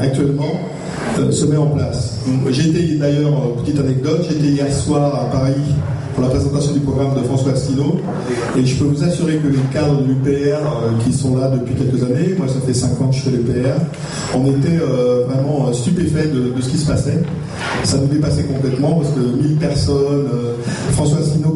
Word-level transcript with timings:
actuellement 0.00 0.52
euh, 1.18 1.30
se 1.30 1.46
met 1.46 1.56
en 1.56 1.66
place. 1.66 2.18
Été 2.48 2.96
d'ailleurs, 2.96 3.32
euh, 3.32 3.62
petite 3.62 3.78
anecdote, 3.78 4.24
j'étais 4.28 4.46
hier 4.46 4.72
soir 4.72 5.14
à 5.14 5.24
Paris 5.30 5.60
pour 6.14 6.22
la 6.22 6.30
présentation 6.30 6.72
du 6.72 6.80
programme 6.80 7.14
de 7.14 7.26
François 7.26 7.52
Asselineau 7.52 7.96
et 8.56 8.64
je 8.64 8.76
peux 8.76 8.84
vous 8.84 9.02
assurer 9.02 9.36
que 9.36 9.48
les 9.48 9.58
cadres 9.72 10.00
de 10.00 10.06
l'UPR 10.06 10.58
euh, 10.58 11.04
qui 11.04 11.12
sont 11.12 11.36
là 11.36 11.48
depuis 11.48 11.74
quelques 11.74 12.02
années, 12.02 12.34
moi 12.38 12.46
ça 12.48 12.60
fait 12.64 12.72
5 12.72 13.00
ans 13.00 13.08
que 13.08 13.16
je 13.16 13.20
fais 13.20 13.30
l'UPR, 13.30 13.74
on 14.34 14.46
était 14.46 14.78
vraiment 15.28 15.72
stupéfaits 15.72 16.32
de, 16.32 16.60
ce 16.60 16.68
qui 16.68 16.78
se 16.78 16.86
passait. 16.86 17.22
Ça 17.82 17.98
nous 17.98 18.06
dépassait 18.06 18.44
complètement 18.44 19.00
parce 19.00 19.10
que 19.10 19.20
1000 19.20 19.56
personnes, 19.56 20.28
François 20.92 21.18
Asselineau 21.18 21.54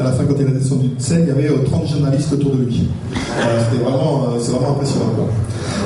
à 0.00 0.04
la 0.04 0.12
fin 0.12 0.24
quand 0.24 0.34
il 0.38 0.46
a 0.46 0.50
descendu 0.50 0.88
de 0.88 1.00
scène, 1.00 1.22
il 1.22 1.28
y 1.28 1.30
avait 1.30 1.48
euh, 1.48 1.64
30 1.64 1.88
journalistes 1.88 2.32
autour 2.32 2.52
de 2.56 2.64
lui. 2.64 2.88
C'était 3.16 3.82
vraiment, 3.84 4.28
vraiment 4.38 4.70
impressionnant. 4.70 5.12
quoi. 5.14 5.28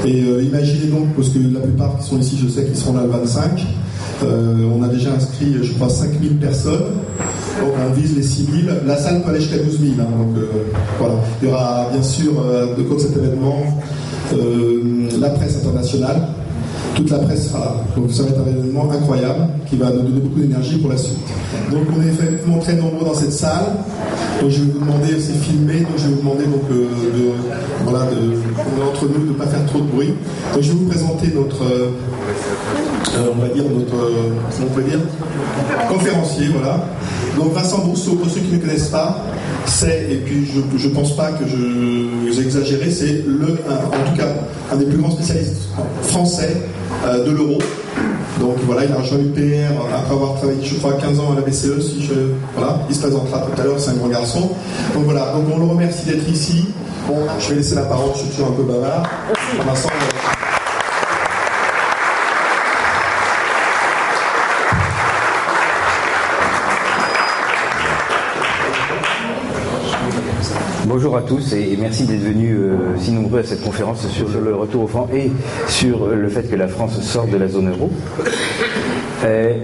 Et 0.05 0.23
euh, 0.23 0.43
imaginez 0.43 0.87
donc, 0.87 1.15
parce 1.17 1.31
que 1.31 1.39
la 1.53 1.61
plupart 1.61 1.99
qui 1.99 2.09
sont 2.09 2.19
ici, 2.19 2.39
je 2.41 2.49
sais 2.49 2.65
qu'ils 2.65 2.77
seront 2.77 2.95
là 2.95 3.03
le 3.03 3.09
25, 3.09 3.67
euh, 4.23 4.55
on 4.75 4.83
a 4.83 4.89
déjà 4.89 5.13
inscrit, 5.13 5.57
je 5.63 5.73
crois, 5.75 5.89
5000 5.89 6.37
personnes. 6.37 6.85
Donc 7.61 7.73
on 7.89 7.93
vise 7.93 8.15
les 8.17 8.23
6000. 8.23 8.71
La 8.87 8.97
salle 8.97 9.23
peut 9.23 9.31
aller 9.31 9.41
jusqu'à 9.41 9.59
12 9.59 9.81
000. 9.81 9.93
hein, 10.01 10.05
donc 10.19 10.37
euh, 10.37 10.47
voilà. 10.99 11.15
Il 11.43 11.49
y 11.49 11.51
aura 11.51 11.89
bien 11.93 12.03
sûr, 12.03 12.33
de 12.77 12.83
quoi 12.83 12.97
de 12.97 13.01
cet 13.01 13.17
événement, 13.17 13.63
la 15.21 15.31
presse 15.31 15.57
internationale. 15.57 16.29
Toute 16.97 17.11
la 17.11 17.19
presse 17.19 17.49
sera 17.49 17.59
là. 17.59 17.75
Donc 17.95 18.11
ça 18.11 18.23
va 18.23 18.31
être 18.31 18.41
un 18.41 18.51
événement 18.51 18.91
incroyable 18.91 19.49
qui 19.69 19.77
va 19.77 19.91
nous 19.91 20.01
donner 20.01 20.21
beaucoup 20.21 20.41
d'énergie 20.41 20.79
pour 20.79 20.91
la 20.91 20.97
suite. 20.97 21.19
Donc 21.71 21.83
on 21.95 22.03
est 22.03 22.09
effectivement 22.09 22.59
très 22.59 22.75
nombreux 22.75 23.05
dans 23.05 23.15
cette 23.15 23.33
salle. 23.33 23.67
Donc 24.41 24.51
je 24.51 24.63
vais 24.63 24.73
vous 24.73 24.81
demander, 24.81 25.21
c'est 25.21 25.37
filmé, 25.45 25.81
donc 25.81 25.93
je 25.99 26.05
vais 26.05 26.15
vous 26.15 26.21
demander 26.21 26.45
donc 26.45 26.63
euh, 26.71 26.89
de, 27.15 27.85
voilà, 27.85 28.07
de, 28.07 28.83
entre 28.83 29.07
nous, 29.07 29.25
de 29.27 29.29
ne 29.29 29.35
pas 29.35 29.47
faire 29.47 29.65
trop 29.67 29.81
de 29.81 29.87
bruit. 29.87 30.15
Donc 30.55 30.63
je 30.63 30.73
vais 30.73 30.79
vous 30.79 30.87
présenter 30.87 31.29
notre, 31.35 31.63
euh, 31.65 31.91
euh, 33.19 33.31
on 33.37 33.41
va 33.43 33.49
dire 33.49 33.65
notre, 33.65 33.95
euh, 33.95 34.63
on 34.63 34.75
peut 34.75 34.83
dire, 34.83 35.01
conférencier, 35.89 36.49
voilà. 36.49 36.87
Donc 37.37 37.53
Vincent 37.53 37.79
Brousseau, 37.79 38.15
pour 38.15 38.31
ceux 38.31 38.41
qui 38.41 38.53
ne 38.53 38.59
connaissent 38.59 38.89
pas, 38.89 39.23
c'est, 39.67 40.07
et 40.11 40.17
puis 40.17 40.47
je 40.79 40.89
ne 40.89 40.95
pense 40.95 41.15
pas 41.15 41.33
que 41.33 41.45
je 41.47 42.33
j'ai 42.33 42.43
exagéré, 42.43 42.91
c'est 42.91 43.25
le, 43.27 43.53
en 43.69 44.11
tout 44.11 44.17
cas, 44.17 44.29
un 44.73 44.77
des 44.77 44.87
plus 44.87 44.99
grands 44.99 45.11
spécialistes 45.11 45.69
français 46.03 46.57
euh, 47.07 47.25
de 47.25 47.31
l'euro. 47.31 47.59
Donc 48.41 48.57
voilà, 48.67 48.85
il 48.85 48.93
a 48.93 48.97
rejoint 48.97 49.19
l'UPR 49.19 49.73
après 49.95 50.13
avoir 50.13 50.35
travaillé, 50.35 50.59
je 50.63 50.75
crois, 50.75 50.95
15 50.95 51.21
ans 51.21 51.33
à 51.33 51.37
la 51.37 51.41
BCE. 51.41 51.81
Si 51.81 52.03
je, 52.05 52.13
voilà, 52.55 52.81
il 52.89 52.95
se 52.95 53.01
présentera 53.01 53.41
tout 53.41 53.61
à 53.61 53.65
l'heure, 53.65 53.79
c'est 53.79 53.91
un 53.91 53.95
grand 53.95 54.09
garçon. 54.09 54.51
Donc 54.95 55.05
voilà, 55.05 55.33
donc 55.33 55.45
on 55.53 55.59
le 55.59 55.65
remercie 55.65 56.07
d'être 56.07 56.29
ici. 56.29 56.67
Bon, 57.09 57.17
je 57.39 57.51
vais 57.51 57.57
laisser 57.57 57.77
la 57.77 57.83
parole, 57.83 58.11
je 58.15 58.21
suis 58.21 58.29
toujours 58.31 58.49
un 58.49 58.53
peu 58.53 58.65
bavard. 58.65 59.09
Vincent, 59.65 59.89
Bonjour 70.97 71.19
à 71.19 71.21
tous 71.21 71.53
et 71.53 71.77
merci 71.79 72.07
d'être 72.07 72.23
venus 72.23 72.57
euh, 72.59 72.97
si 72.97 73.13
nombreux 73.13 73.41
à 73.41 73.45
cette 73.45 73.63
conférence 73.63 74.09
sur 74.09 74.31
le 74.31 74.55
retour 74.55 74.85
au 74.85 74.87
franc 74.87 75.07
et 75.13 75.31
sur 75.69 76.07
le 76.07 76.27
fait 76.31 76.45
que 76.51 76.57
la 76.57 76.69
France 76.69 76.99
sort 77.03 77.27
de 77.27 77.37
la 77.37 77.49
zone 77.49 77.69
euro. 77.69 77.91
Euh, 79.23 79.59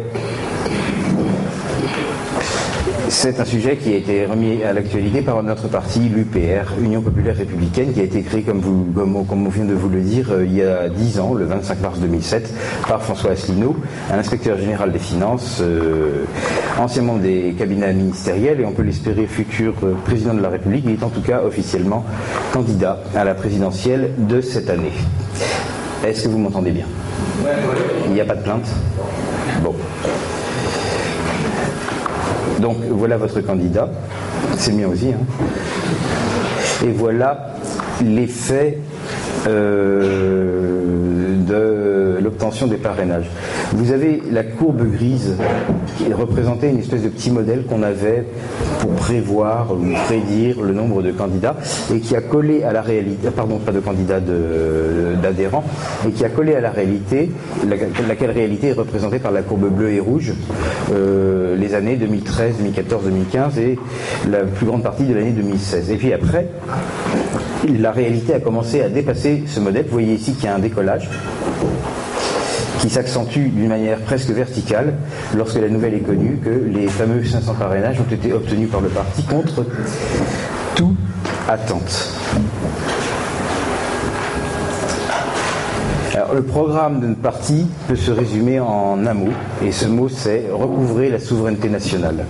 c'est 3.12 3.39
un 3.41 3.45
sujet 3.45 3.77
qui 3.77 3.93
a 3.93 3.97
été 3.99 4.25
remis 4.27 4.62
à 4.65 4.73
l'actualité 4.73 5.21
par 5.21 5.43
notre 5.43 5.69
parti, 5.69 6.00
l'UPR, 6.09 6.73
Union 6.83 7.03
Populaire 7.03 7.37
Républicaine, 7.37 7.93
qui 7.93 8.00
a 8.00 8.05
été 8.05 8.23
créé, 8.23 8.41
comme, 8.43 8.61
vous, 8.61 8.87
comme, 8.95 9.15
on- 9.17 9.25
comme 9.25 9.47
on 9.47 9.50
vient 9.50 9.65
de 9.67 9.75
vous 9.75 9.91
le 9.91 10.00
dire, 10.00 10.28
euh, 10.33 10.45
il 10.47 10.55
y 10.55 10.62
a 10.62 10.89
10 10.89 11.21
ans, 11.21 11.34
le 11.34 11.45
25 11.45 11.81
mars 11.83 11.99
2007, 12.00 12.53
par 12.89 13.03
François 13.03 13.33
Asselineau, 13.33 13.77
un 14.11 14.19
inspecteur 14.19 14.56
général 14.59 14.93
des 14.93 14.99
finances, 14.99 15.59
euh, 15.61 16.25
ancien 16.81 17.03
membre 17.03 17.21
des 17.21 17.55
cabinets 17.59 17.93
ministériels 17.93 18.61
et 18.61 18.65
on 18.65 18.73
peut 18.73 18.83
l'espérer 18.83 19.27
futur 19.27 19.75
euh, 19.84 19.93
président 20.06 20.33
de 20.34 20.41
la 20.41 20.49
République. 20.49 20.84
Il 20.87 20.93
est 20.93 21.03
en 21.05 21.11
tout 21.11 21.21
cas 21.23 21.43
officiellement 21.47 22.05
candidat 22.53 22.99
à 23.15 23.25
la 23.25 23.34
présidentielle 23.34 24.11
de 24.17 24.41
cette 24.41 24.71
année. 24.71 24.93
Est-ce 26.05 26.25
que 26.25 26.29
vous 26.29 26.39
m'entendez 26.39 26.71
bien? 26.71 26.87
Il 28.06 28.12
n'y 28.12 28.21
a 28.21 28.25
pas 28.25 28.34
de 28.37 28.43
plainte? 28.43 28.67
Bon. 29.62 29.75
Donc 32.62 32.77
voilà 32.91 33.17
votre 33.17 33.41
candidat, 33.41 33.91
c'est 34.56 34.71
le 34.71 34.77
mien 34.77 34.87
aussi. 34.87 35.09
hein. 35.09 35.17
Et 36.87 36.91
voilà 36.93 37.55
l'effet 38.05 38.78
euh, 39.49 41.34
de 41.47 42.23
l'obtention 42.23 42.69
des 42.69 42.77
parrainages. 42.77 43.28
Vous 43.75 43.91
avez 43.91 44.22
la 44.31 44.43
courbe 44.43 44.83
grise 44.91 45.34
qui 45.97 46.12
représentait 46.12 46.71
une 46.71 46.78
espèce 46.78 47.03
de 47.03 47.09
petit 47.09 47.31
modèle 47.31 47.65
qu'on 47.65 47.83
avait 47.83 48.25
pour 48.81 48.91
prévoir 48.91 49.72
ou 49.72 49.94
prédire 50.06 50.60
le 50.60 50.72
nombre 50.72 51.03
de 51.03 51.10
candidats 51.10 51.56
et 51.93 52.00
qui 52.00 52.15
a 52.15 52.21
collé 52.21 52.65
à 52.65 52.72
la 52.72 52.82
réalité, 52.82 53.31
pardon, 53.34 53.59
pas 53.59 53.72
de 53.72 53.81
candidats 53.81 54.21
d'adhérents, 54.21 55.65
et 56.06 56.11
qui 56.11 56.25
a 56.25 56.28
collé 56.28 56.55
à 56.55 56.61
la 56.61 56.71
réalité, 56.71 57.31
laquelle, 57.66 57.91
laquelle 58.09 58.31
réalité 58.31 58.69
est 58.69 58.72
représentée 58.72 59.19
par 59.19 59.32
la 59.32 59.43
courbe 59.43 59.69
bleue 59.69 59.93
et 59.93 60.00
rouge, 60.00 60.32
euh, 60.93 61.56
les 61.56 61.75
années 61.75 61.97
2013, 61.97 62.56
2014, 62.59 63.05
2015 63.05 63.59
et 63.59 63.78
la 64.31 64.41
plus 64.41 64.66
grande 64.66 64.82
partie 64.82 65.05
de 65.05 65.15
l'année 65.15 65.31
2016. 65.31 65.91
Et 65.91 65.97
puis 65.97 66.12
après, 66.12 66.47
la 67.69 67.93
réalité 67.93 68.34
a 68.34 68.41
commencé 68.41 68.82
à 68.82 68.88
dépasser 68.88 69.44
ce 69.47 69.61
modèle. 69.61 69.84
Vous 69.84 69.93
voyez 69.93 70.15
ici 70.15 70.32
qu'il 70.32 70.44
y 70.44 70.49
a 70.49 70.55
un 70.55 70.59
décollage 70.59 71.09
qui 72.82 72.91
s'accentue 72.91 73.48
d'une 73.54 73.69
manière 73.69 74.00
presque 74.00 74.31
verticale 74.31 74.94
lorsque 75.37 75.60
la 75.60 75.69
nouvelle 75.69 75.94
est 75.94 76.00
connue 76.00 76.41
que 76.44 76.50
les 76.50 76.88
fameux 76.88 77.25
500 77.25 77.54
parrainages 77.54 78.00
ont 78.00 78.12
été 78.12 78.32
obtenus 78.32 78.69
par 78.69 78.81
le 78.81 78.88
parti 78.88 79.22
contre 79.22 79.65
toute 80.75 80.97
attente. 81.48 82.12
Le 86.34 86.43
programme 86.43 87.00
de 87.00 87.06
notre 87.06 87.20
parti 87.20 87.66
peut 87.87 87.94
se 87.94 88.10
résumer 88.10 88.59
en 88.59 89.06
un 89.06 89.14
mot, 89.14 89.32
et 89.64 89.70
ce 89.70 89.87
mot 89.87 90.09
c'est 90.09 90.47
recouvrer 90.50 91.09
la 91.09 91.20
souveraineté 91.20 91.69
nationale. 91.69 92.25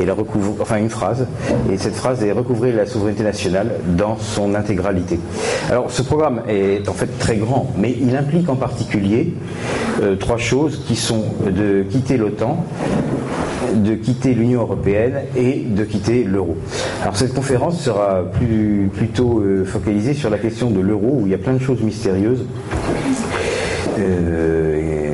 Et 0.00 0.04
la 0.04 0.14
recouvre, 0.14 0.54
enfin 0.60 0.76
une 0.76 0.90
phrase, 0.90 1.26
et 1.72 1.78
cette 1.78 1.94
phrase 1.94 2.22
est 2.22 2.32
recouvrer 2.32 2.72
la 2.72 2.86
souveraineté 2.86 3.22
nationale 3.22 3.72
dans 3.96 4.18
son 4.18 4.54
intégralité. 4.54 5.18
Alors 5.70 5.90
ce 5.90 6.02
programme 6.02 6.42
est 6.48 6.88
en 6.88 6.92
fait 6.92 7.18
très 7.18 7.36
grand, 7.36 7.70
mais 7.78 7.96
il 8.00 8.14
implique 8.16 8.48
en 8.48 8.56
particulier 8.56 9.34
euh, 10.02 10.16
trois 10.16 10.36
choses 10.36 10.84
qui 10.86 10.96
sont 10.96 11.24
de 11.46 11.82
quitter 11.82 12.18
l'OTAN, 12.18 12.64
de 13.74 13.94
quitter 13.94 14.34
l'Union 14.34 14.60
européenne 14.62 15.20
et 15.36 15.64
de 15.66 15.84
quitter 15.84 16.24
l'euro. 16.24 16.56
Alors 17.02 17.16
cette 17.16 17.34
conférence 17.34 17.80
sera 17.80 18.22
plus, 18.24 18.90
plutôt 18.92 19.40
euh, 19.40 19.64
focalisée 19.64 20.14
sur 20.14 20.30
la 20.30 20.38
question 20.38 20.70
de 20.70 20.80
l'euro, 20.80 21.20
où 21.20 21.26
il 21.26 21.30
y 21.30 21.34
a 21.34 21.38
plein 21.38 21.54
de 21.54 21.62
choses 21.62 21.80
mystérieuses. 21.80 22.44
Euh, 23.98 25.05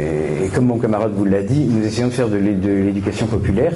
comme 0.62 0.68
mon 0.68 0.78
camarade 0.78 1.10
vous 1.16 1.24
l'a 1.24 1.42
dit, 1.42 1.64
nous 1.68 1.84
essayons 1.84 2.06
de 2.06 2.12
faire 2.12 2.28
de 2.28 2.36
l'é- 2.36 2.54
de 2.54 2.68
l'éducation 2.70 3.26
populaire, 3.26 3.72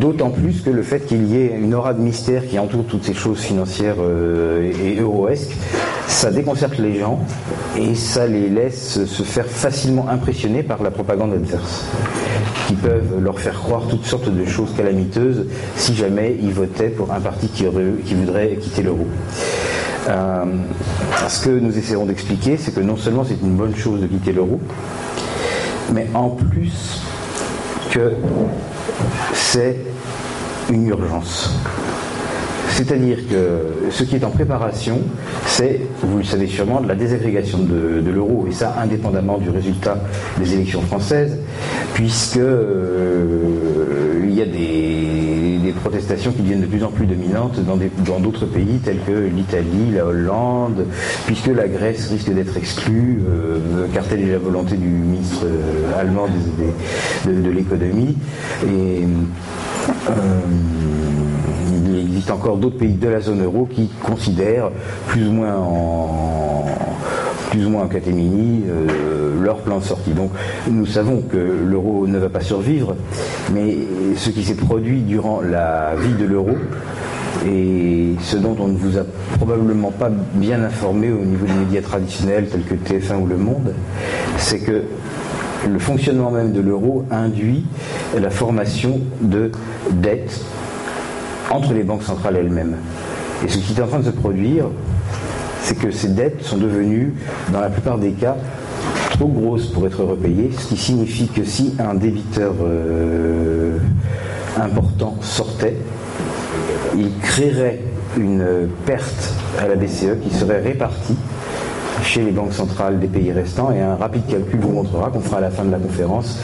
d'autant 0.00 0.30
plus 0.30 0.60
que 0.60 0.68
le 0.70 0.82
fait 0.82 1.06
qu'il 1.06 1.24
y 1.28 1.36
ait 1.36 1.54
une 1.56 1.74
aura 1.74 1.94
de 1.94 2.00
mystère 2.00 2.44
qui 2.48 2.58
entoure 2.58 2.84
toutes 2.86 3.04
ces 3.04 3.14
choses 3.14 3.38
financières 3.38 3.94
euh, 4.00 4.72
et 4.84 4.98
euroesques, 4.98 5.56
ça 6.08 6.32
déconcerte 6.32 6.78
les 6.78 6.98
gens 6.98 7.20
et 7.78 7.94
ça 7.94 8.26
les 8.26 8.48
laisse 8.48 9.04
se 9.04 9.22
faire 9.22 9.46
facilement 9.46 10.08
impressionner 10.08 10.64
par 10.64 10.82
la 10.82 10.90
propagande 10.90 11.34
adverse, 11.34 11.84
qui 12.66 12.74
peuvent 12.74 13.20
leur 13.22 13.38
faire 13.38 13.60
croire 13.60 13.82
toutes 13.88 14.04
sortes 14.04 14.28
de 14.28 14.44
choses 14.44 14.74
calamiteuses 14.76 15.46
si 15.76 15.94
jamais 15.94 16.36
ils 16.42 16.52
votaient 16.52 16.88
pour 16.90 17.12
un 17.12 17.20
parti 17.20 17.46
qui 17.46 17.64
voudrait 17.64 18.56
quitter 18.60 18.82
l'euro. 18.82 19.06
Euh, 20.08 20.44
ce 21.28 21.44
que 21.44 21.50
nous 21.50 21.78
essaierons 21.78 22.06
d'expliquer, 22.06 22.56
c'est 22.56 22.74
que 22.74 22.80
non 22.80 22.96
seulement 22.96 23.22
c'est 23.24 23.40
une 23.40 23.54
bonne 23.54 23.76
chose 23.76 24.00
de 24.00 24.08
quitter 24.08 24.32
l'euro, 24.32 24.58
mais 25.92 26.06
en 26.14 26.30
plus 26.30 27.02
que 27.90 28.12
c'est 29.34 29.76
une 30.70 30.86
urgence. 30.86 31.50
C'est-à-dire 32.72 33.18
que 33.28 33.90
ce 33.90 34.02
qui 34.02 34.16
est 34.16 34.24
en 34.24 34.30
préparation, 34.30 34.98
c'est, 35.46 35.80
vous 36.02 36.18
le 36.18 36.24
savez 36.24 36.46
sûrement, 36.46 36.80
de 36.80 36.88
la 36.88 36.94
désagrégation 36.94 37.58
de, 37.58 38.10
l'euro, 38.10 38.46
et 38.48 38.52
ça 38.52 38.76
indépendamment 38.80 39.36
du 39.36 39.50
résultat 39.50 39.98
des 40.38 40.54
élections 40.54 40.80
françaises, 40.80 41.36
puisque 41.92 42.38
euh, 42.38 44.22
il 44.24 44.34
y 44.34 44.40
a 44.40 44.46
des, 44.46 45.11
protestations 45.72 46.32
qui 46.32 46.42
deviennent 46.42 46.62
de 46.62 46.66
plus 46.66 46.84
en 46.84 46.90
plus 46.90 47.06
dominantes 47.06 47.58
dans 47.60 48.20
d'autres 48.20 48.46
pays 48.46 48.78
tels 48.84 49.00
que 49.06 49.12
l'Italie, 49.12 49.92
la 49.94 50.06
Hollande, 50.06 50.86
puisque 51.26 51.48
la 51.48 51.68
Grèce 51.68 52.08
risque 52.10 52.32
d'être 52.32 52.56
exclue, 52.56 53.22
euh, 53.28 53.86
car 53.92 54.04
telle 54.04 54.20
est 54.20 54.32
la 54.32 54.38
volonté 54.38 54.76
du 54.76 54.88
ministre 54.88 55.44
euh, 55.44 56.00
allemand 56.00 56.26
de, 57.26 57.50
l'économie. 57.50 58.16
Et 58.66 59.02
il 61.86 61.98
existe 61.98 62.30
encore 62.30 62.56
d'autres 62.56 62.78
pays 62.78 62.94
de 62.94 63.08
la 63.08 63.20
zone 63.20 63.42
euro 63.42 63.66
qui 63.70 63.90
considèrent 64.02 64.70
plus 65.08 65.26
ou 65.26 65.32
moins 65.32 65.56
en 65.56 66.64
plus 67.52 67.66
ou 67.66 67.70
moins 67.70 67.82
en 67.82 67.88
catémini 67.88 68.62
euh, 68.66 69.42
leur 69.42 69.58
plan 69.58 69.78
de 69.78 69.84
sortie. 69.84 70.12
Donc 70.12 70.30
nous 70.70 70.86
savons 70.86 71.20
que 71.20 71.36
l'euro 71.36 72.06
ne 72.06 72.18
va 72.18 72.30
pas 72.30 72.40
survivre, 72.40 72.96
mais 73.52 73.76
ce 74.16 74.30
qui 74.30 74.42
s'est 74.42 74.54
produit 74.54 75.02
durant 75.02 75.42
la 75.42 75.94
vie 75.94 76.14
de 76.14 76.24
l'euro 76.24 76.56
et 77.46 78.14
ce 78.20 78.36
dont 78.38 78.56
on 78.58 78.68
ne 78.68 78.76
vous 78.76 78.96
a 78.96 79.02
probablement 79.36 79.90
pas 79.90 80.10
bien 80.34 80.62
informé 80.64 81.12
au 81.12 81.24
niveau 81.24 81.44
des 81.44 81.52
médias 81.52 81.82
traditionnels 81.82 82.48
tels 82.48 82.62
que 82.62 82.74
TF1 82.74 83.20
ou 83.20 83.26
Le 83.26 83.36
Monde, 83.36 83.74
c'est 84.38 84.60
que 84.60 84.84
le 85.68 85.78
fonctionnement 85.78 86.30
même 86.30 86.52
de 86.52 86.60
l'euro 86.60 87.04
induit 87.10 87.66
la 88.18 88.30
formation 88.30 88.98
de 89.20 89.52
dettes 89.90 90.40
entre 91.50 91.74
les 91.74 91.82
banques 91.82 92.02
centrales 92.02 92.36
elles-mêmes. 92.36 92.76
Et 93.44 93.48
ce 93.48 93.58
qui 93.58 93.78
est 93.78 93.82
en 93.82 93.88
train 93.88 93.98
de 93.98 94.04
se 94.04 94.10
produire, 94.10 94.66
c'est 95.62 95.78
que 95.78 95.90
ces 95.90 96.08
dettes 96.08 96.42
sont 96.42 96.58
devenues, 96.58 97.14
dans 97.52 97.60
la 97.60 97.70
plupart 97.70 97.98
des 97.98 98.12
cas, 98.12 98.36
trop 99.12 99.28
grosses 99.28 99.68
pour 99.68 99.86
être 99.86 100.02
repayées, 100.02 100.50
ce 100.58 100.66
qui 100.66 100.76
signifie 100.76 101.28
que 101.28 101.44
si 101.44 101.74
un 101.78 101.94
débiteur 101.94 102.52
euh, 102.62 103.78
important 104.60 105.16
sortait, 105.20 105.76
il 106.96 107.10
créerait 107.22 107.80
une 108.18 108.68
perte 108.84 109.34
à 109.58 109.68
la 109.68 109.76
BCE 109.76 110.20
qui 110.22 110.34
serait 110.34 110.60
répartie 110.60 111.16
chez 112.02 112.22
les 112.22 112.30
banques 112.30 112.52
centrales 112.52 112.98
des 112.98 113.06
pays 113.06 113.32
restants 113.32 113.70
et 113.72 113.80
un 113.80 113.96
rapide 113.96 114.26
calcul 114.26 114.60
vous 114.60 114.72
montrera 114.72 115.10
qu'on 115.10 115.20
fera 115.20 115.38
à 115.38 115.40
la 115.40 115.50
fin 115.50 115.64
de 115.64 115.70
la 115.70 115.78
conférence 115.78 116.40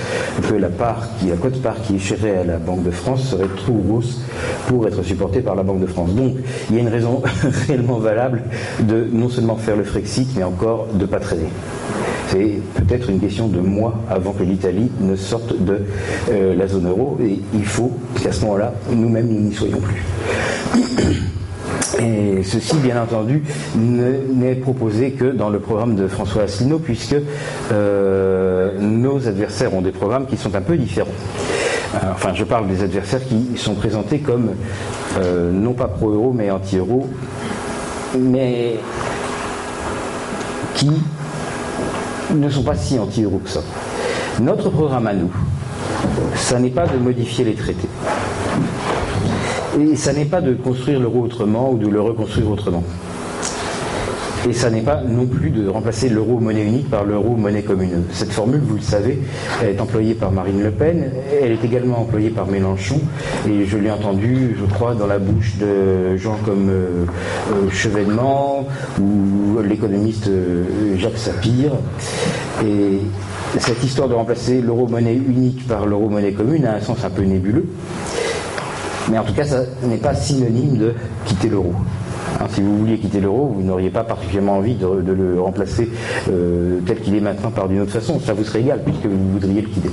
que 0.48 0.54
la 0.54 0.68
part 0.68 1.08
qui, 1.18 1.26
la 1.26 1.36
cote 1.36 1.60
part 1.60 1.80
qui 1.82 1.96
est 1.96 1.98
chérée 1.98 2.36
à 2.36 2.44
la 2.44 2.58
Banque 2.58 2.84
de 2.84 2.90
France 2.90 3.30
serait 3.30 3.48
trop 3.56 3.74
grosse 3.74 4.22
pour 4.66 4.86
être 4.86 5.02
supportée 5.02 5.40
par 5.40 5.54
la 5.54 5.62
Banque 5.62 5.80
de 5.80 5.86
France. 5.86 6.14
Donc 6.14 6.34
il 6.70 6.76
y 6.76 6.78
a 6.78 6.82
une 6.82 6.88
raison 6.88 7.22
réellement 7.66 7.98
valable 7.98 8.42
de 8.80 9.06
non 9.12 9.28
seulement 9.28 9.56
faire 9.56 9.76
le 9.76 9.84
Frexit 9.84 10.28
mais 10.36 10.44
encore 10.44 10.86
de 10.92 11.00
ne 11.00 11.06
pas 11.06 11.20
traîner. 11.20 11.48
C'est 12.28 12.60
peut-être 12.74 13.08
une 13.08 13.20
question 13.20 13.48
de 13.48 13.58
mois 13.58 13.94
avant 14.10 14.32
que 14.32 14.42
l'Italie 14.42 14.90
ne 15.00 15.16
sorte 15.16 15.58
de 15.64 15.80
euh, 16.30 16.54
la 16.54 16.66
zone 16.66 16.86
euro 16.88 17.18
et 17.22 17.40
il 17.54 17.64
faut 17.64 17.92
qu'à 18.22 18.32
ce 18.32 18.42
moment-là, 18.42 18.74
nous-mêmes, 18.90 19.28
nous 19.28 19.40
n'y 19.40 19.54
soyons 19.54 19.78
plus. 19.80 20.04
Et 22.00 22.42
ceci, 22.44 22.76
bien 22.76 23.02
entendu, 23.02 23.42
n'est 23.76 24.54
proposé 24.54 25.12
que 25.12 25.24
dans 25.24 25.48
le 25.48 25.58
programme 25.58 25.96
de 25.96 26.06
François 26.06 26.42
Asselineau, 26.42 26.78
puisque 26.78 27.16
euh, 27.72 28.78
nos 28.78 29.26
adversaires 29.26 29.74
ont 29.74 29.82
des 29.82 29.90
programmes 29.90 30.26
qui 30.26 30.36
sont 30.36 30.54
un 30.54 30.60
peu 30.60 30.76
différents. 30.76 31.08
Euh, 31.94 31.98
enfin, 32.12 32.32
je 32.34 32.44
parle 32.44 32.68
des 32.68 32.82
adversaires 32.82 33.20
qui 33.26 33.56
sont 33.56 33.74
présentés 33.74 34.18
comme 34.18 34.50
euh, 35.18 35.50
non 35.50 35.72
pas 35.72 35.88
pro-euro, 35.88 36.32
mais 36.32 36.50
anti-euro, 36.50 37.08
mais 38.16 38.76
qui 40.74 40.90
ne 42.32 42.48
sont 42.48 42.62
pas 42.62 42.76
si 42.76 42.98
anti-euro 42.98 43.38
que 43.38 43.50
ça. 43.50 43.60
Notre 44.40 44.70
programme 44.70 45.08
à 45.08 45.14
nous, 45.14 45.32
ça 46.36 46.60
n'est 46.60 46.70
pas 46.70 46.86
de 46.86 46.96
modifier 46.98 47.44
les 47.44 47.54
traités. 47.54 47.88
Et 49.80 49.96
ça 49.96 50.12
n'est 50.12 50.24
pas 50.24 50.40
de 50.40 50.54
construire 50.54 51.00
l'euro 51.00 51.22
autrement 51.22 51.70
ou 51.72 51.78
de 51.78 51.88
le 51.88 52.00
reconstruire 52.00 52.50
autrement. 52.50 52.84
Et 54.48 54.52
ça 54.52 54.70
n'est 54.70 54.82
pas 54.82 55.02
non 55.02 55.26
plus 55.26 55.50
de 55.50 55.68
remplacer 55.68 56.08
l'euro 56.08 56.38
monnaie 56.38 56.64
unique 56.64 56.88
par 56.88 57.04
l'euro 57.04 57.36
monnaie 57.36 57.62
commune. 57.62 58.04
Cette 58.12 58.30
formule, 58.30 58.60
vous 58.60 58.76
le 58.76 58.80
savez, 58.80 59.18
elle 59.60 59.70
est 59.70 59.80
employée 59.80 60.14
par 60.14 60.30
Marine 60.30 60.62
Le 60.62 60.70
Pen, 60.70 61.10
elle 61.42 61.52
est 61.52 61.64
également 61.64 62.00
employée 62.00 62.30
par 62.30 62.46
Mélenchon, 62.46 63.00
et 63.48 63.66
je 63.66 63.76
l'ai 63.76 63.90
entendue, 63.90 64.56
je 64.58 64.64
crois, 64.72 64.94
dans 64.94 65.06
la 65.06 65.18
bouche 65.18 65.56
de 65.58 66.16
gens 66.16 66.38
comme 66.44 66.68
euh, 66.70 67.04
euh, 67.52 67.70
Chevènement 67.70 68.66
ou 69.00 69.60
l'économiste 69.62 70.28
euh, 70.28 70.64
Jacques 70.96 71.18
Sapir. 71.18 71.72
Et 72.64 73.00
cette 73.58 73.82
histoire 73.82 74.08
de 74.08 74.14
remplacer 74.14 74.60
l'euro 74.60 74.86
monnaie 74.86 75.14
unique 75.14 75.66
par 75.66 75.84
l'euro 75.84 76.08
monnaie 76.08 76.32
commune 76.32 76.64
a 76.64 76.76
un 76.76 76.80
sens 76.80 77.04
un 77.04 77.10
peu 77.10 77.22
nébuleux. 77.22 77.66
Mais 79.10 79.18
en 79.18 79.24
tout 79.24 79.34
cas, 79.34 79.44
ça 79.44 79.60
n'est 79.82 79.96
pas 79.96 80.14
synonyme 80.14 80.76
de 80.76 80.94
quitter 81.24 81.48
l'euro. 81.48 81.72
Hein, 82.40 82.46
si 82.50 82.60
vous 82.60 82.78
vouliez 82.78 82.98
quitter 82.98 83.20
l'euro, 83.20 83.52
vous 83.54 83.62
n'auriez 83.62 83.90
pas 83.90 84.04
particulièrement 84.04 84.58
envie 84.58 84.74
de, 84.74 84.86
le 84.86 85.40
remplacer 85.40 85.88
euh, 86.30 86.78
tel 86.86 87.00
qu'il 87.00 87.16
est 87.16 87.20
maintenant 87.20 87.50
par 87.50 87.68
d'une 87.68 87.80
autre 87.80 87.92
façon. 87.92 88.20
Ça 88.20 88.32
vous 88.32 88.44
serait 88.44 88.60
égal 88.60 88.82
puisque 88.84 89.06
vous 89.06 89.32
voudriez 89.32 89.62
le 89.62 89.68
quitter. 89.68 89.90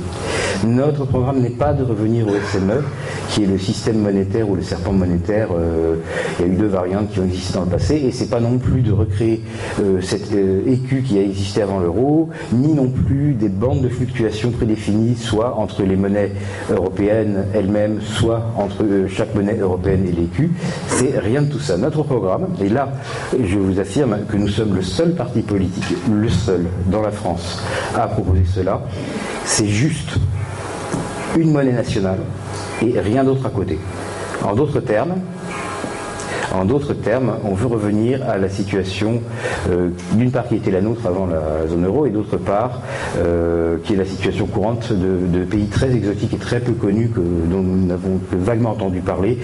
Notre 0.66 1.06
programme 1.06 1.40
n'est 1.40 1.50
pas 1.50 1.74
de 1.74 1.84
revenir 1.84 2.28
au 2.28 2.34
SME, 2.52 2.84
qui 3.30 3.44
est 3.44 3.48
le 3.48 3.58
système 3.58 4.00
monétaire 4.00 4.50
ou 4.50 4.56
le 4.56 4.62
serpent 4.62 4.94
monétaire. 4.94 5.50
Euh, 5.58 5.96
il 6.40 6.46
y 6.46 6.50
a 6.50 6.52
eu 6.52 6.56
deux 6.56 6.68
variantes 6.68 7.10
qui 7.10 7.20
ont 7.20 7.26
existé 7.26 7.56
dans 7.56 7.66
le 7.66 7.72
passé, 7.72 7.96
et 7.96 8.12
c'est 8.12 8.30
pas 8.30 8.40
non 8.40 8.58
plus 8.60 8.82
de 8.82 8.92
recréer 8.92 9.42
euh, 9.82 10.02
cette 10.02 10.32
écu 10.68 11.02
qui 11.02 11.18
a 11.18 11.22
existé 11.22 11.62
avant 11.64 11.80
l'euro, 11.80 12.30
ni 12.54 12.74
non 12.74 12.90
plus 12.90 13.34
des 13.34 13.50
bandes 13.50 13.82
de 13.82 13.90
fluctuation 13.90 14.52
prédéfinies, 14.52 15.16
soit 15.16 15.58
entre 15.58 15.84
les 15.84 15.96
monnaies 15.96 16.32
européennes 16.72 17.46
elles-mêmes, 17.54 18.02
soit 18.02 18.52
entre 18.58 18.86
chaque 19.08 19.34
monnaie 19.34 19.58
européenne 19.58 20.06
et 20.08 20.12
l'écu. 20.12 20.52
C'est 20.88 21.18
rien 21.18 21.42
de 21.42 21.52
tout 21.52 21.60
ça. 21.60 21.78
Notre 21.78 22.04
programme 22.04 22.35
et 22.62 22.70
là, 22.70 22.90
je 23.40 23.58
vous 23.58 23.80
affirme 23.80 24.18
que 24.30 24.38
nous 24.38 24.48
sommes 24.48 24.76
le 24.76 24.82
seul 24.82 25.14
parti 25.14 25.42
politique, 25.42 25.96
le 26.12 26.30
seul 26.30 26.66
dans 26.88 27.02
la 27.02 27.12
France 27.12 27.62
à 27.96 28.08
proposer 28.08 28.46
cela. 28.46 28.82
C'est 29.46 29.68
juste 29.68 30.18
une 31.38 31.52
monnaie 31.52 31.74
nationale 31.74 32.20
et 32.82 33.00
rien 33.00 33.24
d'autre 33.24 33.46
à 33.46 33.50
côté. 33.50 33.80
En 34.44 34.56
d'autres 34.56 34.80
termes, 34.80 35.16
en 36.56 36.66
d'autres 36.66 36.94
termes, 36.94 37.34
on 37.44 37.54
veut 37.54 37.68
revenir 37.68 38.28
à 38.28 38.38
la 38.38 38.50
situation, 38.50 39.22
euh, 39.70 39.90
d'une 40.14 40.32
part 40.32 40.48
qui 40.48 40.56
était 40.56 40.72
la 40.72 40.82
nôtre 40.82 41.06
avant 41.06 41.26
la 41.26 41.68
zone 41.68 41.86
euro, 41.86 42.06
et 42.06 42.10
d'autre 42.10 42.38
part 42.38 42.82
euh, 43.18 43.78
qui 43.84 43.94
est 43.94 43.98
la 43.98 44.06
situation 44.06 44.46
courante 44.48 44.92
de, 44.92 45.44
pays 45.44 45.68
très 45.68 45.94
exotiques 45.94 46.34
et 46.34 46.38
très 46.38 46.60
peu 46.60 46.72
connus 46.72 47.12
dont 47.16 47.62
nous 47.62 47.86
n'avons 47.86 48.20
que 48.32 48.36
vaguement 48.36 48.72
entendu 48.72 49.00
parler, 49.02 49.38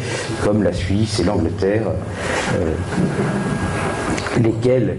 comme 0.43 0.63
la 0.63 0.73
Suisse 0.73 1.19
et 1.19 1.23
l'Angleterre, 1.23 1.83
euh, 2.55 2.73
lesquels 4.41 4.97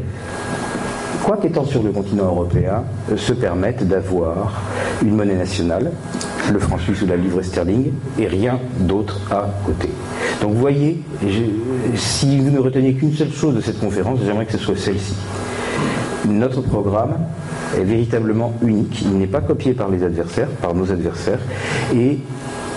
quoi 1.32 1.40
qu'étant 1.40 1.64
sur 1.64 1.82
le 1.82 1.92
continent 1.92 2.26
européen, 2.26 2.84
se 3.16 3.32
permettent 3.32 3.88
d'avoir 3.88 4.60
une 5.02 5.16
monnaie 5.16 5.34
nationale, 5.34 5.90
le 6.52 6.58
franc 6.58 6.76
suisse 6.76 7.00
ou 7.00 7.06
la 7.06 7.16
livre 7.16 7.40
sterling, 7.40 7.90
et 8.18 8.26
rien 8.26 8.58
d'autre 8.80 9.18
à 9.30 9.48
côté? 9.64 9.88
Donc 10.42 10.52
vous 10.52 10.60
voyez, 10.60 11.00
si 11.94 12.38
vous 12.38 12.50
ne 12.50 12.58
retenez 12.58 12.92
qu'une 12.92 13.14
seule 13.14 13.32
chose 13.32 13.54
de 13.54 13.62
cette 13.62 13.80
conférence, 13.80 14.18
j'aimerais 14.26 14.44
que 14.44 14.52
ce 14.52 14.58
soit 14.58 14.76
celle-ci. 14.76 15.14
Notre 16.28 16.60
programme 16.60 17.14
est 17.78 17.84
véritablement 17.84 18.52
unique. 18.62 19.00
Il 19.00 19.16
n'est 19.16 19.26
pas 19.26 19.40
copié 19.40 19.72
par 19.72 19.88
les 19.88 20.02
adversaires, 20.04 20.48
par 20.60 20.74
nos 20.74 20.92
adversaires, 20.92 21.40
et 21.94 22.18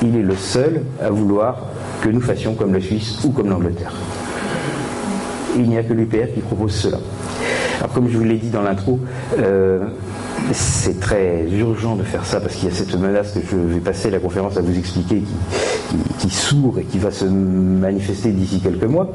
il 0.01 0.15
est 0.15 0.23
le 0.23 0.35
seul 0.35 0.81
à 1.03 1.09
vouloir 1.09 1.57
que 2.01 2.07
nous 2.07 2.21
fassions 2.21 2.53
comme 2.53 2.73
la 2.73 2.79
Suisse 2.79 3.21
ou 3.25 3.31
comme 3.31 3.49
l'Angleterre. 3.49 3.91
Il 5.57 5.67
n'y 5.67 5.77
a 5.77 5.83
que 5.83 5.91
l'UPR 5.91 6.33
qui 6.33 6.39
propose 6.39 6.73
cela. 6.73 6.99
Alors 7.85 7.93
comme 7.93 8.09
je 8.09 8.17
vous 8.17 8.23
l'ai 8.23 8.37
dit 8.37 8.49
dans 8.49 8.63
l'intro, 8.63 8.99
euh, 9.37 9.85
c'est 10.53 10.99
très 10.99 11.45
urgent 11.51 11.95
de 11.95 12.01
faire 12.01 12.25
ça 12.25 12.41
parce 12.41 12.55
qu'il 12.55 12.67
y 12.67 12.71
a 12.71 12.73
cette 12.73 12.95
menace 12.95 13.31
que 13.33 13.41
je 13.47 13.55
vais 13.55 13.79
passer 13.79 14.09
la 14.09 14.17
conférence 14.17 14.57
à 14.57 14.61
vous 14.61 14.75
expliquer 14.75 15.21
qui, 16.17 16.29
sourd 16.31 16.79
et 16.79 16.83
qui 16.83 16.97
va 16.97 17.11
se 17.11 17.25
manifester 17.25 18.31
d'ici 18.31 18.59
quelques 18.59 18.85
mois. 18.85 19.13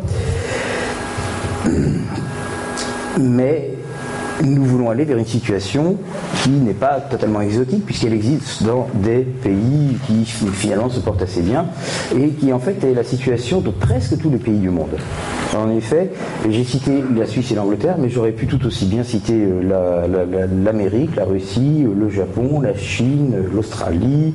Mais 3.19 3.73
nous 4.43 4.65
voulons 4.65 4.91
aller 4.91 5.05
vers 5.05 5.19
une 5.19 5.27
situation 5.27 5.97
qui 6.43 6.51
n'est 6.51 6.73
pas 6.73 7.01
totalement 7.01 7.41
exotique 7.41 7.85
puisqu'elle 7.85 8.15
existe 8.15 8.63
dans 8.63 8.89
des 8.95 9.21
pays 9.21 9.97
qui 10.07 10.25
finalement 10.25 10.89
se 10.89 11.01
portent 11.01 11.23
assez 11.23 11.43
bien 11.43 11.67
et 12.17 12.31
qui 12.31 12.53
en 12.53 12.59
fait 12.59 12.83
est 12.85 12.95
la 12.95 13.05
situation 13.05 13.61
de 13.61 13.71
presque 13.71 14.19
tous 14.19 14.31
les 14.31 14.39
pays 14.39 14.59
du 14.59 14.71
monde. 14.71 14.97
En 15.57 15.71
effet, 15.71 16.11
j'ai 16.49 16.63
cité 16.63 17.03
la 17.17 17.27
Suisse 17.27 17.51
et 17.51 17.55
l'Angleterre, 17.57 17.97
mais 17.99 18.09
j'aurais 18.09 18.31
pu 18.33 18.47
tout 18.47 18.65
aussi 18.67 18.87
bien 18.87 19.03
citer 19.03 19.35
euh, 19.35 20.47
l'Amérique, 20.65 21.17
la, 21.17 21.25
Russie, 21.25 21.85
le 21.93 22.09
Japon, 22.09 22.61
la 22.61 22.77
Chine, 22.77 23.35
l'Australie, 23.53 24.35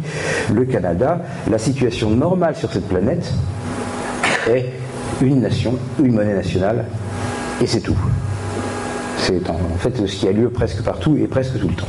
le 0.53 0.65
Canada. 0.65 1.21
La 1.49 1.57
situation 1.57 2.09
normale 2.09 2.55
sur 2.55 2.71
cette 2.71 2.87
planète 2.87 3.33
est 4.49 4.65
une 5.21 5.39
nation, 5.39 5.75
une 6.03 6.15
monnaie 6.15 6.35
nationale, 6.35 6.85
et 7.61 7.67
c'est 7.67 7.81
tout. 7.81 7.97
C'est 9.27 9.49
en 9.49 9.57
fait 9.79 10.05
ce 10.05 10.15
qui 10.15 10.27
a 10.27 10.31
lieu 10.31 10.49
presque 10.49 10.83
partout 10.83 11.17
et 11.17 11.25
presque 11.25 11.59
tout 11.59 11.67
le 11.67 11.73
temps. 11.73 11.87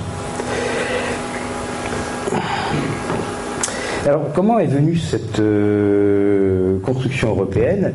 Alors, 4.06 4.32
comment 4.34 4.58
est 4.58 4.66
venue 4.66 4.96
cette 4.96 5.38
euh, 5.38 6.78
construction 6.78 7.28
européenne? 7.32 7.92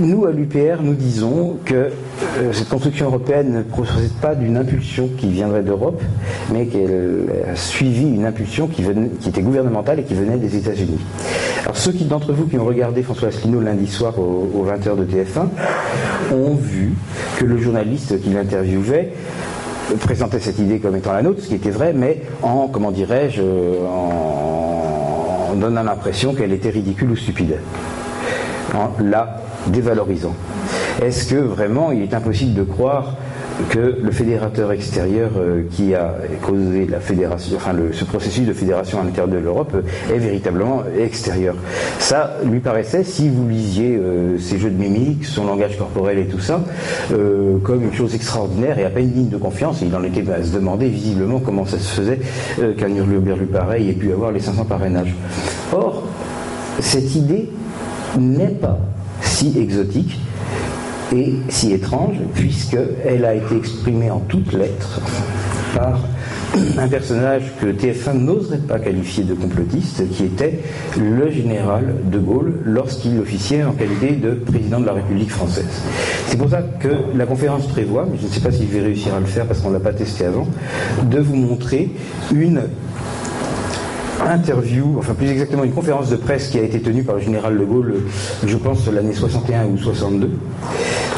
Nous, 0.00 0.24
à 0.24 0.32
l'UPR, 0.32 0.80
nous 0.80 0.94
disons 0.94 1.58
que 1.66 1.90
cette 2.52 2.68
construction 2.68 3.06
européenne 3.06 3.52
ne 3.52 3.62
procède 3.62 4.12
pas 4.20 4.34
d'une 4.34 4.56
impulsion 4.56 5.08
qui 5.18 5.28
viendrait 5.28 5.62
d'Europe, 5.62 6.00
mais 6.52 6.66
qu'elle 6.66 7.24
a 7.50 7.56
suivi 7.56 8.02
une 8.02 8.24
impulsion 8.24 8.66
qui, 8.66 8.84
était 9.26 9.42
gouvernementale 9.42 10.00
et 10.00 10.04
qui 10.04 10.14
venait 10.14 10.36
des 10.36 10.56
États-Unis. 10.56 10.98
Alors, 11.62 11.76
ceux 11.76 11.92
d'entre 11.92 12.32
vous 12.32 12.46
qui 12.46 12.58
ont 12.58 12.64
regardé 12.64 13.02
François 13.02 13.28
Asselineau 13.28 13.60
lundi 13.60 13.86
soir 13.86 14.18
aux 14.18 14.66
20h 14.66 14.96
de 14.96 15.04
TF1 15.04 16.34
ont 16.34 16.54
vu 16.54 16.92
que 17.38 17.44
le 17.44 17.58
journaliste 17.58 18.20
qui 18.20 18.30
l'interviewait 18.30 19.12
présentait 20.00 20.40
cette 20.40 20.58
idée 20.58 20.78
comme 20.78 20.96
étant 20.96 21.12
la 21.12 21.22
nôtre, 21.22 21.42
ce 21.42 21.48
qui 21.48 21.54
était 21.54 21.70
vrai, 21.70 21.92
mais 21.94 22.22
en, 22.42 22.68
comment 22.68 22.90
dirais-je, 22.90 23.42
en, 23.42 25.54
donnant 25.54 25.82
l'impression 25.82 26.34
qu'elle 26.34 26.52
était 26.52 26.70
ridicule 26.70 27.12
ou 27.12 27.16
stupide, 27.16 27.58
en 28.74 28.90
la 29.02 29.42
dévalorisant. 29.68 30.34
Est-ce 31.02 31.26
que 31.26 31.36
vraiment 31.36 31.92
il 31.92 32.02
est 32.02 32.14
impossible 32.14 32.54
de 32.54 32.62
croire 32.62 33.16
que 33.70 33.98
le 34.02 34.10
fédérateur 34.10 34.72
extérieur 34.72 35.30
euh, 35.36 35.62
qui 35.70 35.94
a 35.94 36.14
causé 36.42 36.86
la 36.86 37.00
fédération, 37.00 37.56
enfin 37.56 37.74
ce 37.92 38.04
processus 38.04 38.46
de 38.46 38.52
fédération 38.52 39.00
à 39.00 39.04
l'intérieur 39.04 39.28
de 39.28 39.38
l'Europe 39.38 39.72
euh, 39.74 40.14
est 40.14 40.18
véritablement 40.18 40.84
extérieur? 40.98 41.54
Ça 41.98 42.36
lui 42.44 42.60
paraissait, 42.60 43.04
si 43.04 43.28
vous 43.28 43.48
lisiez 43.48 43.96
euh, 43.96 44.38
ses 44.38 44.58
jeux 44.58 44.70
de 44.70 44.78
mimique, 44.78 45.24
son 45.24 45.44
langage 45.44 45.76
corporel 45.78 46.18
et 46.18 46.26
tout 46.26 46.40
ça, 46.40 46.62
comme 47.62 47.84
une 47.84 47.94
chose 47.94 48.14
extraordinaire 48.14 48.78
et 48.78 48.84
à 48.84 48.90
peine 48.90 49.10
digne 49.10 49.28
de 49.28 49.36
confiance. 49.36 49.80
il 49.82 49.94
en 49.94 50.02
était 50.02 50.28
à 50.30 50.42
se 50.42 50.52
demander 50.52 50.88
visiblement 50.88 51.40
comment 51.40 51.66
ça 51.66 51.78
se 51.78 52.00
faisait 52.00 52.20
qu'un 52.76 52.94
hurluberlu 52.94 53.46
pareil 53.46 53.90
ait 53.90 53.94
pu 53.94 54.12
avoir 54.12 54.32
les 54.32 54.40
500 54.40 54.64
parrainages. 54.64 55.14
Or, 55.72 56.04
cette 56.80 57.14
idée 57.14 57.48
n'est 58.18 58.48
pas 58.48 58.78
si 59.20 59.58
exotique 59.58 60.18
et 61.14 61.34
si 61.48 61.72
étrange, 61.72 62.16
puisqu'elle 62.34 63.24
a 63.24 63.34
été 63.34 63.56
exprimée 63.56 64.10
en 64.10 64.20
toutes 64.20 64.52
lettres 64.52 65.00
par 65.74 66.00
un 66.78 66.88
personnage 66.88 67.52
que 67.60 67.66
TF1 67.66 68.14
n'oserait 68.14 68.58
pas 68.58 68.78
qualifier 68.78 69.24
de 69.24 69.34
complotiste, 69.34 70.08
qui 70.10 70.24
était 70.24 70.60
le 70.98 71.30
général 71.30 71.96
de 72.10 72.18
Gaulle 72.18 72.60
lorsqu'il 72.64 73.18
officiait 73.18 73.64
en 73.64 73.72
qualité 73.72 74.12
de 74.12 74.30
président 74.30 74.80
de 74.80 74.86
la 74.86 74.94
République 74.94 75.30
française. 75.30 75.82
C'est 76.28 76.38
pour 76.38 76.48
ça 76.48 76.62
que 76.62 76.88
la 77.14 77.26
conférence 77.26 77.66
prévoit, 77.66 78.06
mais 78.10 78.18
je 78.18 78.26
ne 78.26 78.32
sais 78.32 78.40
pas 78.40 78.52
si 78.52 78.66
je 78.66 78.78
vais 78.78 78.84
réussir 78.84 79.14
à 79.14 79.20
le 79.20 79.26
faire 79.26 79.46
parce 79.46 79.60
qu'on 79.60 79.68
ne 79.68 79.74
l'a 79.74 79.80
pas 79.80 79.92
testé 79.92 80.24
avant, 80.24 80.46
de 81.10 81.18
vous 81.18 81.36
montrer 81.36 81.90
une 82.34 82.62
interview, 84.24 84.96
enfin 84.98 85.14
plus 85.14 85.28
exactement 85.28 85.64
une 85.64 85.72
conférence 85.72 86.10
de 86.10 86.16
presse 86.16 86.48
qui 86.48 86.58
a 86.58 86.62
été 86.62 86.80
tenue 86.80 87.02
par 87.02 87.16
le 87.16 87.20
général 87.20 87.58
de 87.58 87.64
Gaulle, 87.64 87.94
je 88.46 88.56
pense 88.56 88.86
l'année 88.88 89.12
61 89.12 89.66
ou 89.66 89.76
62, 89.76 90.30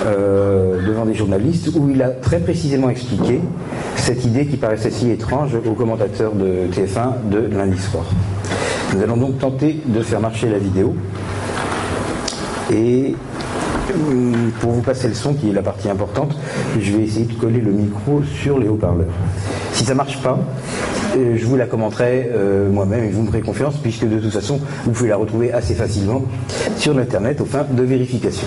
euh, 0.06 0.86
devant 0.86 1.04
des 1.04 1.14
journalistes, 1.14 1.70
où 1.76 1.90
il 1.90 2.02
a 2.02 2.10
très 2.10 2.40
précisément 2.40 2.88
expliqué 2.88 3.40
cette 3.96 4.24
idée 4.24 4.46
qui 4.46 4.56
paraissait 4.56 4.90
si 4.90 5.10
étrange 5.10 5.54
aux 5.54 5.74
commentateurs 5.74 6.32
de 6.32 6.68
TF1 6.72 7.28
de 7.30 7.56
lundi 7.56 7.78
soir. 7.78 8.04
Nous 8.94 9.02
allons 9.02 9.16
donc 9.16 9.38
tenter 9.38 9.80
de 9.86 10.00
faire 10.00 10.20
marcher 10.20 10.48
la 10.48 10.58
vidéo 10.58 10.94
et 12.72 13.14
hum, 13.92 14.50
pour 14.60 14.72
vous 14.72 14.82
passer 14.82 15.08
le 15.08 15.14
son, 15.14 15.34
qui 15.34 15.50
est 15.50 15.52
la 15.52 15.62
partie 15.62 15.88
importante, 15.88 16.36
je 16.78 16.92
vais 16.92 17.02
essayer 17.02 17.26
de 17.26 17.34
coller 17.34 17.60
le 17.60 17.72
micro 17.72 18.22
sur 18.22 18.58
les 18.58 18.68
haut-parleurs. 18.68 19.06
Si 19.72 19.84
ça 19.84 19.92
ne 19.92 19.98
marche 19.98 20.22
pas, 20.22 20.38
je 21.14 21.44
vous 21.44 21.56
la 21.56 21.66
commenterai 21.66 22.30
euh, 22.32 22.70
moi-même 22.70 23.04
et 23.04 23.10
vous 23.10 23.22
me 23.22 23.28
ferez 23.28 23.40
confiance, 23.40 23.76
puisque 23.76 24.08
de 24.08 24.18
toute 24.18 24.32
façon, 24.32 24.60
vous 24.84 24.92
pouvez 24.92 25.08
la 25.08 25.16
retrouver 25.16 25.52
assez 25.52 25.74
facilement 25.74 26.22
sur 26.76 26.94
l'Internet 26.94 27.40
aux 27.40 27.46
fins 27.46 27.66
de 27.68 27.82
vérification. 27.82 28.46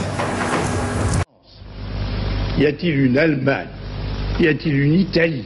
Y 2.62 2.68
a-t-il 2.68 3.06
une 3.06 3.18
Allemagne? 3.18 3.70
Y 4.40 4.48
a-t-il 4.48 4.80
une 4.80 4.94
Italie? 4.94 5.46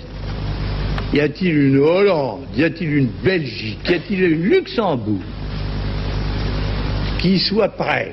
Y 1.14 1.20
a-t-il 1.22 1.58
une 1.58 1.78
Hollande? 1.78 2.42
Y 2.58 2.64
a-t-il 2.66 2.94
une 2.94 3.10
Belgique? 3.24 3.80
Y 3.90 3.94
a-t-il 3.94 4.22
une 4.22 4.42
Luxembourg 4.42 5.22
qui 7.20 7.40
soit 7.40 7.70
prêt 7.70 8.12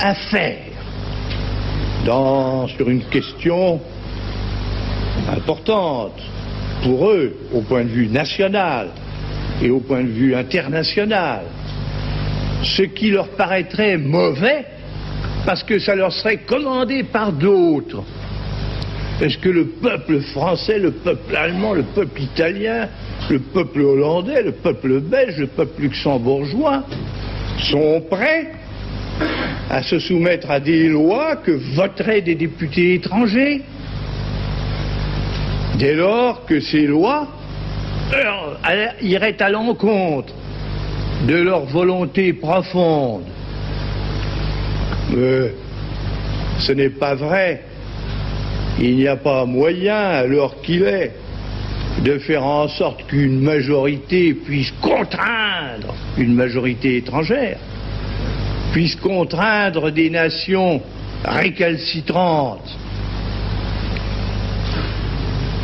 à 0.00 0.14
faire 0.14 0.58
dans, 2.04 2.66
sur 2.66 2.90
une 2.90 3.04
question 3.04 3.80
importante 5.30 6.20
pour 6.82 7.10
eux, 7.10 7.32
au 7.54 7.60
point 7.60 7.84
de 7.84 7.90
vue 7.90 8.08
national 8.08 8.88
et 9.62 9.70
au 9.70 9.78
point 9.78 10.02
de 10.02 10.08
vue 10.08 10.34
international, 10.34 11.42
ce 12.64 12.82
qui 12.82 13.12
leur 13.12 13.28
paraîtrait 13.28 13.98
mauvais 13.98 14.66
parce 15.46 15.62
que 15.62 15.78
ça 15.78 15.94
leur 15.94 16.12
serait 16.12 16.38
commandé 16.38 17.04
par 17.04 17.32
d'autres. 17.32 18.02
Est-ce 19.22 19.38
que 19.38 19.48
le 19.48 19.66
peuple 19.66 20.20
français, 20.20 20.78
le 20.78 20.90
peuple 20.90 21.34
allemand, 21.36 21.72
le 21.72 21.84
peuple 21.84 22.20
italien, 22.20 22.88
le 23.30 23.38
peuple 23.38 23.80
hollandais, 23.80 24.42
le 24.42 24.52
peuple 24.52 25.00
belge, 25.00 25.38
le 25.38 25.46
peuple 25.46 25.82
luxembourgeois 25.82 26.82
sont 27.70 28.02
prêts 28.10 28.52
à 29.70 29.82
se 29.82 29.98
soumettre 29.98 30.50
à 30.50 30.60
des 30.60 30.88
lois 30.88 31.36
que 31.36 31.52
voteraient 31.74 32.20
des 32.20 32.34
députés 32.34 32.94
étrangers 32.94 33.62
dès 35.78 35.94
lors 35.94 36.44
que 36.44 36.60
ces 36.60 36.86
lois 36.86 37.28
euh, 38.12 38.86
iraient 39.00 39.40
à 39.40 39.48
l'encontre 39.48 40.34
de 41.26 41.36
leur 41.36 41.64
volonté 41.64 42.32
profonde. 42.32 43.24
Mais 45.10 45.52
ce 46.58 46.72
n'est 46.72 46.90
pas 46.90 47.14
vrai. 47.14 47.62
Il 48.80 48.96
n'y 48.96 49.08
a 49.08 49.16
pas 49.16 49.44
moyen, 49.46 49.96
alors 49.96 50.60
qu'il 50.60 50.82
est, 50.82 51.12
de 52.04 52.18
faire 52.18 52.44
en 52.44 52.68
sorte 52.68 53.06
qu'une 53.06 53.40
majorité 53.40 54.34
puisse 54.34 54.72
contraindre 54.82 55.94
une 56.18 56.34
majorité 56.34 56.96
étrangère, 56.98 57.58
puisse 58.72 58.96
contraindre 58.96 59.90
des 59.90 60.10
nations 60.10 60.82
récalcitrantes 61.24 62.76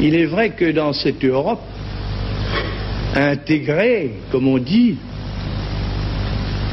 il 0.03 0.17
est 0.17 0.27
vrai 0.27 0.51
que 0.51 0.73
dans 0.73 0.93
cette 0.93 1.25
Europe 1.25 1.63
intégrée, 3.15 4.11
comme 4.33 4.49
on 4.49 4.59
dit, 4.59 4.97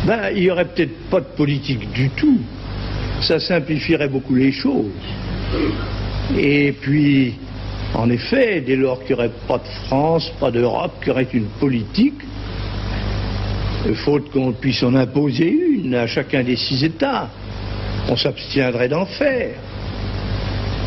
ben, 0.07 0.31
il 0.35 0.41
n'y 0.41 0.49
aurait 0.49 0.65
peut-être 0.65 1.09
pas 1.11 1.19
de 1.19 1.27
politique 1.38 1.91
du 1.91 2.09
tout. 2.09 2.39
Ça 3.21 3.39
simplifierait 3.39 4.07
beaucoup 4.07 4.35
les 4.35 4.51
choses. 4.51 4.91
Et 6.38 6.73
puis, 6.79 7.35
en 7.93 8.09
effet, 8.09 8.61
dès 8.61 8.75
lors 8.75 8.99
qu'il 8.99 9.15
n'y 9.15 9.21
aurait 9.21 9.31
pas 9.47 9.57
de 9.57 9.88
France, 9.88 10.31
pas 10.39 10.51
d'Europe, 10.51 10.93
qu'il 10.99 11.09
y 11.09 11.11
aurait 11.11 11.27
une 11.33 11.49
politique, 11.59 12.21
faute 13.95 14.29
qu'on 14.31 14.51
puisse 14.51 14.83
en 14.83 14.95
imposer 14.95 15.49
une 15.49 15.95
à 15.95 16.07
chacun 16.07 16.43
des 16.43 16.55
six 16.55 16.83
États, 16.83 17.29
on 18.09 18.15
s'abstiendrait 18.15 18.89
d'en 18.89 19.05
faire. 19.05 19.55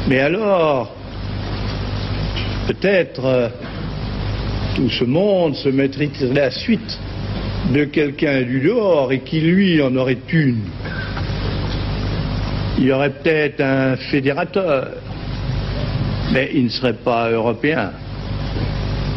Mais 0.08 0.20
alors, 0.20 0.94
peut-être 2.66 3.24
euh, 3.24 3.48
tout 4.74 4.90
ce 4.90 5.04
monde 5.04 5.54
se 5.54 5.68
mettrait 5.68 6.10
à 6.20 6.34
la 6.34 6.50
suite 6.50 6.98
de 7.72 7.84
quelqu'un 7.84 8.42
du 8.42 8.60
dehors 8.60 9.12
et 9.12 9.20
qui 9.20 9.40
lui 9.40 9.80
en 9.80 9.94
aurait 9.96 10.18
une. 10.32 10.62
Il 12.82 12.88
y 12.88 12.92
aurait 12.92 13.10
peut-être 13.10 13.60
un 13.60 13.94
fédérateur, 14.10 14.88
mais 16.32 16.50
il 16.52 16.64
ne 16.64 16.68
serait 16.68 16.94
pas 16.94 17.30
européen. 17.30 17.92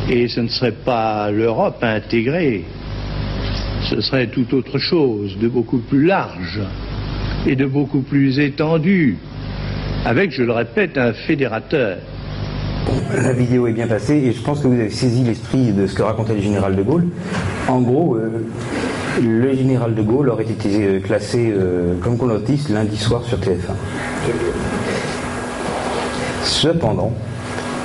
Et 0.07 0.27
ce 0.27 0.39
ne 0.41 0.50
serait 0.50 0.75
pas 0.86 1.31
l'Europe 1.31 1.79
intégrée. 1.81 2.63
Ce 3.89 4.01
serait 4.01 4.27
tout 4.27 4.53
autre 4.53 4.77
chose, 4.77 5.36
de 5.39 5.48
beaucoup 5.48 5.79
plus 5.79 6.05
large 6.05 6.62
et 7.48 7.55
de 7.55 7.65
beaucoup 7.65 8.01
plus 8.01 8.38
étendu, 8.38 9.17
avec, 10.05 10.31
je 10.31 10.43
le 10.43 10.51
répète, 10.51 10.95
un 11.00 11.13
fédérateur. 11.13 11.98
La 13.15 13.34
vidéo 13.34 13.65
est 13.65 13.74
bien 13.74 13.88
passée 13.88 14.13
et 14.13 14.31
je 14.31 14.43
pense 14.43 14.62
que 14.62 14.67
vous 14.67 14.79
avez 14.79 14.91
saisi 14.91 15.24
l'esprit 15.24 15.72
de 15.72 15.88
ce 15.88 15.95
que 15.95 16.03
racontait 16.03 16.36
le 16.36 16.41
général 16.41 16.75
de 16.75 16.84
Gaulle. 16.84 17.07
En 17.67 17.81
gros, 17.81 18.15
euh, 18.15 18.45
le 19.22 19.55
général 19.55 19.95
de 19.95 20.01
Gaulle 20.01 20.29
aurait 20.29 20.43
été 20.43 20.86
euh, 20.86 21.00
classé 21.00 21.53
euh, 21.55 21.95
comme 22.01 22.17
complotiste 22.17 22.69
lundi 22.69 22.98
soir 22.98 23.24
sur 23.24 23.38
TF1. 23.38 23.74
Cependant, 26.43 27.13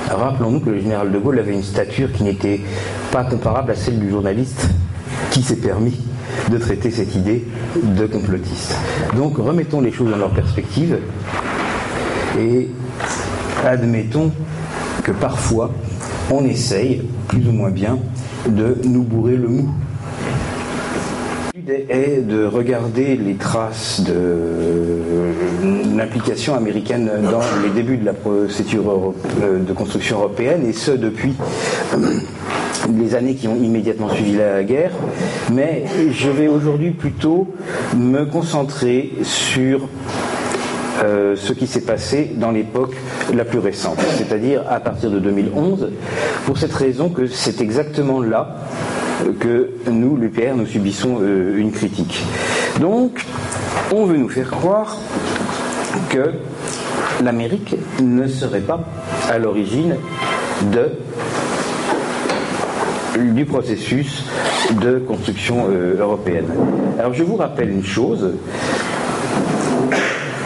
rappelons-nous 0.09 0.59
que 0.59 0.69
le 0.69 0.79
général 0.79 1.11
de 1.11 1.17
Gaulle 1.17 1.39
avait 1.39 1.53
une 1.53 1.63
stature 1.63 2.11
qui 2.11 2.23
n'était 2.23 2.61
pas 3.11 3.23
comparable 3.23 3.71
à 3.71 3.75
celle 3.75 3.99
du 3.99 4.09
journaliste 4.09 4.69
qui 5.31 5.41
s'est 5.41 5.55
permis 5.57 5.97
de 6.49 6.57
traiter 6.57 6.91
cette 6.91 7.15
idée 7.15 7.45
de 7.75 8.05
complotiste. 8.05 8.75
Donc 9.15 9.37
remettons 9.37 9.81
les 9.81 9.91
choses 9.91 10.11
dans 10.11 10.17
leur 10.17 10.31
perspective 10.31 10.97
et 12.39 12.69
admettons 13.65 14.31
que 15.03 15.11
parfois 15.11 15.71
on 16.29 16.43
essaye, 16.45 17.03
plus 17.27 17.47
ou 17.47 17.51
moins 17.51 17.71
bien, 17.71 17.97
de 18.47 18.77
nous 18.83 19.03
bourrer 19.03 19.35
le 19.35 19.47
mou 19.47 19.69
est 21.67 22.21
de 22.25 22.45
regarder 22.45 23.15
les 23.15 23.35
traces 23.35 24.01
de 24.01 25.31
l'implication 25.95 26.55
américaine 26.55 27.09
dans 27.23 27.41
les 27.63 27.69
débuts 27.69 27.97
de 27.97 28.05
la 28.05 28.13
procédure 28.13 29.13
euh, 29.41 29.59
de 29.59 29.73
construction 29.73 30.17
européenne, 30.19 30.65
et 30.67 30.73
ce 30.73 30.91
depuis 30.91 31.33
euh, 31.93 32.19
les 32.97 33.15
années 33.15 33.35
qui 33.35 33.47
ont 33.47 33.55
immédiatement 33.55 34.09
suivi 34.09 34.35
la 34.35 34.63
guerre. 34.63 34.91
Mais 35.53 35.83
je 36.11 36.29
vais 36.29 36.47
aujourd'hui 36.47 36.91
plutôt 36.91 37.47
me 37.95 38.25
concentrer 38.25 39.11
sur 39.23 39.87
euh, 41.03 41.35
ce 41.35 41.53
qui 41.53 41.67
s'est 41.67 41.81
passé 41.81 42.31
dans 42.35 42.51
l'époque 42.51 42.95
la 43.33 43.45
plus 43.45 43.59
récente, 43.59 43.99
c'est-à-dire 44.17 44.63
à 44.69 44.79
partir 44.79 45.09
de 45.09 45.19
2011, 45.19 45.91
pour 46.45 46.57
cette 46.57 46.73
raison 46.73 47.09
que 47.09 47.27
c'est 47.27 47.61
exactement 47.61 48.21
là 48.21 48.57
que 49.39 49.69
nous, 49.89 50.15
l'UPR, 50.17 50.55
nous 50.55 50.65
subissons 50.65 51.19
euh, 51.21 51.57
une 51.57 51.71
critique. 51.71 52.23
Donc, 52.79 53.25
on 53.91 54.05
veut 54.05 54.17
nous 54.17 54.29
faire 54.29 54.49
croire 54.49 54.97
que 56.09 56.31
l'Amérique 57.23 57.75
ne 58.01 58.27
serait 58.27 58.61
pas 58.61 58.83
à 59.29 59.37
l'origine 59.37 59.95
du 63.17 63.45
processus 63.45 64.25
de 64.81 64.99
construction 64.99 65.67
euh, 65.69 65.97
européenne. 65.99 66.47
Alors 66.97 67.13
je 67.13 67.23
vous 67.23 67.35
rappelle 67.35 67.69
une 67.69 67.83
chose, 67.83 68.33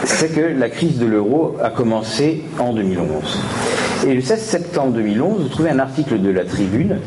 c'est 0.04 0.34
que 0.34 0.40
la 0.40 0.68
crise 0.68 0.98
de 0.98 1.06
l'euro 1.06 1.56
a 1.62 1.70
commencé 1.70 2.42
en 2.58 2.72
2011. 2.72 3.38
Et 4.04 4.14
le 4.14 4.20
16 4.20 4.40
septembre 4.40 4.92
2011, 4.92 5.42
vous 5.42 5.48
trouvez 5.48 5.70
un 5.70 5.78
article 5.78 6.20
de 6.20 6.30
la 6.30 6.44
Tribune, 6.44 6.98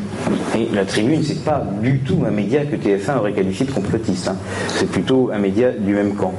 et 0.56 0.68
la 0.74 0.84
Tribune, 0.84 1.22
c'est 1.22 1.44
pas 1.44 1.64
du 1.80 2.00
tout 2.00 2.18
un 2.26 2.30
média 2.30 2.64
que 2.64 2.76
TF1 2.76 3.18
aurait 3.18 3.32
qualifié 3.32 3.64
de 3.64 3.70
complotiste, 3.70 4.28
hein. 4.28 4.36
c'est 4.68 4.90
plutôt 4.90 5.30
un 5.32 5.38
média 5.38 5.70
du 5.70 5.94
même 5.94 6.14
camp, 6.14 6.34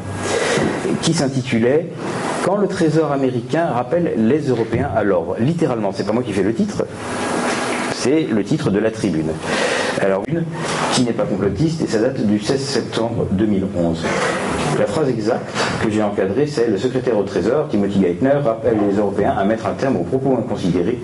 qui 1.01 1.13
s'intitulait 1.13 1.87
Quand 2.43 2.57
le 2.57 2.67
Trésor 2.67 3.11
américain 3.11 3.67
rappelle 3.67 4.13
les 4.17 4.49
Européens 4.49 4.89
à 4.95 5.03
l'ordre. 5.03 5.35
Littéralement, 5.39 5.91
c'est 5.93 6.05
pas 6.05 6.11
moi 6.11 6.23
qui 6.23 6.33
fais 6.33 6.43
le 6.43 6.53
titre, 6.53 6.85
c'est 7.93 8.27
le 8.29 8.43
titre 8.43 8.69
de 8.71 8.79
la 8.79 8.91
Tribune. 8.91 9.31
Alors, 10.01 10.23
une 10.27 10.43
qui 10.93 11.03
n'est 11.03 11.13
pas 11.13 11.25
complotiste, 11.25 11.81
et 11.81 11.87
ça 11.87 11.99
date 11.99 12.25
du 12.25 12.39
16 12.39 12.59
septembre 12.59 13.27
2011. 13.31 14.05
La 14.81 14.87
phrase 14.87 15.09
exacte 15.09 15.45
que 15.83 15.91
j'ai 15.91 16.01
encadrée, 16.01 16.47
c'est 16.47 16.65
le 16.67 16.75
secrétaire 16.75 17.15
au 17.15 17.21
Trésor, 17.21 17.67
Timothy 17.67 18.01
Geithner, 18.01 18.39
rappelle 18.43 18.77
les 18.89 18.97
Européens 18.97 19.35
à 19.37 19.43
mettre 19.43 19.67
un 19.67 19.73
terme 19.73 19.97
aux 19.97 20.03
propos 20.03 20.35
inconsidérés, 20.35 20.97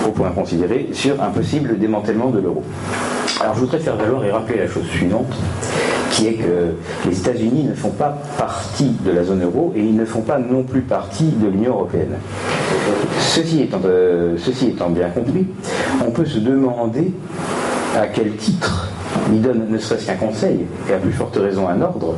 propos 0.00 0.24
inconsidérés 0.24 0.88
sur 0.94 1.22
un 1.22 1.28
possible 1.28 1.78
démantèlement 1.78 2.30
de 2.30 2.38
l'euro. 2.38 2.62
Alors 3.42 3.54
je 3.54 3.60
voudrais 3.60 3.80
faire 3.80 3.96
valoir 3.96 4.24
et 4.24 4.30
rappeler 4.30 4.60
la 4.60 4.66
chose 4.66 4.86
suivante, 4.86 5.30
qui 6.12 6.28
est 6.28 6.32
que 6.36 6.72
les 7.06 7.18
États-Unis 7.20 7.64
ne 7.64 7.74
font 7.74 7.90
pas 7.90 8.16
partie 8.38 8.96
de 9.04 9.10
la 9.10 9.22
zone 9.24 9.44
euro 9.44 9.74
et 9.76 9.80
ils 9.80 9.94
ne 9.94 10.06
font 10.06 10.22
pas 10.22 10.38
non 10.38 10.62
plus 10.62 10.80
partie 10.80 11.28
de 11.28 11.48
l'Union 11.48 11.72
européenne. 11.72 12.16
Ceci 13.18 13.60
étant, 13.60 13.80
euh, 13.84 14.36
ceci 14.38 14.68
étant 14.68 14.88
bien 14.88 15.10
compris, 15.10 15.46
on 16.02 16.10
peut 16.12 16.24
se 16.24 16.38
demander 16.38 17.12
à 17.94 18.06
quel 18.06 18.36
titre 18.36 18.88
il 19.32 19.42
donne 19.42 19.66
ne 19.68 19.78
serait-ce 19.78 20.06
qu'un 20.06 20.14
conseil, 20.14 20.64
et 20.88 20.94
à 20.94 20.96
plus 20.96 21.12
forte 21.12 21.36
raison 21.36 21.68
un 21.68 21.82
ordre, 21.82 22.14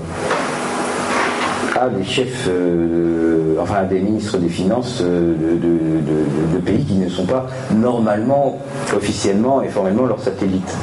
à 1.81 1.89
des 1.89 2.05
chefs, 2.05 2.47
euh, 2.49 3.57
enfin 3.59 3.85
des 3.85 4.01
ministres 4.01 4.37
des 4.37 4.49
Finances 4.49 5.01
euh, 5.03 5.35
de, 5.35 6.59
pays 6.59 6.85
qui 6.85 6.95
ne 6.97 7.09
sont 7.09 7.25
pas 7.25 7.47
normalement, 7.75 8.59
officiellement 8.95 9.63
et 9.63 9.69
formellement 9.69 10.05
leurs 10.05 10.21
satellites. 10.21 10.77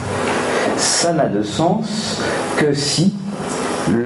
Ça 0.76 1.14
n'a 1.14 1.28
de 1.28 1.44
sens 1.44 2.20
que 2.58 2.74
si 2.74 3.14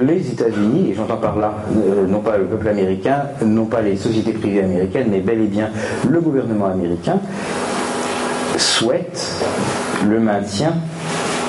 les 0.04 0.30
États-Unis, 0.30 0.90
et 0.90 0.94
j'entends 0.94 1.16
par 1.16 1.38
là 1.38 1.54
euh, 1.74 2.06
non 2.06 2.20
pas 2.20 2.36
le 2.36 2.44
peuple 2.44 2.68
américain, 2.68 3.22
non 3.42 3.64
pas 3.64 3.80
les 3.80 3.96
sociétés 3.96 4.32
privées 4.32 4.62
américaines, 4.62 5.08
mais 5.10 5.20
bel 5.20 5.40
et 5.40 5.46
bien 5.46 5.70
le 6.08 6.20
gouvernement 6.20 6.66
américain, 6.66 7.18
souhaite 8.58 9.42
le 10.06 10.20
maintien 10.20 10.74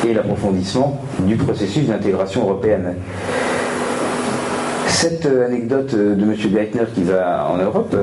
et 0.07 0.13
l'approfondissement 0.13 1.01
du 1.19 1.35
processus 1.35 1.87
d'intégration 1.87 2.43
européenne. 2.43 2.95
Cette 4.93 5.25
anecdote 5.25 5.93
de 5.95 6.23
M. 6.23 6.33
Geithner 6.35 6.85
qui 6.93 7.03
va 7.03 7.49
en 7.51 7.57
Europe 7.57 7.95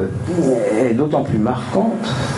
est 0.77 0.93
d'autant 0.93 1.23
plus 1.23 1.39
marquante 1.39 1.93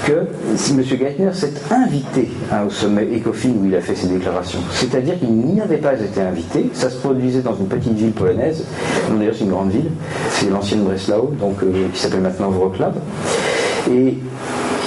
que 0.07 0.13
M. 0.13 0.83
Geithner 0.83 1.33
s'est 1.33 1.55
invité 1.71 2.31
hein, 2.53 2.65
au 2.67 2.71
sommet 2.71 3.09
ECOFIN 3.17 3.55
où 3.61 3.65
il 3.65 3.75
a 3.75 3.81
fait 3.81 3.95
ses 3.95 4.07
déclarations. 4.07 4.61
C'est-à-dire 4.71 5.19
qu'il 5.19 5.33
n'y 5.33 5.61
avait 5.61 5.79
pas 5.79 5.95
été 5.95 6.21
invité. 6.21 6.71
Ça 6.75 6.91
se 6.91 6.97
produisait 6.99 7.41
dans 7.41 7.57
une 7.57 7.67
petite 7.67 7.95
ville 7.95 8.13
polonaise. 8.13 8.65
D'ailleurs, 9.11 9.35
c'est 9.37 9.45
une 9.45 9.51
grande 9.51 9.71
ville. 9.71 9.91
C'est 10.31 10.51
l'ancienne 10.51 10.85
Breslau, 10.85 11.33
donc, 11.41 11.57
euh, 11.63 11.89
qui 11.93 11.99
s'appelle 11.99 12.21
maintenant 12.21 12.51
Wrocław. 12.51 12.93
Et 13.91 14.19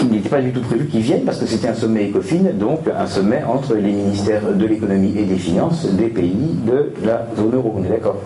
il 0.06 0.12
n'était 0.12 0.30
pas 0.30 0.42
du 0.42 0.52
tout 0.52 0.62
prévu 0.62 0.86
qu'ils 0.86 1.02
viennent 1.02 1.24
parce 1.24 1.40
que 1.40 1.46
c'était 1.46 1.68
un 1.68 1.74
sommet 1.74 2.10
ECOFIN, 2.10 2.54
donc 2.54 2.82
un 2.88 3.08
sommet 3.08 3.44
entre 3.44 3.74
les 3.76 3.92
ministères 3.92 4.42
de 4.54 4.66
l'économie 4.66 5.14
et 5.18 5.24
des 5.24 5.38
finances 5.38 5.86
des 5.86 6.08
pays 6.08 6.56
de 6.66 6.94
la 7.04 7.26
zone 7.36 7.56
euro, 7.56 7.76
on 7.78 7.84
est 7.84 7.90
d'accord, 7.90 8.18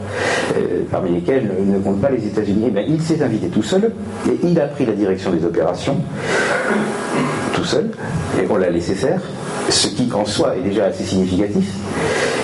euh, 0.57 0.81
parmi 0.91 1.11
lesquels 1.11 1.49
ne 1.65 1.79
comptent 1.79 2.01
pas 2.01 2.09
les 2.09 2.25
États-Unis. 2.25 2.71
Eh 2.75 2.85
il 2.87 3.01
s'est 3.01 3.21
invité 3.23 3.47
tout 3.47 3.63
seul 3.63 3.91
et 4.27 4.37
il 4.43 4.59
a 4.59 4.67
pris 4.67 4.85
la 4.85 4.93
direction 4.93 5.31
des 5.31 5.45
opérations 5.45 5.97
tout 7.53 7.63
seul 7.65 7.89
et 8.41 8.45
on 8.49 8.57
l'a 8.57 8.69
laissé 8.69 8.93
faire, 8.93 9.21
ce 9.69 9.87
qui 9.87 10.09
en 10.13 10.25
soi 10.25 10.57
est 10.57 10.61
déjà 10.61 10.85
assez 10.85 11.03
significatif. 11.03 11.71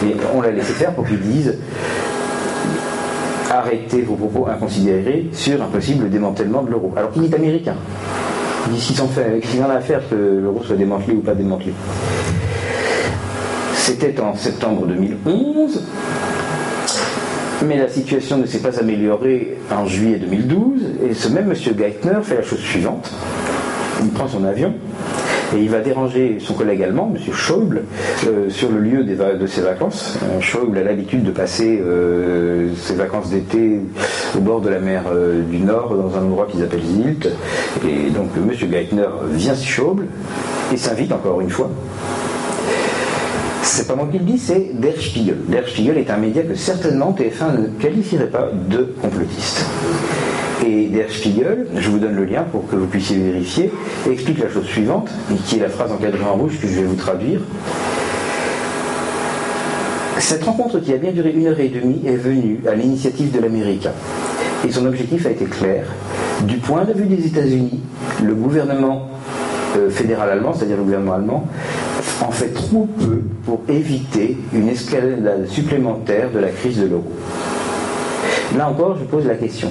Et 0.05 0.15
on 0.33 0.41
l'a 0.41 0.51
laissé 0.51 0.73
faire 0.73 0.93
pour 0.93 1.05
qu'il 1.05 1.19
dise 1.19 1.57
arrêtez 3.51 4.01
vos 4.01 4.15
propos 4.15 4.47
inconsidérés 4.47 5.27
sur 5.31 5.61
un 5.61 5.67
possible 5.67 6.09
démantèlement 6.09 6.63
de 6.63 6.71
l'euro. 6.71 6.93
Alors 6.95 7.11
qu'il 7.11 7.23
est 7.25 7.33
américain 7.33 7.75
qu'ils 8.69 9.01
ont 9.01 9.07
fait, 9.07 9.39
qu'il 9.41 9.61
en 9.63 9.69
a 9.69 9.75
à 9.75 9.81
faire 9.81 10.01
que 10.09 10.15
l'euro 10.15 10.63
soit 10.63 10.75
démantelé 10.75 11.15
ou 11.15 11.21
pas 11.21 11.33
démantelé. 11.33 11.73
C'était 13.75 14.19
en 14.19 14.35
septembre 14.35 14.87
2011, 14.87 15.83
mais 17.65 17.77
la 17.77 17.87
situation 17.87 18.37
ne 18.37 18.45
s'est 18.45 18.59
pas 18.59 18.79
améliorée 18.79 19.57
en 19.71 19.85
juillet 19.85 20.17
2012, 20.17 20.81
et 21.07 21.13
ce 21.13 21.27
même 21.29 21.47
monsieur 21.47 21.73
Geithner 21.73 22.21
fait 22.23 22.37
la 22.37 22.43
chose 22.43 22.59
suivante. 22.59 23.11
Il 24.01 24.09
prend 24.09 24.27
son 24.27 24.43
avion, 24.43 24.73
et 25.53 25.59
il 25.59 25.69
va 25.69 25.79
déranger 25.79 26.37
son 26.39 26.53
collègue 26.53 26.83
allemand, 26.83 27.13
M. 27.13 27.33
Schäuble, 27.33 27.83
euh, 28.27 28.49
sur 28.49 28.69
le 28.71 28.79
lieu 28.79 29.03
de 29.03 29.47
ses 29.47 29.61
vacances. 29.61 30.17
Euh, 30.23 30.41
Schäuble 30.41 30.77
a 30.77 30.83
l'habitude 30.83 31.23
de 31.23 31.31
passer 31.31 31.81
euh, 31.85 32.69
ses 32.75 32.95
vacances 32.95 33.29
d'été 33.29 33.81
au 34.35 34.39
bord 34.39 34.61
de 34.61 34.69
la 34.69 34.79
mer 34.79 35.03
du 35.49 35.59
Nord, 35.59 35.95
dans 35.95 36.17
un 36.17 36.23
endroit 36.23 36.47
qu'ils 36.49 36.63
appellent 36.63 36.83
Zilt. 36.83 37.29
Et 37.87 38.09
donc 38.09 38.29
M. 38.37 38.51
Geithner 38.51 39.07
vient 39.31 39.55
sur 39.55 39.85
Schäuble 39.85 40.07
et 40.73 40.77
s'invite 40.77 41.11
encore 41.11 41.41
une 41.41 41.49
fois. 41.49 41.69
C'est 43.61 43.87
pas 43.87 43.95
moi 43.95 44.07
qui 44.11 44.19
le 44.19 44.25
dis, 44.25 44.37
c'est 44.37 44.79
Der 44.79 44.93
Spiegel. 44.99 45.37
Der 45.47 45.67
Spiegel 45.67 45.97
est 45.97 46.09
un 46.09 46.17
média 46.17 46.43
que 46.43 46.55
certainement 46.55 47.15
TF1 47.17 47.61
ne 47.61 47.67
qualifierait 47.79 48.27
pas 48.27 48.49
de 48.69 48.93
complotiste. 49.01 49.65
Et 50.67 50.87
Der 50.87 51.11
Spiegel, 51.11 51.67
je 51.75 51.89
vous 51.91 51.99
donne 51.99 52.15
le 52.15 52.25
lien 52.25 52.43
pour 52.51 52.67
que 52.67 52.75
vous 52.75 52.87
puissiez 52.87 53.17
vérifier, 53.17 53.71
explique 54.09 54.39
la 54.39 54.49
chose 54.49 54.65
suivante, 54.65 55.09
qui 55.45 55.57
est 55.57 55.61
la 55.61 55.69
phrase 55.69 55.91
encadrée 55.91 56.23
en 56.23 56.33
rouge 56.33 56.59
que 56.59 56.67
je 56.67 56.79
vais 56.79 56.87
vous 56.87 56.95
traduire. 56.95 57.39
Cette 60.17 60.43
rencontre 60.43 60.79
qui 60.79 60.91
a 60.91 60.97
bien 60.97 61.11
duré 61.11 61.33
une 61.33 61.45
heure 61.45 61.59
et 61.59 61.69
demie 61.69 62.01
est 62.07 62.15
venue 62.15 62.61
à 62.67 62.73
l'initiative 62.73 63.31
de 63.31 63.39
l'Amérique. 63.39 63.87
Et 64.67 64.71
son 64.71 64.87
objectif 64.87 65.27
a 65.27 65.31
été 65.31 65.45
clair. 65.45 65.85
Du 66.47 66.57
point 66.57 66.83
de 66.83 66.93
vue 66.93 67.05
des 67.05 67.27
États-Unis, 67.27 67.81
le 68.23 68.33
gouvernement 68.33 69.07
euh, 69.77 69.91
fédéral 69.91 70.31
allemand, 70.31 70.53
c'est-à-dire 70.55 70.77
le 70.77 70.83
gouvernement 70.83 71.13
allemand, 71.13 71.47
en 72.21 72.31
fait 72.31 72.53
trop 72.53 72.87
peu 72.99 73.21
pour 73.45 73.61
éviter 73.69 74.35
une 74.51 74.69
escalade 74.69 75.45
supplémentaire 75.47 76.31
de 76.31 76.39
la 76.39 76.49
crise 76.49 76.79
de 76.79 76.87
l'euro. 76.87 77.11
Là 78.57 78.67
encore, 78.67 78.97
je 78.99 79.03
pose 79.03 79.27
la 79.27 79.35
question 79.35 79.69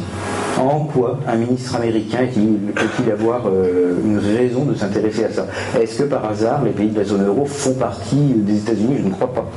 en 0.60 0.80
quoi 0.80 1.18
un 1.26 1.36
ministre 1.36 1.76
américain 1.76 2.26
peut-il 2.74 3.10
avoir 3.10 3.42
euh, 3.46 3.96
une 4.04 4.18
raison 4.18 4.64
de 4.64 4.74
s'intéresser 4.74 5.24
à 5.24 5.30
ça? 5.30 5.46
Est-ce 5.80 5.98
que 5.98 6.04
par 6.04 6.24
hasard 6.24 6.64
les 6.64 6.70
pays 6.70 6.88
de 6.88 6.98
la 6.98 7.04
zone 7.04 7.26
euro 7.26 7.44
font 7.44 7.74
partie 7.74 8.16
des 8.16 8.58
États-Unis? 8.58 8.96
Je 8.98 9.08
ne 9.08 9.10
crois 9.10 9.32
pas. 9.32 9.50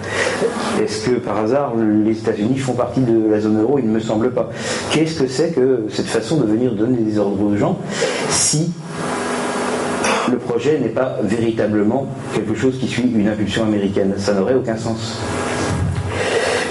Est-ce 0.81 1.09
que 1.09 1.15
par 1.15 1.37
hasard 1.37 1.73
les 1.75 2.17
États-Unis 2.17 2.57
font 2.57 2.73
partie 2.73 3.01
de 3.01 3.29
la 3.29 3.39
zone 3.39 3.61
euro? 3.61 3.79
Il 3.79 3.87
ne 3.87 3.91
me 3.93 3.99
semble 3.99 4.31
pas. 4.31 4.49
Qu'est-ce 4.91 5.19
que 5.19 5.27
c'est 5.27 5.51
que 5.51 5.85
cette 5.89 6.07
façon 6.07 6.37
de 6.37 6.45
venir 6.45 6.73
donner 6.73 6.97
des 6.97 7.19
ordres 7.19 7.43
aux 7.43 7.55
gens 7.55 7.77
si 8.29 8.71
le 10.29 10.37
projet 10.37 10.79
n'est 10.79 10.89
pas 10.89 11.17
véritablement 11.23 12.07
quelque 12.33 12.55
chose 12.55 12.77
qui 12.79 12.87
suit 12.87 13.11
une 13.13 13.27
impulsion 13.27 13.63
américaine? 13.63 14.13
Ça 14.17 14.33
n'aurait 14.33 14.55
aucun 14.55 14.77
sens. 14.77 15.19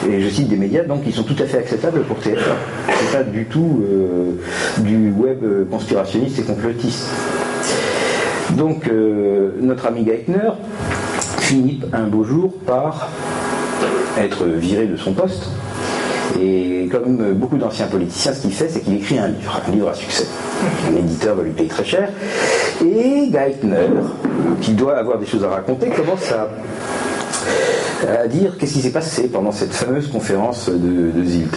Et 0.09 0.21
je 0.21 0.29
cite 0.29 0.49
des 0.49 0.57
médias 0.57 0.85
donc 0.85 1.05
qui 1.05 1.13
sont 1.13 1.23
tout 1.23 1.37
à 1.41 1.47
fait 1.47 1.59
acceptables 1.59 2.03
pour 2.03 2.19
TF1. 2.19 2.39
C'est 2.89 3.17
pas 3.19 3.25
du 3.25 3.45
tout 3.47 3.83
euh, 3.83 4.33
du 4.79 5.11
web 5.11 5.45
conspirationniste 5.71 6.39
et 6.39 6.43
complotiste. 6.43 7.09
Donc 8.57 8.89
notre 9.61 9.87
ami 9.87 10.05
Geithner 10.05 10.51
finit 11.39 11.81
un 11.93 12.05
beau 12.05 12.25
jour 12.25 12.53
par 12.65 13.11
être 14.19 14.45
viré 14.45 14.87
de 14.87 14.97
son 14.97 15.13
poste. 15.13 15.51
Et 16.41 16.89
comme 16.91 17.35
beaucoup 17.35 17.57
d'anciens 17.57 17.87
politiciens, 17.87 18.33
ce 18.33 18.43
qu'il 18.43 18.53
fait, 18.53 18.69
c'est 18.69 18.81
qu'il 18.81 18.95
écrit 18.95 19.19
un 19.19 19.29
livre, 19.29 19.63
un 19.67 19.71
livre 19.71 19.89
à 19.89 19.95
succès. 19.95 20.27
Un 20.91 20.97
éditeur 20.97 21.37
va 21.37 21.43
lui 21.43 21.53
payer 21.53 21.69
très 21.69 21.85
cher. 21.85 22.11
Et 22.85 23.29
Geithner, 23.31 23.89
qui 24.61 24.73
doit 24.73 24.97
avoir 24.97 25.19
des 25.19 25.27
choses 25.27 25.45
à 25.45 25.49
raconter, 25.49 25.89
commence 25.91 26.31
à, 26.33 26.49
à 28.05 28.27
dire 28.27 28.57
qu'est-ce 28.59 28.75
qui 28.75 28.83
s'est 28.83 28.91
passé 28.91 29.29
pendant 29.29 29.53
cette 29.53 29.73
fameuse 29.73 30.09
conférence 30.09 30.69
de, 30.69 31.11
de 31.11 31.25
Zilt. 31.25 31.57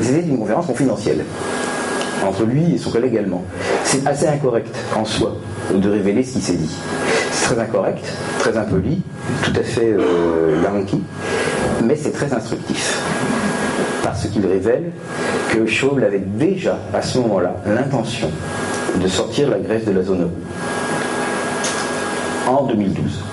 C'était 0.00 0.20
une 0.20 0.38
conférence 0.38 0.66
confidentielle 0.66 1.24
entre 2.26 2.44
lui 2.44 2.74
et 2.74 2.78
son 2.78 2.90
collègue 2.90 3.16
allemand. 3.16 3.44
C'est 3.84 4.06
assez 4.06 4.26
incorrect 4.26 4.74
en 4.96 5.04
soi 5.04 5.36
de 5.74 5.88
révéler 5.88 6.22
ce 6.22 6.34
qui 6.34 6.40
s'est 6.40 6.54
dit. 6.54 6.74
C'est 7.32 7.54
très 7.54 7.62
incorrect, 7.62 8.04
très 8.38 8.56
impoli, 8.56 9.02
tout 9.42 9.52
à 9.54 9.62
fait 9.62 9.92
euh, 9.92 10.56
mais 11.84 11.96
c'est 11.96 12.12
très 12.12 12.32
instructif. 12.32 13.00
Parce 14.02 14.26
qu'il 14.26 14.46
révèle 14.46 14.92
que 15.50 15.66
Schauble 15.66 16.04
avait 16.04 16.22
déjà, 16.24 16.78
à 16.92 17.02
ce 17.02 17.18
moment-là, 17.18 17.56
l'intention 17.66 18.30
de 19.00 19.08
sortir 19.08 19.50
la 19.50 19.58
Grèce 19.58 19.84
de 19.84 19.92
la 19.92 20.02
zone 20.02 20.22
euro. 20.22 20.30
En 22.46 22.64
2012. 22.66 23.23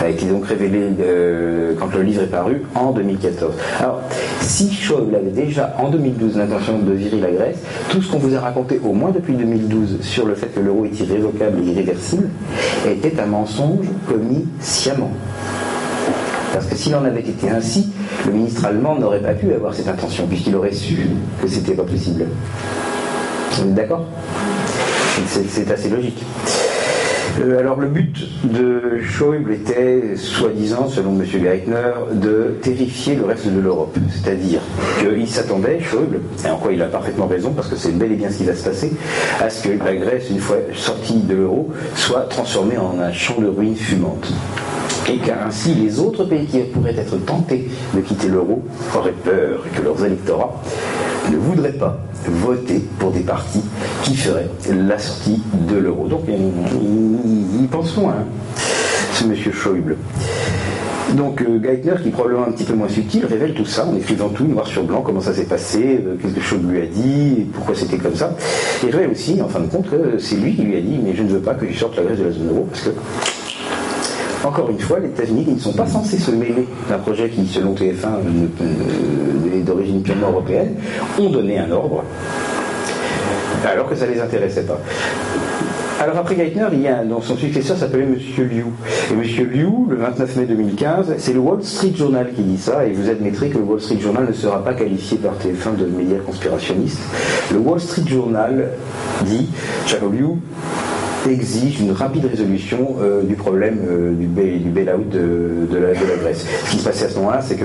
A 0.00 0.08
été 0.08 0.26
donc 0.26 0.46
révélé 0.46 0.90
euh, 1.00 1.74
quand 1.78 1.92
le 1.92 2.02
livre 2.02 2.22
est 2.22 2.26
paru 2.30 2.62
en 2.74 2.92
2014. 2.92 3.52
Alors, 3.80 4.00
si 4.40 4.72
Schauble 4.72 5.14
avait 5.16 5.30
déjà 5.30 5.74
en 5.78 5.90
2012 5.90 6.36
l'intention 6.36 6.78
de 6.78 6.92
virer 6.92 7.20
la 7.20 7.30
Grèce, 7.30 7.58
tout 7.90 8.00
ce 8.00 8.10
qu'on 8.10 8.18
vous 8.18 8.34
a 8.34 8.40
raconté 8.40 8.80
au 8.84 8.92
moins 8.92 9.10
depuis 9.10 9.34
2012 9.34 10.00
sur 10.02 10.24
le 10.26 10.34
fait 10.34 10.48
que 10.54 10.60
l'euro 10.60 10.84
est 10.84 11.00
irrévocable 11.00 11.58
et 11.60 11.70
irréversible 11.72 12.28
était 12.86 13.18
un 13.20 13.26
mensonge 13.26 13.86
commis 14.06 14.46
sciemment. 14.60 15.10
Parce 16.52 16.66
que 16.66 16.76
s'il 16.76 16.94
en 16.94 17.04
avait 17.04 17.20
été 17.20 17.50
ainsi, 17.50 17.88
le 18.26 18.32
ministre 18.32 18.64
allemand 18.64 18.96
n'aurait 18.98 19.20
pas 19.20 19.34
pu 19.34 19.52
avoir 19.52 19.74
cette 19.74 19.88
intention, 19.88 20.26
puisqu'il 20.26 20.54
aurait 20.54 20.72
su 20.72 21.08
que 21.42 21.48
c'était 21.48 21.74
pas 21.74 21.84
possible. 21.84 22.24
D'accord? 23.66 24.06
C'est 25.26 25.70
assez 25.70 25.88
logique. 25.88 26.22
Euh, 27.40 27.58
alors 27.58 27.78
le 27.78 27.88
but 27.88 28.28
de 28.44 29.00
Schäuble 29.00 29.52
était, 29.52 30.16
soi-disant, 30.16 30.88
selon 30.88 31.12
M. 31.12 31.24
Geithner, 31.24 31.92
de 32.12 32.56
terrifier 32.62 33.14
le 33.14 33.24
reste 33.24 33.46
de 33.46 33.60
l'Europe. 33.60 33.96
C'est-à-dire 34.10 34.60
qu'il 34.98 35.28
s'attendait, 35.28 35.80
Schäuble, 35.80 36.20
et 36.44 36.50
en 36.50 36.56
quoi 36.56 36.72
il 36.72 36.82
a 36.82 36.86
parfaitement 36.86 37.26
raison, 37.26 37.52
parce 37.52 37.68
que 37.68 37.76
c'est 37.76 37.96
bel 37.96 38.12
et 38.12 38.16
bien 38.16 38.30
ce 38.30 38.38
qui 38.38 38.44
va 38.44 38.54
se 38.54 38.64
passer, 38.64 38.92
à 39.40 39.50
ce 39.50 39.68
que 39.68 39.84
la 39.84 39.94
Grèce, 39.94 40.30
une 40.30 40.40
fois 40.40 40.56
sortie 40.74 41.20
de 41.20 41.34
l'euro, 41.34 41.68
soit 41.94 42.22
transformée 42.22 42.78
en 42.78 42.98
un 42.98 43.12
champ 43.12 43.40
de 43.40 43.48
ruines 43.48 43.76
fumantes 43.76 44.32
et 45.08 45.16
qu'ainsi 45.18 45.74
les 45.74 45.98
autres 45.98 46.24
pays 46.24 46.46
qui 46.46 46.58
pourraient 46.58 46.96
être 46.96 47.16
tentés 47.24 47.68
de 47.94 48.00
quitter 48.00 48.28
l'euro 48.28 48.62
auraient 48.96 49.12
peur 49.12 49.64
que 49.74 49.82
leurs 49.82 50.04
électorats 50.04 50.54
ne 51.30 51.36
voudraient 51.36 51.72
pas 51.72 51.98
voter 52.26 52.82
pour 52.98 53.10
des 53.10 53.20
partis 53.20 53.62
qui 54.02 54.14
feraient 54.14 54.48
la 54.70 54.98
sortie 54.98 55.42
de 55.68 55.76
l'euro. 55.76 56.06
Donc 56.08 56.22
ils 56.28 57.68
pensent 57.68 57.96
loin, 57.96 58.14
ce 59.14 59.24
monsieur 59.24 59.52
Schäuble. 59.52 59.96
Donc 61.14 61.40
euh, 61.40 61.58
Geithner, 61.58 61.94
qui 62.02 62.08
est 62.08 62.12
probablement 62.12 62.46
un 62.46 62.52
petit 62.52 62.64
peu 62.64 62.74
moins 62.74 62.88
subtil, 62.88 63.24
révèle 63.24 63.54
tout 63.54 63.64
ça 63.64 63.86
en 63.86 63.96
écrivant 63.96 64.28
tout 64.28 64.44
noir 64.44 64.66
sur 64.66 64.84
blanc, 64.84 65.00
comment 65.00 65.22
ça 65.22 65.32
s'est 65.32 65.46
passé, 65.46 66.00
euh, 66.04 66.16
qu'est-ce 66.20 66.34
que 66.34 66.40
Schäuble 66.40 66.70
lui 66.70 66.82
a 66.82 66.86
dit, 66.86 67.46
pourquoi 67.54 67.74
c'était 67.74 67.96
comme 67.96 68.14
ça. 68.14 68.36
Et 68.86 68.90
révèle 68.90 69.10
aussi, 69.12 69.40
en 69.40 69.48
fin 69.48 69.60
de 69.60 69.68
compte, 69.68 69.88
que 69.88 70.18
c'est 70.18 70.36
lui 70.36 70.54
qui 70.54 70.62
lui 70.62 70.76
a 70.76 70.80
dit, 70.80 70.98
mais 71.02 71.14
je 71.14 71.22
ne 71.22 71.28
veux 71.28 71.40
pas 71.40 71.54
que 71.54 71.66
je 71.66 71.78
sorte 71.78 71.96
la 71.96 72.02
Grèce 72.02 72.18
de 72.18 72.24
la 72.24 72.32
zone 72.32 72.48
euro, 72.50 72.68
parce 72.70 72.82
que 72.82 72.90
encore 74.44 74.70
une 74.70 74.78
fois, 74.78 74.98
les 75.00 75.08
États-Unis, 75.08 75.44
qui 75.44 75.52
ne 75.52 75.58
sont 75.58 75.72
pas 75.72 75.86
censés 75.86 76.18
se 76.18 76.30
mêler 76.30 76.68
d'un 76.88 76.98
projet 76.98 77.28
qui, 77.28 77.46
selon 77.46 77.74
TF1, 77.74 78.20
est 79.54 79.60
d'origine 79.60 80.02
purement 80.02 80.28
européenne, 80.28 80.74
ont 81.18 81.30
donné 81.30 81.58
un 81.58 81.70
ordre, 81.70 82.04
alors 83.66 83.88
que 83.88 83.94
ça 83.94 84.06
ne 84.06 84.12
les 84.12 84.20
intéressait 84.20 84.62
pas. 84.62 84.78
Alors 86.00 86.16
après 86.16 86.36
Geithner, 86.36 86.68
il 86.74 86.82
y 86.82 86.86
a, 86.86 87.04
dans 87.04 87.20
son 87.20 87.36
successeur 87.36 87.76
s'appelait 87.76 88.04
M. 88.04 88.14
Liu. 88.14 88.66
Et 89.10 89.14
M. 89.14 89.50
Liu, 89.50 89.68
le 89.90 89.96
29 89.96 90.36
mai 90.36 90.46
2015, 90.46 91.14
c'est 91.18 91.32
le 91.32 91.40
Wall 91.40 91.64
Street 91.64 91.92
Journal 91.96 92.30
qui 92.36 92.42
dit 92.42 92.56
ça, 92.56 92.86
et 92.86 92.92
vous 92.92 93.10
admettrez 93.10 93.48
que 93.48 93.58
le 93.58 93.64
Wall 93.64 93.80
Street 93.80 93.98
Journal 93.98 94.24
ne 94.28 94.32
sera 94.32 94.62
pas 94.62 94.74
qualifié 94.74 95.18
par 95.18 95.32
TF1 95.32 95.76
de 95.76 95.86
média 95.86 96.18
conspirationniste. 96.24 97.00
Le 97.52 97.58
Wall 97.58 97.80
Street 97.80 98.06
Journal 98.06 98.68
dit, 99.24 99.48
Chao 99.86 100.08
Liu 100.08 100.36
exige 101.26 101.80
une 101.80 101.92
rapide 101.92 102.24
résolution 102.26 102.96
euh, 103.00 103.22
du 103.22 103.34
problème 103.34 103.78
euh, 103.88 104.12
du, 104.14 104.26
bail-out 104.26 105.08
de, 105.08 105.76
la, 105.76 105.92
Grèce. 105.92 106.46
Ce 106.64 106.70
qui 106.70 106.78
se 106.78 106.84
passait 106.84 107.06
à 107.06 107.08
ce 107.08 107.16
moment-là, 107.16 107.40
c'est 107.42 107.56
que 107.56 107.64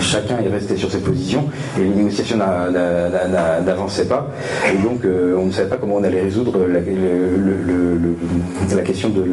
chacun 0.00 0.38
est 0.38 0.48
resté 0.48 0.76
sur 0.76 0.90
ses 0.90 0.98
positions 0.98 1.44
et 1.78 1.82
les 1.82 1.90
négociations 1.90 2.36
n'avançaient 2.36 4.06
pas. 4.06 4.30
Et 4.72 4.76
donc, 4.82 5.04
euh, 5.04 5.36
on 5.38 5.46
ne 5.46 5.52
savait 5.52 5.68
pas 5.68 5.76
comment 5.76 5.96
on 5.96 6.04
allait 6.04 6.22
résoudre 6.22 6.58
la, 6.66 6.80
question 8.82 9.08
de 9.08 9.24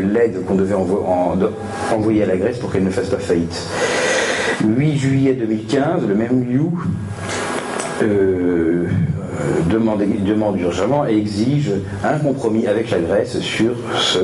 l'aide 0.00 0.44
qu'on 0.46 0.54
devait 0.54 0.74
envoyer 0.74 2.22
à 2.22 2.26
la 2.26 2.36
Grèce 2.36 2.58
pour 2.58 2.72
qu'elle 2.72 2.84
ne 2.84 2.90
fasse 2.90 3.08
pas 3.08 3.18
faillite. 3.18 3.62
8 4.64 4.96
juillet 4.96 5.32
2015, 5.34 6.06
le 6.08 6.14
même 6.14 6.44
Liu 6.44 6.70
demande, 9.74 10.02
demande 10.24 10.60
urgemment 10.60 11.06
et 11.06 11.16
exige 11.16 11.72
un 12.04 12.18
compromis 12.18 12.66
avec 12.66 12.90
la 12.90 12.98
Grèce 12.98 13.38
sur 13.40 13.74
ce, 13.98 14.18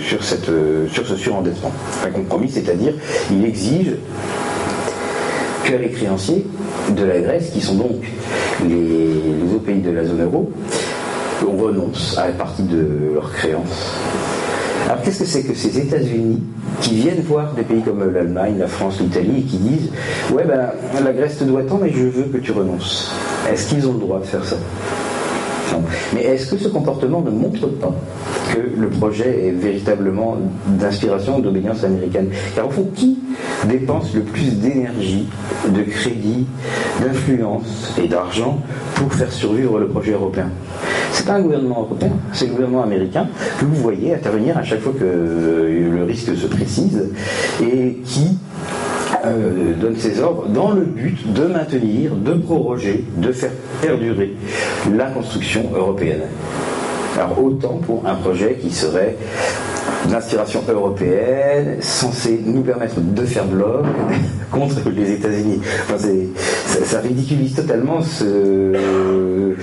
sur 0.00 0.22
cette, 0.24 0.50
sur 0.90 1.06
ce 1.06 1.16
surendettement. 1.16 1.72
Un 2.06 2.10
compromis, 2.10 2.50
c'est-à-dire 2.50 2.94
il 3.30 3.44
exige 3.44 3.92
que 5.64 5.76
les 5.76 5.90
créanciers 5.90 6.46
de 6.96 7.04
la 7.04 7.20
Grèce, 7.20 7.50
qui 7.52 7.60
sont 7.60 7.74
donc 7.74 8.04
les, 8.66 9.54
autres 9.54 9.64
pays 9.64 9.80
de 9.80 9.90
la 9.90 10.04
zone 10.04 10.22
euro, 10.22 10.50
renoncent 11.46 12.16
à 12.18 12.28
la 12.28 12.32
partie 12.32 12.62
de 12.62 13.12
leurs 13.14 13.30
créances. 13.32 13.94
Alors 14.86 15.02
qu'est-ce 15.02 15.20
que 15.20 15.24
c'est 15.26 15.42
que 15.42 15.54
ces 15.54 15.78
États-Unis 15.78 16.42
qui 16.80 16.94
viennent 16.94 17.20
voir 17.20 17.52
des 17.52 17.62
pays 17.62 17.82
comme 17.82 18.10
l'Allemagne, 18.10 18.56
la 18.58 18.66
France, 18.66 19.00
l'Italie 19.00 19.40
et 19.40 19.42
qui 19.42 19.58
disent 19.58 19.90
Ouais, 20.32 20.44
ben 20.44 20.70
la 21.04 21.12
Grèce 21.12 21.38
te 21.38 21.44
doit 21.44 21.62
tant, 21.62 21.78
mais 21.82 21.90
je 21.92 22.04
veux 22.04 22.24
que 22.24 22.38
tu 22.38 22.52
renonces 22.52 23.12
est-ce 23.50 23.68
qu'ils 23.68 23.86
ont 23.86 23.94
le 23.94 24.00
droit 24.00 24.20
de 24.20 24.24
faire 24.26 24.44
ça 24.44 24.56
Mais 26.14 26.22
est-ce 26.22 26.50
que 26.50 26.58
ce 26.58 26.68
comportement 26.68 27.20
ne 27.20 27.30
montre 27.30 27.66
pas 27.66 27.94
que 28.52 28.58
le 28.80 28.88
projet 28.88 29.46
est 29.46 29.50
véritablement 29.50 30.36
d'inspiration, 30.66 31.38
d'obédience 31.38 31.84
américaine? 31.84 32.30
Car 32.54 32.68
au 32.68 32.70
fond, 32.70 32.88
qui 32.94 33.18
dépense 33.68 34.14
le 34.14 34.22
plus 34.22 34.58
d'énergie, 34.58 35.26
de 35.68 35.82
crédit, 35.82 36.46
d'influence 37.00 37.92
et 38.02 38.08
d'argent 38.08 38.58
pour 38.94 39.12
faire 39.12 39.32
survivre 39.32 39.78
le 39.78 39.88
projet 39.88 40.12
européen? 40.12 40.50
C'est 41.12 41.26
pas 41.26 41.34
un 41.34 41.40
gouvernement 41.40 41.80
européen, 41.80 42.10
c'est 42.32 42.46
le 42.46 42.52
gouvernement 42.52 42.82
américain 42.82 43.26
que 43.58 43.64
vous 43.64 43.76
voyez 43.76 44.14
intervenir 44.14 44.56
à 44.58 44.62
chaque 44.62 44.80
fois 44.80 44.92
que 44.98 45.04
le 45.04 46.04
risque 46.04 46.36
se 46.36 46.46
précise 46.46 47.10
et 47.62 47.98
qui 48.04 48.38
euh, 49.24 49.74
donne 49.74 49.96
ses 49.96 50.20
ordres 50.20 50.46
dans 50.46 50.72
le 50.72 50.82
but 50.82 51.32
de 51.32 51.46
maintenir, 51.46 52.14
de 52.14 52.34
proroger, 52.34 53.04
de 53.16 53.32
faire 53.32 53.52
perdurer 53.80 54.34
la 54.94 55.06
construction 55.06 55.70
européenne. 55.74 56.22
Alors 57.16 57.42
autant 57.42 57.80
pour 57.84 58.06
un 58.06 58.14
projet 58.14 58.58
qui 58.60 58.70
serait 58.70 59.16
d'inspiration 60.08 60.62
européenne, 60.68 61.78
censé 61.80 62.40
nous 62.44 62.62
permettre 62.62 63.00
de 63.00 63.24
faire 63.24 63.44
bloc 63.46 63.86
contre 64.50 64.88
les 64.90 65.12
États-Unis. 65.12 65.60
ça, 66.84 67.00
ridiculise 67.00 67.54
totalement 67.54 68.00
euh, 68.22 69.54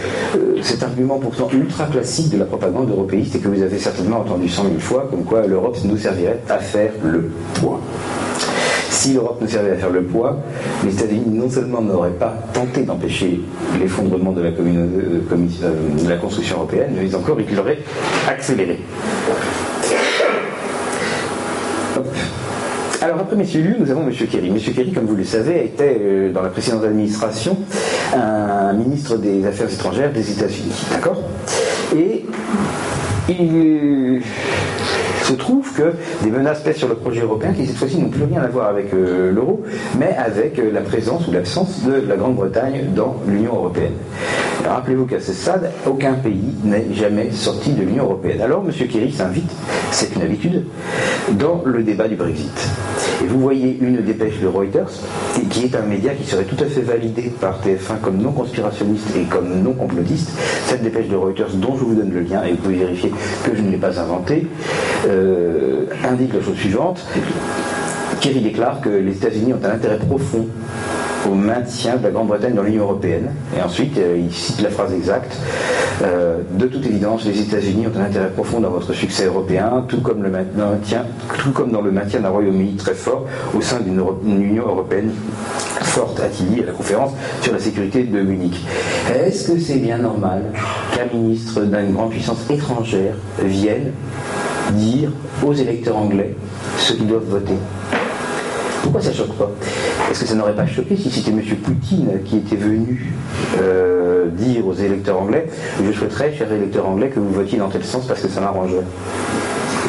cet 0.62 0.84
argument 0.84 1.20
pourtant 1.20 1.50
ultra 1.54 1.86
classique 1.86 2.30
de 2.30 2.38
la 2.40 2.46
propagande 2.46 2.90
européiste 2.90 3.36
et 3.36 3.40
que 3.40 3.48
vous 3.48 3.62
avez 3.62 3.80
certainement 3.80 4.20
entendu 4.20 4.50
cent 4.50 4.66
mille 4.66 4.82
fois, 4.82 5.08
comme 5.10 5.24
quoi 5.24 5.46
l'Europe 5.48 5.78
nous 5.86 5.98
servirait 5.98 6.42
à 6.50 6.58
faire 6.58 6.92
le 7.04 7.30
poids 7.56 7.80
si 8.96 9.14
l'Europe 9.14 9.42
ne 9.42 9.48
servait 9.48 9.72
à 9.72 9.76
faire 9.76 9.90
le 9.90 10.04
poids, 10.04 10.38
les 10.84 10.94
États-Unis 10.94 11.26
non 11.28 11.50
seulement 11.50 11.82
n'auraient 11.82 12.12
pas 12.12 12.34
tenté 12.54 12.84
d'empêcher 12.84 13.42
l'effondrement 13.80 14.32
de, 14.32 14.42
la 14.42 14.50
euh, 14.50 15.20
euh, 15.32 16.18
construction 16.18 16.58
européenne, 16.58 16.96
mais 16.98 17.14
encore 17.14 17.38
ils 17.40 17.56
l'auraient 17.56 17.80
accéléré. 18.28 18.80
Alors 23.02 23.20
après 23.20 23.36
M. 23.36 23.42
Liu, 23.42 23.76
nous 23.80 23.92
avons 23.92 24.08
M. 24.08 24.12
Kerry. 24.12 24.48
M. 24.48 24.58
Kerry, 24.58 24.92
comme 24.92 25.06
vous 25.06 25.16
le 25.16 25.26
savez, 25.26 25.66
était 25.66 25.98
euh, 26.00 26.32
dans 26.32 26.42
la 26.42 26.50
précédente 26.50 26.86
administration 26.86 27.58
un 28.16 28.74
ministre 28.74 29.18
des 29.18 29.46
Affaires 29.46 29.72
étrangères 29.72 30.12
des 30.12 30.32
États-Unis. 30.32 30.86
D'accord? 30.92 31.22
Et 31.96 32.26
il 33.28 34.22
se 35.26 35.34
trouve 35.34 35.74
que 35.74 35.94
des 36.24 36.30
menaces 36.30 36.62
pèsent 36.62 36.78
sur 36.78 36.88
le 36.88 36.96
projet 36.96 37.22
européen 37.22 37.52
qui 37.54 37.66
cette 37.66 37.78
fois-ci 37.78 37.98
n'ont 37.98 38.10
plus 38.10 38.26
rien 38.26 38.42
à 38.44 38.48
voir 38.48 38.68
avec 38.70 38.94
euh, 38.94 39.32
l'euro, 39.32 39.64
mais 39.98 40.16
avec 40.16 40.60
euh, 40.60 40.72
la 40.72 40.82
présence 40.82 41.28
ou 41.28 41.32
l'absence 41.32 41.84
de 41.84 41.94
la 42.08 42.16
Grande-Bretagne 42.16 42.94
dans 42.96 43.16
l'Union 43.28 43.56
européenne. 43.56 43.94
Rappelez-vous 44.68 45.06
qu'à 45.06 45.20
ce 45.20 45.32
stade, 45.32 45.72
aucun 45.86 46.14
pays 46.14 46.54
n'est 46.64 46.88
jamais 46.94 47.32
sorti 47.32 47.72
de 47.74 47.84
l'Union 47.84 48.06
européenne. 48.06 48.42
Alors 48.42 48.64
M. 48.66 48.88
Kerry 48.88 49.12
s'invite, 49.12 49.50
c'est 49.92 50.16
une 50.16 50.24
habitude, 50.24 50.64
dans 51.34 51.62
le 51.66 51.84
débat 51.84 52.08
du 52.08 52.16
Brexit. 52.16 52.52
Et 53.24 53.28
vous 53.28 53.40
voyez 53.40 53.78
une 53.80 54.02
dépêche 54.02 54.40
de 54.42 54.48
Reuters, 54.48 54.90
qui 55.50 55.66
est 55.66 55.76
un 55.76 55.84
média 55.84 56.14
qui 56.14 56.26
serait 56.26 56.46
tout 56.46 56.62
à 56.64 56.66
fait 56.66 56.82
validé 56.82 57.32
par 57.40 57.60
TF1 57.62 58.00
comme 58.02 58.18
non 58.18 58.32
conspirationniste 58.32 59.16
et 59.16 59.24
comme 59.24 59.62
non 59.62 59.74
complotiste. 59.74 60.32
Cette 60.68 60.84
dépêche 60.84 61.08
de 61.08 61.16
Reuters, 61.16 61.54
dont 61.56 61.76
je 61.78 61.84
vous 61.84 61.96
donne 61.96 62.12
le 62.12 62.22
lien, 62.22 62.44
et 62.44 62.52
vous 62.52 62.58
pouvez 62.58 62.78
vérifier 62.78 63.12
que 63.44 63.56
je 63.56 63.62
ne 63.62 63.72
l'ai 63.72 63.78
pas 63.78 64.00
inventé, 64.00 64.48
euh, 65.08 65.86
indique 66.04 66.34
la 66.34 66.42
chose 66.42 66.58
suivante. 66.58 67.06
Kerry 68.20 68.42
déclare 68.42 68.82
que 68.82 68.90
les 68.90 69.14
États-Unis 69.14 69.54
ont 69.54 69.66
un 69.66 69.72
intérêt 69.72 70.00
profond 70.00 70.48
au 71.30 71.34
maintien 71.34 71.98
de 71.98 72.04
la 72.04 72.12
Grande-Bretagne 72.12 72.54
dans 72.54 72.64
l'Union 72.64 72.84
européenne. 72.84 73.32
Et 73.58 73.62
ensuite, 73.62 73.98
euh, 73.98 74.18
il 74.18 74.34
cite 74.34 74.62
la 74.62 74.70
phrase 74.70 74.94
exacte. 74.94 75.38
Euh, 76.04 76.40
de 76.52 76.66
toute 76.68 76.86
évidence, 76.86 77.26
les 77.26 77.40
États-Unis 77.42 77.88
ont 77.88 78.00
un 78.00 78.04
intérêt 78.06 78.30
profond 78.30 78.60
dans 78.60 78.70
votre 78.70 78.94
succès 78.94 79.26
européen, 79.26 79.86
tout 79.88 80.02
comme, 80.02 80.24
le 80.24 80.30
maintien, 80.30 81.06
tout 81.40 81.52
comme 81.52 81.72
dans 81.72 81.82
le 81.82 81.92
maintien 81.92 82.20
d'un 82.20 82.30
Royaume-Uni 82.30 82.76
très 82.76 82.94
fort 82.94 83.26
au 83.56 83.62
sein 83.62 83.80
d'une 83.80 84.02
Union 84.42 84.64
européenne 84.68 85.12
forte, 85.96 86.20
a-t-il 86.20 86.48
dit 86.56 86.62
à 86.62 86.66
la 86.66 86.72
conférence 86.74 87.12
sur 87.42 87.54
la 87.54 87.60
sécurité 87.60 88.04
de 88.04 88.22
Munich. 88.22 88.60
Est-ce 89.16 89.52
que 89.52 89.60
c'est 89.60 89.78
bien 89.78 89.98
normal 89.98 90.44
qu'un 90.94 91.06
ministre 91.18 91.62
d'une 91.62 91.94
grande 91.94 92.10
puissance 92.12 92.40
étrangère 92.50 93.14
vienne 93.42 93.92
dire 94.74 95.10
aux 95.46 95.54
électeurs 95.54 95.96
anglais 95.98 96.36
ce 96.78 96.94
qu'ils 96.94 97.08
doivent 97.08 97.30
voter? 97.30 97.54
Pourquoi 98.84 99.02
ça 99.02 99.14
choque 99.14 99.34
pas? 99.38 99.50
Est-ce 100.10 100.22
que 100.22 100.28
ça 100.28 100.36
n'aurait 100.36 100.56
pas 100.56 100.68
choqué 100.68 100.96
si 100.96 101.10
c'était 101.10 101.32
M. 101.32 101.42
Poutine 101.64 102.20
qui 102.24 102.38
était 102.38 102.56
venu 102.56 103.12
euh, 103.60 104.28
dire 104.28 104.66
aux 104.68 104.74
électeurs 104.74 105.20
anglais 105.20 105.48
Je 105.84 105.92
souhaiterais, 105.92 106.34
chers 106.38 106.52
électeurs 106.52 106.88
anglais, 106.88 107.10
que 107.10 107.20
vous 107.20 107.32
votiez 107.32 107.58
dans 107.58 107.70
tel 107.70 107.84
sens 107.84 108.06
parce 108.08 108.22
que 108.22 108.28
ça 108.28 108.42
m'arrangerait 108.42 108.84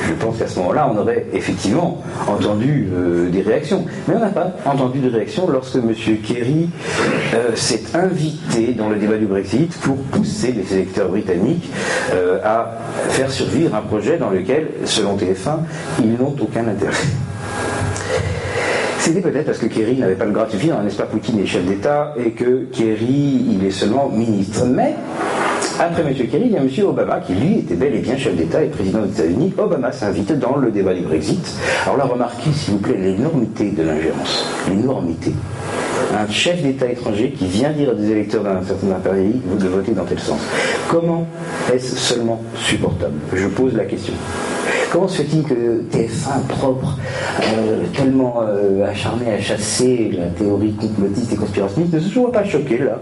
je 0.09 0.14
pense 0.14 0.38
qu'à 0.38 0.46
ce 0.46 0.61
moment-là, 0.61 0.88
on 0.92 0.98
aurait 0.98 1.26
effectivement 1.33 2.00
entendu 2.29 2.87
euh, 2.92 3.29
des 3.29 3.42
réactions. 3.42 3.85
Mais 4.07 4.14
on 4.14 4.20
n'a 4.20 4.29
pas 4.29 4.52
entendu 4.64 5.00
de 5.00 5.11
réactions 5.11 5.48
lorsque 5.48 5.74
M. 5.74 5.92
Kerry 6.24 6.68
euh, 7.35 7.57
s'est 7.57 7.83
invité 7.92 8.72
dans 8.72 8.88
le 8.88 8.96
débat 8.96 9.16
du 9.16 9.26
Brexit 9.26 9.76
pour 9.81 9.96
pousser 9.96 10.52
les 10.52 10.72
électeurs 10.74 11.09
britanniques 11.09 11.68
à 12.44 12.79
faire 13.09 13.33
survivre 13.33 13.74
un 13.74 13.81
projet 13.81 14.16
dans 14.16 14.31
lequel, 14.31 14.68
selon 14.85 15.16
TF1, 15.16 15.59
ils 16.00 16.12
n'ont 16.12 16.37
aucun 16.40 16.68
intérêt. 16.68 16.94
C'était 19.07 19.21
peut-être 19.21 19.47
parce 19.47 19.59
que 19.59 19.66
Kerry 19.66 19.99
n'avait 19.99 20.16
pas 20.16 20.25
le 20.25 20.33
grade 20.33 20.51
suffisant, 20.51 20.83
n'est-ce 20.83 20.97
pas 20.97 21.05
Poutine 21.05 21.38
est 21.38 21.47
chef 21.47 21.64
d'État 21.64 22.12
et 22.16 22.33
que 22.33 22.64
Kerry, 22.73 23.47
il 23.53 23.64
est 23.64 23.71
seulement 23.71 24.09
ministre. 24.09 24.64
Mais 24.66 24.97
après 25.79 26.03
M. 26.03 26.12
Kerry, 26.12 26.47
il 26.47 26.51
y 26.51 26.57
a 26.57 26.61
M. 26.61 26.69
Obama 26.88 27.21
qui, 27.21 27.35
lui, 27.35 27.59
était 27.61 27.77
bel 27.77 27.95
et 27.95 28.01
bien 28.01 28.16
chef 28.16 28.35
d'État 28.35 28.64
et 28.64 28.66
président 28.66 29.03
des 29.03 29.12
États-Unis. 29.12 29.55
Obama 29.59 29.92
s'invite 29.92 30.37
dans 30.40 30.57
le 30.57 30.73
débat 30.73 30.92
du 30.92 31.03
Brexit. 31.03 31.55
Alors 31.85 31.99
là, 31.99 32.05
remarquez, 32.07 32.51
s'il 32.53 32.75
vous 32.75 32.81
plaît, 32.81 32.97
l'énormité 32.99 33.71
de 33.71 33.85
l'ingérence. 33.85 34.45
L'énormité. 34.69 35.33
Un 36.19 36.29
chef 36.29 36.61
d'État 36.61 36.90
étranger 36.90 37.31
qui 37.31 37.47
vient 37.47 37.71
dire 37.71 37.90
à 37.90 37.95
des 37.95 38.11
électeurs 38.11 38.42
d'un 38.42 38.61
certain 38.64 38.99
pays 39.09 39.40
de 39.57 39.69
voter 39.69 39.92
dans 39.92 40.05
tel 40.05 40.19
sens. 40.19 40.40
Comment 40.90 41.29
est-ce 41.73 41.95
seulement 41.95 42.42
supportable? 42.57 43.14
Je 43.33 43.47
pose 43.47 43.77
la 43.77 43.85
question. 43.85 44.14
Comment 44.92 45.09
se 45.09 45.22
fait-il 45.22 45.42
que 45.42 45.83
TF1 45.92 46.46
propre, 46.49 46.99
euh, 47.42 47.85
tellement 47.94 48.42
euh, 48.42 48.88
acharné 48.88 49.33
à 49.33 49.40
chasser 49.40 50.11
la 50.16 50.27
théorie 50.27 50.72
complotiste 50.72 51.33
et 51.33 51.37
conspirationniste, 51.37 51.94
ne 51.94 52.01
se 52.01 52.09
soit 52.09 52.33
pas 52.33 52.44
choqué 52.44 52.79
là 52.79 53.01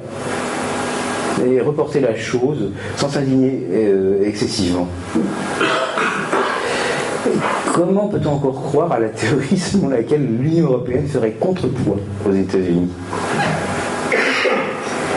et 1.44 1.61
reporter 1.61 2.01
la 2.01 2.14
chose 2.14 2.70
sans 2.97 3.09
s'indigner 3.09 3.66
euh, 3.73 4.25
excessivement 4.25 4.87
Comment 7.73 8.07
peut-on 8.07 8.35
encore 8.35 8.62
croire 8.62 8.92
à 8.92 9.01
la 9.01 9.09
théorie 9.09 9.59
selon 9.59 9.88
laquelle 9.88 10.25
l'Union 10.40 10.66
européenne 10.66 11.09
ferait 11.09 11.33
contrepoids 11.33 11.99
aux 12.29 12.33
États-Unis? 12.33 12.88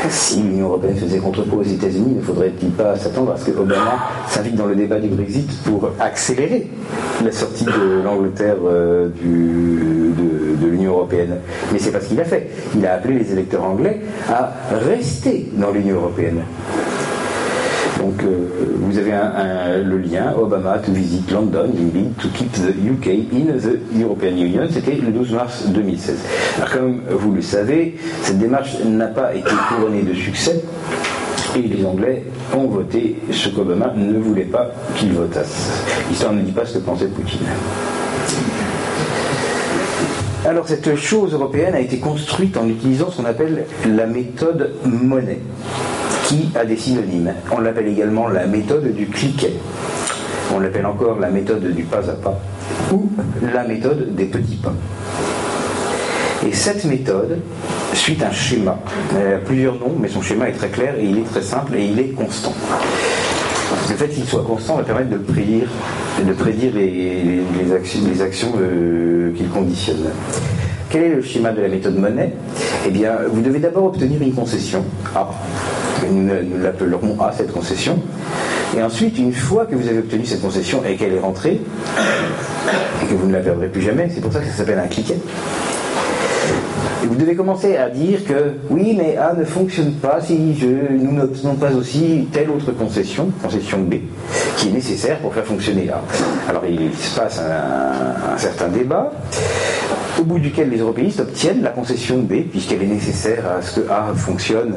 Si 0.10 0.42
l'Union 0.42 0.68
européenne 0.68 0.96
faisait 0.96 1.18
contrepoids 1.20 1.60
aux 1.60 1.64
États-Unis, 1.64 2.16
ne 2.16 2.22
faudrait-il 2.22 2.70
pas 2.72 2.96
s'attendre 2.96 3.32
à 3.34 3.38
ce 3.38 3.50
que 3.50 3.58
Obama 3.58 4.00
s'invite 4.28 4.56
dans 4.56 4.66
le 4.66 4.76
débat 4.76 5.00
du 5.00 5.08
Brexit 5.08 5.50
pour 5.64 5.90
accélérer 6.00 6.68
la 7.24 7.32
sortie 7.32 7.66
de 7.66 8.04
l'Angleterre 8.04 8.58
euh, 8.66 9.08
de, 9.10 10.66
de 10.66 10.68
l'Union 10.72 10.94
européenne? 10.94 11.38
Mais 11.72 11.80
c'est 11.80 11.92
pas 11.92 12.02
ce 12.02 12.10
qu'il 12.10 12.20
a 12.20 12.26
fait. 12.26 12.50
Il 12.76 12.86
a 12.86 12.94
appelé 12.94 13.16
les 13.20 13.32
électeurs 13.32 13.64
anglais 13.64 14.02
à 14.30 14.54
rester 14.72 15.48
dans 15.54 15.72
l'Union 15.72 15.96
européenne. 15.98 16.42
Donc 18.00 18.24
euh, 18.24 18.48
vous 18.80 18.98
avez 18.98 19.12
le 19.84 19.98
lien 19.98 20.34
Obama 20.38 20.78
to 20.80 20.92
visit 20.92 21.30
London 21.32 21.70
in 21.76 22.12
to 22.22 22.28
keep 22.30 22.52
the 22.54 22.70
UK 22.70 23.08
in 23.34 23.58
the 23.58 23.80
European 24.00 24.38
Union. 24.38 24.68
C'était 24.72 24.96
le 24.96 25.12
12 25.12 25.32
mars 25.34 25.66
2016. 25.68 26.16
Alors 26.58 26.72
comme 26.72 27.02
vous 27.10 27.32
le 27.34 27.42
savez, 27.42 27.96
cette 28.22 28.38
démarche 28.40 28.78
n'a 28.86 29.08
pas 29.08 29.34
été 29.34 29.50
couronnée 29.70 30.04
de 30.04 30.14
succès. 30.14 30.62
Et 31.56 31.62
les 31.62 31.84
Anglais 31.86 32.24
ont 32.56 32.68
voté 32.68 33.16
ce 33.32 33.50
qu'Obama 33.50 33.92
ne 33.96 34.20
voulait 34.20 34.44
pas 34.44 34.70
qu'ils 34.96 35.14
votassent. 35.14 35.84
L'histoire 36.10 36.34
ne 36.34 36.42
dit 36.42 36.52
pas 36.52 36.66
ce 36.66 36.76
que 36.76 36.80
pensait 36.84 37.08
Poutine. 37.08 37.40
Alors 40.46 40.68
cette 40.68 40.96
chose 40.96 41.34
européenne 41.34 41.74
a 41.74 41.80
été 41.80 41.98
construite 41.98 42.58
en 42.58 42.68
utilisant 42.68 43.10
ce 43.10 43.18
qu'on 43.18 43.26
appelle 43.26 43.66
la 43.86 44.06
méthode 44.06 44.72
monnaie 44.86 45.40
qui 46.28 46.50
a 46.56 46.66
des 46.66 46.76
synonymes. 46.76 47.34
On 47.52 47.60
l'appelle 47.60 47.88
également 47.88 48.28
la 48.28 48.46
méthode 48.48 48.94
du 48.94 49.08
cliquet. 49.08 49.54
On 50.54 50.60
l'appelle 50.60 50.86
encore 50.86 51.20
la 51.20 51.30
méthode 51.30 51.74
du 51.74 51.84
pas 51.84 52.10
à 52.10 52.14
pas 52.14 52.38
ou 52.92 53.10
la 53.54 53.64
méthode 53.64 54.14
des 54.14 54.26
petits 54.26 54.58
pas. 54.58 54.74
Et 56.46 56.52
cette 56.52 56.84
méthode 56.84 57.40
suit 57.94 58.18
un 58.22 58.32
schéma. 58.32 58.78
Elle 59.18 59.36
a 59.36 59.38
plusieurs 59.38 59.76
noms, 59.76 59.96
mais 60.00 60.10
son 60.10 60.22
schéma 60.22 60.50
est 60.50 60.54
très 60.54 60.68
clair 60.68 60.96
et 61.00 61.06
il 61.06 61.18
est 61.18 61.30
très 61.30 61.42
simple 61.42 61.76
et 61.76 61.86
il 61.86 61.98
est 62.00 62.10
constant. 62.10 62.54
Le 63.90 63.96
fait 63.96 64.10
qu'il 64.10 64.26
soit 64.26 64.44
constant 64.44 64.76
va 64.76 64.84
permettre 64.84 65.10
de 65.10 65.18
prédire, 65.18 65.68
les, 66.76 67.74
actions, 68.22 68.52
euh, 68.60 69.32
qu'il 69.34 69.48
conditionne. 69.50 70.12
Quel 70.90 71.04
est 71.04 71.16
le 71.16 71.22
schéma 71.22 71.52
de 71.52 71.62
la 71.62 71.70
méthode 71.70 71.98
monnaie 71.98 72.34
Eh 72.86 72.92
bien, 72.92 73.14
vous 73.30 73.42
devez 73.42 73.60
d'abord 73.60 73.86
obtenir 73.86 74.22
une 74.22 74.34
concession. 74.34 74.84
Nous, 76.12 76.30
l'appellerons 76.62 77.18
A, 77.22 77.32
cette 77.32 77.52
concession. 77.52 78.00
Et 78.78 78.84
ensuite, 78.84 79.18
une 79.18 79.34
fois 79.34 79.66
que 79.66 79.76
vous 79.76 79.88
avez 79.88 80.00
obtenu 80.00 80.26
cette 80.26 80.42
concession 80.42 80.84
et 80.86 80.96
qu'elle 80.96 81.14
est 81.14 81.20
rentrée, 81.20 81.62
et 83.02 83.06
que 83.08 83.14
vous 83.14 83.28
ne 83.28 83.34
la 83.34 83.40
perdrez 83.40 83.68
plus 83.68 83.82
jamais, 83.82 84.10
c'est 84.14 84.22
pour 84.22 84.32
ça 84.32 84.40
que 84.40 84.46
ça 84.46 84.54
s'appelle 84.54 84.80
un 84.80 84.88
cliquet, 84.88 85.18
vous 87.08 87.16
devez 87.16 87.36
commencer 87.36 87.78
à 87.78 87.90
dire 87.90 88.26
que 88.26 88.54
oui, 88.70 88.96
mais 88.98 89.18
A 89.18 89.34
ne 89.34 89.44
fonctionne 89.46 89.94
pas 89.94 90.20
si 90.22 90.56
je, 90.56 90.68
nous 90.68 91.14
n'obtenons 91.14 91.56
pas 91.56 91.72
aussi 91.72 92.28
telle 92.32 92.50
autre 92.50 92.72
concession, 92.72 93.32
concession 93.42 93.80
B, 93.80 93.96
qui 94.58 94.70
est 94.70 94.72
nécessaire 94.72 95.18
pour 95.20 95.34
faire 95.34 95.46
fonctionner 95.46 95.90
A. 95.90 96.02
Alors 96.50 96.64
il 96.66 96.94
se 96.96 97.20
passe 97.20 97.40
un 97.40 98.38
certain 98.38 98.68
débat 98.68 99.12
au 100.20 100.24
bout 100.24 100.40
duquel 100.40 100.70
les 100.70 100.80
européistes 100.80 101.20
obtiennent 101.20 101.62
la 101.62 101.70
concession 101.70 102.18
B, 102.18 102.44
puisqu'elle 102.50 102.84
est 102.84 102.88
nécessaire 102.88 103.44
à 103.58 103.62
ce 103.62 103.80
que 103.80 103.90
A 103.90 104.14
fonctionne, 104.16 104.76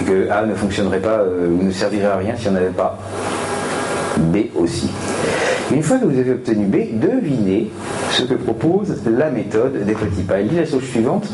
et 0.00 0.04
que 0.04 0.30
A 0.30 0.44
ne 0.44 0.54
fonctionnerait 0.54 1.00
pas 1.00 1.20
euh, 1.20 1.48
ou 1.48 1.62
ne 1.62 1.70
servirait 1.70 2.06
à 2.06 2.16
rien 2.16 2.34
si 2.36 2.48
on 2.48 2.52
n'avait 2.52 2.66
pas 2.66 2.98
B 4.18 4.38
aussi. 4.54 4.90
Une 5.72 5.82
fois 5.82 5.98
que 5.98 6.04
vous 6.04 6.18
avez 6.18 6.32
obtenu 6.32 6.66
B, 6.66 6.98
devinez 7.00 7.70
ce 8.10 8.22
que 8.22 8.34
propose 8.34 8.96
la 9.06 9.30
méthode 9.30 9.84
des 9.84 9.94
petits 9.94 10.22
pas. 10.22 10.40
Elle 10.40 10.48
dit 10.48 10.56
la 10.56 10.66
chose 10.66 10.84
suivante, 10.84 11.26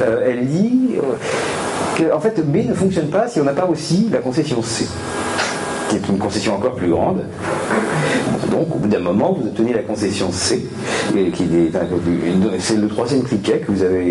euh, 0.00 0.26
elle 0.26 0.46
dit 0.46 0.96
euh, 0.96 1.02
que 1.96 2.12
en 2.12 2.20
fait 2.20 2.40
B 2.44 2.68
ne 2.68 2.74
fonctionne 2.74 3.08
pas 3.08 3.28
si 3.28 3.40
on 3.40 3.44
n'a 3.44 3.52
pas 3.52 3.66
aussi 3.66 4.08
la 4.12 4.18
concession 4.18 4.62
C, 4.62 4.86
qui 5.88 5.96
est 5.96 6.08
une 6.08 6.18
concession 6.18 6.56
encore 6.56 6.74
plus 6.74 6.90
grande. 6.90 7.22
Donc, 8.60 8.76
au 8.76 8.78
bout 8.78 8.88
d'un 8.88 8.98
moment, 9.00 9.32
vous 9.32 9.46
obtenez 9.46 9.72
la 9.72 9.80
concession 9.80 10.30
C, 10.30 10.68
qui 11.32 11.48
c'est 12.58 12.76
le 12.76 12.88
troisième 12.88 13.22
cliquet 13.22 13.60
que 13.60 13.72
vous 13.72 13.82
avez 13.82 14.04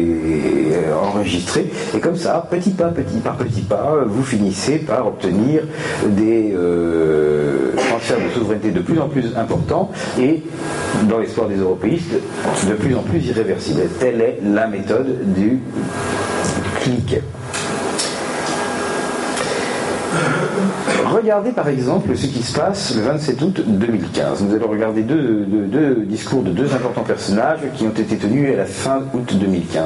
euh, 0.73 0.95
enregistré. 0.95 1.71
Et 1.95 1.99
comme 1.99 2.15
ça, 2.15 2.47
petit 2.49 2.71
pas, 2.71 2.87
petit 2.87 3.19
par 3.19 3.37
petit 3.37 3.61
pas, 3.61 3.97
vous 4.07 4.23
finissez 4.23 4.79
par 4.79 5.05
obtenir 5.05 5.61
des 6.07 6.51
euh, 6.55 7.73
transferts 7.89 8.17
de 8.17 8.39
souveraineté 8.39 8.71
de 8.71 8.79
plus 8.79 8.99
en 8.99 9.07
plus 9.07 9.37
importants 9.37 9.91
et, 10.19 10.41
dans 11.07 11.19
l'histoire 11.19 11.47
des 11.47 11.57
européistes, 11.57 12.15
de 12.67 12.73
plus 12.73 12.95
en 12.95 13.03
plus 13.03 13.23
irréversibles. 13.27 13.81
Telle 13.99 14.19
est 14.19 14.39
la 14.43 14.65
méthode 14.65 15.31
du 15.35 15.59
cliquet. 16.81 17.21
Regardez 21.05 21.51
par 21.51 21.67
exemple 21.67 22.15
ce 22.15 22.27
qui 22.27 22.43
se 22.43 22.57
passe 22.57 22.95
le 22.95 23.01
27 23.01 23.41
août 23.41 23.61
2015. 23.65 24.43
Nous 24.43 24.55
allons 24.55 24.69
regarder 24.69 25.01
deux, 25.01 26.05
discours 26.05 26.43
de 26.43 26.51
deux 26.51 26.73
importants 26.73 27.03
personnages 27.03 27.59
qui 27.75 27.83
ont 27.83 27.91
été 27.91 28.17
tenus 28.17 28.53
à 28.53 28.57
la 28.57 28.65
fin 28.65 29.01
août 29.13 29.33
2015. 29.33 29.83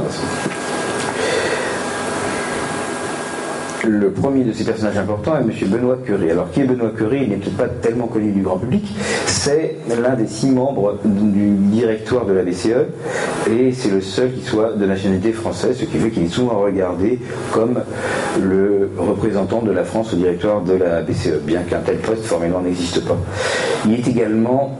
Le 3.86 4.12
premier 4.12 4.46
de 4.46 4.54
ces 4.54 4.63
personnages 4.63 4.98
importants 4.98 5.36
est 5.36 5.41
M. 5.41 5.52
Benoît 5.67 5.98
Curé. 6.06 6.32
Alors, 6.32 6.50
qui 6.52 6.62
est 6.62 6.63
Benoît 6.63 6.91
Curé? 6.96 7.24
Il 7.24 7.30
n'est 7.30 7.36
peut-être 7.36 7.58
pas 7.58 7.67
tellement 7.67 8.08
connu 8.08 8.32
du 8.32 8.41
grand 8.41 8.58
public. 8.58 8.86
C'est 9.26 9.76
l'un 10.02 10.15
des 10.15 10.28
six 10.28 10.50
membres 10.50 11.00
du 11.04 11.50
directoire 11.50 12.26
de 12.26 12.32
la 12.32 12.43
BCE 12.43 12.88
et 13.52 13.74
c'est 13.74 13.89
le 13.89 14.00
seul 14.00 14.32
qui 14.32 14.41
soit 14.41 14.72
de 14.78 14.86
nationalité 14.86 15.34
française, 15.34 15.78
ce 15.78 15.84
qui 15.84 15.98
fait 15.98 16.12
qu'il 16.12 16.24
est 16.24 16.30
souvent 16.30 16.60
regardé 16.60 17.19
comme 17.52 17.82
le 18.41 18.89
représentant 18.98 19.62
de 19.62 19.72
la 19.72 19.84
France 19.84 20.13
au 20.13 20.15
directoire 20.15 20.62
de 20.62 20.74
la 20.74 21.02
BCE, 21.02 21.41
bien 21.43 21.63
qu'un 21.63 21.80
tel 21.80 21.98
poste 21.98 22.24
formellement 22.24 22.62
n'existe 22.62 23.06
pas. 23.06 23.17
Il 23.86 23.93
est 23.93 24.08
également 24.08 24.80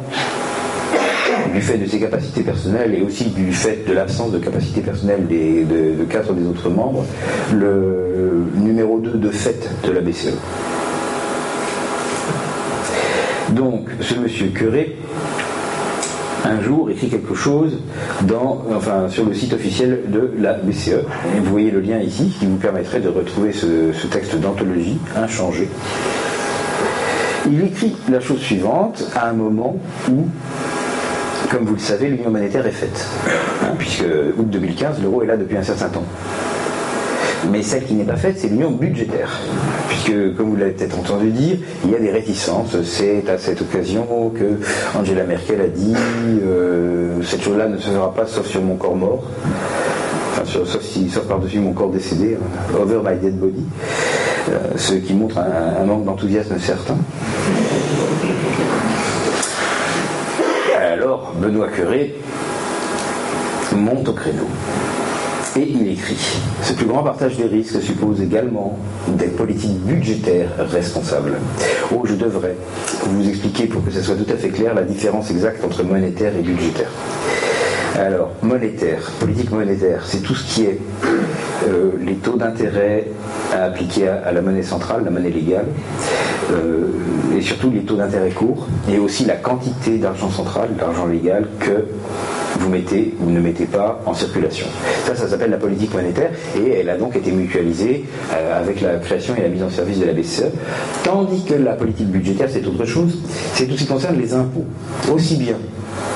du 1.54 1.62
fait 1.62 1.78
de 1.78 1.86
ses 1.86 2.00
capacités 2.00 2.42
personnelles 2.42 2.96
et 2.96 3.02
aussi 3.02 3.26
du 3.26 3.52
fait 3.54 3.88
de 3.88 3.94
l'absence 3.94 4.32
de 4.32 4.40
capacités 4.40 4.82
personnelles 4.82 5.28
de, 5.28 6.04
quatre 6.06 6.34
des 6.34 6.46
autres 6.48 6.70
membres, 6.70 7.06
le 7.54 8.46
numéro 8.56 9.00
2 9.00 9.12
de 9.12 9.30
fait 9.30 9.70
de 9.86 9.92
la 9.92 10.02
BCE. 10.02 10.34
Donc, 13.52 13.90
ce 14.00 14.16
monsieur 14.16 14.48
Curé, 14.48 14.96
un 16.46 16.62
jour, 16.62 16.90
écrit 16.90 17.10
quelque 17.10 17.36
chose 17.36 17.80
sur 19.10 19.26
le 19.26 19.34
site 19.34 19.54
officiel 19.54 20.02
de 20.08 20.32
la 20.40 20.54
BCE. 20.54 21.06
Vous 21.44 21.52
voyez 21.52 21.72
le 21.72 21.80
lien 21.80 22.00
ici 22.00 22.34
qui 22.40 22.46
vous 22.46 22.58
permettrait 22.58 23.00
de 23.00 23.10
retrouver 23.10 23.52
ce 23.54 24.08
texte 24.08 24.36
d'anthologie 24.40 24.98
inchangé. 25.16 25.68
Il 27.52 27.62
écrit 27.62 27.94
la 28.10 28.22
chose 28.22 28.40
suivante 28.40 29.04
à 29.16 29.30
un 29.30 29.34
moment 29.34 29.78
où 30.10 30.28
comme 31.52 31.66
vous 31.66 31.74
le 31.74 31.80
savez, 31.80 32.10
l'union 32.10 32.30
monétaire 32.30 32.66
est 32.66 32.72
faite, 32.72 33.06
hein, 33.64 33.74
puisque 33.78 34.06
août 34.38 34.50
2015, 34.50 35.02
l'euro 35.02 35.24
est 35.24 35.28
là 35.28 35.38
depuis 35.38 35.58
un 35.58 35.64
certain 35.64 35.90
temps. 35.90 36.04
Mais 37.52 37.62
celle 37.62 37.84
qui 37.84 37.94
n'est 37.94 38.06
pas 38.06 38.16
faite, 38.16 38.38
c'est 38.38 38.48
l'union 38.48 38.72
budgétaire. 38.72 39.40
Puisque, 39.90 40.36
comme 40.38 40.50
vous 40.52 40.56
l'avez 40.56 40.72
peut-être 40.72 40.98
entendu 40.98 41.30
dire, 41.30 41.58
il 41.84 41.92
y 41.92 41.96
a 41.96 42.00
des 42.00 42.12
réticences. 42.12 42.82
C'est 42.84 43.30
à 43.30 43.38
cette 43.38 43.62
occasion 43.62 44.32
que 44.34 44.98
Angela 44.98 45.24
Merkel 45.24 45.62
a 45.62 45.68
dit 45.68 45.94
euh, 46.44 47.22
cette 47.24 47.44
chose-là 47.44 47.68
ne 47.68 47.78
se 47.78 47.90
fera 47.90 48.14
pas 48.14 48.26
sauf 48.26 48.48
sur 48.48 48.62
mon 48.62 48.76
corps 48.76 48.96
mort. 48.96 49.24
Enfin, 50.32 50.44
sauf, 50.46 51.28
par-dessus 51.28 51.60
mon 51.60 51.74
corps 51.74 51.92
décédé, 51.92 52.38
hein, 52.40 52.78
over 52.82 53.00
my 53.04 53.18
dead 53.18 53.38
body. 53.38 53.64
Euh, 54.50 54.60
ce 54.78 54.94
qui 54.94 55.14
montre 55.14 55.38
un 55.38 55.84
manque 55.84 56.06
d'enthousiasme 56.06 56.58
certain. 56.60 56.98
Alors 61.04 61.34
Benoît 61.36 61.68
Curé 61.68 62.16
monte 63.76 64.08
au 64.08 64.14
créneau. 64.14 64.48
Et 65.58 65.68
il 65.70 65.92
écrit 65.92 66.18
Ce 66.62 66.72
plus 66.72 66.86
grand 66.86 67.04
partage 67.04 67.36
des 67.36 67.44
risques 67.44 67.82
suppose 67.82 68.22
également 68.22 68.80
des 69.10 69.28
politiques 69.28 69.78
budgétaires 69.80 70.50
responsables. 70.58 71.34
Oh, 71.94 72.04
je 72.06 72.16
devrais 72.16 72.56
vous 73.06 73.28
expliquer 73.28 73.66
pour 73.66 73.84
que 73.84 73.92
ce 73.92 74.02
soit 74.02 74.16
tout 74.16 74.32
à 74.32 74.38
fait 74.38 74.48
clair 74.48 74.74
la 74.74 74.84
différence 74.84 75.30
exacte 75.30 75.66
entre 75.66 75.84
monétaire 75.84 76.32
et 76.38 76.42
budgétaire. 76.42 76.90
Alors, 78.00 78.32
monétaire, 78.42 79.12
politique 79.20 79.52
monétaire, 79.52 80.02
c'est 80.04 80.24
tout 80.24 80.34
ce 80.34 80.52
qui 80.52 80.66
est 80.66 80.80
euh, 81.68 81.92
les 82.04 82.16
taux 82.16 82.38
d'intérêt 82.38 83.06
à 83.54 83.66
appliquer 83.66 84.08
à, 84.08 84.32
la 84.32 84.42
monnaie 84.42 84.64
centrale, 84.64 85.04
la 85.06 85.12
monnaie 85.12 85.30
légale, 85.30 85.68
euh, 86.52 86.88
et 87.38 87.42
surtout 87.42 87.70
les 87.70 87.82
taux 87.82 87.96
d'intérêt 87.96 88.32
courts, 88.32 88.68
et 88.92 88.98
aussi 88.98 89.26
la 89.26 89.36
quantité 89.36 90.00
d'argent 90.00 90.32
central, 90.32 90.70
d'argent 90.76 91.06
légal 91.06 91.48
que 91.60 91.86
vous 92.60 92.70
mettez 92.70 93.14
ou 93.22 93.30
ne 93.30 93.40
mettez 93.40 93.66
pas 93.66 94.02
en 94.08 94.14
circulation. 94.16 94.66
Ça, 95.06 95.16
ça 95.16 95.28
s'appelle 95.28 95.52
la 95.52 95.58
politique 95.58 95.94
monétaire 95.94 96.32
et 96.58 96.80
elle 96.80 96.90
a 96.90 96.98
donc 96.98 97.16
été 97.16 97.32
mutualisée 97.32 98.06
euh, 98.34 98.60
avec 98.60 98.82
la 98.82 98.96
création 98.96 99.36
et 99.36 99.42
la 99.42 99.50
mise 99.50 99.64
en 99.64 99.70
service 99.70 100.00
de 100.00 100.06
la 100.06 100.14
BCE, 100.14 100.46
tandis 101.04 101.44
que 101.46 101.54
la 101.54 101.74
politique 101.74 102.08
budgétaire, 102.08 102.48
c'est 102.52 102.66
autre 102.66 102.86
chose, 102.86 103.20
c'est 103.54 103.68
tout 103.68 103.74
ce 103.78 103.84
qui 103.84 103.88
concerne 103.88 104.18
les 104.18 104.34
impôts, 104.34 104.66
aussi 105.14 105.36
bien 105.36 105.58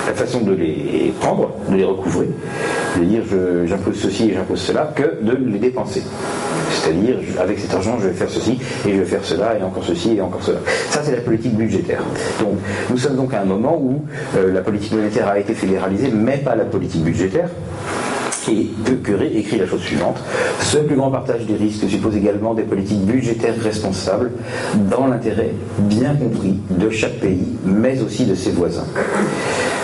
la 0.08 0.14
façon 0.14 0.42
de 0.42 0.54
les 0.54 1.14
prendre, 1.20 1.50
de 1.70 1.76
les 1.76 1.84
recouvrer, 1.84 2.30
de 2.98 3.04
dire 3.04 3.24
j'impose 3.66 3.96
ceci 3.96 4.30
et 4.30 4.34
j'impose 4.34 4.62
cela, 4.62 4.92
que 4.96 5.22
de 5.22 5.38
les 5.52 5.60
dépenser. 5.60 6.04
C'est-à-dire, 6.72 7.18
avec 7.40 7.60
cet 7.60 7.74
argent, 7.74 7.98
je 8.00 8.08
vais 8.08 8.14
faire 8.14 8.30
ceci, 8.30 8.60
et 8.86 8.94
je 8.94 9.00
vais 9.00 9.06
faire 9.06 9.24
cela, 9.24 9.58
et 9.58 9.64
encore 9.64 9.84
ceci, 9.84 10.16
et 10.16 10.22
encore 10.22 10.44
cela. 10.44 10.60
Ça, 10.90 11.02
c'est 11.04 11.16
la 11.16 11.22
politique 11.22 11.56
budgétaire. 11.56 12.02
Donc, 12.40 12.58
nous 12.90 12.98
sommes 12.98 13.16
donc 13.16 13.34
à 13.34 13.42
un 13.42 13.46
moment 13.46 13.78
où 13.78 14.04
euh, 14.38 14.54
la 14.54 14.62
politique 14.62 14.94
monétaire 14.94 15.28
a 15.28 15.40
été 15.40 15.54
fédéralisée, 15.54 16.12
mais 16.14 16.38
pas 16.38 16.56
la 16.56 16.66
politique 16.66 17.04
budgétaire. 17.04 17.50
Et 18.50 18.68
Curé 19.04 19.32
écrit 19.36 19.58
la 19.58 19.68
chose 19.68 19.82
suivante. 19.82 20.18
Ce 20.62 20.78
plus 20.78 20.96
grand 20.96 21.12
partage 21.12 21.46
des 21.46 21.56
risques 21.56 21.88
suppose 21.90 22.16
également 22.16 22.54
des 22.54 22.64
politiques 22.64 23.06
budgétaires 23.06 23.56
responsables 23.62 24.32
dans 24.90 25.08
l'intérêt 25.08 25.52
bien 25.80 26.16
compris 26.16 26.56
de 26.70 26.90
chaque 26.90 27.20
pays, 27.20 27.48
mais 27.66 28.02
aussi 28.02 28.26
de 28.26 28.36
ses 28.36 28.52
voisins. 28.52 28.86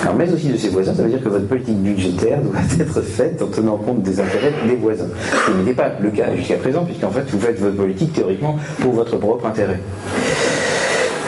Alors, 0.02 0.15
mais 0.15 0.32
aussi 0.34 0.49
de 0.49 0.58
ses 0.58 0.67
voisins, 0.67 0.93
ça 0.93 1.04
veut 1.04 1.10
dire 1.10 1.23
que 1.23 1.30
votre 1.30 1.47
politique 1.47 1.78
budgétaire 1.78 2.41
doit 2.41 2.60
être 2.80 3.02
faite 3.02 3.41
en 3.41 3.47
tenant 3.47 3.78
compte 3.78 4.02
des 4.02 4.19
intérêts 4.19 4.54
des 4.67 4.76
voisins. 4.76 5.08
Ce 5.47 5.52
n'est 5.65 5.73
pas 5.73 5.91
le 6.02 6.10
cas 6.12 6.36
jusqu'à 6.36 6.58
présent, 6.58 6.84
puisqu'en 6.84 7.12
fait, 7.12 7.23
vous 7.30 7.39
faites 7.39 7.60
votre 7.60 7.78
politique 7.78 8.12
théoriquement 8.12 8.58
pour 8.82 8.91
votre 8.91 9.15
propre 9.17 9.45
intérêt. 9.45 9.80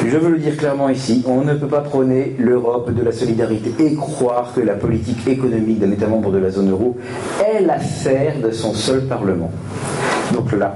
Je 0.08 0.18
veux 0.18 0.30
le 0.30 0.38
dire 0.38 0.56
clairement 0.56 0.90
ici, 0.90 1.24
on 1.26 1.42
ne 1.42 1.54
peut 1.56 1.68
pas 1.68 1.82
prôner 1.82 2.36
l'Europe 2.38 2.94
de 2.94 3.02
la 3.02 3.12
solidarité 3.12 3.74
et 3.80 3.96
croire 3.96 4.54
que 4.56 4.62
la 4.62 4.74
politique 4.74 5.28
économique 5.28 5.80
d'un 5.80 5.92
État 5.92 6.08
membre 6.08 6.32
de 6.32 6.38
la 6.38 6.52
zone 6.52 6.70
euro 6.70 6.96
est 7.44 7.62
l'affaire 7.62 8.40
de 8.40 8.52
son 8.52 8.74
seul 8.74 9.06
Parlement. 9.06 9.52
Donc 10.34 10.52
là, 10.52 10.76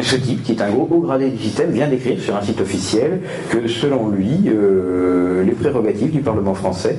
ce 0.00 0.16
type, 0.16 0.42
qui 0.42 0.52
est 0.52 0.62
un 0.62 0.70
gros 0.70 0.88
haut 0.90 1.00
gradé 1.00 1.30
du 1.30 1.38
système, 1.38 1.70
vient 1.70 1.88
d'écrire 1.88 2.18
sur 2.20 2.34
un 2.34 2.42
site 2.42 2.60
officiel 2.60 3.20
que 3.50 3.68
selon 3.68 4.08
lui, 4.08 4.44
euh, 4.46 5.44
les 5.44 5.52
prérogatives 5.52 6.12
du 6.12 6.20
Parlement 6.20 6.54
français 6.54 6.96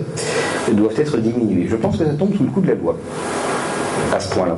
doivent 0.72 1.00
être 1.00 1.18
diminuées. 1.18 1.68
Je 1.68 1.76
pense 1.76 1.98
que 1.98 2.06
ça 2.06 2.14
tombe 2.14 2.36
sous 2.36 2.44
le 2.44 2.50
coup 2.50 2.62
de 2.62 2.68
la 2.68 2.76
loi, 2.76 2.96
à 4.14 4.20
ce 4.20 4.34
point-là 4.34 4.58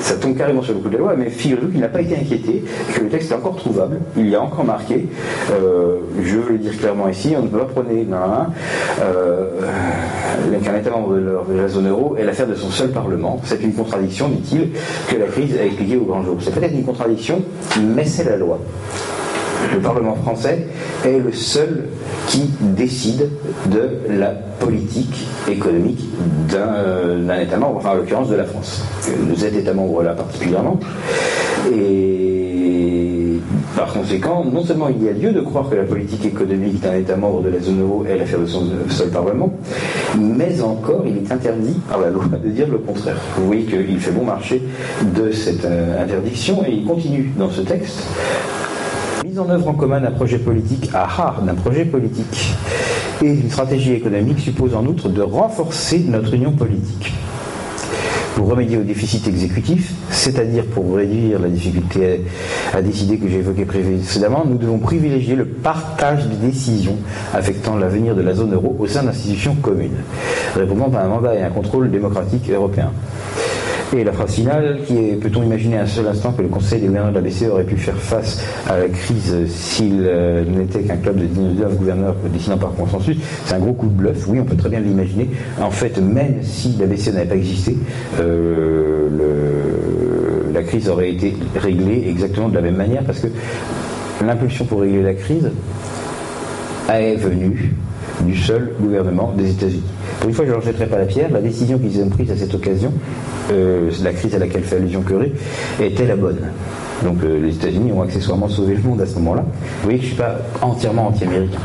ça 0.00 0.14
tombe 0.16 0.36
carrément 0.36 0.62
sur 0.62 0.74
le 0.74 0.80
coup 0.80 0.88
de 0.88 0.94
la 0.94 0.98
loi, 1.00 1.14
mais 1.16 1.30
figurez-vous 1.30 1.68
qu'il 1.70 1.80
n'a 1.80 1.88
pas 1.88 2.00
été 2.00 2.16
inquiété 2.16 2.64
que 2.94 3.00
le 3.00 3.08
texte 3.08 3.30
est 3.30 3.34
encore 3.34 3.56
trouvable, 3.56 3.98
il 4.16 4.34
a 4.34 4.42
encore 4.42 4.64
marqué, 4.64 5.06
euh, 5.52 5.98
je 6.22 6.36
veux 6.38 6.52
le 6.52 6.58
dire 6.58 6.76
clairement 6.76 7.08
ici, 7.08 7.34
on 7.36 7.42
ne 7.42 7.48
peut 7.48 7.58
pas 7.58 7.64
prôner 7.64 8.06
euh, 9.02 9.44
qu'un 10.62 10.76
État 10.76 10.90
membre 10.90 11.14
de 11.16 11.56
la 11.56 11.68
zone 11.68 11.88
euro 11.88 12.16
est 12.16 12.24
l'affaire 12.24 12.46
de 12.46 12.54
son 12.54 12.70
seul 12.70 12.90
Parlement. 12.90 13.40
C'est 13.44 13.62
une 13.62 13.74
contradiction, 13.74 14.28
dit-il, 14.28 14.70
que 15.08 15.20
la 15.20 15.26
crise 15.26 15.56
a 15.58 15.64
expliqué 15.64 15.96
au 15.96 16.04
grand 16.04 16.22
jour. 16.22 16.36
C'est 16.40 16.54
peut-être 16.54 16.74
une 16.74 16.84
contradiction, 16.84 17.42
mais 17.80 18.04
c'est 18.04 18.24
la 18.24 18.36
loi. 18.36 18.58
Le 19.72 19.80
Parlement 19.80 20.16
français 20.16 20.66
est 21.04 21.18
le 21.18 21.32
seul 21.32 21.84
qui 22.26 22.50
décide 22.60 23.28
de 23.66 23.90
la 24.10 24.28
politique 24.60 25.26
économique 25.48 26.04
d'un 26.50 27.38
État 27.40 27.56
membre, 27.56 27.76
enfin 27.76 27.90
en 27.90 27.94
l'occurrence 27.94 28.28
de 28.28 28.36
la 28.36 28.44
France. 28.44 28.82
Nous 29.26 29.44
êtes 29.44 29.54
État 29.54 29.74
membre 29.74 30.02
là 30.02 30.14
particulièrement. 30.14 30.78
Et 31.72 32.28
par 33.76 33.92
conséquent, 33.92 34.44
non 34.44 34.64
seulement 34.64 34.88
il 34.88 35.04
y 35.04 35.08
a 35.08 35.12
lieu 35.12 35.32
de 35.32 35.40
croire 35.40 35.68
que 35.68 35.76
la 35.76 35.84
politique 35.84 36.24
économique 36.24 36.80
d'un 36.80 36.94
État 36.94 37.16
membre 37.16 37.42
de 37.42 37.50
la 37.50 37.60
zone 37.60 37.80
euro 37.80 38.04
est 38.08 38.16
l'affaire 38.16 38.40
de 38.40 38.46
son 38.46 38.64
seul 38.88 39.08
Parlement, 39.10 39.52
mais 40.18 40.60
encore 40.60 41.04
il 41.06 41.18
est 41.18 41.32
interdit 41.32 41.76
par 41.88 42.00
la 42.00 42.10
loi 42.10 42.24
de 42.26 42.48
dire 42.48 42.66
le 42.68 42.78
contraire. 42.78 43.16
Vous 43.36 43.46
voyez 43.46 43.64
qu'il 43.64 44.00
fait 44.00 44.10
bon 44.10 44.24
marché 44.24 44.62
de 45.14 45.30
cette 45.30 45.64
euh, 45.64 46.02
interdiction 46.02 46.64
et 46.66 46.72
il 46.72 46.84
continue 46.84 47.30
dans 47.38 47.50
ce 47.50 47.60
texte 47.60 48.02
en 49.38 49.48
œuvre 49.50 49.68
en 49.68 49.74
commun 49.74 50.00
d'un 50.00 50.10
projet 50.10 50.38
politique, 50.38 50.90
ah, 50.94 51.36
d'un 51.44 51.54
projet 51.54 51.84
politique 51.84 52.54
et 53.22 53.26
une 53.26 53.50
stratégie 53.50 53.92
économique 53.92 54.38
suppose 54.38 54.74
en 54.74 54.84
outre 54.86 55.08
de 55.08 55.22
renforcer 55.22 56.00
notre 56.06 56.34
union 56.34 56.52
politique. 56.52 57.12
Pour 58.34 58.48
remédier 58.48 58.76
au 58.76 58.82
déficit 58.82 59.26
exécutif, 59.26 59.92
c'est-à-dire 60.10 60.64
pour 60.66 60.94
réduire 60.94 61.40
la 61.40 61.48
difficulté 61.48 62.24
à, 62.72 62.80
décider 62.80 63.18
que 63.18 63.28
j'ai 63.28 63.38
évoqué 63.38 63.64
précédemment, 63.64 64.44
nous 64.48 64.58
devons 64.58 64.78
privilégier 64.78 65.34
le 65.34 65.44
partage 65.44 66.26
des 66.26 66.36
décisions 66.36 66.96
affectant 67.34 67.76
l'avenir 67.76 68.14
de 68.14 68.22
la 68.22 68.34
zone 68.34 68.54
euro 68.54 68.76
au 68.78 68.86
sein 68.86 69.02
d'institutions 69.02 69.56
communes, 69.56 70.04
répondant 70.54 70.92
à 70.96 71.02
un 71.02 71.08
mandat 71.08 71.34
et 71.34 71.42
un 71.42 71.50
contrôle 71.50 71.90
démocratique 71.90 72.48
européen. 72.48 72.92
Et 73.96 74.04
la 74.04 74.12
phrase 74.12 74.34
finale, 74.34 74.80
qui 74.86 74.96
est 74.98 75.12
peut-on 75.14 75.42
imaginer 75.42 75.78
un 75.78 75.86
seul 75.86 76.06
instant 76.06 76.32
que 76.32 76.42
le 76.42 76.48
Conseil 76.48 76.80
des 76.80 76.88
gouverneurs 76.88 77.12
de 77.12 77.16
la 77.16 77.22
BCE 77.22 77.44
aurait 77.50 77.64
pu 77.64 77.76
faire 77.76 77.96
face 77.96 78.42
à 78.68 78.78
la 78.78 78.88
crise 78.88 79.34
s'il 79.48 80.04
euh, 80.06 80.44
n'était 80.44 80.82
qu'un 80.82 80.96
club 80.96 81.16
de 81.16 81.24
19 81.24 81.76
gouverneurs 81.76 82.14
décidant 82.32 82.58
par 82.58 82.72
consensus 82.74 83.16
C'est 83.46 83.54
un 83.54 83.60
gros 83.60 83.72
coup 83.72 83.86
de 83.86 83.92
bluff, 83.92 84.28
oui, 84.28 84.40
on 84.40 84.44
peut 84.44 84.56
très 84.56 84.68
bien 84.68 84.80
l'imaginer. 84.80 85.30
En 85.60 85.70
fait, 85.70 85.98
même 85.98 86.42
si 86.42 86.76
la 86.78 86.86
BCE 86.86 87.14
n'avait 87.14 87.28
pas 87.28 87.36
existé, 87.36 87.76
euh, 88.20 89.08
crise 90.68 90.88
aurait 90.88 91.10
été 91.10 91.34
réglée 91.56 92.04
exactement 92.08 92.48
de 92.48 92.54
la 92.54 92.60
même 92.60 92.76
manière, 92.76 93.02
parce 93.02 93.20
que 93.20 93.28
l'impulsion 94.24 94.64
pour 94.66 94.82
régler 94.82 95.02
la 95.02 95.14
crise 95.14 95.50
est 96.90 97.16
venue 97.16 97.74
du 98.20 98.36
seul 98.36 98.72
gouvernement 98.80 99.32
des 99.36 99.50
États-Unis. 99.50 99.82
Pour 100.18 100.28
une 100.28 100.34
fois, 100.34 100.44
je 100.44 100.50
ne 100.50 100.54
leur 100.56 100.64
jetterai 100.64 100.86
pas 100.86 100.98
la 100.98 101.06
pierre. 101.06 101.30
La 101.30 101.40
décision 101.40 101.78
qu'ils 101.78 102.00
ont 102.02 102.08
prise 102.08 102.30
à 102.30 102.36
cette 102.36 102.54
occasion, 102.54 102.92
euh, 103.52 103.90
la 104.02 104.12
crise 104.12 104.34
à 104.34 104.38
laquelle 104.38 104.62
fait 104.62 104.76
allusion 104.76 105.02
Curé, 105.02 105.32
était 105.80 106.06
la 106.06 106.16
bonne. 106.16 106.38
Donc 107.04 107.22
euh, 107.22 107.40
les 107.40 107.54
États-Unis 107.54 107.92
ont 107.92 108.02
accessoirement 108.02 108.48
sauvé 108.48 108.74
le 108.74 108.82
monde 108.82 109.00
à 109.00 109.06
ce 109.06 109.14
moment-là. 109.14 109.42
Vous 109.42 109.84
voyez 109.84 109.98
que 109.98 110.04
je 110.04 110.10
ne 110.10 110.14
suis 110.14 110.22
pas 110.22 110.38
entièrement 110.60 111.08
anti-américain. 111.08 111.60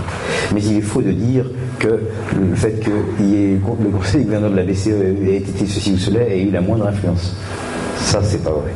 Mais 0.54 0.62
il 0.62 0.78
est 0.78 0.82
faux 0.82 1.02
de 1.02 1.12
dire 1.12 1.46
que 1.80 2.00
le 2.40 2.56
fait 2.56 2.80
que 2.80 2.92
le 2.92 3.90
conseil 3.90 4.22
des 4.22 4.26
gouverneurs 4.26 4.52
de 4.52 4.56
la 4.56 4.64
BCE 4.64 4.88
ait 4.88 5.38
été 5.38 5.66
ceci 5.66 5.94
ou 5.94 5.98
cela 5.98 6.22
ait 6.28 6.44
eu 6.44 6.52
la 6.52 6.62
moindre 6.62 6.88
influence. 6.88 7.36
Ça, 7.98 8.22
c'est 8.22 8.44
pas 8.44 8.52
vrai. 8.52 8.72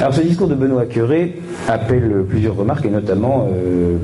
Alors 0.00 0.14
ce 0.14 0.20
discours 0.20 0.48
de 0.48 0.54
Benoît 0.54 0.86
Curé 0.86 1.40
appelle 1.68 2.24
plusieurs 2.28 2.56
remarques 2.56 2.84
et 2.84 2.90
notamment 2.90 3.48
euh, 3.50 3.96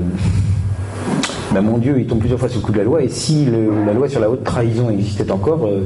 ben, 1.53 1.61
mon 1.61 1.77
Dieu, 1.77 1.95
il 1.99 2.07
tombe 2.07 2.19
plusieurs 2.19 2.39
fois 2.39 2.49
sous 2.49 2.59
le 2.59 2.65
coup 2.65 2.71
de 2.71 2.77
la 2.77 2.83
loi, 2.83 3.03
et 3.03 3.09
si 3.09 3.47
la 3.85 3.93
loi 3.93 4.09
sur 4.09 4.19
la 4.19 4.29
haute 4.29 4.43
trahison 4.43 4.89
existait 4.89 5.29
encore, 5.31 5.65
euh, 5.65 5.83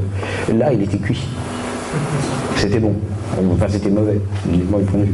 là, 0.54 0.74
il 0.74 0.82
était 0.82 0.98
cuit. 0.98 1.28
C'était 2.56 2.80
bon. 2.80 2.94
Enfin, 3.54 3.66
c'était 3.70 3.90
mauvais, 3.90 4.20
du 4.46 4.60
point 4.60 4.80
de 4.80 5.06
vue. 5.06 5.14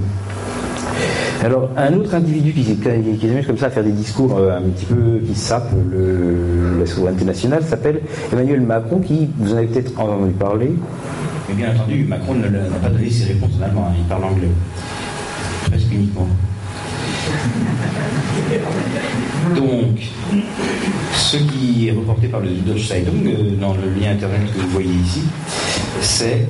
Alors, 1.44 1.70
un 1.78 1.94
autre 1.94 2.16
individu 2.16 2.54
qui, 2.54 2.64
qui, 2.64 3.28
s'amuse 3.28 3.46
comme 3.46 3.58
ça 3.58 3.68
à 3.68 3.70
faire 3.70 3.84
des 3.84 3.92
discours 3.92 4.38
euh, 4.38 4.58
un 4.58 4.62
petit 4.62 4.86
peu 4.86 5.20
qui 5.26 5.36
sapent 5.36 5.76
la 6.80 6.86
souveraineté 6.86 7.26
nationale 7.26 7.64
s'appelle 7.64 8.02
Emmanuel 8.32 8.62
Macron, 8.62 9.00
qui, 9.00 9.30
vous 9.38 9.54
en 9.54 9.58
avez 9.58 9.68
peut-être 9.68 10.00
entendu 10.00 10.32
parler. 10.32 10.72
Mais 11.50 11.56
bien 11.56 11.72
entendu, 11.76 12.06
Macron 12.06 12.36
n'a 12.36 12.48
pas 12.82 12.90
donné 12.90 13.10
ses 13.10 13.34
réponses 13.34 13.52
en 13.60 13.64
allemand, 13.64 13.88
hein, 13.90 13.96
il 13.98 14.06
parle 14.06 14.24
anglais. 14.24 14.50
Presque 15.70 15.92
uniquement. 15.92 16.28
Donc, 19.54 20.00
ce 21.14 21.38
qui 21.38 21.88
est 21.88 21.92
reporté 21.92 22.28
par 22.28 22.40
le 22.40 22.50
Deutsche 22.50 22.88
Zeitung, 22.88 23.28
euh, 23.28 23.56
dans 23.60 23.74
le 23.74 23.90
lien 24.00 24.12
internet 24.12 24.42
que 24.52 24.60
vous 24.60 24.70
voyez 24.70 24.94
ici, 24.94 25.22
c'est 26.02 26.48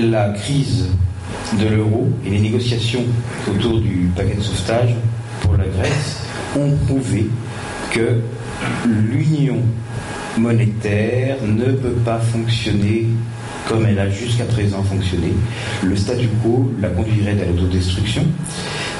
la 0.00 0.30
crise 0.30 0.88
de 1.60 1.68
l'euro 1.68 2.08
et 2.24 2.30
les 2.30 2.40
négociations 2.40 3.04
autour 3.50 3.80
du 3.80 4.10
paquet 4.16 4.34
de 4.34 4.40
sauvetage 4.40 4.94
pour 5.42 5.52
la 5.54 5.64
Grèce 5.64 6.22
ont 6.56 6.70
prouvé 6.86 7.26
que 7.90 8.20
l'union 8.86 9.58
monétaire 10.38 11.36
ne 11.44 11.72
peut 11.72 11.98
pas 12.04 12.18
fonctionner 12.18 13.06
comme 13.68 13.86
elle 13.86 13.98
a 13.98 14.08
jusqu'à 14.10 14.44
présent 14.44 14.82
fonctionné. 14.82 15.32
Le 15.82 15.96
statu 15.96 16.28
quo 16.42 16.70
la 16.80 16.88
conduirait 16.88 17.40
à 17.40 17.46
l'autodestruction 17.46 18.24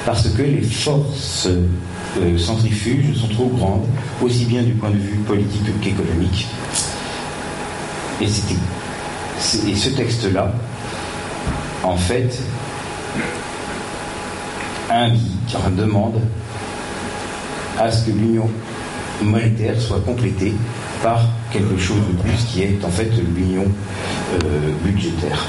parce 0.05 0.27
que 0.29 0.41
les 0.41 0.61
forces 0.61 1.47
euh, 1.47 2.37
centrifuges 2.37 3.15
sont 3.15 3.27
trop 3.27 3.47
grandes, 3.47 3.85
aussi 4.21 4.45
bien 4.45 4.61
du 4.63 4.73
point 4.73 4.89
de 4.89 4.97
vue 4.97 5.17
politique 5.25 5.61
qu'économique. 5.81 6.47
Et, 8.21 8.25
et 8.25 9.75
ce 9.75 9.89
texte-là, 9.89 10.53
en 11.83 11.97
fait, 11.97 12.39
indique, 14.89 15.55
demande 15.77 16.19
à 17.79 17.91
ce 17.91 18.05
que 18.05 18.11
l'union 18.11 18.49
monétaire 19.21 19.79
soit 19.79 19.99
complétée 20.01 20.53
par 21.03 21.21
quelque 21.51 21.77
chose 21.77 21.97
de 21.97 22.21
plus 22.23 22.45
qui 22.45 22.63
est 22.63 22.83
en 22.83 22.89
fait 22.89 23.11
l'union 23.35 23.65
euh, 23.65 24.71
budgétaire. 24.83 25.45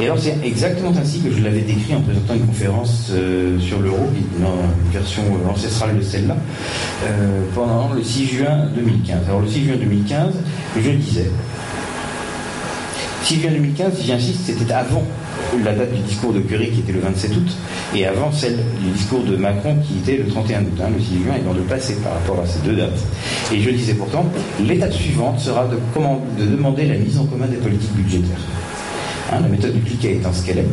Et 0.00 0.06
alors 0.06 0.18
c'est 0.18 0.36
exactement 0.42 0.92
ainsi 0.98 1.20
que 1.20 1.30
je 1.30 1.42
l'avais 1.42 1.60
décrit 1.60 1.94
en 1.94 2.00
présentant 2.00 2.34
une 2.34 2.46
conférence 2.46 3.08
euh, 3.12 3.58
sur 3.60 3.80
l'euro, 3.80 4.10
une, 4.14 4.46
version 4.92 5.22
ancestrale 5.48 5.98
de 5.98 6.02
celle-là, 6.02 6.36
euh, 7.04 7.42
pendant 7.54 7.92
le 7.94 8.02
6 8.02 8.26
juin 8.26 8.68
2015. 8.74 9.18
Alors 9.28 9.40
le 9.40 9.48
6 9.48 9.64
juin 9.66 9.76
2015, 9.76 10.34
je 10.76 10.90
disais, 10.90 11.30
6 13.24 13.40
juin 13.40 13.50
2015, 13.52 13.92
j'insiste, 14.04 14.40
c'était 14.46 14.72
avant 14.72 15.04
la 15.64 15.72
date 15.72 15.92
du 15.92 16.02
discours 16.02 16.32
de 16.32 16.40
Curie 16.40 16.70
qui 16.70 16.80
était 16.80 16.92
le 16.92 17.00
27 17.00 17.36
août, 17.36 17.56
et 17.94 18.06
avant 18.06 18.32
celle 18.32 18.56
du 18.82 18.90
discours 18.90 19.22
de 19.22 19.36
Macron 19.36 19.76
qui 19.82 19.98
était 19.98 20.22
le 20.22 20.28
31 20.28 20.62
août. 20.62 20.80
Hein, 20.82 20.88
le 20.94 21.02
6 21.02 21.24
juin 21.24 21.34
est 21.36 21.44
dans 21.44 21.52
le 21.52 21.62
passé 21.62 21.94
par 22.02 22.14
rapport 22.14 22.40
à 22.40 22.46
ces 22.46 22.60
deux 22.60 22.76
dates. 22.76 22.98
Et 23.52 23.60
je 23.60 23.70
disais 23.70 23.94
pourtant, 23.94 24.26
l'étape 24.66 24.92
suivante 24.92 25.38
sera 25.40 25.66
de, 25.66 25.76
de 25.76 26.50
demander 26.50 26.86
la 26.86 26.96
mise 26.96 27.18
en 27.18 27.24
commun 27.26 27.46
des 27.46 27.56
politiques 27.56 27.94
budgétaires. 27.94 28.36
Hein, 29.32 29.40
la 29.42 29.48
méthode 29.48 29.72
du 29.72 29.80
cliquet 29.80 30.16
étant 30.16 30.32
ce 30.32 30.44
qu'elle 30.44 30.58
est, 30.58 30.68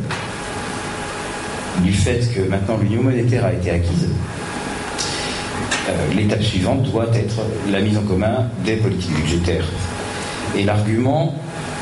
du 1.83 1.91
fait 1.91 2.19
que 2.35 2.41
maintenant 2.41 2.77
l'union 2.77 3.03
monétaire 3.03 3.45
a 3.45 3.53
été 3.53 3.71
acquise, 3.71 4.09
euh, 5.89 6.13
l'étape 6.15 6.43
suivante 6.43 6.83
doit 6.83 7.07
être 7.13 7.41
la 7.71 7.81
mise 7.81 7.97
en 7.97 8.03
commun 8.03 8.47
des 8.63 8.75
politiques 8.75 9.13
budgétaires. 9.15 9.65
Et 10.55 10.63
l'argument, 10.63 11.33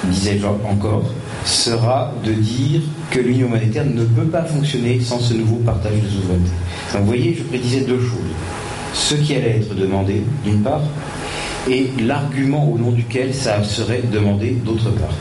disais-je 0.06 0.46
encore, 0.48 1.04
sera 1.46 2.12
de 2.24 2.32
dire 2.32 2.82
que 3.10 3.20
l'union 3.20 3.50
monétaire 3.50 3.86
ne 3.86 4.04
peut 4.04 4.26
pas 4.26 4.44
fonctionner 4.44 5.00
sans 5.00 5.20
ce 5.20 5.34
nouveau 5.34 5.58
partage 5.58 5.94
de 5.94 6.08
souveraineté. 6.08 6.52
Donc 6.94 7.02
vous 7.02 7.08
voyez, 7.08 7.36
je 7.38 7.44
prédisais 7.44 7.82
deux 7.82 8.00
choses. 8.00 8.36
Ce 8.94 9.16
qui 9.16 9.36
allait 9.36 9.58
être 9.58 9.74
demandé, 9.74 10.24
d'une 10.44 10.62
part, 10.62 10.82
et 11.70 11.89
l'argument 12.00 12.70
au 12.70 12.78
nom 12.78 12.92
duquel 12.92 13.34
ça 13.34 13.64
serait 13.64 14.02
demandé, 14.12 14.52
d'autre 14.64 14.89
part. 14.92 15.16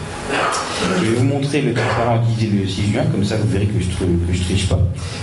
Je 0.98 1.04
vais 1.04 1.16
vous 1.16 1.24
montrer 1.24 1.62
le 1.62 1.74
transparent 1.74 2.22
utilisé 2.22 2.56
le 2.56 2.68
6 2.68 2.92
juin, 2.92 3.02
comme 3.10 3.24
ça 3.24 3.36
vous 3.36 3.48
verrez 3.48 3.66
que 3.66 3.80
je 3.80 4.38
ne 4.38 4.44
triche 4.44 4.68
pas. 4.68 4.80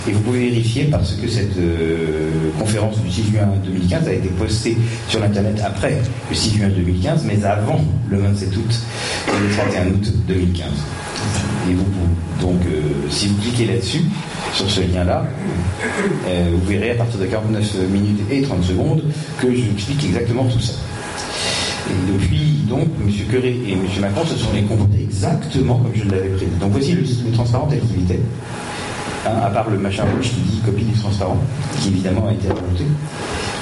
Et 0.08 0.12
vous 0.12 0.20
pouvez 0.20 0.48
vérifier 0.50 0.84
parce 0.84 1.12
que 1.12 1.28
cette 1.28 1.56
euh, 1.56 2.30
conférence 2.58 3.00
du 3.00 3.10
6 3.10 3.32
juin 3.32 3.48
2015 3.64 4.08
a 4.08 4.12
été 4.12 4.28
postée 4.28 4.76
sur 5.08 5.20
l'internet 5.20 5.60
après 5.64 5.96
le 6.28 6.34
6 6.34 6.58
juin 6.58 6.68
2015, 6.68 7.24
mais 7.24 7.44
avant 7.44 7.80
le 8.10 8.18
27 8.18 8.56
août 8.56 8.80
et 9.28 9.48
le 9.48 9.54
31 9.54 9.86
août 9.88 10.12
2015. 10.26 10.66
Et 11.70 11.74
vous, 11.74 11.84
donc, 12.40 12.60
euh, 12.66 12.80
si 13.10 13.28
vous 13.28 13.36
cliquez 13.42 13.66
là-dessus, 13.66 14.02
sur 14.54 14.70
ce 14.70 14.80
lien-là, 14.80 15.26
euh, 16.26 16.50
vous 16.52 16.66
verrez 16.66 16.92
à 16.92 16.94
partir 16.94 17.20
de 17.20 17.26
49 17.26 17.74
minutes 17.90 18.20
et 18.30 18.42
30 18.42 18.64
secondes 18.64 19.02
que 19.40 19.54
je 19.54 19.62
explique 19.72 20.04
exactement 20.04 20.44
tout 20.44 20.60
ça. 20.60 20.74
Et 21.90 22.12
depuis, 22.12 22.64
donc, 22.68 22.88
M. 23.00 23.12
Curé 23.30 23.56
et 23.66 23.72
M. 23.72 23.80
Macron 24.00 24.24
se 24.24 24.36
sont 24.36 24.48
comportés 24.68 25.02
exactement 25.02 25.76
comme 25.76 25.92
je 25.94 26.04
l'avais 26.04 26.28
prévu. 26.28 26.52
Donc 26.60 26.72
voici 26.72 26.92
le, 26.92 27.32
transparent 27.32 27.66
tel 27.66 27.80
qu'il 27.80 28.02
était. 28.02 28.20
Hein, 29.26 29.40
à 29.44 29.50
part 29.50 29.68
le 29.68 29.78
machin 29.78 30.04
rouge 30.04 30.30
qui 30.30 30.40
dit 30.40 30.60
copie 30.64 30.84
du 30.84 30.92
transparent, 30.92 31.36
qui 31.80 31.88
évidemment 31.88 32.28
a 32.28 32.32
été 32.32 32.46
ajouté. 32.46 32.84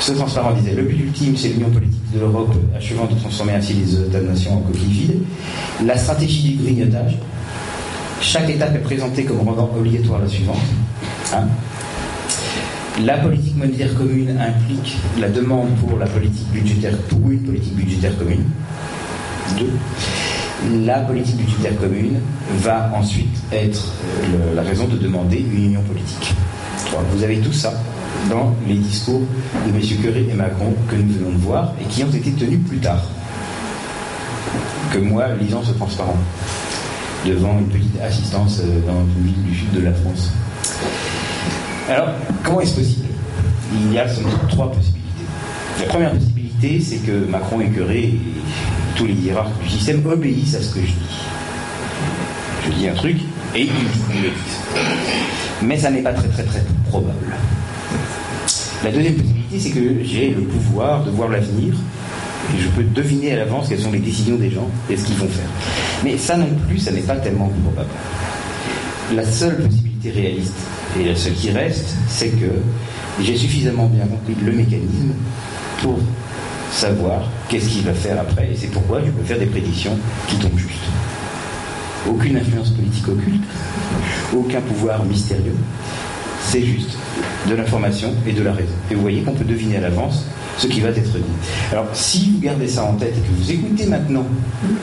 Ce 0.00 0.12
transparent 0.12 0.52
disait 0.52 0.74
le 0.74 0.82
but 0.82 1.00
ultime, 1.00 1.36
c'est 1.36 1.48
l'union 1.48 1.70
politique 1.70 2.12
de 2.12 2.20
l'Europe 2.20 2.54
achevant 2.76 3.06
de 3.06 3.18
transformer 3.18 3.54
ainsi 3.54 3.72
les 3.74 4.00
États-nations 4.00 4.58
en 4.58 4.60
coquilles 4.60 4.92
vides. 4.92 5.22
La 5.84 5.96
stratégie 5.96 6.54
du 6.54 6.62
grignotage. 6.62 7.16
Chaque 8.20 8.48
étape 8.48 8.74
est 8.74 8.80
présentée 8.80 9.24
comme 9.24 9.40
rendant 9.40 9.70
obligatoire 9.76 10.20
la 10.20 10.28
suivante. 10.28 10.56
Hein. 11.32 11.48
La 13.04 13.18
politique 13.18 13.54
monétaire 13.56 13.94
commune 13.94 14.38
implique 14.40 14.96
la 15.18 15.28
demande 15.28 15.68
pour 15.76 15.98
la 15.98 16.06
politique 16.06 16.48
budgétaire, 16.50 16.96
pour 17.08 17.30
une 17.30 17.42
politique 17.42 17.74
budgétaire 17.74 18.16
commune. 18.16 18.44
Deux. 19.58 19.70
La 20.86 21.00
politique 21.00 21.36
budgétaire 21.36 21.76
commune 21.78 22.20
va 22.60 22.90
ensuite 22.96 23.36
être 23.52 23.92
euh, 24.34 24.54
la 24.54 24.62
raison 24.62 24.86
de 24.86 24.96
demander 24.96 25.36
une 25.38 25.66
union 25.66 25.82
politique. 25.82 26.34
Vous 27.12 27.22
avez 27.22 27.38
tout 27.40 27.52
ça 27.52 27.74
dans 28.30 28.54
les 28.66 28.76
discours 28.76 29.20
de 29.66 29.70
M. 29.70 29.80
Curé 30.02 30.26
et 30.30 30.34
Macron 30.34 30.72
que 30.88 30.96
nous 30.96 31.12
venons 31.12 31.32
de 31.32 31.42
voir 31.42 31.74
et 31.78 31.84
qui 31.84 32.02
ont 32.02 32.10
été 32.10 32.30
tenus 32.32 32.60
plus 32.66 32.78
tard 32.78 33.02
que 34.90 34.98
moi 34.98 35.26
lisant 35.38 35.62
ce 35.62 35.72
transparent 35.72 36.16
devant 37.26 37.58
une 37.58 37.68
petite 37.68 38.00
assistance 38.00 38.60
euh, 38.60 38.80
dans 38.86 39.04
une 39.18 39.26
ville 39.26 39.42
du 39.42 39.54
sud 39.54 39.72
de 39.72 39.80
la 39.82 39.92
France. 39.92 40.30
Alors, 41.88 42.08
comment 42.42 42.60
est-ce 42.60 42.74
possible? 42.74 43.06
Il 43.72 43.92
y 43.92 43.98
a 43.98 44.08
sans 44.08 44.22
trois 44.48 44.72
possibilités. 44.72 45.00
La 45.80 45.86
première 45.86 46.12
possibilité, 46.12 46.80
c'est 46.80 46.96
que 46.96 47.30
Macron 47.30 47.60
et 47.60 47.68
Curé 47.68 47.98
et 48.04 48.20
tous 48.96 49.06
les 49.06 49.14
hiérarques 49.14 49.62
du 49.62 49.68
système 49.68 50.04
obéissent 50.04 50.56
à 50.56 50.62
ce 50.62 50.74
que 50.74 50.80
je 50.80 50.86
dis. 50.86 51.18
Je 52.64 52.72
dis 52.72 52.88
un 52.88 52.94
truc 52.94 53.18
et 53.54 53.62
ils, 53.62 54.22
le 54.22 54.30
disent. 54.30 54.82
Mais 55.62 55.78
ça 55.78 55.90
n'est 55.90 56.02
pas 56.02 56.12
très 56.12 56.28
très 56.28 56.42
très 56.42 56.64
probable. 56.88 57.34
La 58.82 58.90
deuxième 58.90 59.14
possibilité, 59.14 59.60
c'est 59.60 59.70
que 59.70 60.02
j'ai 60.02 60.30
le 60.30 60.42
pouvoir 60.42 61.04
de 61.04 61.10
voir 61.10 61.28
l'avenir 61.28 61.74
et 62.52 62.60
je 62.60 62.68
peux 62.68 62.82
deviner 62.82 63.32
à 63.32 63.36
l'avance 63.36 63.68
quelles 63.68 63.80
sont 63.80 63.92
les 63.92 64.00
décisions 64.00 64.36
des 64.36 64.50
gens 64.50 64.68
et 64.90 64.96
ce 64.96 65.04
qu'ils 65.04 65.16
vont 65.16 65.28
faire. 65.28 65.48
Mais 66.02 66.18
ça 66.18 66.36
non 66.36 66.48
plus, 66.66 66.78
ça 66.78 66.90
n'est 66.90 67.00
pas 67.00 67.16
tellement 67.16 67.50
probable. 67.64 67.90
La 69.14 69.24
seule 69.24 69.56
possibilité 69.56 69.85
réaliste, 70.10 70.56
et 70.98 71.04
la 71.04 71.16
seule 71.16 71.34
qui 71.34 71.50
reste, 71.50 71.94
c'est 72.08 72.28
que 72.28 72.50
j'ai 73.20 73.36
suffisamment 73.36 73.86
bien 73.86 74.06
compris 74.06 74.34
le 74.44 74.52
mécanisme 74.52 75.12
pour 75.82 75.98
savoir 76.70 77.28
qu'est-ce 77.48 77.68
qu'il 77.68 77.82
va 77.82 77.94
faire 77.94 78.20
après. 78.20 78.50
Et 78.52 78.56
c'est 78.56 78.70
pourquoi 78.70 79.00
je 79.04 79.10
peux 79.10 79.24
faire 79.24 79.38
des 79.38 79.46
prédictions 79.46 79.96
qui 80.28 80.36
tombent 80.36 80.58
juste. 80.58 80.84
aucune 82.08 82.36
influence 82.36 82.70
politique 82.70 83.08
occulte, 83.08 83.42
aucun 84.34 84.60
pouvoir 84.60 85.04
mystérieux. 85.04 85.56
C'est 86.40 86.62
juste 86.62 86.96
de 87.48 87.54
l'information 87.54 88.14
et 88.26 88.32
de 88.32 88.42
la 88.42 88.52
raison. 88.52 88.74
Et 88.90 88.94
vous 88.94 89.00
voyez 89.00 89.22
qu'on 89.22 89.32
peut 89.32 89.44
deviner 89.44 89.78
à 89.78 89.80
l'avance 89.80 90.24
ce 90.58 90.66
qui 90.66 90.80
va 90.80 90.88
être 90.88 91.02
dit. 91.02 91.22
Alors, 91.72 91.86
si 91.92 92.30
vous 92.30 92.40
gardez 92.40 92.68
ça 92.68 92.84
en 92.84 92.94
tête 92.94 93.14
et 93.16 93.20
que 93.20 93.32
vous 93.36 93.50
écoutez 93.50 93.86
maintenant 93.86 94.24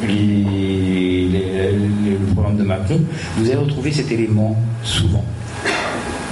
les, 0.07 1.27
le 1.29 2.33
programme 2.33 2.57
de 2.57 2.63
Macron, 2.63 3.01
vous 3.37 3.45
allez 3.45 3.55
retrouver 3.55 3.91
cet 3.91 4.11
élément 4.11 4.55
souvent. 4.83 5.23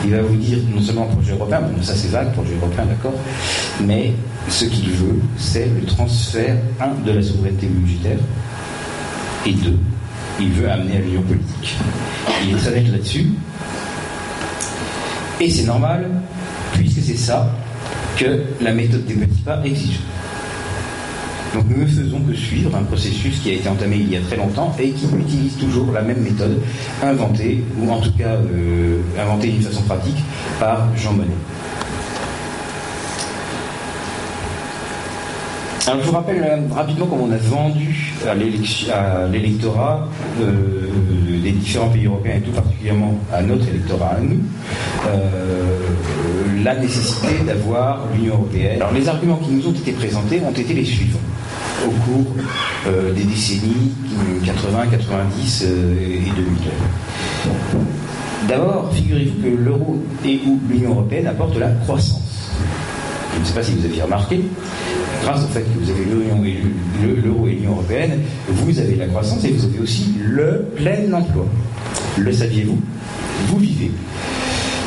Il 0.03 0.11
va 0.11 0.21
vous 0.21 0.35
dire 0.35 0.57
non 0.73 0.81
seulement 0.81 1.05
projet 1.05 1.33
européen, 1.33 1.61
bon, 1.61 1.81
ça 1.81 1.93
c'est 1.95 2.07
vague, 2.07 2.31
projet 2.33 2.55
européen, 2.55 2.85
d'accord, 2.85 3.13
mais 3.83 4.13
ce 4.49 4.65
qu'il 4.65 4.89
veut, 4.89 5.19
c'est 5.37 5.67
le 5.79 5.85
transfert, 5.85 6.57
un, 6.79 7.05
de 7.05 7.11
la 7.11 7.21
souveraineté 7.21 7.67
budgétaire, 7.67 8.17
et 9.45 9.53
deux, 9.53 9.77
il 10.39 10.49
veut 10.53 10.69
amener 10.71 10.97
à 10.97 10.99
l'union 11.01 11.21
politique. 11.21 11.77
Il 12.43 12.55
est 12.55 12.57
très 12.57 12.81
là-dessus, 12.81 13.27
et 15.39 15.49
c'est 15.51 15.65
normal, 15.65 16.09
puisque 16.73 17.01
c'est 17.03 17.17
ça 17.17 17.55
que 18.18 18.41
la 18.62 18.74
méthode 18.74 19.05
des 19.05 19.16
petits 19.16 19.41
pas 19.41 19.62
exige. 19.64 19.99
Donc 21.53 21.66
nous 21.70 21.82
ne 21.84 21.88
faisons 21.88 22.22
que 22.22 22.34
suivre 22.34 22.76
un 22.76 22.84
processus 22.84 23.39
qui 23.39 23.49
a 23.49 23.53
été 23.53 23.68
entamé 23.68 23.97
il 23.97 24.09
y 24.12 24.16
a 24.16 24.22
très 24.22 24.38
longtemps 24.38 24.74
et 24.80 24.91
qui 24.91 25.05
utilise 25.05 25.57
toujours 25.57 25.91
la 25.91 26.01
même 26.01 26.22
méthode 26.22 26.62
inventée, 27.03 27.64
ou 27.78 27.91
en 27.91 27.99
tout 27.99 28.14
cas 28.18 28.36
euh, 28.36 28.99
inventée 29.20 29.49
d'une 29.49 29.62
façon 29.62 29.82
pratique, 29.82 30.24
par 30.59 30.88
Jean 30.95 31.14
Monnet. 31.14 31.28
Alors 35.88 36.01
je 36.01 36.07
vous 36.07 36.13
rappelle 36.13 36.43
euh, 36.43 36.73
rapidement 36.73 37.07
comment 37.07 37.25
on 37.25 37.32
a 37.32 37.38
vendu 37.38 38.13
à 38.27 38.36
l'électorat 38.36 40.07
euh, 40.41 40.88
des 41.43 41.51
différents 41.51 41.89
pays 41.89 42.05
européens 42.05 42.36
et 42.38 42.41
tout 42.41 42.51
particulièrement 42.51 43.17
à 43.34 43.41
notre 43.41 43.67
électorat 43.67 44.15
à 44.17 44.19
nous 44.19 44.39
la 46.63 46.75
nécessité 46.75 47.43
d'avoir 47.45 48.01
l'Union 48.15 48.36
européenne. 48.36 48.75
Alors 48.82 48.93
les 48.93 49.07
arguments 49.07 49.38
qui 49.38 49.51
nous 49.51 49.67
ont 49.67 49.71
été 49.73 49.91
présentés 49.93 50.41
ont 50.45 50.51
été 50.51 50.73
les 50.73 50.86
suivants 50.86 51.19
au 51.86 51.89
cours 51.89 52.36
euh, 52.88 53.13
des 53.13 53.23
décennies 53.23 53.91
80, 54.45 54.88
90 54.91 55.63
euh, 55.65 55.95
et 55.99 56.29
2000. 56.29 56.45
D'abord, 58.47 58.91
figurez-vous 58.93 59.41
que 59.41 59.55
l'euro 59.55 60.03
et 60.25 60.39
l'Union 60.69 60.91
européenne 60.91 61.27
apportent 61.27 61.57
la 61.57 61.69
croissance. 61.69 62.51
Je 63.36 63.39
ne 63.39 63.45
sais 63.45 63.53
pas 63.53 63.63
si 63.63 63.73
vous 63.73 63.86
aviez 63.86 64.01
remarqué, 64.03 64.41
grâce 65.22 65.43
au 65.43 65.47
fait 65.47 65.61
que 65.61 65.80
vous 65.80 65.89
avez 65.89 66.05
l'euro 67.24 67.47
et 67.47 67.51
l'Union 67.51 67.72
européenne, 67.72 68.19
vous 68.47 68.80
avez 68.80 68.95
la 68.95 69.07
croissance 69.07 69.43
et 69.45 69.51
vous 69.51 69.65
avez 69.65 69.80
aussi 69.80 70.13
le 70.24 70.65
plein 70.76 71.11
emploi. 71.13 71.45
Le 72.17 72.32
saviez-vous? 72.32 72.80
Vous 73.47 73.57
vivez 73.57 73.91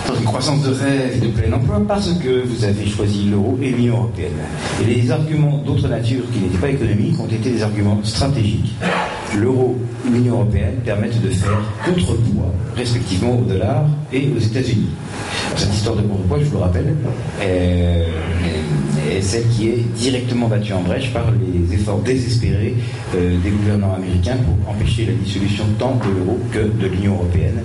dans 0.07 0.14
une 0.16 0.24
croissance 0.24 0.62
de 0.62 0.70
rêve 0.70 1.16
et 1.16 1.18
de 1.18 1.28
plein 1.28 1.51
emploi 1.53 1.80
parce 1.89 2.12
que 2.12 2.45
vous 2.45 2.64
avez 2.64 2.87
choisi 2.87 3.24
l'euro 3.30 3.59
et 3.62 3.70
l'Union 3.70 3.95
européenne. 3.95 4.32
Et 4.82 4.95
les 4.95 5.11
arguments 5.11 5.62
d'autre 5.64 5.89
nature 5.89 6.24
qui 6.32 6.41
n'étaient 6.41 6.59
pas 6.59 6.68
économiques 6.68 7.18
ont 7.18 7.26
été 7.26 7.51
des 7.51 7.62
arguments 7.62 7.99
stratégiques. 8.05 8.74
L'euro 9.35 9.78
et 10.07 10.11
l'Union 10.11 10.35
européenne 10.35 10.74
permettent 10.85 11.22
de 11.22 11.30
faire 11.30 11.59
contrepoids, 11.85 12.53
respectivement 12.76 13.39
au 13.39 13.45
dollar 13.45 13.87
et 14.12 14.28
aux 14.37 14.41
États-Unis. 14.41 14.91
Cette 15.57 15.72
histoire 15.72 15.97
de 15.97 16.03
contrepoids, 16.03 16.39
je 16.41 16.45
vous 16.45 16.57
le 16.57 16.62
rappelle, 16.62 16.95
est, 17.41 18.07
celle 19.22 19.46
qui 19.48 19.68
est 19.68 19.84
directement 19.96 20.48
battue 20.48 20.72
en 20.72 20.82
brèche 20.82 21.12
par 21.12 21.26
les 21.32 21.74
efforts 21.74 22.00
désespérés 22.00 22.74
euh, 23.14 23.36
des 23.42 23.50
gouvernants 23.50 23.94
américains 23.94 24.36
pour 24.36 24.70
empêcher 24.70 25.06
la 25.06 25.12
dissolution 25.12 25.64
tant 25.78 25.96
de 25.96 26.10
l'euro 26.18 26.38
que 26.52 26.58
de 26.58 26.86
l'Union 26.86 27.14
européenne 27.14 27.62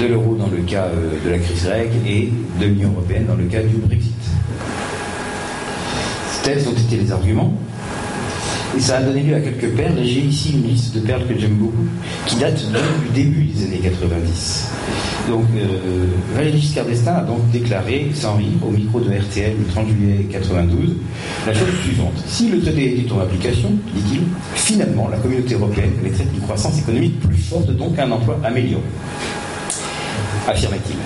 de 0.00 0.06
l'euro 0.06 0.34
dans 0.34 0.48
le 0.48 0.58
cas 0.58 0.84
euh, 0.84 1.18
de 1.24 1.30
la 1.30 1.38
crise 1.38 1.64
grecque 1.64 1.92
et 2.06 2.30
de 2.60 2.66
l'Union 2.66 2.90
européenne 2.92 3.26
dans 3.26 3.34
le 3.34 3.44
cas 3.44 3.62
du 3.62 3.76
Brexit. 3.76 4.12
Tels 6.42 6.68
ont 6.68 6.72
été 6.72 6.96
les 6.96 7.10
arguments. 7.10 7.52
Et 8.76 8.80
ça 8.80 8.98
a 8.98 9.02
donné 9.02 9.22
lieu 9.22 9.34
à 9.34 9.40
quelques 9.40 9.74
perles. 9.74 9.94
J'ai 10.02 10.20
ici 10.20 10.52
une 10.52 10.68
liste 10.68 10.94
de 10.94 11.00
perles 11.00 11.26
que 11.26 11.38
j'aime 11.38 11.54
beaucoup, 11.54 11.86
qui 12.26 12.36
date 12.36 12.62
du 12.62 13.08
début 13.14 13.44
des 13.44 13.64
années 13.64 13.80
90. 13.82 14.68
Donc, 15.28 15.44
euh, 15.56 16.06
Valéry 16.34 16.60
Giscard 16.60 16.84
d'Estaing 16.84 17.14
a 17.14 17.22
donc 17.22 17.50
déclaré, 17.50 18.10
sans 18.14 18.36
rire, 18.36 18.48
au 18.62 18.70
micro 18.70 19.00
de 19.00 19.06
RTL 19.06 19.54
le 19.58 19.64
30 19.64 19.88
juillet 19.88 20.26
92, 20.30 20.94
la 21.46 21.54
chose 21.54 21.68
suivante. 21.84 22.22
Si 22.26 22.50
le 22.50 22.60
traité 22.60 23.00
était 23.00 23.12
en 23.12 23.20
application, 23.20 23.70
dit-il, 23.94 24.20
finalement, 24.54 25.08
la 25.08 25.16
communauté 25.16 25.54
européenne 25.54 25.92
traite 26.02 26.28
une 26.34 26.42
croissance 26.42 26.78
économique 26.78 27.18
plus 27.20 27.36
forte, 27.36 27.70
donc 27.70 27.98
un 27.98 28.10
emploi 28.10 28.38
amélioré 28.44 28.82
affirmait-il. 30.48 30.96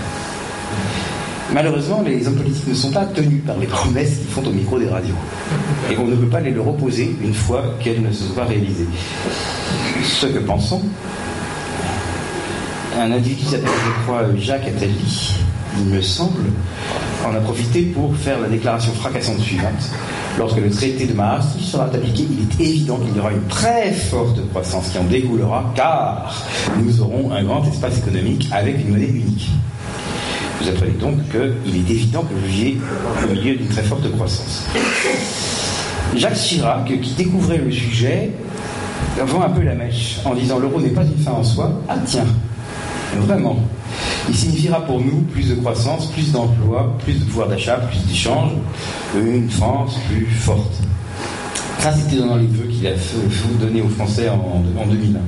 Malheureusement, 1.53 2.03
les 2.07 2.27
hommes 2.27 2.37
politiques 2.37 2.69
ne 2.69 2.75
sont 2.75 2.93
pas 2.93 3.05
tenus 3.07 3.43
par 3.45 3.57
les 3.59 3.67
promesses 3.67 4.19
qu'ils 4.19 4.29
font 4.29 4.47
au 4.47 4.53
micro 4.53 4.79
des 4.79 4.89
radios. 4.89 5.15
Et 5.91 5.97
on 5.99 6.07
ne 6.07 6.15
peut 6.15 6.29
pas 6.29 6.41
les 6.41 6.53
leur 6.53 6.69
opposer 6.69 7.17
une 7.21 7.35
fois 7.35 7.75
qu'elles 7.81 8.03
ne 8.03 8.13
se 8.13 8.25
sont 8.25 8.35
pas 8.35 8.45
réalisées. 8.45 8.87
Ce 10.05 10.27
que 10.27 10.39
pensons, 10.39 10.83
un 12.97 13.11
individu 13.11 13.43
qui 13.43 13.47
s'appelle, 13.47 13.69
je 13.85 14.03
crois, 14.05 14.23
Jacques 14.37 14.69
Attali, 14.69 15.35
il 15.79 15.87
me 15.87 16.01
semble, 16.01 16.45
en 17.27 17.35
a 17.35 17.41
profité 17.41 17.83
pour 17.83 18.15
faire 18.17 18.41
la 18.41 18.49
déclaration 18.49 18.93
fracassante 18.93 19.41
suivante. 19.41 19.91
Lorsque 20.39 20.59
le 20.59 20.71
traité 20.71 21.07
de 21.07 21.13
Maastricht 21.15 21.67
sera 21.67 21.85
appliqué, 21.85 22.27
il 22.31 22.43
est 22.43 22.65
évident 22.65 22.97
qu'il 22.99 23.17
y 23.17 23.19
aura 23.19 23.33
une 23.33 23.47
très 23.49 23.91
forte 23.93 24.41
croissance 24.51 24.91
qui 24.91 24.99
en 24.99 25.05
découlera, 25.05 25.73
car 25.75 26.33
nous 26.81 27.01
aurons 27.01 27.33
un 27.33 27.43
grand 27.43 27.65
espace 27.65 27.99
économique 27.99 28.49
avec 28.53 28.81
une 28.81 28.91
monnaie 28.91 29.07
unique. 29.07 29.51
Vous 30.61 30.69
apprenez 30.69 30.93
donc 30.93 31.17
qu'il 31.31 31.77
est 31.77 31.91
évident 31.91 32.23
que 32.23 32.35
vous 32.35 32.47
viviez 32.47 32.79
au 33.25 33.33
milieu 33.33 33.55
d'une 33.57 33.69
très 33.69 33.83
forte 33.83 34.11
croissance. 34.13 34.67
Jacques 36.17 36.35
Chirac, 36.35 36.85
qui 37.01 37.15
découvrait 37.15 37.59
le 37.59 37.71
sujet, 37.71 38.31
vend 39.19 39.43
un 39.43 39.51
peu 39.51 39.63
la 39.63 39.75
mèche 39.75 40.19
en 40.25 40.35
disant 40.35 40.59
l'euro 40.59 40.81
n'est 40.81 40.91
pas 40.91 41.05
une 41.05 41.25
fin 41.25 41.33
en 41.33 41.43
soi. 41.43 41.73
Ah 41.89 41.97
tiens, 42.05 42.27
vraiment, 43.17 43.57
il 44.29 44.35
signifiera 44.35 44.85
pour 44.85 45.01
nous 45.01 45.23
plus 45.33 45.49
de 45.49 45.55
croissance, 45.55 46.11
plus 46.13 46.33
d'emplois, 46.33 46.97
plus 47.05 47.15
de 47.15 47.25
pouvoir 47.25 47.49
d'achat, 47.49 47.77
plus 47.77 48.05
d'échanges, 48.07 48.53
une 49.17 49.49
France 49.49 49.97
plus 50.09 50.27
forte. 50.27 50.75
Ça, 51.79 51.93
c'était 51.93 52.21
dans 52.21 52.37
les 52.37 52.47
vœux 52.47 52.69
qu'il 52.69 52.87
a 52.87 52.91
donné 53.59 53.81
aux 53.81 53.89
Français 53.89 54.29
en, 54.29 54.61
2001. 54.87 55.19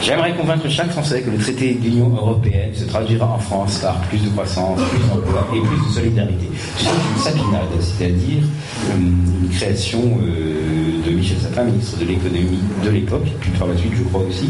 J'aimerais 0.00 0.32
convaincre 0.32 0.68
chaque 0.68 0.90
Français 0.90 1.22
que 1.22 1.30
le 1.30 1.38
traité 1.38 1.74
de 1.74 1.84
l'Union 1.84 2.08
européenne 2.08 2.70
se 2.72 2.84
traduira 2.84 3.26
en 3.26 3.38
France 3.38 3.78
par 3.78 4.00
plus 4.02 4.18
de 4.18 4.28
croissance, 4.28 4.80
plus 4.90 5.08
d'emplois 5.08 5.46
et 5.54 5.60
plus 5.60 5.88
de 5.88 5.92
solidarité. 5.92 6.48
C'est 6.76 6.86
une 6.86 7.22
sapinade, 7.22 7.68
c'est-à-dire 7.80 8.42
euh, 8.90 8.96
une 8.96 9.48
création 9.50 10.00
euh, 10.22 11.04
de 11.04 11.10
Michel 11.10 11.38
Sapin, 11.38 11.64
ministre 11.64 11.98
de 11.98 12.04
l'économie 12.04 12.60
de 12.84 12.90
l'époque, 12.90 13.26
puis 13.40 13.50
par 13.58 13.66
la 13.66 13.76
suite, 13.76 13.92
je 13.96 14.04
crois 14.04 14.22
aussi, 14.22 14.48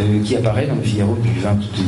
euh, 0.00 0.22
qui 0.24 0.36
apparaît 0.36 0.66
dans 0.66 0.74
le 0.74 0.82
Figaro 0.82 1.16
du 1.22 1.40
20 1.40 1.52
août 1.52 1.78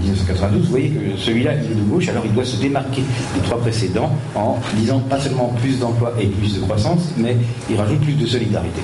1992. 0.00 0.62
Vous 0.64 0.70
voyez 0.70 0.88
que 0.88 1.18
celui-là, 1.18 1.52
il 1.54 1.72
est 1.72 1.74
de 1.74 1.82
gauche, 1.82 2.08
alors 2.08 2.24
il 2.24 2.32
doit 2.32 2.46
se 2.46 2.56
démarquer 2.56 3.02
des 3.34 3.40
trois 3.42 3.60
précédents 3.60 4.10
en 4.34 4.58
disant 4.74 5.00
pas 5.00 5.20
seulement 5.20 5.54
plus 5.60 5.78
d'emplois 5.78 6.14
et 6.18 6.26
plus 6.26 6.54
de 6.54 6.60
croissance, 6.60 7.10
mais 7.18 7.36
il 7.68 7.76
rajoute 7.76 8.00
plus 8.00 8.14
de 8.14 8.26
solidarité. 8.26 8.80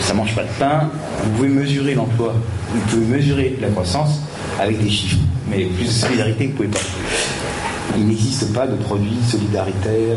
Ça 0.00 0.14
mange 0.14 0.34
pas 0.34 0.42
de 0.42 0.48
pain. 0.58 0.90
Vous 1.24 1.30
pouvez 1.30 1.48
mesurer 1.48 1.94
l'emploi, 1.94 2.34
vous 2.72 2.80
pouvez 2.88 3.16
mesurer 3.18 3.58
la 3.60 3.68
croissance 3.68 4.20
avec 4.58 4.82
des 4.82 4.90
chiffres, 4.90 5.18
mais 5.50 5.64
plus 5.64 5.86
de 5.86 5.90
solidarité, 5.90 6.46
vous 6.46 6.52
pouvez 6.52 6.68
pas. 6.68 6.78
Il 7.96 8.06
n'existe 8.06 8.52
pas 8.52 8.66
de 8.66 8.76
produits 8.76 9.18
solidaritaires, 9.28 10.16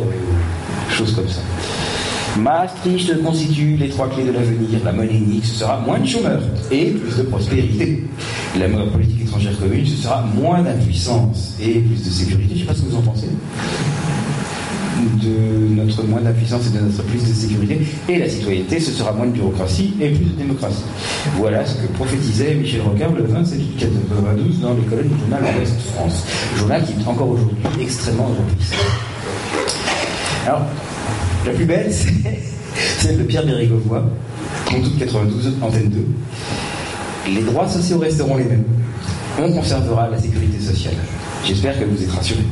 choses 0.91 1.13
comme 1.15 1.27
ça. 1.27 1.41
Maastricht 2.37 3.21
constitue 3.23 3.77
les 3.77 3.89
trois 3.89 4.09
clés 4.09 4.23
de 4.23 4.31
l'avenir. 4.31 4.79
La 4.83 4.91
monnaie 4.91 5.17
unique, 5.17 5.45
ce 5.45 5.53
sera 5.59 5.79
moins 5.79 5.99
de 5.99 6.05
chômeurs 6.05 6.41
et 6.71 6.91
plus 6.91 7.17
de 7.17 7.23
prospérité. 7.23 8.03
La 8.59 8.67
politique 8.67 9.21
étrangère 9.21 9.57
commune, 9.59 9.85
ce 9.85 10.01
sera 10.03 10.23
moins 10.35 10.61
d'impuissance 10.61 11.55
et 11.61 11.79
plus 11.79 12.03
de 12.03 12.09
sécurité. 12.09 12.49
Je 12.49 12.53
ne 12.53 12.59
sais 12.59 12.65
pas 12.65 12.73
ce 12.73 12.81
que 12.81 12.89
vous 12.89 12.97
en 12.97 13.01
pensez 13.01 13.27
de 15.21 15.75
notre 15.75 16.03
moins 16.03 16.21
d'impuissance 16.21 16.67
et 16.67 16.77
de 16.77 16.83
notre 16.83 17.03
plus 17.03 17.19
de 17.19 17.33
sécurité. 17.33 17.81
Et 18.09 18.19
la 18.19 18.29
citoyenneté, 18.29 18.79
ce 18.79 18.91
sera 18.91 19.11
moins 19.11 19.25
de 19.25 19.31
bureaucratie 19.31 19.93
et 19.99 20.09
plus 20.09 20.25
de 20.25 20.31
démocratie. 20.37 20.83
Voilà 21.37 21.65
ce 21.65 21.75
que 21.75 21.87
prophétisait 21.93 22.55
Michel 22.55 22.81
Rocard 22.81 23.11
le 23.11 23.23
27 23.23 23.59
juillet 23.59 23.87
1992 23.87 24.59
dans 24.61 24.73
les 24.73 24.81
colonnes 24.83 25.07
du 25.07 25.19
journal 25.19 25.43
Ouest 25.59 25.75
France. 25.93 26.25
Journal 26.57 26.83
qui 26.85 26.93
est 26.93 27.07
encore 27.07 27.29
aujourd'hui 27.29 27.57
extrêmement 27.81 28.29
européiste. 28.29 28.75
Alors, 30.45 30.65
la 31.45 31.51
plus 31.51 31.65
belle, 31.65 31.87
c'est 31.91 32.41
celle 32.99 33.17
de 33.17 33.23
Pierre 33.23 33.45
Bérégovoy, 33.45 34.03
30 34.65 34.99
92, 34.99 35.53
antenne 35.61 35.89
2. 35.89 36.05
Les 37.33 37.41
droits 37.41 37.67
sociaux 37.67 37.99
resteront 37.99 38.37
les 38.37 38.43
mêmes. 38.43 38.65
On 39.39 39.51
conservera 39.51 40.09
la 40.09 40.19
sécurité 40.19 40.59
sociale. 40.59 40.95
J'espère 41.45 41.77
que 41.79 41.85
vous 41.85 42.01
êtes 42.01 42.11
rassurés. 42.11 42.45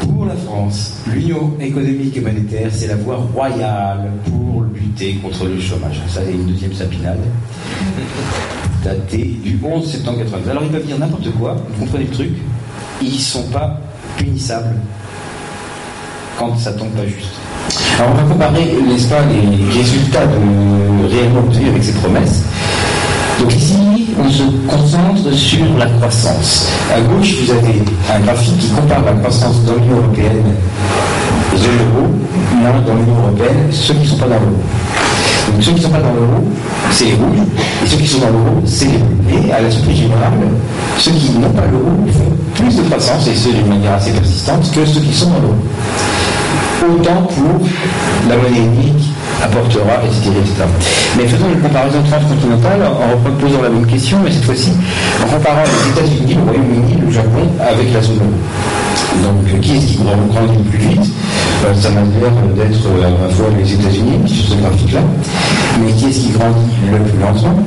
Pour 0.00 0.24
la 0.26 0.34
France, 0.34 1.02
l'Union 1.06 1.52
économique 1.60 2.16
et 2.16 2.20
monétaire, 2.20 2.70
c'est 2.72 2.86
la 2.86 2.96
voie 2.96 3.16
royale 3.34 4.10
pour 4.24 4.64
lutter 4.74 5.14
contre 5.22 5.46
le 5.46 5.60
chômage. 5.60 6.00
Ça, 6.08 6.20
c'est 6.24 6.32
une 6.32 6.46
deuxième 6.46 6.72
sapinade 6.72 7.18
datée 8.84 9.36
du 9.42 9.58
11 9.62 9.86
septembre 9.90 10.18
80. 10.18 10.50
Alors, 10.50 10.62
ils 10.62 10.70
peuvent 10.70 10.86
dire 10.86 10.98
n'importe 10.98 11.30
quoi, 11.32 11.56
vous 11.68 11.84
comprenez 11.84 12.04
le 12.04 12.10
truc, 12.10 12.30
ils 13.02 13.18
sont 13.18 13.44
pas 13.44 13.80
punissables 14.16 14.76
quand 16.38 16.56
ça 16.58 16.72
tombe 16.72 16.90
pas 16.90 17.06
juste. 17.06 17.34
Alors, 17.98 18.12
on 18.12 18.14
va 18.14 18.22
comparer, 18.22 18.64
n'est-ce 18.86 19.08
pas, 19.08 19.22
les 19.26 19.78
résultats 19.78 20.26
de 20.26 21.06
réellement 21.10 21.40
obtenus 21.40 21.68
avec 21.68 21.82
ces 21.82 21.92
promesses. 21.92 22.44
Donc 23.40 23.54
ici, 23.54 23.97
on 24.20 24.30
se 24.30 24.42
concentre 24.66 25.32
sur 25.32 25.64
la 25.78 25.86
croissance. 25.86 26.68
À 26.94 27.00
gauche, 27.00 27.34
vous 27.42 27.50
avez 27.52 27.82
un 28.12 28.20
graphique 28.20 28.58
qui 28.58 28.68
compare 28.68 29.04
la 29.04 29.12
croissance 29.12 29.62
dans 29.64 29.74
l'Union 29.74 29.98
européenne 29.98 30.54
et 31.54 31.56
de 31.56 31.64
l'euro, 31.64 32.08
là, 32.62 32.72
dans 32.86 32.94
l'Union 32.94 33.16
européenne, 33.26 33.68
ceux 33.70 33.94
qui 33.94 34.00
ne 34.00 34.06
sont 34.06 34.16
pas 34.16 34.26
dans 34.26 34.40
l'euro. 34.40 34.62
Donc 35.52 35.62
ceux 35.62 35.72
qui 35.72 35.78
ne 35.78 35.84
sont 35.84 35.90
pas 35.90 36.00
dans 36.00 36.12
l'euro, 36.12 36.44
c'est 36.90 37.04
les 37.06 37.14
rouges, 37.14 37.46
et 37.84 37.88
ceux 37.88 37.96
qui 37.96 38.06
sont 38.06 38.18
dans 38.18 38.30
l'euro, 38.30 38.62
c'est 38.66 38.86
les 38.86 38.98
bleus. 38.98 39.48
Et 39.48 39.52
à 39.52 39.60
la 39.60 39.70
surprise 39.70 39.96
générale, 39.96 40.32
ceux 40.98 41.10
qui 41.12 41.30
n'ont 41.32 41.50
pas 41.50 41.66
l'euro 41.70 41.90
font 42.12 42.62
plus 42.62 42.76
de 42.76 42.82
croissance, 42.82 43.26
et 43.28 43.34
ce 43.34 43.48
d'une 43.48 43.68
manière 43.68 43.94
assez 43.94 44.10
persistante, 44.10 44.70
que 44.74 44.84
ceux 44.84 45.00
qui 45.00 45.14
sont 45.14 45.30
dans 45.30 45.40
l'euro. 45.40 45.54
Autant 46.80 47.22
pour 47.22 47.66
la 48.28 48.36
monnaie 48.36 48.60
unique 48.60 49.07
apportera, 49.42 50.02
etc., 50.04 50.30
etc. 50.40 50.64
Mais 51.16 51.26
faisons 51.26 51.46
une 51.52 51.60
comparaison 51.60 52.02
transcontinentale 52.02 52.82
en 52.86 53.30
posant 53.40 53.62
la 53.62 53.68
même 53.68 53.86
question, 53.86 54.18
mais 54.24 54.30
cette 54.30 54.44
fois-ci 54.44 54.72
en 55.22 55.26
comparant 55.28 55.62
les 55.64 55.90
États-Unis, 55.90 56.34
le 56.34 56.42
Royaume-Uni, 56.42 57.00
le 57.06 57.10
Japon 57.10 57.46
avec 57.60 57.92
la 57.92 58.02
zone 58.02 58.16
euro. 58.16 58.38
Donc, 59.22 59.60
qui 59.60 59.76
est-ce 59.76 59.86
qui 59.86 59.96
grandit 59.96 60.58
le 60.58 60.70
plus 60.70 60.78
vite? 60.78 61.10
Ça 61.80 61.90
m'a 61.90 62.00
l'air 62.00 62.30
d'être 62.54 62.86
euh, 62.86 63.06
à 63.06 63.28
la 63.28 63.34
fois 63.34 63.46
les 63.58 63.72
États-Unis, 63.72 64.20
sur 64.26 64.54
ce 64.54 64.54
graphique-là, 64.60 65.00
mais 65.80 65.92
qui 65.92 66.06
est-ce 66.06 66.20
qui 66.20 66.30
grandit 66.30 66.74
le 66.90 66.98
plus 66.98 67.18
lentement? 67.18 67.58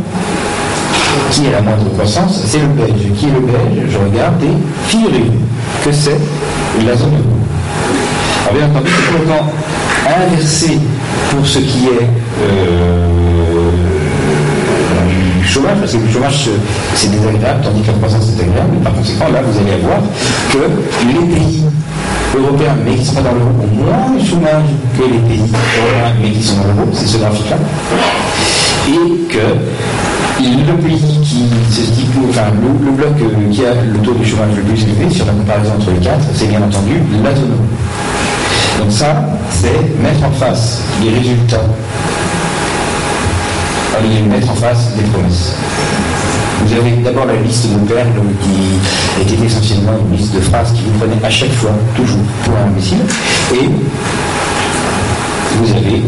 Qui 1.31 1.47
est 1.47 1.51
la 1.51 1.61
moindre 1.61 1.89
croissance? 1.93 2.41
C'est 2.45 2.59
le 2.59 2.67
Belge. 2.67 3.11
Qui 3.17 3.25
est 3.25 3.31
le 3.31 3.39
Belge? 3.41 3.89
Je 3.89 3.97
regarde 3.97 4.41
et 4.43 4.87
figurez-vous 4.87 5.39
que 5.83 5.91
c'est 5.91 6.17
la 6.85 6.95
zone 6.95 7.11
euro. 7.11 7.37
Alors 8.43 8.53
bien 8.53 8.65
entendu, 8.67 8.91
c'est 8.95 9.13
inversé 10.15 10.79
pour 11.29 11.45
ce 11.45 11.59
qui 11.59 11.87
est 11.87 12.07
euh, 12.41 13.71
du 15.39 15.47
chômage, 15.47 15.77
parce 15.79 15.93
que 15.93 15.97
le 15.97 16.11
chômage 16.11 16.49
c'est 16.95 17.11
désagréable, 17.11 17.61
tandis 17.63 17.81
que 17.81 17.87
la 17.87 17.93
croissance 17.93 18.29
est 18.37 18.43
agréable. 18.43 18.77
par 18.83 18.93
conséquent, 18.93 19.25
là, 19.31 19.41
vous 19.41 19.59
allez 19.59 19.73
avoir 19.81 19.99
que 20.51 20.57
les 21.07 21.35
pays 21.35 21.63
européens, 22.35 22.75
mais 22.85 22.95
qui 22.95 23.05
sont 23.05 23.21
dans 23.21 23.31
l'euro, 23.31 23.51
ont 23.61 23.83
moins 23.83 24.19
de 24.19 24.25
chômage 24.25 24.69
que 24.97 25.03
les 25.03 25.19
pays 25.19 25.49
européens, 25.49 26.13
mais 26.21 26.31
qui 26.31 26.43
sont 26.43 26.57
dans 26.57 26.67
l'euro, 26.67 26.89
c'est 26.93 27.07
ce 27.07 27.17
graphique-là. 27.17 27.57
Et 28.87 29.33
que 29.33 30.41
le 30.43 30.73
pays 30.77 31.01
qui 31.23 31.45
se 31.69 31.81
stipule, 31.83 32.29
enfin 32.29 32.51
le, 32.61 32.91
bloc 32.91 33.09
qui 33.51 33.65
a 33.65 33.73
le 33.73 33.99
taux 33.99 34.13
de 34.13 34.23
chômage 34.23 34.55
le 34.55 34.63
plus 34.63 34.83
élevé 34.83 35.13
sur 35.13 35.25
la 35.25 35.33
comparaison 35.33 35.73
entre 35.77 35.91
les 35.91 35.99
quatre, 35.99 36.25
c'est 36.33 36.47
bien 36.47 36.61
entendu 36.61 37.01
la. 37.23 37.31
Donc 38.81 38.91
ça, 38.91 39.23
c'est 39.51 40.01
mettre 40.01 40.25
en 40.25 40.31
face 40.31 40.81
les 41.03 41.11
résultats, 41.11 41.61
les 44.01 44.21
mettre 44.23 44.49
en 44.49 44.55
face 44.55 44.95
des 44.97 45.03
promesses. 45.03 45.53
Vous 46.65 46.73
avez 46.73 46.89
d'abord 47.03 47.27
la 47.27 47.35
liste 47.35 47.67
de 47.71 47.77
Perle 47.93 48.07
qui 48.41 49.21
était 49.21 49.45
essentiellement 49.45 49.93
une 50.03 50.17
liste 50.17 50.33
de 50.33 50.39
phrases 50.39 50.71
qui 50.71 50.81
vous 50.81 50.97
prenait 50.97 51.23
à 51.23 51.29
chaque 51.29 51.51
fois, 51.51 51.69
toujours, 51.95 52.17
pour 52.43 52.55
un 52.55 52.69
imbécile. 52.69 52.97
Et 53.53 53.69
vous 55.59 55.71
avez 55.73 56.01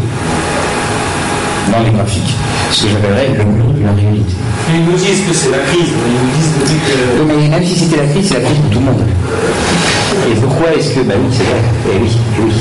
dans 1.70 1.82
les 1.84 1.90
graphiques 1.90 2.34
ce 2.72 2.82
que 2.82 2.88
j'appellerais 2.88 3.28
le 3.38 3.44
mur 3.44 3.66
de 3.66 3.84
la 3.84 3.92
réalité. 3.92 4.34
ils 4.74 4.84
nous 4.84 4.98
disent 4.98 5.22
que 5.28 5.32
c'est 5.32 5.50
la 5.52 5.58
crise, 5.58 5.90
ils 5.90 6.12
nous 6.12 6.34
disent 6.34 6.52
que... 6.58 7.22
mais 7.22 7.48
même 7.48 7.64
si 7.64 7.78
c'était 7.78 7.98
la 7.98 8.06
crise, 8.08 8.26
c'est 8.26 8.34
la 8.34 8.40
crise 8.40 8.58
pour 8.58 8.70
tout 8.70 8.80
le 8.80 8.86
monde. 8.86 9.04
Et 10.30 10.34
pourquoi 10.40 10.72
est-ce 10.74 10.90
que. 10.94 11.00
Ben 11.00 11.16
oui, 11.20 11.32
c'est 11.32 11.44
vrai. 11.44 11.60
Eh 11.92 11.98
oui, 12.00 12.10
oui. 12.40 12.52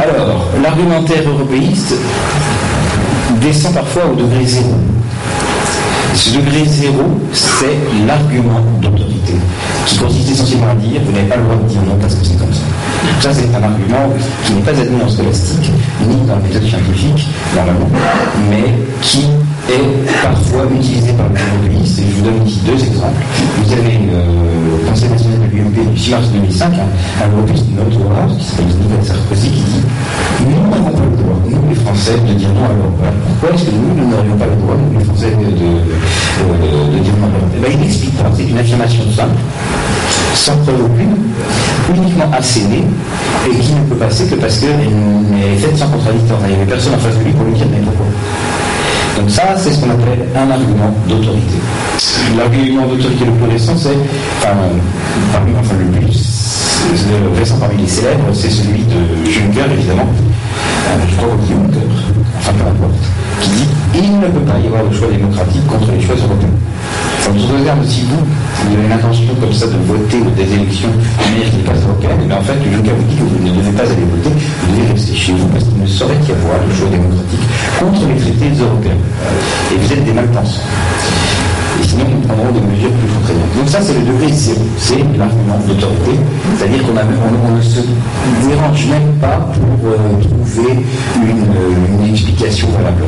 Alors, 0.00 0.46
l'argumentaire 0.62 1.22
européiste 1.28 1.94
descend 3.40 3.74
parfois 3.74 4.06
au 4.12 4.14
degré 4.14 4.44
zéro. 4.44 4.74
Ce 6.14 6.30
degré 6.30 6.64
zéro, 6.64 7.02
c'est 7.32 7.76
l'argument 8.06 8.60
d'autorité, 8.80 9.34
qui 9.84 9.98
consiste 9.98 10.30
essentiellement 10.30 10.70
à 10.70 10.74
dire 10.74 11.00
vous 11.04 11.12
n'avez 11.12 11.26
pas 11.28 11.36
le 11.36 11.42
droit 11.42 11.56
de 11.56 11.68
dire 11.68 11.82
non 11.82 11.96
parce 12.00 12.14
que 12.14 12.24
c'est 12.24 12.38
comme 12.38 12.52
ça. 12.52 12.62
Ça, 13.20 13.30
c'est 13.32 13.54
un 13.54 13.62
argument 13.62 14.12
qui 14.44 14.52
n'est 14.54 14.62
pas 14.62 14.70
admis 14.70 15.02
en 15.02 15.08
scolastique, 15.08 15.70
ni 16.06 16.16
dans 16.26 16.34
la 16.34 16.40
méthode 16.40 16.64
scientifique, 16.64 17.28
normalement, 17.54 17.88
mais 18.50 18.74
qui 19.02 19.26
est 19.68 20.22
parfois 20.22 20.64
utilisé 20.72 21.12
par 21.12 21.28
le. 21.28 21.34
Et 21.86 22.02
je 22.02 22.16
vous 22.16 22.22
donne 22.22 22.46
ici 22.46 22.60
deux 22.66 22.74
exemples. 22.74 23.22
Vous 23.62 23.72
avez 23.72 23.98
le 24.04 24.12
euh, 24.12 24.88
Conseil 24.88 25.08
national 25.08 25.38
de 25.40 25.56
l'UMP 25.56 25.92
du 25.92 25.98
6 25.98 26.10
mars 26.10 26.28
2005, 26.34 26.74
hein, 26.74 26.78
un 27.24 27.32
européiste 27.32 27.66
notoire 27.70 28.26
qui 28.36 28.44
s'appelle 28.44 28.66
Nicolas 28.66 29.04
Sarkozy 29.04 29.50
qui 29.50 29.62
dit 29.62 29.82
Nous 30.44 30.70
n'avons 30.70 30.90
pas 30.90 31.04
le 31.04 31.16
droit, 31.16 31.38
nous 31.46 31.68
les 31.68 31.74
Français, 31.74 32.18
de 32.26 32.34
dire 32.34 32.48
non 32.52 32.64
à 32.64 32.74
l'Europe. 32.74 33.00
Pourquoi 33.28 33.56
est-ce 33.56 33.64
que 33.64 33.70
nous, 33.70 33.94
nous 33.94 34.10
n'aurions 34.10 34.36
pas 34.36 34.46
le 34.46 34.56
droit, 34.60 34.74
nous 34.76 34.98
les 34.98 35.04
Français, 35.04 35.30
de, 35.30 35.46
de, 35.46 36.98
dire 36.98 37.16
non 37.16 37.26
à 37.26 37.38
l'Europe? 37.38 37.54
Eh 37.56 37.60
bien, 37.60 37.70
Il 37.72 37.80
n'explique 37.80 38.16
pas. 38.18 38.28
C'est 38.36 38.44
une 38.44 38.58
affirmation 38.58 39.04
simple, 39.14 39.40
sans 40.34 40.56
preuve 40.66 40.84
aucune, 40.84 41.16
uniquement 41.96 42.30
assénée, 42.36 42.84
et 43.46 43.56
qui 43.56 43.72
ne 43.72 43.84
peut 43.88 43.96
passer 43.96 44.26
que 44.26 44.34
parce 44.34 44.58
qu'elle 44.58 44.80
est 44.80 45.56
faite 45.56 45.76
sans 45.78 45.88
contradictoire. 45.88 46.40
Il 46.44 46.48
n'y 46.50 46.56
avait 46.60 46.70
personne 46.70 46.94
en 46.94 46.98
face 46.98 47.16
de 47.16 47.24
lui 47.24 47.32
pour 47.32 47.46
lui 47.46 47.54
dire 47.54 47.66
mais 47.70 47.80
pourquoi? 47.80 48.06
Donc 49.16 49.30
ça, 49.30 49.54
c'est 49.56 49.72
ce 49.72 49.80
qu'on 49.80 49.90
appelle 49.90 50.26
un 50.34 50.50
argument 50.50 50.94
d'autorité. 51.08 51.56
L'argument 52.36 52.86
d'autorité 52.86 53.24
le 53.24 53.32
plus 53.32 53.50
récent, 53.50 53.72
c'est, 53.76 53.96
enfin, 54.38 54.54
enfin 55.30 55.40
le 55.78 55.98
plus 55.98 57.38
récent 57.38 57.56
parmi 57.58 57.82
les 57.82 57.88
célèbres, 57.88 58.28
c'est 58.32 58.50
celui 58.50 58.80
de 58.84 59.30
Juncker, 59.30 59.72
évidemment, 59.72 60.06
euh, 60.06 60.96
je 61.08 61.16
crois 61.16 61.28
que 61.28 61.46
Juncker, 61.48 61.86
enfin 62.38 62.52
peu 62.52 62.68
importe, 62.68 62.94
qui 63.40 63.50
dit 63.50 63.68
il 63.94 64.20
ne 64.20 64.26
peut 64.26 64.40
pas 64.40 64.58
y 64.58 64.66
avoir 64.66 64.84
de 64.84 64.94
choix 64.94 65.08
démocratique 65.08 65.66
contre 65.66 65.92
les 65.92 66.00
choix 66.00 66.14
européens. 66.14 66.48
En 67.26 67.32
d'autres 67.32 67.64
termes, 67.64 67.84
si 67.84 68.02
vous, 68.02 68.22
vous 68.22 68.78
avez 68.78 68.88
l'intention 68.88 69.34
comme 69.40 69.52
ça 69.52 69.66
de 69.66 69.76
voter 69.86 70.20
des 70.36 70.54
élections 70.54 70.88
américaines 71.26 71.82
européennes, 71.82 72.26
mais 72.28 72.34
en 72.34 72.40
fait, 72.42 72.54
le 72.54 72.78
cas 72.82 72.92
vous 72.94 73.02
dit 73.04 73.16
que 73.16 73.22
vous 73.22 73.44
ne 73.44 73.50
devez 73.50 73.72
pas 73.72 73.82
aller 73.82 74.06
voter, 74.06 74.30
vous 74.62 74.76
devez 74.76 74.92
rester 74.92 75.14
chez 75.14 75.32
vous 75.32 75.46
parce 75.48 75.64
qu'il 75.64 75.80
ne 75.82 75.86
saurait 75.86 76.14
y 76.28 76.32
avoir 76.32 76.62
de 76.62 76.72
choix 76.74 76.88
démocratique 76.88 77.46
contre 77.80 78.06
les 78.06 78.20
traités 78.20 78.62
européens. 78.62 79.00
Et 79.74 79.76
vous 79.76 79.92
êtes 79.92 80.04
des 80.04 80.12
malpensants. 80.12 80.62
Sinon, 81.86 82.04
nous 82.10 82.26
prendrons 82.26 82.50
des 82.50 82.60
mesures 82.60 82.90
plus 82.90 83.08
contraignantes. 83.14 83.54
Donc 83.56 83.68
ça, 83.68 83.78
c'est 83.80 83.94
le 83.94 84.00
degré 84.00 84.32
zéro. 84.32 84.58
C'est 84.76 84.98
l'argument 85.16 85.58
d'autorité. 85.68 86.18
C'est-à-dire 86.58 86.82
qu'on 86.82 86.92
ne 86.92 87.62
se 87.62 87.80
dérange 88.48 88.86
même 88.86 89.12
pas 89.20 89.38
pour 89.54 89.90
euh, 89.90 90.20
trouver 90.20 90.82
une, 91.22 92.10
explication 92.10 92.68
valable 92.70 93.04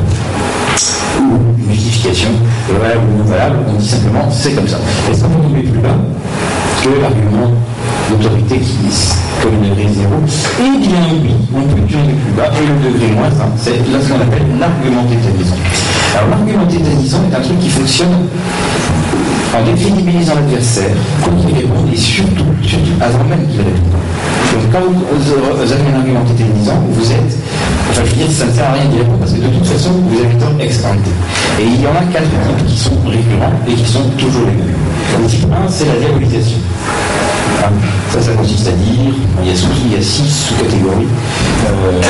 ou 1.19 1.67
une 1.67 1.73
justification 1.73 2.29
valable 2.71 3.01
ou 3.13 3.17
non 3.17 3.23
valable, 3.25 3.57
on 3.67 3.73
dit 3.73 3.87
simplement 3.87 4.29
c'est 4.31 4.53
comme 4.53 4.67
ça. 4.67 4.77
Et 5.11 5.13
ça 5.13 5.25
peut 5.27 5.41
tomber 5.43 5.63
plus 5.63 5.79
bas 5.79 5.97
que 6.81 7.01
l'argument 7.01 7.51
d'autorité 8.09 8.57
qui 8.57 8.73
dit 8.83 9.13
comme 9.41 9.53
une 9.53 9.69
degré 9.69 9.87
zéro. 9.93 10.15
Et 10.59 10.77
bien 10.77 11.01
oui, 11.21 11.31
on 11.53 11.61
peut 11.61 11.81
tomber 11.81 12.13
plus 12.13 12.33
bas, 12.33 12.49
et 12.49 12.65
le 12.65 12.91
degré 12.91 13.11
moins 13.13 13.27
1, 13.27 13.31
c'est 13.57 13.77
là 13.91 13.99
ce 14.01 14.09
qu'on 14.09 14.21
appelle 14.21 14.47
l'argument 14.59 15.05
tétanisant. 15.05 15.55
Alors 16.17 16.29
l'argument 16.29 16.65
tétanisant 16.65 17.21
est 17.29 17.35
un 17.35 17.41
truc 17.41 17.59
qui 17.59 17.69
fonctionne 17.69 18.27
en 19.55 19.63
définibilisant 19.63 20.35
l'adversaire 20.35 20.95
quand 21.23 21.31
il 21.47 21.55
répond 21.55 21.85
et 21.91 21.97
surtout, 21.97 22.49
surtout 22.61 22.97
avant 23.01 23.23
même 23.25 23.47
qu'il 23.47 23.61
réponde. 23.61 23.97
Donc 24.49 24.65
quand 24.71 24.81
vous, 24.89 25.61
avez 25.61 25.89
un 25.93 25.97
argument 25.97 26.25
tétanisant, 26.25 26.81
vous 26.89 27.11
êtes, 27.11 27.37
enfin 27.89 28.01
je 28.05 28.09
veux 28.09 28.17
dire, 28.17 28.31
ça 28.31 28.45
ne 28.45 28.51
sert 28.51 28.69
à 28.69 28.73
rien 28.73 28.85
d'y 28.85 28.97
répondre 28.97 29.19
parce 29.19 29.33
que 29.33 29.41
de 29.41 29.47
toute 29.47 29.65
façon, 29.65 29.91
vous 29.91 30.17
avez 30.17 30.35
tort 30.37 30.53
ex 30.59 30.79
Et 31.59 31.63
il 31.63 31.81
y 31.81 31.87
en 31.87 31.91
a 31.91 32.03
quatre 32.11 32.29
types 32.29 32.65
qui 32.67 32.77
sont 32.77 32.97
récurrents 33.05 33.53
et 33.67 33.73
qui 33.73 33.85
sont 33.85 34.09
toujours 34.17 34.45
les 34.45 34.57
mêmes. 34.57 34.75
Le 35.21 35.27
type 35.27 35.45
1, 35.45 35.67
c'est 35.69 35.85
la 35.85 35.95
diabolisation. 35.99 36.57
Ça, 38.11 38.21
ça 38.21 38.31
consiste 38.33 38.67
à 38.67 38.71
dire, 38.71 39.13
il 39.41 39.47
y 39.47 39.51
a, 39.51 39.53
il 39.85 39.93
y 39.93 39.95
a 39.95 40.01
six 40.01 40.47
sous-catégories. 40.47 41.07
Euh, 41.67 42.01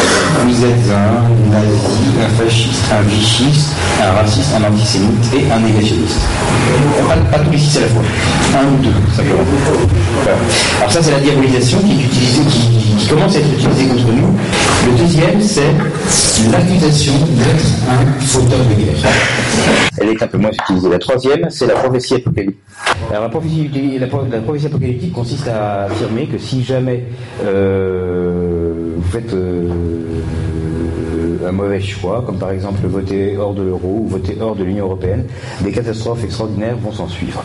vous 0.45 0.65
êtes 0.65 0.89
un 0.91 1.51
nazi, 1.51 2.09
un 2.23 2.43
fasciste, 2.43 2.83
un 2.91 3.01
vichiste, 3.01 3.75
un 4.01 4.11
raciste, 4.13 4.53
un 4.55 4.63
antisémite 4.71 5.33
et 5.33 5.51
un 5.51 5.59
négationniste. 5.59 6.21
Pas, 7.07 7.37
pas 7.37 7.43
tous 7.43 7.51
les 7.51 7.57
six 7.57 7.77
à 7.77 7.81
la 7.81 7.87
fois. 7.87 8.03
Un 8.59 8.65
ou 8.65 8.83
deux, 8.83 8.93
simplement. 9.15 9.43
Alors 10.79 10.91
ça, 10.91 11.01
c'est 11.01 11.11
la 11.11 11.19
diabolisation 11.19 11.79
qui 11.79 11.91
est 11.91 12.05
utilisée, 12.05 12.41
qui, 12.97 13.07
commence 13.07 13.35
à 13.35 13.39
être 13.39 13.53
utilisée 13.53 13.87
contre 13.87 14.11
nous. 14.11 14.37
Le 14.85 14.97
deuxième, 14.97 15.41
c'est 15.41 16.51
l'accusation 16.51 17.13
d'être 17.13 17.65
un 17.89 18.21
fauteur 18.21 18.59
de 18.59 18.73
guerre. 18.75 19.11
elle 19.99 20.09
est 20.09 20.23
un 20.23 20.27
peu 20.27 20.37
moins 20.37 20.51
utilisée. 20.51 20.89
La 20.89 20.99
troisième, 20.99 21.47
c'est 21.49 21.65
la 21.65 21.73
prophétie 21.73 22.15
apocalyptique. 22.15 22.59
Alors 23.09 23.23
la 23.23 23.29
prophétie, 23.29 23.69
la, 23.99 24.07
la 24.07 24.41
prophétie 24.41 24.65
apocalyptique 24.67 25.13
consiste 25.13 25.38
à 25.47 25.83
affirmer 25.83 26.27
que 26.27 26.37
si 26.37 26.63
jamais 26.63 27.03
euh, 27.43 28.93
vous 28.97 29.09
faites 29.09 29.33
euh, 29.33 30.18
un 31.45 31.51
mauvais 31.51 31.81
choix, 31.81 32.23
comme 32.25 32.37
par 32.37 32.51
exemple 32.51 32.85
voter 32.87 33.37
hors 33.37 33.53
de 33.53 33.63
l'euro 33.63 34.01
ou 34.03 34.07
voter 34.07 34.37
hors 34.39 34.55
de 34.55 34.63
l'Union 34.63 34.85
européenne, 34.85 35.25
des 35.61 35.71
catastrophes 35.71 36.23
extraordinaires 36.23 36.77
vont 36.77 36.91
s'en 36.91 37.07
suivre. 37.07 37.43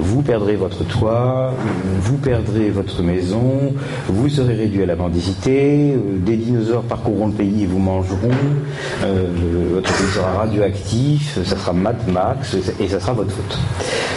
Vous 0.00 0.22
perdrez 0.22 0.56
votre 0.56 0.84
toit, 0.84 1.52
vous 2.00 2.16
perdrez 2.16 2.70
votre 2.70 3.02
maison, 3.02 3.72
vous 4.08 4.28
serez 4.28 4.54
réduit 4.54 4.82
à 4.82 4.86
la 4.86 4.96
mendicité, 4.96 5.92
euh, 5.92 6.18
des 6.18 6.36
dinosaures 6.36 6.82
parcourront 6.82 7.28
le 7.28 7.32
pays 7.32 7.64
et 7.64 7.66
vous 7.66 7.78
mangeront, 7.78 8.30
euh, 9.04 9.24
votre 9.74 9.92
pays 9.92 10.06
sera 10.08 10.32
radioactif, 10.32 11.38
ça 11.44 11.56
sera 11.56 11.72
Mad 11.72 11.96
Max 12.08 12.56
et 12.80 12.88
ça 12.88 13.00
sera 13.00 13.12
votre 13.12 13.30
faute. 13.30 13.58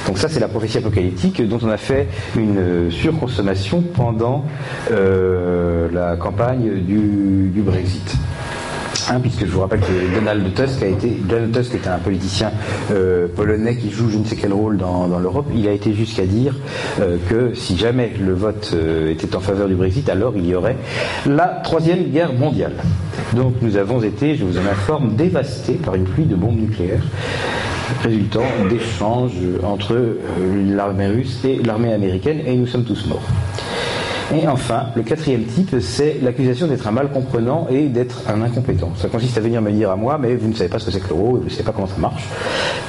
Donc 0.08 0.18
ça 0.18 0.30
c'est 0.30 0.40
la 0.40 0.48
prophétie 0.48 0.78
apocalyptique 0.78 1.48
dont 1.48 1.60
on 1.62 1.70
a 1.70 1.78
fait 1.78 2.08
une 2.38 2.90
surconsommation 2.90 3.82
pendant 3.94 4.46
euh, 4.92 5.90
la 5.92 6.16
campagne 6.16 6.82
du, 6.82 7.50
du 7.54 7.62
Brexit. 7.62 8.16
Puisque 9.22 9.46
je 9.46 9.52
vous 9.52 9.62
rappelle 9.62 9.80
que 9.80 10.16
Donald 10.16 10.54
Tusk 10.54 10.84
a 10.84 10.88
été, 10.88 11.10
Donald 11.10 11.54
Tusk 11.54 11.76
était 11.76 11.88
un 11.88 11.98
politicien 11.98 12.52
euh, 12.92 13.28
polonais 13.34 13.78
qui 13.78 13.90
joue 13.90 14.10
je 14.10 14.18
ne 14.18 14.26
sais 14.26 14.36
quel 14.36 14.52
rôle 14.52 14.78
dans, 14.78 15.08
l'Europe. 15.18 15.46
Il 15.56 15.66
a 15.68 15.72
été 15.72 15.94
jusqu'à 15.94 16.26
dire 16.26 16.54
euh, 17.00 17.18
que 17.30 17.54
si 17.56 17.78
jamais 17.78 18.12
le 18.20 18.34
vote 18.34 18.72
euh, 18.74 19.10
était 19.12 19.34
en 19.36 19.40
faveur 19.40 19.70
du 19.70 19.76
Brexit, 19.76 20.10
alors 20.10 20.34
il 20.36 20.46
y 20.46 20.56
aurait 20.56 20.76
la 21.26 21.62
troisième 21.64 22.04
guerre 22.12 22.34
mondiale. 22.34 22.74
Donc 23.34 23.54
nous 23.62 23.78
avons 23.78 24.02
été, 24.02 24.36
je 24.36 24.44
vous 24.44 24.58
en 24.58 24.66
informe, 24.66 25.16
dévastés 25.16 25.76
par 25.76 25.96
une 25.96 26.04
pluie 26.04 26.26
de 26.26 26.36
bombes 26.36 26.60
nucléaires 26.60 27.04
résultant 28.04 28.44
d'échanges 28.70 29.32
entre 29.64 30.18
l'armée 30.68 31.08
russe 31.08 31.40
et 31.46 31.56
l'armée 31.64 31.94
américaine, 31.94 32.42
et 32.46 32.56
nous 32.56 32.68
sommes 32.68 32.84
tous 32.84 33.08
morts. 33.08 33.24
Et 34.36 34.46
enfin, 34.48 34.88
le 34.96 35.04
quatrième 35.04 35.46
type, 35.46 35.76
c'est 35.80 36.18
l'accusation 36.22 36.68
d'être 36.68 36.86
un 36.86 36.92
mal 36.92 37.10
comprenant 37.10 37.68
et 37.70 37.88
d'être 37.88 38.24
un 38.28 38.42
incompétent. 38.42 38.92
Ça 38.98 39.08
consiste 39.08 39.38
à 39.38 39.42
venir 39.42 39.62
me 39.62 39.72
dire 39.72 39.90
à 39.90 39.96
moi, 39.96 40.18
mais 40.18 40.36
vous 40.36 40.50
ne 40.50 40.54
savez 40.54 40.70
pas 40.70 40.80
ce 40.80 40.86
que 40.86 40.92
c'est 40.92 41.00
que 41.00 41.10
l'euro, 41.10 41.38
vous 41.38 41.46
ne 41.46 41.50
savez 41.50 41.64
pas 41.64 41.72
comment 41.72 41.88
ça 41.88 41.98
marche. 41.98 42.24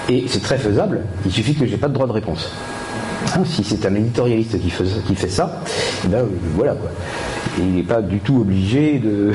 Et 0.09 0.25
c'est 0.27 0.43
très 0.43 0.59
faisable, 0.59 1.03
il 1.25 1.31
suffit 1.31 1.55
que 1.55 1.65
je 1.65 1.73
n'ai 1.73 1.77
pas 1.77 1.89
de 1.89 1.95
droit 1.95 2.09
de 2.09 2.13
réponse. 2.13 2.51
Hein, 3.37 3.43
si 3.45 3.63
c'est 3.63 3.87
un 3.87 3.95
éditorialiste 3.95 4.61
qui 4.61 4.71
fait, 4.71 5.29
ça, 5.29 5.61
eh 6.05 6.09
ben, 6.09 6.25
voilà 6.57 6.73
quoi. 6.73 6.91
Et 7.59 7.63
il 7.63 7.75
n'est 7.75 7.83
pas 7.83 8.03
du 8.03 8.19
tout 8.19 8.41
obligé 8.41 8.99
de, 8.99 9.33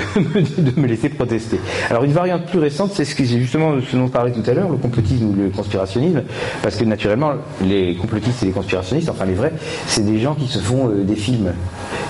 me 0.79 0.87
laisser 0.87 1.09
protester. 1.09 1.59
Alors 1.89 2.03
une 2.03 2.13
variante 2.13 2.45
plus 2.45 2.59
récente, 2.59 2.91
c'est 2.93 3.05
ce 3.05 3.23
justement 3.23 3.75
ce 3.81 3.95
dont 3.95 4.05
on 4.05 4.09
parlait 4.09 4.31
tout 4.31 4.49
à 4.49 4.53
l'heure, 4.53 4.69
le 4.69 4.77
complotisme 4.77 5.25
ou 5.25 5.33
le 5.33 5.49
conspirationnisme, 5.49 6.23
parce 6.61 6.75
que 6.75 6.83
naturellement 6.85 7.33
les 7.61 7.95
complotistes 7.95 8.43
et 8.43 8.47
les 8.47 8.51
conspirationnistes, 8.51 9.09
enfin 9.09 9.25
les 9.25 9.33
vrais, 9.33 9.53
c'est 9.87 10.05
des 10.05 10.19
gens 10.19 10.35
qui 10.35 10.47
se 10.47 10.59
font 10.59 10.89
euh, 10.89 11.03
des 11.03 11.15
films 11.15 11.53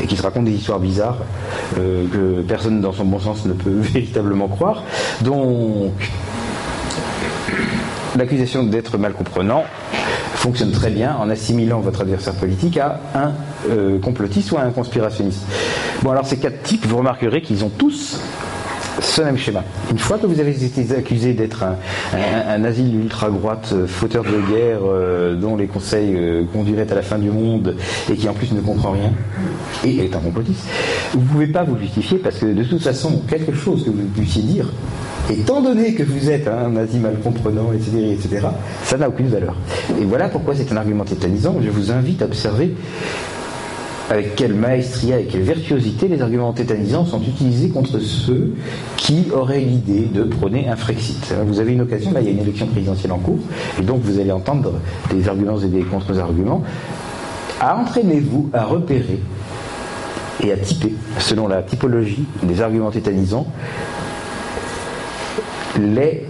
et 0.02 0.08
qui 0.08 0.16
se 0.16 0.22
racontent 0.22 0.46
des 0.46 0.52
histoires 0.52 0.80
bizarres 0.80 1.20
euh, 1.80 2.06
que 2.08 2.42
personne 2.42 2.82
dans 2.82 2.94
son 2.94 3.06
bon 3.06 3.20
sens 3.20 3.46
ne 3.46 3.54
peut 3.54 3.70
véritablement 3.80 4.48
croire. 4.48 4.84
Donc 5.22 5.94
l'accusation 8.18 8.64
d'être 8.64 8.98
mal 8.98 9.14
comprenant 9.14 9.64
fonctionne 10.36 10.72
très 10.72 10.90
bien 10.90 11.16
en 11.16 11.30
assimilant 11.30 11.80
votre 11.80 12.02
adversaire 12.02 12.34
politique 12.34 12.78
à 12.78 13.00
un 13.16 13.32
euh, 13.70 14.00
complotiste 14.00 14.52
ou 14.52 14.58
un 14.58 14.70
conspirationniste. 14.72 15.44
Bon, 16.02 16.12
alors 16.12 16.26
ces 16.26 16.38
quatre 16.38 16.64
types, 16.64 16.86
vous 16.86 16.98
remarquerez 16.98 17.42
qu'ils 17.42 17.64
ont 17.64 17.70
tous 17.70 18.20
ce 19.00 19.22
même 19.22 19.38
schéma. 19.38 19.64
Une 19.90 19.98
fois 19.98 20.18
que 20.18 20.28
vous 20.28 20.40
avez 20.40 20.52
été 20.52 20.96
accusé 20.96 21.34
d'être 21.34 21.64
un, 21.64 22.64
asile 22.64 22.96
ultra-droite, 22.96 23.70
euh, 23.74 23.88
fauteur 23.88 24.24
de 24.24 24.54
guerre, 24.54 24.82
euh, 24.86 25.36
dont 25.36 25.56
les 25.56 25.68
conseils 25.68 26.16
conduiraient 26.52 26.92
à 26.92 26.96
la 26.96 27.02
fin 27.02 27.18
du 27.18 27.32
monde, 27.32 27.76
et 28.12 28.16
qui 28.16 28.28
en 28.28 28.34
plus 28.34 28.52
ne 28.52 28.62
comprend 28.62 28.92
rien, 28.92 29.12
et 29.84 29.98
est 29.98 30.16
un 30.16 30.20
complotiste, 30.20 30.66
vous 31.14 31.22
ne 31.22 31.28
pouvez 31.28 31.48
pas 31.48 31.64
vous 31.64 31.78
justifier 31.78 32.18
parce 32.18 32.38
que 32.38 32.46
de 32.46 32.64
toute 32.64 32.82
façon, 32.82 33.22
quelque 33.28 33.54
chose 33.54 33.84
que 33.84 33.90
vous 33.90 34.04
puissiez 34.16 34.44
dire, 34.44 34.68
étant 35.32 35.62
donné 35.62 35.94
que 35.94 36.04
vous 36.04 36.30
êtes 36.30 36.48
un 36.48 36.70
nazi 36.70 36.98
mal 36.98 37.18
comprenant, 37.24 37.72
etc., 37.74 38.12
etc., 38.12 38.48
ça 38.84 38.98
n'a 38.98 39.08
aucune 39.08 39.28
valeur. 39.28 39.56
Et 40.02 40.06
voilà 40.06 40.30
pourquoi 40.30 40.56
c'est 40.56 40.72
un 40.72 40.78
argument 40.78 41.06
tétanisant. 41.06 41.56
Je 41.64 41.70
vous 41.70 41.92
invite 41.92 42.22
à 42.22 42.26
observer 42.26 42.74
avec 44.14 44.36
quelle 44.36 44.54
maestria 44.54 45.20
et 45.20 45.24
quelle 45.24 45.42
virtuosité 45.42 46.08
les 46.08 46.22
arguments 46.22 46.54
tétanisants 46.54 47.04
sont 47.04 47.20
utilisés 47.24 47.70
contre 47.70 47.98
ceux 47.98 48.54
qui 48.96 49.26
auraient 49.34 49.62
l'idée 49.62 50.06
de 50.06 50.22
prôner 50.22 50.70
un 50.70 50.76
Frexit. 50.76 51.34
Vous 51.48 51.60
avez 51.60 51.74
une 51.74 51.82
occasion, 51.82 52.12
là 52.12 52.22
il 52.22 52.28
y 52.28 52.30
a 52.30 52.32
une 52.34 52.42
élection 52.42 52.68
présidentielle 52.68 53.12
en 53.12 53.18
cours, 53.18 53.40
et 53.80 53.82
donc 53.82 54.02
vous 54.04 54.20
allez 54.20 54.32
entendre 54.32 54.74
des 55.10 55.28
arguments 55.28 55.60
et 55.60 55.66
des 55.66 55.82
contre-arguments. 55.82 56.62
Entraînez-vous 57.60 58.52
à 58.54 58.66
repérer 58.66 59.20
et 60.44 60.52
à 60.52 60.58
typer, 60.58 60.94
selon 61.18 61.48
la 61.48 61.64
typologie 61.64 62.26
des 62.44 62.62
arguments 62.62 62.92
tétanisants, 62.92 63.48
les 65.80 66.24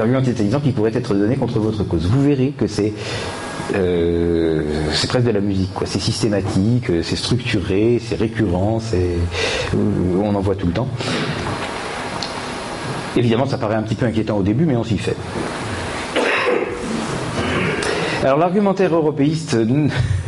arguments 0.00 0.22
tétanisants 0.22 0.60
qui 0.60 0.70
pourraient 0.70 0.96
être 0.96 1.12
donnés 1.12 1.36
contre 1.36 1.58
votre 1.58 1.84
cause. 1.84 2.06
Vous 2.06 2.22
verrez 2.22 2.54
que 2.56 2.66
c'est 2.66 2.94
euh, 3.74 4.62
c'est 4.92 5.08
presque 5.08 5.26
de 5.26 5.32
la 5.32 5.40
musique, 5.40 5.72
quoi. 5.74 5.86
C'est 5.86 5.98
systématique, 5.98 6.86
c'est 7.02 7.16
structuré, 7.16 8.00
c'est 8.04 8.16
récurrent, 8.16 8.80
c'est, 8.80 9.16
euh, 9.74 10.20
on 10.22 10.34
en 10.34 10.40
voit 10.40 10.54
tout 10.54 10.66
le 10.66 10.72
temps. 10.72 10.88
Évidemment, 13.16 13.46
ça 13.46 13.58
paraît 13.58 13.76
un 13.76 13.82
petit 13.82 13.94
peu 13.94 14.06
inquiétant 14.06 14.36
au 14.38 14.42
début, 14.42 14.66
mais 14.66 14.76
on 14.76 14.84
s'y 14.84 14.98
fait. 14.98 15.16
Alors, 18.22 18.38
l'argumentaire 18.38 18.94
européiste 18.94 19.56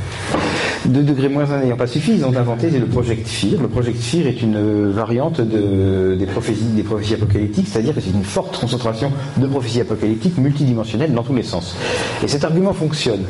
de 0.89 1.03
degrés 1.03 1.29
moins 1.29 1.51
1 1.51 1.61
n'ayant 1.61 1.77
pas 1.77 1.87
suffi, 1.87 2.15
ils 2.15 2.25
ont 2.25 2.35
inventé 2.37 2.71
le 2.71 2.87
Project 2.87 3.27
Fear. 3.27 3.61
Le 3.61 3.69
Project 3.69 3.99
Fear 3.99 4.27
est 4.27 4.43
une 4.43 4.91
variante 4.91 5.41
de, 5.41 6.15
des, 6.15 6.27
prophéties, 6.27 7.15
apocalyptiques, 7.15 7.69
c'est-à-dire 7.69 7.95
que 7.95 8.01
c'est 8.01 8.11
une 8.11 8.25
forte 8.25 8.59
concentration 8.59 9.13
de 9.37 9.47
prophéties 9.47 9.81
apocalyptiques 9.81 10.39
multidimensionnelles 10.39 11.13
dans 11.13 11.23
tous 11.23 11.35
les 11.35 11.43
sens. 11.43 11.77
Et 12.23 12.29
cet 12.29 12.45
argument 12.45 12.73
fonctionne. 12.73 13.23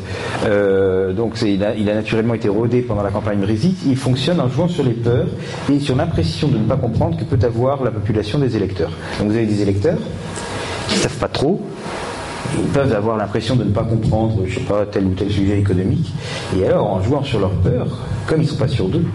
Euh, 0.45 1.13
donc 1.13 1.41
il 1.41 1.63
a, 1.63 1.95
naturellement 1.95 2.33
été 2.33 2.49
rodé 2.49 2.81
pendant 2.81 3.03
la 3.03 3.11
campagne 3.11 3.39
Brexit. 3.39 3.77
Il 3.85 3.97
fonctionne 3.97 4.39
en 4.39 4.49
jouant 4.49 4.67
sur 4.67 4.83
les 4.83 4.93
peurs 4.93 5.27
et 5.71 5.79
sur 5.79 5.95
l'impression 5.95 6.47
de 6.47 6.57
ne 6.57 6.65
pas 6.65 6.77
comprendre 6.77 7.17
que 7.17 7.23
peut 7.23 7.43
avoir 7.45 7.83
la 7.83 7.91
population 7.91 8.39
des 8.39 8.55
électeurs. 8.55 8.91
Donc 9.19 9.29
vous 9.29 9.35
avez 9.35 9.45
des 9.45 9.61
électeurs 9.61 9.97
qui 10.87 10.95
ne 10.95 11.01
savent 11.01 11.17
pas 11.17 11.27
trop, 11.27 11.61
peuvent 12.73 12.93
avoir 12.93 13.17
l'impression 13.17 13.55
de 13.55 13.63
ne 13.63 13.71
pas 13.71 13.83
comprendre, 13.83 14.43
je 14.45 14.55
sais 14.55 14.65
pas, 14.65 14.85
tel 14.85 15.05
ou 15.05 15.13
tel 15.13 15.31
sujet 15.31 15.59
économique. 15.59 16.13
Et 16.57 16.65
alors, 16.65 16.87
en 16.87 17.01
jouant 17.01 17.23
sur 17.23 17.39
leur 17.39 17.51
peur, 17.51 17.87
comme 18.27 18.41
ils 18.41 18.45
ne 18.45 18.49
sont 18.49 18.57
pas 18.57 18.67
sûrs 18.67 18.89
d'eux, 18.89 19.05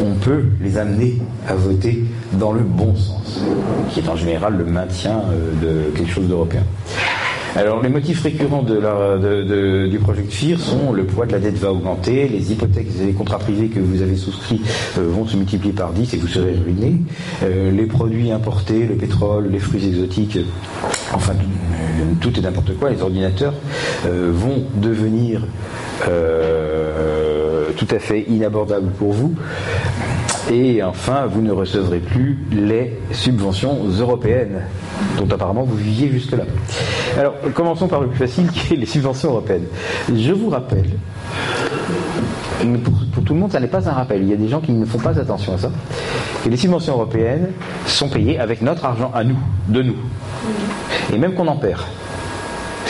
on 0.00 0.14
peut 0.14 0.44
les 0.60 0.78
amener 0.78 1.18
à 1.48 1.54
voter 1.54 2.04
dans 2.32 2.52
le 2.52 2.60
bon 2.60 2.94
sens, 2.94 3.40
qui 3.90 4.00
est 4.00 4.08
en 4.08 4.16
général 4.16 4.56
le 4.56 4.64
maintien 4.64 5.22
de 5.60 5.90
quelque 5.96 6.10
chose 6.10 6.28
d'européen. 6.28 6.62
Alors 7.56 7.82
les 7.82 7.88
motifs 7.88 8.22
récurrents 8.22 8.62
de 8.62 8.78
la, 8.78 9.18
de, 9.18 9.88
du 9.88 9.98
FIR 10.28 10.60
sont 10.60 10.92
le 10.92 11.04
poids 11.04 11.26
de 11.26 11.32
la 11.32 11.40
dette 11.40 11.58
va 11.58 11.72
augmenter, 11.72 12.28
les 12.28 12.52
hypothèques 12.52 12.86
et 13.02 13.06
les 13.06 13.12
contrats 13.12 13.38
privés 13.38 13.66
que 13.66 13.80
vous 13.80 14.02
avez 14.02 14.16
souscrits 14.16 14.60
euh, 14.98 15.08
vont 15.08 15.26
se 15.26 15.36
multiplier 15.36 15.72
par 15.72 15.92
10 15.92 16.14
et 16.14 16.16
vous 16.18 16.28
serez 16.28 16.54
ruiné, 16.54 16.94
euh, 17.42 17.72
les 17.72 17.86
produits 17.86 18.30
importés, 18.30 18.86
le 18.86 18.94
pétrole, 18.94 19.48
les 19.50 19.58
fruits 19.58 19.84
exotiques, 19.84 20.38
enfin 21.12 21.34
tout 22.20 22.38
et 22.38 22.42
n'importe 22.42 22.76
quoi, 22.76 22.90
les 22.90 23.02
ordinateurs 23.02 23.54
euh, 24.06 24.30
vont 24.32 24.64
devenir 24.74 25.42
tout 27.76 27.88
à 27.94 27.98
fait 27.98 28.22
inabordables 28.28 28.90
pour 28.92 29.12
vous. 29.12 29.34
Et 30.50 30.82
enfin, 30.82 31.26
vous 31.26 31.42
ne 31.42 31.52
recevrez 31.52 32.00
plus 32.00 32.38
les 32.50 32.98
subventions 33.12 33.78
européennes 33.98 34.62
dont 35.16 35.28
apparemment 35.32 35.62
vous 35.62 35.76
viviez 35.76 36.08
jusque-là. 36.08 36.44
Alors, 37.18 37.34
commençons 37.54 37.86
par 37.86 38.00
le 38.00 38.08
plus 38.08 38.18
facile 38.18 38.50
qui 38.50 38.74
est 38.74 38.76
les 38.76 38.86
subventions 38.86 39.30
européennes. 39.30 39.66
Je 40.12 40.32
vous 40.32 40.50
rappelle, 40.50 40.90
pour, 42.82 42.94
pour 43.12 43.24
tout 43.24 43.34
le 43.34 43.40
monde, 43.40 43.52
ça 43.52 43.60
n'est 43.60 43.68
pas 43.68 43.88
un 43.88 43.92
rappel. 43.92 44.22
Il 44.22 44.28
y 44.28 44.32
a 44.32 44.36
des 44.36 44.48
gens 44.48 44.60
qui 44.60 44.72
ne 44.72 44.84
font 44.84 44.98
pas 44.98 45.18
attention 45.18 45.54
à 45.54 45.58
ça. 45.58 45.70
Que 46.44 46.48
les 46.48 46.56
subventions 46.56 46.94
européennes 46.94 47.50
sont 47.86 48.08
payées 48.08 48.38
avec 48.38 48.60
notre 48.62 48.84
argent 48.84 49.12
à 49.14 49.22
nous, 49.22 49.38
de 49.68 49.82
nous. 49.82 49.96
Et 51.12 51.18
même 51.18 51.34
qu'on 51.34 51.48
en 51.48 51.56
perd. 51.56 51.80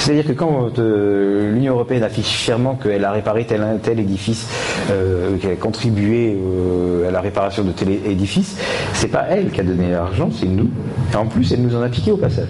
C'est-à-dire 0.01 0.27
que 0.27 0.33
quand 0.33 0.79
euh, 0.79 1.53
l'Union 1.53 1.75
européenne 1.75 2.03
affiche 2.03 2.27
fièrement 2.27 2.75
qu'elle 2.75 3.05
a 3.05 3.13
réparé 3.13 3.45
tel, 3.45 3.63
tel 3.83 4.01
édifice, 4.01 4.49
euh, 4.91 5.37
qu'elle 5.37 5.53
a 5.53 5.57
contribué 5.57 6.39
euh, 6.39 7.09
à 7.09 7.11
la 7.11 7.21
réparation 7.21 7.65
de 7.65 7.73
tel 7.73 7.91
édifice, 7.91 8.57
c'est 8.95 9.09
pas 9.09 9.27
elle 9.29 9.51
qui 9.51 9.61
a 9.61 9.63
donné 9.63 9.91
l'argent, 9.91 10.31
c'est 10.33 10.47
nous. 10.47 10.71
Et 11.13 11.17
en 11.17 11.27
plus, 11.27 11.53
elle 11.53 11.61
nous 11.61 11.77
en 11.77 11.83
a 11.83 11.91
piqué 11.91 12.13
au 12.13 12.17
passage. 12.17 12.49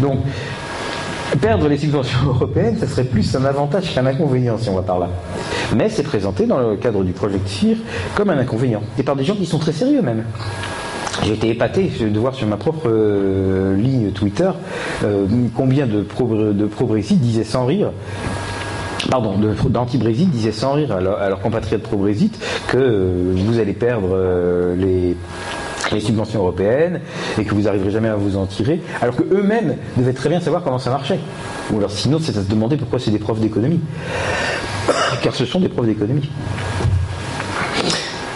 Donc, 0.00 0.20
perdre 1.42 1.68
les 1.68 1.76
subventions 1.76 2.20
européennes, 2.26 2.78
ça 2.78 2.86
serait 2.86 3.04
plus 3.04 3.36
un 3.36 3.44
avantage 3.44 3.94
qu'un 3.94 4.06
inconvénient, 4.06 4.56
si 4.56 4.70
on 4.70 4.74
va 4.74 4.82
par 4.82 4.98
là. 4.98 5.08
Mais 5.76 5.90
c'est 5.90 6.02
présenté 6.02 6.46
dans 6.46 6.60
le 6.60 6.76
cadre 6.76 7.04
du 7.04 7.12
Project 7.12 7.46
FIR 7.46 7.76
comme 8.14 8.30
un 8.30 8.38
inconvénient. 8.38 8.82
Et 8.98 9.02
par 9.02 9.16
des 9.16 9.24
gens 9.24 9.34
qui 9.34 9.44
sont 9.44 9.58
très 9.58 9.72
sérieux 9.72 10.00
même. 10.00 10.24
J'ai 11.24 11.32
été 11.32 11.48
épaté 11.48 11.90
de 12.00 12.18
voir 12.18 12.34
sur 12.34 12.46
ma 12.46 12.56
propre 12.56 12.86
euh, 12.86 13.76
ligne 13.76 14.10
Twitter 14.12 14.50
euh, 15.04 15.26
combien 15.54 15.86
de 15.86 16.02
pro-Brexit 16.02 17.20
disaient 17.20 17.44
sans 17.44 17.66
rire 17.66 17.90
pardon, 19.10 19.34
d'anti-Brexit 19.68 20.30
disaient 20.30 20.52
sans 20.52 20.72
rire 20.72 20.92
à, 20.92 21.00
leurs 21.00 21.40
compatriotes 21.40 21.82
pro-Brexit 21.82 22.38
que 22.68 22.76
euh, 22.76 23.32
vous 23.34 23.58
allez 23.58 23.72
perdre 23.72 24.16
les, 24.76 25.16
subventions 26.00 26.40
européennes 26.40 27.00
et 27.38 27.44
que 27.44 27.54
vous 27.54 27.62
n'arriverez 27.62 27.90
jamais 27.90 28.08
à 28.08 28.16
vous 28.16 28.36
en 28.36 28.44
tirer, 28.44 28.82
alors 29.00 29.16
qu'eux-mêmes 29.16 29.76
devaient 29.96 30.12
très 30.12 30.28
bien 30.28 30.38
savoir 30.38 30.62
comment 30.62 30.78
ça 30.78 30.90
marchait. 30.90 31.18
Ou 31.72 31.78
alors 31.78 31.90
sinon, 31.90 32.18
c'est 32.20 32.36
à 32.36 32.42
se 32.42 32.48
demander 32.48 32.76
pourquoi 32.76 32.98
c'est 32.98 33.10
des 33.10 33.18
profs 33.18 33.40
d'économie. 33.40 33.80
Car 35.22 35.34
ce 35.34 35.46
sont 35.46 35.60
des 35.60 35.68
profs 35.68 35.86
d'économie. 35.86 36.28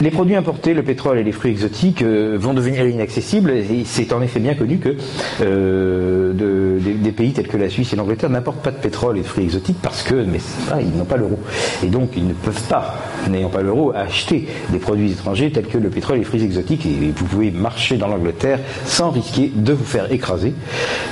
Les 0.02 0.10
produits 0.10 0.34
importés, 0.34 0.74
le 0.74 0.82
pétrole 0.82 1.18
et 1.18 1.22
les 1.22 1.30
fruits 1.30 1.52
exotiques 1.52 2.02
euh, 2.02 2.36
vont 2.36 2.54
devenir 2.54 2.84
inaccessibles 2.88 3.52
et 3.52 3.84
c'est 3.84 4.12
en 4.12 4.20
effet 4.20 4.40
bien 4.40 4.54
connu 4.54 4.78
que 4.78 4.96
euh, 5.42 6.32
des, 6.32 7.12
pays 7.12 7.32
tels 7.32 7.46
que 7.46 7.56
la 7.56 7.68
Suisse 7.68 7.92
et 7.92 7.96
l'Angleterre 7.96 8.28
n'importent 8.28 8.64
pas 8.64 8.72
de 8.72 8.78
pétrole 8.78 9.16
et 9.18 9.20
de 9.20 9.26
fruits 9.26 9.44
exotiques 9.44 9.76
parce 9.80 10.02
que 10.02 10.16
mais 10.16 10.40
ils 10.80 10.98
n'ont 10.98 11.04
pas 11.04 11.16
l'euro. 11.16 11.38
Et 11.84 11.86
donc 11.86 12.16
ils 12.16 12.26
ne 12.26 12.32
peuvent 12.32 12.66
pas, 12.68 12.96
n'ayant 13.30 13.48
pas 13.48 13.62
l'euro, 13.62 13.92
acheter 13.94 14.48
des 14.70 14.80
produits 14.80 15.12
étrangers 15.12 15.52
tels 15.52 15.68
que 15.68 15.78
le 15.78 15.88
pétrole 15.88 16.16
et 16.16 16.20
les 16.20 16.24
fruits 16.24 16.42
exotiques 16.42 16.84
et 16.84 17.12
vous 17.14 17.24
pouvez 17.26 17.52
marcher 17.52 17.96
dans 17.96 18.08
l'Angleterre 18.08 18.58
sans 18.84 19.12
risquer 19.12 19.52
de 19.54 19.72
vous 19.72 19.84
faire 19.84 20.10
écraser 20.10 20.52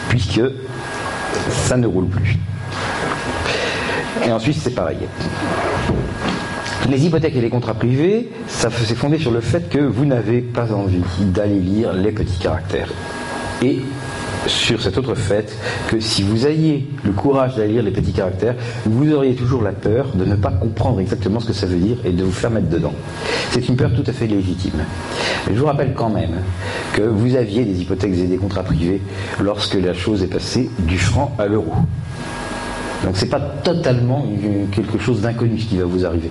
puisque 0.09 0.43
ça 1.49 1.77
ne 1.77 1.87
roule 1.87 2.09
plus. 2.09 2.39
Et 4.27 4.33
en 4.33 4.41
Suisse 4.41 4.59
c'est 4.65 4.75
pareil. 4.75 4.99
Les 6.91 7.07
hypothèques 7.07 7.37
et 7.37 7.41
les 7.41 7.51
contrats 7.51 7.75
privés, 7.75 8.29
ça 8.49 8.69
s'est 8.69 8.97
fondé 8.97 9.17
sur 9.17 9.31
le 9.31 9.41
fait 9.41 9.69
que 9.69 9.79
vous 9.79 10.05
n'avez 10.05 10.41
pas 10.41 10.73
envie 10.73 10.99
d'aller 11.21 11.61
lire 11.61 11.93
les 11.93 12.11
petits 12.11 12.39
caractères. 12.41 12.89
Et 13.63 13.79
sur 14.49 14.83
cet 14.83 14.99
autre 14.99 15.15
fait 15.15 15.57
que 15.87 16.01
si 16.01 16.25
vous 16.25 16.49
ayez 16.49 16.89
le 17.05 17.13
courage 17.13 17.55
d'aller 17.55 17.75
lire 17.75 17.85
les 17.85 17.93
petits 17.93 18.13
caractères, 18.13 18.57
vous 18.87 19.13
auriez 19.13 19.37
toujours 19.37 19.63
la 19.63 19.71
peur 19.71 20.09
de 20.17 20.25
ne 20.25 20.35
pas 20.35 20.51
comprendre 20.51 20.99
exactement 20.99 21.39
ce 21.39 21.47
que 21.47 21.53
ça 21.53 21.67
veut 21.67 21.79
dire 21.79 21.99
et 22.05 22.11
de 22.11 22.25
vous 22.25 22.33
faire 22.33 22.51
mettre 22.51 22.69
dedans. 22.69 22.95
C'est 23.53 23.69
une 23.69 23.77
peur 23.77 23.93
tout 23.95 24.05
à 24.09 24.13
fait 24.13 24.27
légitime. 24.27 24.83
je 25.47 25.61
vous 25.61 25.67
rappelle 25.67 25.95
quand 25.95 26.11
même 26.11 26.41
que 26.95 27.03
vous 27.03 27.37
aviez 27.37 27.65
des 27.65 27.83
hypothèques 27.83 28.15
et 28.15 28.27
des 28.27 28.37
contrats 28.37 28.65
privés 28.65 29.01
lorsque 29.41 29.75
la 29.75 29.95
chose 29.95 30.25
est 30.25 30.33
passée 30.33 30.69
du 30.81 30.99
franc 30.99 31.37
à 31.39 31.47
l'euro. 31.47 31.73
Donc 33.05 33.17
c'est 33.17 33.31
pas 33.31 33.41
totalement 33.41 34.27
quelque 34.73 34.99
chose 34.99 35.21
d'inconnu 35.21 35.57
qui 35.57 35.79
va 35.79 35.85
vous 35.85 36.05
arriver. 36.05 36.31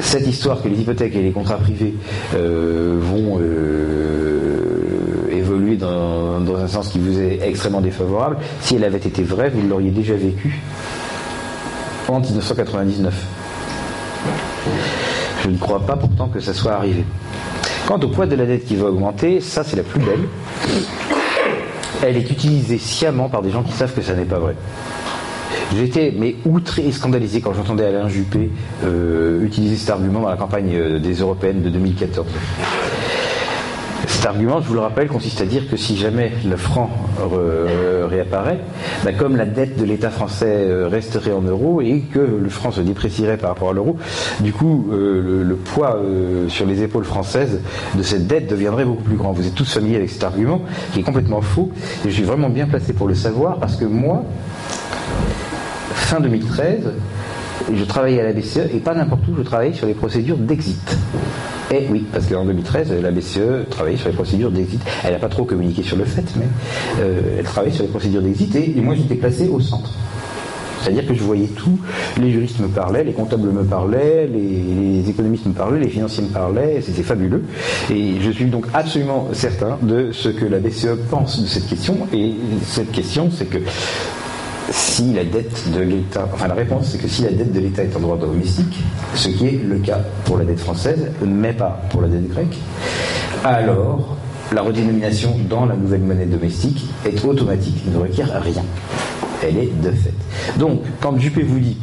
Cette 0.00 0.26
histoire 0.26 0.62
que 0.62 0.68
les 0.68 0.80
hypothèques 0.80 1.14
et 1.16 1.22
les 1.22 1.32
contrats 1.32 1.58
privés 1.58 1.94
euh, 2.34 2.98
vont 3.00 3.38
euh, 3.40 5.28
évoluer 5.30 5.76
dans, 5.76 6.40
un 6.56 6.68
sens 6.68 6.88
qui 6.88 6.98
vous 6.98 7.18
est 7.18 7.40
extrêmement 7.42 7.80
défavorable, 7.80 8.36
si 8.60 8.76
elle 8.76 8.84
avait 8.84 8.98
été 8.98 9.22
vraie, 9.22 9.50
vous 9.50 9.66
l'auriez 9.66 9.90
déjà 9.90 10.14
vécu 10.14 10.60
en 12.08 12.20
1999. 12.20 13.14
Je 15.44 15.50
ne 15.50 15.56
crois 15.58 15.80
pas 15.80 15.96
pourtant 15.96 16.28
que 16.28 16.40
ça 16.40 16.54
soit 16.54 16.72
arrivé. 16.72 17.04
Quant 17.86 18.00
au 18.00 18.08
poids 18.08 18.26
de 18.26 18.36
la 18.36 18.46
dette 18.46 18.64
qui 18.64 18.76
va 18.76 18.86
augmenter, 18.86 19.40
ça 19.40 19.64
c'est 19.64 19.76
la 19.76 19.82
plus 19.82 20.00
belle 20.00 20.28
elle 22.02 22.16
est 22.16 22.30
utilisée 22.30 22.78
sciemment 22.78 23.28
par 23.28 23.42
des 23.42 23.50
gens 23.50 23.62
qui 23.62 23.72
savent 23.72 23.94
que 23.94 24.02
ça 24.02 24.14
n'est 24.14 24.24
pas 24.24 24.38
vrai. 24.38 24.54
J'étais 25.74 26.12
mais 26.16 26.36
outré 26.44 26.86
et 26.86 26.92
scandalisé 26.92 27.40
quand 27.40 27.52
j'entendais 27.52 27.84
Alain 27.84 28.08
Juppé 28.08 28.50
euh, 28.84 29.42
utiliser 29.44 29.76
cet 29.76 29.90
argument 29.90 30.20
dans 30.20 30.28
la 30.28 30.36
campagne 30.36 30.74
euh, 30.74 30.98
des 30.98 31.14
européennes 31.14 31.62
de 31.62 31.70
2014. 31.70 32.26
Cet 34.20 34.28
argument, 34.28 34.60
je 34.60 34.68
vous 34.68 34.74
le 34.74 34.80
rappelle, 34.80 35.08
consiste 35.08 35.40
à 35.40 35.46
dire 35.46 35.66
que 35.66 35.78
si 35.78 35.96
jamais 35.96 36.30
le 36.46 36.58
franc 36.58 36.90
réapparaît, 38.06 38.58
bah, 39.02 39.12
comme 39.14 39.34
la 39.34 39.46
dette 39.46 39.78
de 39.78 39.84
l'État 39.86 40.10
français 40.10 40.56
euh, 40.58 40.88
resterait 40.88 41.32
en 41.32 41.40
euros 41.40 41.80
et 41.80 42.00
que 42.00 42.18
le 42.18 42.48
franc 42.50 42.70
se 42.70 42.82
déprécierait 42.82 43.38
par 43.38 43.48
rapport 43.48 43.70
à 43.70 43.72
l'euro, 43.72 43.96
du 44.40 44.52
coup, 44.52 44.90
euh, 44.92 45.42
le, 45.42 45.56
poids 45.56 45.96
euh, 45.96 46.50
sur 46.50 46.66
les 46.66 46.82
épaules 46.82 47.06
françaises 47.06 47.60
de 47.94 48.02
cette 48.02 48.26
dette 48.26 48.46
deviendrait 48.46 48.84
beaucoup 48.84 49.04
plus 49.04 49.16
grand. 49.16 49.32
Vous 49.32 49.46
êtes 49.46 49.54
tous 49.54 49.72
familiers 49.72 49.96
avec 49.96 50.10
cet 50.10 50.22
argument, 50.22 50.60
qui 50.92 51.00
est 51.00 51.02
complètement 51.02 51.40
faux, 51.40 51.70
et 52.04 52.10
je 52.10 52.14
suis 52.14 52.24
vraiment 52.24 52.50
bien 52.50 52.66
placé 52.66 52.92
pour 52.92 53.08
le 53.08 53.14
savoir, 53.14 53.56
parce 53.56 53.76
que 53.76 53.86
moi, 53.86 54.22
fin 55.94 56.20
2013, 56.20 56.92
je 57.74 57.84
travaillais 57.84 58.20
à 58.20 58.24
la 58.24 58.34
BCE, 58.34 58.68
et 58.74 58.80
pas 58.80 58.92
n'importe 58.92 59.26
où, 59.28 59.36
je 59.38 59.42
travaillais 59.42 59.72
sur 59.72 59.86
les 59.86 59.94
procédures 59.94 60.36
d'exit. 60.36 60.98
Et 61.72 61.86
oui, 61.88 62.04
parce 62.12 62.26
qu'en 62.26 62.44
2013, 62.44 62.92
la 63.00 63.12
BCE 63.12 63.68
travaillait 63.70 63.96
sur 63.96 64.08
les 64.08 64.14
procédures 64.14 64.50
d'exit. 64.50 64.80
Elle 65.04 65.12
n'a 65.12 65.20
pas 65.20 65.28
trop 65.28 65.44
communiqué 65.44 65.84
sur 65.84 65.96
le 65.96 66.04
fait, 66.04 66.24
mais 66.36 66.46
euh, 67.00 67.36
elle 67.38 67.44
travaillait 67.44 67.74
sur 67.74 67.84
les 67.84 67.90
procédures 67.90 68.22
d'exit 68.22 68.54
et, 68.56 68.74
moi 68.80 68.96
j'étais 68.96 69.14
placé 69.14 69.48
au 69.48 69.60
centre. 69.60 69.90
C'est-à-dire 70.82 71.06
que 71.06 71.14
je 71.14 71.22
voyais 71.22 71.46
tout, 71.46 71.78
les 72.18 72.32
juristes 72.32 72.58
me 72.58 72.66
parlaient, 72.66 73.04
les 73.04 73.12
comptables 73.12 73.50
me 73.50 73.62
parlaient, 73.62 74.26
les, 74.26 75.08
économistes 75.08 75.46
me 75.46 75.52
parlaient, 75.52 75.78
les 75.78 75.90
financiers 75.90 76.24
me 76.24 76.30
parlaient, 76.30 76.80
c'était 76.80 77.02
fabuleux. 77.02 77.44
Et 77.90 78.14
je 78.20 78.30
suis 78.30 78.46
donc 78.46 78.66
absolument 78.72 79.28
certain 79.32 79.78
de 79.82 80.10
ce 80.12 80.28
que 80.30 80.46
la 80.46 80.58
BCE 80.58 80.96
pense 81.10 81.40
de 81.40 81.46
cette 81.46 81.68
question. 81.68 81.98
Et 82.12 82.34
cette 82.64 82.90
question, 82.92 83.30
c'est 83.30 83.44
que 83.44 83.58
si 84.70 85.12
la 85.12 85.24
dette 85.24 85.70
de 85.72 85.80
l'État, 85.80 86.28
enfin 86.32 86.48
la 86.48 86.54
réponse 86.54 86.88
c'est 86.92 86.98
que 86.98 87.08
si 87.08 87.22
la 87.22 87.30
dette 87.30 87.52
de 87.52 87.60
l'État 87.60 87.82
est 87.82 87.94
en 87.96 88.00
droit 88.00 88.16
domestique, 88.16 88.82
ce 89.14 89.28
qui 89.28 89.46
est 89.46 89.60
le 89.62 89.78
cas 89.78 90.00
pour 90.24 90.38
la 90.38 90.44
dette 90.44 90.60
française, 90.60 91.10
mais 91.24 91.52
pas 91.52 91.82
pour 91.90 92.02
la 92.02 92.08
dette 92.08 92.28
grecque, 92.28 92.56
alors 93.44 94.16
la 94.52 94.62
redénomination 94.62 95.36
dans 95.48 95.66
la 95.66 95.76
nouvelle 95.76 96.02
monnaie 96.02 96.26
domestique 96.26 96.84
est 97.04 97.24
automatique, 97.24 97.82
ne 97.92 97.98
requiert 97.98 98.30
rien. 98.42 98.64
Elle 99.42 99.58
est 99.58 99.80
de 99.80 99.90
fait. 99.90 100.12
Donc, 100.58 100.82
quand 101.00 101.18
Juppé 101.18 101.42
vous 101.42 101.60
dit 101.60 101.76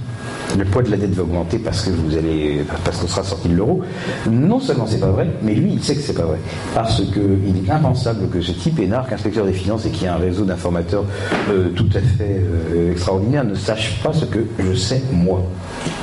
le 0.58 0.66
poids 0.66 0.84
de 0.84 0.90
la 0.90 0.98
dette 0.98 1.12
va 1.12 1.24
augmenter 1.24 1.60
parce 1.60 1.84
que 1.84 1.90
vous 1.90 2.18
allez, 2.18 2.66
parce 2.84 2.98
qu'on 2.98 3.08
sera 3.08 3.24
sorti 3.24 3.50
de 3.50 3.56
l'euro. 3.56 3.82
Non 4.30 4.60
seulement 4.60 4.86
c'est 4.88 5.00
pas 5.00 5.12
vrai, 5.12 5.28
mais 5.44 5.54
lui 5.54 5.72
il 5.74 5.84
sait 5.84 5.96
que 5.96 6.02
c'est 6.02 6.14
pas 6.14 6.24
vrai. 6.24 6.40
Parce 6.74 7.02
qu'il 7.02 7.66
est 7.66 7.70
impensable 7.70 8.30
que 8.30 8.42
ce 8.42 8.52
type 8.52 8.80
énarque, 8.80 9.12
inspecteur 9.12 9.46
des 9.46 9.54
finances 9.54 9.86
et 9.86 9.90
qui 9.90 10.08
a 10.08 10.16
un 10.16 10.18
réseau 10.18 10.46
d'informateurs 10.46 11.04
euh, 11.50 11.70
tout 11.76 11.90
à 11.94 12.00
fait 12.00 12.42
euh, 12.74 12.92
extraordinaire, 12.92 13.44
ne 13.44 13.56
sache 13.56 14.02
pas 14.04 14.14
ce 14.14 14.26
que 14.26 14.40
je 14.60 14.74
sais 14.74 15.02
moi. 15.12 15.44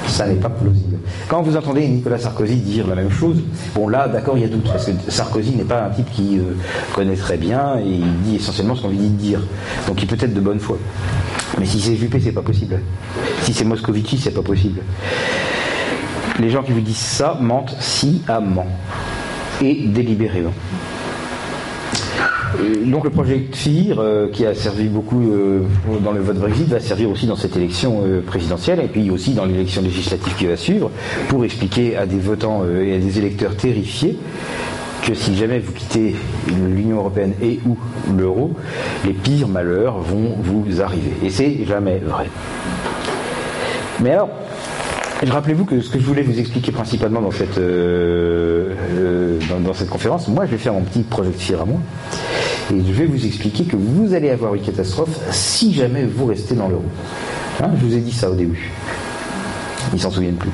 Ça 0.06 0.26
n'est 0.26 0.34
pas 0.34 0.50
plausible. 0.50 0.98
Quand 1.28 1.42
vous 1.42 1.56
entendez 1.56 1.86
Nicolas 1.88 2.18
Sarkozy 2.18 2.56
dire 2.56 2.86
la 2.86 2.94
même 2.94 3.10
chose, 3.10 3.38
bon 3.74 3.88
là 3.88 4.08
d'accord 4.08 4.36
il 4.36 4.42
y 4.42 4.46
a 4.46 4.48
doute, 4.48 4.64
parce 4.64 4.86
que 4.86 4.92
Sarkozy 5.08 5.52
n'est 5.52 5.64
pas 5.64 5.86
un 5.86 5.90
type 5.90 6.10
qui 6.12 6.38
euh, 6.38 6.54
connaît 6.94 7.16
très 7.16 7.36
bien 7.36 7.78
et 7.78 7.88
il 7.88 8.22
dit 8.22 8.36
essentiellement 8.36 8.74
ce 8.74 8.82
qu'on 8.82 8.90
lui 8.90 8.98
dit 8.98 9.10
de 9.10 9.16
dire. 9.16 9.40
Donc 9.88 10.02
il 10.02 10.06
peut 10.06 10.16
être 10.20 10.34
de 10.34 10.40
bonne 10.40 10.60
foi. 10.60 10.78
Mais 11.58 11.66
si 11.66 11.80
c'est 11.80 11.94
Juppé, 11.94 12.20
c'est 12.20 12.32
pas 12.32 12.42
possible. 12.42 12.80
Si 13.42 13.52
c'est 13.52 13.64
Moscovici, 13.64 14.13
c'est 14.18 14.34
pas 14.34 14.42
possible. 14.42 14.80
Les 16.40 16.50
gens 16.50 16.62
qui 16.62 16.72
vous 16.72 16.80
disent 16.80 16.96
ça 16.96 17.38
mentent 17.40 17.76
sciemment 17.80 18.66
et 19.62 19.74
délibérément. 19.86 20.52
Euh, 22.60 22.84
donc 22.84 23.04
le 23.04 23.10
projet 23.10 23.46
FIR, 23.52 23.98
euh, 23.98 24.28
qui 24.32 24.46
a 24.46 24.54
servi 24.54 24.88
beaucoup 24.88 25.20
euh, 25.22 25.60
dans 26.02 26.12
le 26.12 26.20
vote 26.20 26.38
Brexit, 26.38 26.68
va 26.68 26.80
servir 26.80 27.10
aussi 27.10 27.26
dans 27.26 27.36
cette 27.36 27.56
élection 27.56 28.02
présidentielle 28.26 28.80
et 28.80 28.88
puis 28.88 29.10
aussi 29.10 29.32
dans 29.32 29.44
l'élection 29.44 29.82
législative 29.82 30.34
qui 30.36 30.46
va 30.46 30.56
suivre 30.56 30.90
pour 31.28 31.44
expliquer 31.44 31.96
à 31.96 32.06
des 32.06 32.18
votants 32.18 32.62
et 32.64 32.94
à 32.94 32.98
des 32.98 33.18
électeurs 33.18 33.56
terrifiés 33.56 34.18
que 35.02 35.14
si 35.14 35.36
jamais 35.36 35.58
vous 35.58 35.72
quittez 35.72 36.14
l'Union 36.48 36.96
européenne 36.96 37.34
et 37.42 37.60
ou 37.66 37.76
l'euro, 38.16 38.52
les 39.04 39.12
pires 39.12 39.48
malheurs 39.48 39.98
vont 39.98 40.34
vous 40.42 40.80
arriver. 40.80 41.12
Et 41.22 41.28
c'est 41.28 41.66
jamais 41.66 41.98
vrai. 41.98 42.26
Mais 44.00 44.10
alors, 44.10 44.28
rappelez-vous 45.22 45.64
que 45.64 45.80
ce 45.80 45.90
que 45.90 45.98
je 45.98 46.04
voulais 46.04 46.22
vous 46.22 46.38
expliquer 46.38 46.72
principalement 46.72 47.20
dans 47.20 47.30
cette, 47.30 47.58
euh, 47.58 48.74
euh, 48.96 49.38
dans, 49.64 49.74
cette 49.74 49.90
conférence, 49.90 50.28
moi 50.28 50.46
je 50.46 50.52
vais 50.52 50.58
faire 50.58 50.72
mon 50.72 50.82
petit 50.82 51.02
projecteur 51.02 51.62
à 51.62 51.64
moi. 51.64 51.80
Et 52.72 52.80
je 52.80 52.92
vais 52.92 53.06
vous 53.06 53.24
expliquer 53.24 53.64
que 53.64 53.76
vous 53.76 54.14
allez 54.14 54.30
avoir 54.30 54.54
une 54.54 54.62
catastrophe 54.62 55.18
si 55.30 55.72
jamais 55.74 56.04
vous 56.04 56.26
restez 56.26 56.54
dans 56.54 56.68
l'euro. 56.68 56.84
Hein, 57.62 57.70
je 57.78 57.86
vous 57.86 57.94
ai 57.94 58.00
dit 58.00 58.12
ça 58.12 58.30
au 58.30 58.34
début. 58.34 58.70
Ils 59.92 60.00
s'en 60.00 60.10
souviennent 60.10 60.36
plus. 60.36 60.50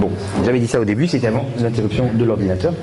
Bon, 0.00 0.10
j'avais 0.44 0.58
dit 0.58 0.66
ça 0.66 0.80
au 0.80 0.84
début, 0.84 1.06
c'était 1.06 1.28
avant 1.28 1.46
l'interruption 1.60 2.10
de 2.12 2.24
l'ordinateur. 2.24 2.74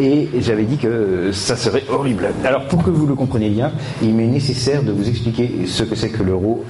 Et 0.00 0.28
j'avais 0.40 0.64
dit 0.64 0.76
que 0.76 1.30
ça 1.32 1.56
serait 1.56 1.84
horrible. 1.88 2.28
Alors 2.44 2.66
pour 2.66 2.84
que 2.84 2.90
vous 2.90 3.06
le 3.06 3.14
compreniez 3.14 3.48
bien, 3.48 3.72
il 4.02 4.14
m'est 4.14 4.26
nécessaire 4.26 4.82
de 4.82 4.92
vous 4.92 5.08
expliquer 5.08 5.50
ce 5.66 5.82
que 5.82 5.94
c'est 5.94 6.10
que 6.10 6.22
l'euro. 6.22 6.64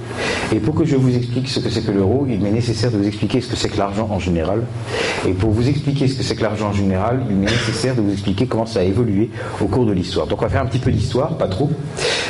Et 0.55 0.59
pour 0.59 0.75
que 0.75 0.85
je 0.85 0.95
vous 0.95 1.15
explique 1.15 1.49
ce 1.49 1.59
que 1.59 1.69
c'est 1.69 1.81
que 1.81 1.91
l'euro, 1.91 2.25
il 2.29 2.39
m'est 2.39 2.51
nécessaire 2.51 2.91
de 2.91 2.97
vous 2.97 3.07
expliquer 3.07 3.41
ce 3.41 3.49
que 3.49 3.55
c'est 3.55 3.69
que 3.69 3.77
l'argent 3.77 4.07
en 4.09 4.19
général. 4.19 4.63
Et 5.27 5.33
pour 5.33 5.51
vous 5.51 5.67
expliquer 5.67 6.07
ce 6.07 6.15
que 6.15 6.23
c'est 6.23 6.35
que 6.35 6.43
l'argent 6.43 6.69
en 6.69 6.73
général, 6.73 7.21
il 7.29 7.35
m'est 7.35 7.51
nécessaire 7.51 7.95
de 7.95 8.01
vous 8.01 8.11
expliquer 8.11 8.47
comment 8.47 8.65
ça 8.65 8.79
a 8.79 8.83
évolué 8.83 9.29
au 9.61 9.65
cours 9.65 9.85
de 9.85 9.91
l'histoire. 9.91 10.25
Donc 10.27 10.41
on 10.41 10.45
va 10.45 10.49
faire 10.49 10.61
un 10.61 10.67
petit 10.67 10.79
peu 10.79 10.91
d'histoire, 10.91 11.37
pas 11.37 11.47
trop, 11.47 11.69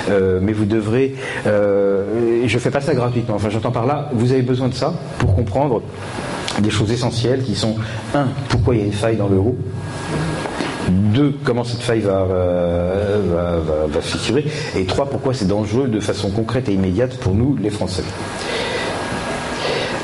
euh, 0.09 0.39
mais 0.41 0.51
vous 0.51 0.65
devrez. 0.65 1.15
Euh, 1.45 2.43
je 2.45 2.59
fais 2.59 2.71
pas 2.71 2.81
ça 2.81 2.93
gratuitement. 2.93 3.35
Enfin, 3.35 3.49
j'entends 3.49 3.71
par 3.71 3.85
là, 3.85 4.09
vous 4.13 4.31
avez 4.31 4.41
besoin 4.41 4.67
de 4.67 4.73
ça 4.73 4.93
pour 5.19 5.35
comprendre 5.35 5.81
des 6.61 6.69
choses 6.69 6.91
essentielles 6.91 7.43
qui 7.43 7.55
sont 7.55 7.75
un, 8.13 8.27
pourquoi 8.49 8.75
il 8.75 8.81
y 8.81 8.83
a 8.83 8.85
une 8.85 8.93
faille 8.93 9.17
dans 9.17 9.27
l'euro 9.27 9.55
Deux, 10.89 11.35
comment 11.43 11.63
cette 11.63 11.81
faille 11.81 12.01
va, 12.01 12.23
va, 12.23 13.57
va, 13.57 13.87
va 13.87 14.01
fissurer. 14.01 14.45
Et 14.75 14.85
trois, 14.85 15.09
pourquoi 15.09 15.33
c'est 15.33 15.47
dangereux 15.47 15.87
de 15.87 15.99
façon 15.99 16.29
concrète 16.29 16.69
et 16.69 16.73
immédiate 16.73 17.17
pour 17.17 17.35
nous, 17.35 17.57
les 17.57 17.69
Français. 17.69 18.03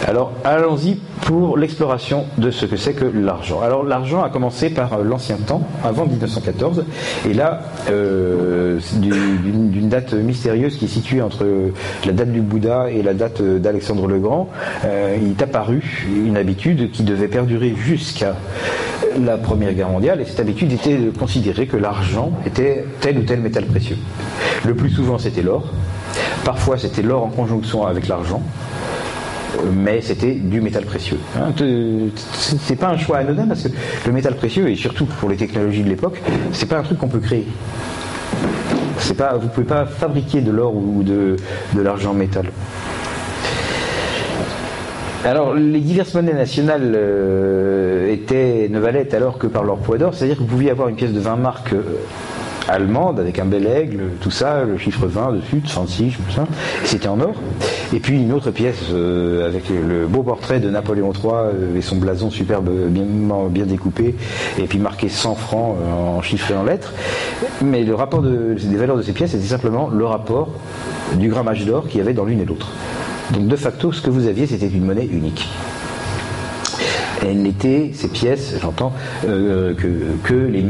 Alors 0.07 0.33
allons-y 0.43 0.97
pour 1.21 1.57
l'exploration 1.57 2.25
de 2.37 2.51
ce 2.51 2.65
que 2.65 2.75
c'est 2.75 2.93
que 2.93 3.05
l'argent. 3.05 3.61
Alors 3.61 3.83
l'argent 3.83 4.21
a 4.21 4.29
commencé 4.29 4.69
par 4.69 4.93
euh, 4.93 5.03
l'ancien 5.03 5.37
temps, 5.37 5.61
avant 5.83 6.05
1914, 6.05 6.83
et 7.29 7.33
là, 7.33 7.61
euh, 7.89 8.79
d'une 8.95 9.87
date 9.87 10.13
mystérieuse 10.13 10.77
qui 10.77 10.85
est 10.85 10.89
située 10.89 11.21
entre 11.21 11.45
la 12.05 12.11
date 12.11 12.31
du 12.31 12.41
Bouddha 12.41 12.89
et 12.89 13.01
la 13.01 13.13
date 13.13 13.41
d'Alexandre 13.41 14.07
le 14.07 14.19
Grand, 14.19 14.49
euh, 14.83 15.17
il 15.21 15.31
est 15.31 15.41
apparu 15.41 16.05
une 16.13 16.35
habitude 16.35 16.91
qui 16.91 17.03
devait 17.03 17.29
perdurer 17.29 17.73
jusqu'à 17.75 18.35
la 19.23 19.37
Première 19.37 19.73
Guerre 19.73 19.89
mondiale, 19.89 20.19
et 20.19 20.25
cette 20.25 20.39
habitude 20.39 20.73
était 20.73 20.97
de 20.97 21.11
considérer 21.11 21.67
que 21.67 21.77
l'argent 21.77 22.31
était 22.45 22.85
tel 22.99 23.19
ou 23.19 23.23
tel 23.23 23.39
métal 23.39 23.65
précieux. 23.65 23.97
Le 24.65 24.75
plus 24.75 24.89
souvent 24.89 25.17
c'était 25.17 25.43
l'or, 25.43 25.63
parfois 26.43 26.77
c'était 26.77 27.03
l'or 27.03 27.23
en 27.23 27.29
conjonction 27.29 27.85
avec 27.85 28.07
l'argent, 28.07 28.41
mais 29.71 30.01
c'était 30.01 30.33
du 30.33 30.61
métal 30.61 30.85
précieux. 30.85 31.17
Hein. 31.37 31.51
c'est 32.35 32.75
pas 32.75 32.89
un 32.89 32.97
choix 32.97 33.17
anodin 33.17 33.47
parce 33.47 33.63
que 33.63 33.69
le 34.05 34.11
métal 34.11 34.35
précieux, 34.35 34.69
et 34.69 34.75
surtout 34.75 35.05
pour 35.05 35.29
les 35.29 35.37
technologies 35.37 35.83
de 35.83 35.89
l'époque, 35.89 36.21
c'est 36.51 36.67
pas 36.67 36.77
un 36.77 36.83
truc 36.83 36.97
qu'on 36.97 37.07
peut 37.07 37.19
créer. 37.19 37.45
C'est 38.99 39.17
pas, 39.17 39.35
vous 39.35 39.47
pouvez 39.47 39.65
pas 39.65 39.85
fabriquer 39.85 40.41
de 40.41 40.51
l'or 40.51 40.75
ou 40.75 41.03
de, 41.03 41.35
de 41.75 41.81
l'argent 41.81 42.13
métal. 42.13 42.45
Alors, 45.25 45.53
les 45.53 45.79
diverses 45.79 46.13
monnaies 46.15 46.33
nationales 46.33 46.93
euh, 46.95 48.11
étaient, 48.11 48.67
ne 48.69 48.77
valaient 48.79 49.15
alors 49.15 49.37
que 49.37 49.47
par 49.47 49.63
leur 49.63 49.77
poids 49.77 49.97
d'or, 49.97 50.13
c'est-à-dire 50.13 50.35
que 50.35 50.41
vous 50.41 50.47
pouviez 50.47 50.69
avoir 50.69 50.89
une 50.89 50.95
pièce 50.95 51.13
de 51.13 51.19
20 51.19 51.37
marques 51.37 51.73
euh, 51.73 51.83
allemande 52.67 53.21
avec 53.21 53.39
un 53.39 53.45
bel 53.45 53.65
aigle, 53.65 54.03
tout 54.19 54.31
ça, 54.31 54.63
le 54.65 54.77
chiffre 54.77 55.07
20 55.07 55.33
dessus, 55.33 55.61
36, 55.61 56.15
tout 56.17 56.31
ça. 56.35 56.45
C'était 56.83 57.07
en 57.07 57.21
or. 57.21 57.35
Et 57.93 57.99
puis 57.99 58.19
une 58.19 58.33
autre 58.33 58.49
pièce 58.49 58.85
euh, 58.91 59.45
avec 59.45 59.69
le 59.69 60.07
beau 60.07 60.23
portrait 60.23 60.59
de 60.59 60.67
Napoléon 60.67 61.13
III 61.13 61.31
euh, 61.31 61.77
et 61.77 61.81
son 61.81 61.97
blason 61.97 62.31
superbe, 62.31 62.69
bien, 62.89 63.65
découpé, 63.65 64.15
et 64.57 64.63
puis 64.63 64.79
marqué 64.79 65.09
100 65.09 65.35
francs 65.35 65.75
euh, 65.79 66.17
en 66.17 66.21
chiffres 66.23 66.51
et 66.51 66.55
en 66.55 66.63
lettres. 66.63 66.91
Mais 67.61 67.83
le 67.83 67.93
rapport 67.93 68.23
des 68.23 68.77
valeurs 68.77 68.97
de 68.97 69.03
ces 69.03 69.13
pièces 69.13 69.35
était 69.35 69.45
simplement 69.45 69.89
le 69.89 70.05
rapport 70.05 70.49
du 71.19 71.29
grammage 71.29 71.65
d'or 71.65 71.87
qu'il 71.87 71.99
y 71.99 72.01
avait 72.01 72.13
dans 72.13 72.25
l'une 72.25 72.41
et 72.41 72.45
l'autre. 72.45 72.71
Donc 73.31 73.47
de 73.47 73.55
facto, 73.55 73.91
ce 73.91 74.01
que 74.01 74.09
vous 74.09 74.25
aviez, 74.25 74.47
c'était 74.47 74.67
une 74.67 74.85
monnaie 74.85 75.05
unique 75.05 75.47
elles 77.25 77.41
n'étaient, 77.41 77.91
ces 77.93 78.09
pièces, 78.09 78.55
j'entends, 78.61 78.91
que, 79.21 80.33
les, 80.33 80.61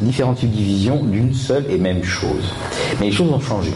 différentes 0.00 0.38
subdivisions 0.38 1.04
d'une 1.04 1.34
seule 1.34 1.66
et 1.68 1.76
même 1.76 2.02
chose. 2.02 2.54
Mais 2.98 3.06
les 3.06 3.12
choses 3.12 3.30
ont 3.30 3.40
changé. 3.40 3.72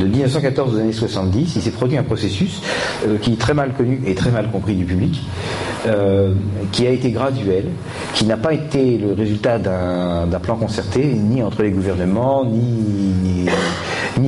De 0.00 0.06
1914 0.06 0.74
aux 0.74 0.78
années 0.78 0.92
70, 0.92 1.56
il 1.56 1.62
s'est 1.62 1.70
produit 1.70 1.98
un 1.98 2.02
processus 2.02 2.62
euh, 3.06 3.18
qui 3.18 3.34
est 3.34 3.40
très 3.40 3.54
mal 3.54 3.72
connu 3.72 4.00
et 4.06 4.14
très 4.14 4.30
mal 4.30 4.50
compris 4.50 4.74
du 4.74 4.84
public, 4.84 5.20
euh, 5.86 6.32
qui 6.72 6.86
a 6.86 6.90
été 6.90 7.10
graduel, 7.10 7.66
qui 8.14 8.24
n'a 8.24 8.36
pas 8.36 8.54
été 8.54 8.96
le 8.96 9.12
résultat 9.12 9.58
d'un 9.58 10.38
plan 10.40 10.56
concerté, 10.56 11.04
ni 11.04 11.42
entre 11.42 11.62
les 11.62 11.70
gouvernements, 11.70 12.44
ni, 12.44 13.48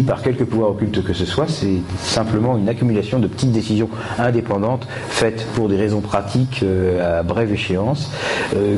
par 0.06 0.22
quelque 0.22 0.44
pouvoir 0.44 0.70
occulte 0.70 1.02
que 1.02 1.14
ce 1.14 1.24
soit. 1.24 1.46
C'est 1.48 1.80
simplement 2.02 2.58
une 2.58 2.68
accumulation 2.68 3.18
de 3.20 3.26
petites 3.26 3.52
décisions 3.52 3.88
indépendantes 4.18 4.86
faites 5.08 5.46
pour 5.54 5.68
des 5.68 5.76
raisons 5.76 6.00
pratiques 6.00 6.60
euh, 6.62 7.20
à 7.20 7.22
brève 7.22 7.52
échéance, 7.52 8.10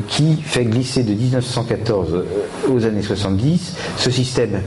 qui 0.07 0.37
fait 0.41 0.65
glisser 0.65 1.03
de 1.03 1.13
1914 1.13 2.23
aux 2.69 2.85
années 2.85 3.01
70 3.01 3.75
ce 3.97 4.11
système 4.11 4.61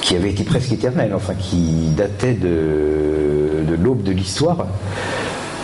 qui 0.00 0.16
avait 0.16 0.30
été 0.30 0.44
presque 0.44 0.72
éternel, 0.72 1.12
enfin 1.14 1.34
qui 1.34 1.90
datait 1.96 2.34
de, 2.34 3.74
l'aube 3.82 4.02
de 4.02 4.12
l'histoire, 4.12 4.66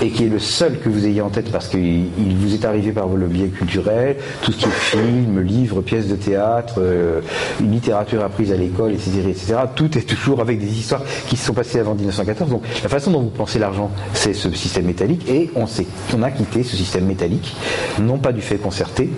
et 0.03 0.11
qui 0.11 0.25
est 0.25 0.29
le 0.29 0.39
seul 0.39 0.81
que 0.81 0.89
vous 0.89 1.07
ayez 1.07 1.21
en 1.21 1.31
tête 1.31 1.51
parce 1.53 1.69
qu'il 1.69 2.09
vous 2.19 2.55
est 2.55 2.65
arrivé 2.65 2.93
par 2.93 3.07
le 3.09 3.27
biais 3.27 3.49
culturel, 3.49 4.17
tout 4.43 4.53
ce 4.53 4.59
qui 4.59 4.65
est 4.65 4.71
film, 4.71 5.41
livres, 5.41 5.83
pièces 5.83 6.09
de 6.09 6.17
théâtre, 6.17 6.75
euh, 6.79 7.21
une 7.61 7.71
littérature 7.71 8.23
apprise 8.23 8.53
à 8.53 8.57
l'école, 8.57 8.93
etc., 8.93 9.11
etc. 9.29 9.55
Tout 9.75 9.97
est 9.97 10.03
toujours 10.03 10.41
avec 10.41 10.59
des 10.59 10.79
histoires 10.79 11.03
qui 11.29 11.37
se 11.37 11.47
sont 11.47 11.55
passées 11.55 11.79
avant 11.79 11.95
1914. 11.95 12.51
Donc 12.51 12.63
la 12.83 12.89
façon 12.89 13.13
dont 13.13 13.21
vous 13.21 13.31
pensez 13.31 13.59
l'argent, 13.59 13.91
c'est 14.13 14.35
ce 14.35 14.51
système 14.51 14.87
métallique, 14.87 15.29
et 15.29 15.51
on 15.55 15.65
qu'on 16.11 16.23
a 16.23 16.31
quitté 16.31 16.63
ce 16.63 16.77
système 16.77 17.07
métallique, 17.07 17.55
non 18.01 18.19
pas 18.19 18.33
du 18.33 18.41
fait 18.41 18.57
concerté, 18.57 19.11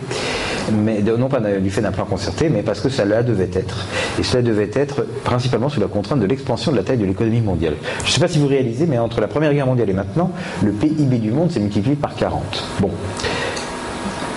mais 0.73 1.03
non 1.03 1.29
pas 1.29 1.41
du 1.41 1.71
fait 1.71 1.81
d'un 1.81 1.93
plan 1.93 2.05
concerté, 2.05 2.49
mais 2.49 2.63
parce 2.63 2.81
que 2.81 2.89
cela 2.89 3.23
devait 3.23 3.51
être. 3.53 3.87
Et 4.19 4.23
cela 4.23 4.43
devait 4.43 4.71
être 4.73 5.07
principalement 5.25 5.69
sous 5.69 5.81
la 5.81 5.87
contrainte 5.87 6.21
de 6.21 6.27
l'expansion 6.27 6.73
de 6.73 6.77
la 6.77 6.83
taille 6.83 6.99
de 6.99 7.05
l'économie 7.05 7.41
mondiale. 7.41 7.75
Je 8.01 8.09
ne 8.09 8.11
sais 8.11 8.21
pas 8.21 8.29
si 8.29 8.39
vous 8.39 8.49
réalisez, 8.49 8.87
mais 8.87 8.99
entre 8.99 9.21
la 9.21 9.29
Première 9.29 9.53
Guerre 9.53 9.67
mondiale 9.67 9.91
et 9.91 9.95
maintenant, 9.95 10.31
le 10.63 10.73
PIB 10.73 11.19
du 11.19 11.31
monde 11.31 11.51
s'est 11.51 11.61
multiplié 11.61 11.97
par 11.97 12.15
40. 12.15 12.65
Bon. 12.81 12.91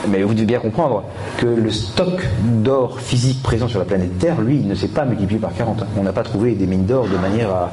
Mais 0.07 0.23
vous 0.23 0.33
devez 0.33 0.45
bien 0.45 0.59
comprendre 0.59 1.03
que 1.37 1.45
le 1.45 1.71
stock 1.71 2.25
d'or 2.63 2.99
physique 2.99 3.43
présent 3.43 3.67
sur 3.67 3.79
la 3.79 3.85
planète 3.85 4.17
Terre, 4.17 4.41
lui, 4.41 4.59
ne 4.59 4.73
s'est 4.73 4.87
pas 4.87 5.05
multiplié 5.05 5.39
par 5.39 5.53
40. 5.53 5.83
On 5.97 6.03
n'a 6.03 6.13
pas 6.13 6.23
trouvé 6.23 6.53
des 6.53 6.65
mines 6.65 6.85
d'or 6.85 7.07
de 7.07 7.17
manière 7.17 7.49
à 7.49 7.71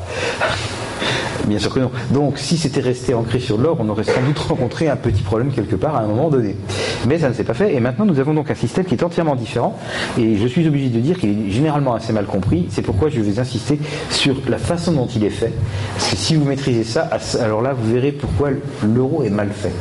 Bien 1.46 1.60
sûr 1.60 1.72
que 1.72 1.78
non. 1.78 1.92
Donc, 2.10 2.38
si 2.38 2.56
c'était 2.56 2.80
resté 2.80 3.14
ancré 3.14 3.38
sur 3.38 3.56
l'or, 3.56 3.76
on 3.78 3.88
aurait 3.88 4.04
sans 4.04 4.20
doute 4.22 4.38
rencontré 4.38 4.88
un 4.88 4.96
petit 4.96 5.22
problème 5.22 5.52
quelque 5.52 5.76
part 5.76 5.94
à 5.94 6.00
un 6.00 6.06
moment 6.06 6.28
donné. 6.28 6.56
Mais 7.06 7.18
ça 7.18 7.28
ne 7.28 7.34
s'est 7.34 7.44
pas 7.44 7.54
fait. 7.54 7.74
Et 7.74 7.80
maintenant, 7.80 8.04
nous 8.04 8.18
avons 8.18 8.34
donc 8.34 8.50
un 8.50 8.54
système 8.54 8.84
qui 8.84 8.94
est 8.94 9.02
entièrement 9.04 9.36
différent. 9.36 9.78
Et 10.18 10.36
je 10.36 10.46
suis 10.48 10.66
obligé 10.66 10.88
de 10.88 10.98
dire 10.98 11.18
qu'il 11.18 11.46
est 11.46 11.50
généralement 11.50 11.94
assez 11.94 12.12
mal 12.12 12.26
compris. 12.26 12.66
C'est 12.70 12.82
pourquoi 12.82 13.10
je 13.10 13.20
vais 13.20 13.38
insister 13.38 13.78
sur 14.10 14.36
la 14.48 14.58
façon 14.58 14.92
dont 14.92 15.06
il 15.06 15.22
est 15.24 15.30
fait. 15.30 15.52
Parce 15.94 16.10
que 16.10 16.16
si 16.16 16.34
vous 16.34 16.44
maîtrisez 16.44 16.84
ça, 16.84 17.08
alors 17.40 17.62
là, 17.62 17.74
vous 17.74 17.92
verrez 17.92 18.10
pourquoi 18.10 18.50
l'euro 18.84 19.22
est 19.22 19.30
mal 19.30 19.50
fait. 19.50 19.72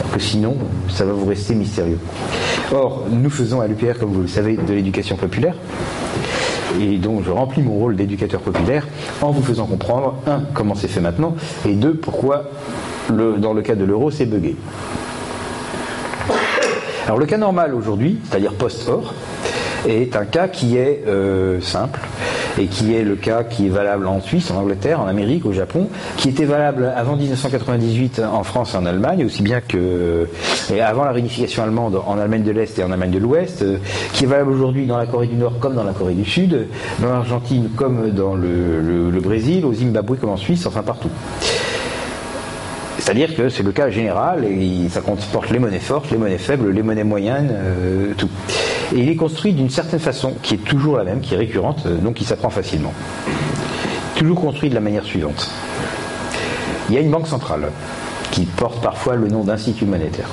Alors 0.00 0.12
que 0.12 0.20
sinon, 0.20 0.56
ça 0.88 1.04
va 1.04 1.12
vous 1.12 1.26
rester 1.26 1.54
mystérieux. 1.54 1.98
Or, 2.72 3.04
nous 3.10 3.30
faisons 3.30 3.60
à 3.60 3.66
l'UPR, 3.66 3.98
comme 4.00 4.12
vous 4.12 4.22
le 4.22 4.28
savez, 4.28 4.56
de 4.56 4.72
l'éducation 4.72 5.16
populaire 5.16 5.54
et 6.80 6.98
donc 6.98 7.24
je 7.24 7.30
remplis 7.30 7.62
mon 7.62 7.74
rôle 7.74 7.96
d'éducateur 7.96 8.40
populaire 8.40 8.86
en 9.22 9.30
vous 9.30 9.42
faisant 9.42 9.66
comprendre, 9.66 10.16
un, 10.26 10.40
comment 10.52 10.74
c'est 10.74 10.88
fait 10.88 11.00
maintenant, 11.00 11.34
et 11.66 11.72
deux, 11.72 11.94
pourquoi 11.94 12.44
dans 13.10 13.52
le 13.52 13.62
cas 13.62 13.74
de 13.74 13.84
l'euro 13.84 14.10
c'est 14.10 14.26
bugué. 14.26 14.56
Alors 17.06 17.18
le 17.18 17.26
cas 17.26 17.36
normal 17.36 17.74
aujourd'hui, 17.74 18.18
c'est-à-dire 18.24 18.54
post-or, 18.54 19.12
est 19.86 20.16
un 20.16 20.24
cas 20.24 20.48
qui 20.48 20.76
est 20.76 21.04
euh, 21.06 21.60
simple 21.60 22.00
et 22.58 22.66
qui 22.66 22.94
est 22.94 23.02
le 23.02 23.16
cas 23.16 23.44
qui 23.44 23.66
est 23.66 23.70
valable 23.70 24.06
en 24.06 24.20
Suisse, 24.20 24.50
en 24.50 24.56
Angleterre, 24.56 25.00
en 25.00 25.06
Amérique, 25.06 25.46
au 25.46 25.52
Japon, 25.52 25.88
qui 26.16 26.28
était 26.28 26.44
valable 26.44 26.92
avant 26.96 27.16
1998 27.16 28.20
en 28.20 28.44
France 28.44 28.74
et 28.74 28.76
en 28.76 28.86
Allemagne, 28.86 29.24
aussi 29.24 29.42
bien 29.42 29.60
que 29.60 30.28
et 30.72 30.80
avant 30.80 31.04
la 31.04 31.12
réunification 31.12 31.62
allemande 31.62 32.00
en 32.06 32.18
Allemagne 32.18 32.42
de 32.42 32.50
l'Est 32.50 32.78
et 32.78 32.84
en 32.84 32.90
Allemagne 32.90 33.10
de 33.10 33.18
l'Ouest, 33.18 33.62
euh, 33.62 33.78
qui 34.12 34.24
est 34.24 34.26
valable 34.26 34.52
aujourd'hui 34.52 34.86
dans 34.86 34.96
la 34.96 35.06
Corée 35.06 35.26
du 35.26 35.36
Nord 35.36 35.58
comme 35.58 35.74
dans 35.74 35.84
la 35.84 35.92
Corée 35.92 36.14
du 36.14 36.24
Sud, 36.24 36.68
dans 37.00 37.08
l'Argentine 37.08 37.70
comme 37.76 38.10
dans 38.10 38.34
le, 38.34 39.20
Brésil, 39.22 39.64
au 39.64 39.72
Zimbabwe 39.72 40.16
comme 40.16 40.30
en 40.30 40.36
Suisse, 40.36 40.66
enfin 40.66 40.82
partout. 40.82 41.08
C'est-à-dire 42.98 43.34
que 43.34 43.48
c'est 43.48 43.62
le 43.62 43.72
cas 43.72 43.90
général 43.90 44.44
et 44.44 44.88
ça 44.88 45.00
comporte 45.00 45.50
les 45.50 45.58
monnaies 45.58 45.78
fortes, 45.78 46.10
les 46.10 46.16
monnaies 46.16 46.38
faibles, 46.38 46.70
les 46.70 46.82
monnaies 46.82 47.04
moyennes, 47.04 47.50
euh, 47.52 48.12
tout. 48.16 48.30
Et 48.92 49.00
il 49.00 49.08
est 49.08 49.16
construit 49.16 49.52
d'une 49.52 49.70
certaine 49.70 50.00
façon, 50.00 50.34
qui 50.42 50.54
est 50.54 50.64
toujours 50.64 50.96
la 50.96 51.04
même, 51.04 51.20
qui 51.20 51.34
est 51.34 51.38
récurrente, 51.38 51.84
euh, 51.86 51.96
donc 51.96 52.14
qui 52.14 52.24
s'apprend 52.24 52.50
facilement. 52.50 52.92
Toujours 54.16 54.40
construit 54.40 54.68
de 54.68 54.74
la 54.74 54.80
manière 54.80 55.04
suivante. 55.04 55.50
Il 56.88 56.94
y 56.94 56.98
a 56.98 57.00
une 57.00 57.10
banque 57.10 57.26
centrale 57.26 57.70
qui 58.30 58.42
porte 58.44 58.82
parfois 58.82 59.16
le 59.16 59.28
nom 59.28 59.44
d'institut 59.44 59.86
monétaire. 59.86 60.28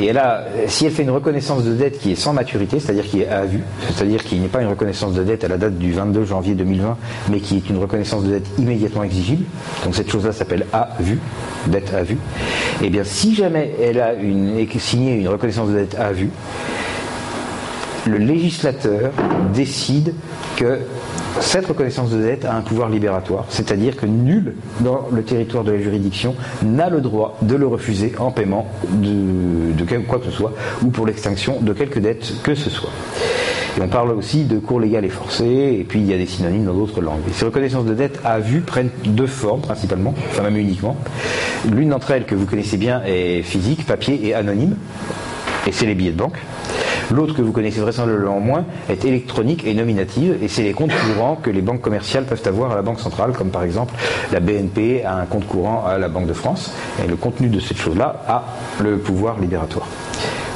Et 0.00 0.06
elle 0.06 0.18
a, 0.18 0.44
si 0.66 0.84
elle 0.84 0.92
fait 0.92 1.04
une 1.04 1.10
reconnaissance 1.10 1.64
de 1.64 1.72
dette 1.72 1.98
qui 1.98 2.12
est 2.12 2.16
sans 2.16 2.34
maturité, 2.34 2.80
c'est-à-dire 2.80 3.06
qui 3.06 3.22
est 3.22 3.28
à 3.28 3.46
vue, 3.46 3.62
c'est-à-dire 3.94 4.22
qu'il 4.24 4.42
n'est 4.42 4.48
pas 4.48 4.60
une 4.60 4.68
reconnaissance 4.68 5.14
de 5.14 5.22
dette 5.22 5.44
à 5.44 5.48
la 5.48 5.56
date 5.56 5.78
du 5.78 5.92
22 5.92 6.24
janvier 6.24 6.54
2020, 6.54 6.98
mais 7.30 7.40
qui 7.40 7.56
est 7.56 7.70
une 7.70 7.78
reconnaissance 7.78 8.24
de 8.24 8.32
dette 8.32 8.46
immédiatement 8.58 9.04
exigible, 9.04 9.44
donc 9.84 9.94
cette 9.94 10.10
chose-là 10.10 10.32
s'appelle 10.32 10.66
à 10.72 10.90
vue, 11.00 11.18
dette 11.68 11.94
à 11.94 12.02
vue, 12.02 12.18
et 12.82 12.86
eh 12.86 12.90
bien 12.90 13.04
si 13.04 13.34
jamais 13.34 13.74
elle 13.80 14.00
a 14.00 14.12
signé 14.78 15.14
une 15.14 15.28
reconnaissance 15.28 15.70
de 15.70 15.74
dette 15.76 15.94
à 15.94 16.12
vue, 16.12 16.30
le 18.06 18.18
législateur 18.18 19.10
décide 19.52 20.14
que 20.56 20.78
cette 21.40 21.66
reconnaissance 21.66 22.10
de 22.10 22.22
dette 22.22 22.44
a 22.44 22.54
un 22.54 22.62
pouvoir 22.62 22.88
libératoire, 22.88 23.44
c'est-à-dire 23.48 23.96
que 23.96 24.06
nul 24.06 24.54
dans 24.80 25.08
le 25.12 25.22
territoire 25.22 25.64
de 25.64 25.72
la 25.72 25.78
juridiction 25.78 26.34
n'a 26.62 26.88
le 26.88 27.00
droit 27.00 27.36
de 27.42 27.54
le 27.54 27.66
refuser 27.66 28.14
en 28.18 28.30
paiement 28.30 28.66
de, 28.88 29.84
quoi 30.08 30.18
que 30.18 30.26
ce 30.26 30.30
soit 30.30 30.52
ou 30.82 30.88
pour 30.88 31.06
l'extinction 31.06 31.60
de 31.60 31.72
quelque 31.72 31.98
dette 31.98 32.42
que 32.42 32.54
ce 32.54 32.70
soit. 32.70 32.90
Et 33.76 33.82
on 33.82 33.88
parle 33.88 34.12
aussi 34.12 34.44
de 34.44 34.58
cours 34.58 34.80
légal 34.80 35.04
et 35.04 35.10
forcé, 35.10 35.44
et 35.44 35.84
puis 35.86 36.00
il 36.00 36.06
y 36.06 36.14
a 36.14 36.16
des 36.16 36.24
synonymes 36.24 36.64
dans 36.64 36.72
d'autres 36.72 37.02
langues. 37.02 37.20
ces 37.32 37.44
reconnaissances 37.44 37.84
de 37.84 37.92
dette 37.92 38.18
à 38.24 38.38
vue 38.38 38.60
prennent 38.60 38.88
deux 39.04 39.26
formes 39.26 39.60
principalement, 39.60 40.14
enfin 40.30 40.44
même 40.44 40.56
uniquement. 40.56 40.96
L'une 41.70 41.90
d'entre 41.90 42.12
elles 42.12 42.24
que 42.24 42.34
vous 42.34 42.46
connaissez 42.46 42.78
bien 42.78 43.02
est 43.04 43.42
physique, 43.42 43.84
papier 43.84 44.26
et 44.26 44.32
anonyme, 44.32 44.76
et 45.66 45.72
c'est 45.72 45.84
les 45.84 45.94
billets 45.94 46.12
de 46.12 46.16
banque. 46.16 46.38
L'autre 47.12 47.34
que 47.34 47.42
vous 47.42 47.52
connaissez 47.52 47.80
vraisemblablement 47.80 48.40
moins 48.40 48.64
est 48.88 49.04
électronique 49.04 49.64
et 49.64 49.74
nominative, 49.74 50.38
et 50.42 50.48
c'est 50.48 50.62
les 50.62 50.72
comptes 50.72 50.92
courants 50.92 51.36
que 51.36 51.50
les 51.50 51.62
banques 51.62 51.80
commerciales 51.80 52.24
peuvent 52.24 52.42
avoir 52.46 52.72
à 52.72 52.76
la 52.76 52.82
Banque 52.82 53.00
centrale, 53.00 53.32
comme 53.32 53.50
par 53.50 53.62
exemple 53.62 53.94
la 54.32 54.40
BNP 54.40 55.04
a 55.04 55.16
un 55.16 55.26
compte 55.26 55.46
courant 55.46 55.84
à 55.86 55.98
la 55.98 56.08
Banque 56.08 56.26
de 56.26 56.32
France, 56.32 56.72
et 57.04 57.08
le 57.08 57.16
contenu 57.16 57.48
de 57.48 57.60
cette 57.60 57.78
chose-là 57.78 58.22
a 58.28 58.44
le 58.82 58.98
pouvoir 58.98 59.38
libératoire 59.38 59.86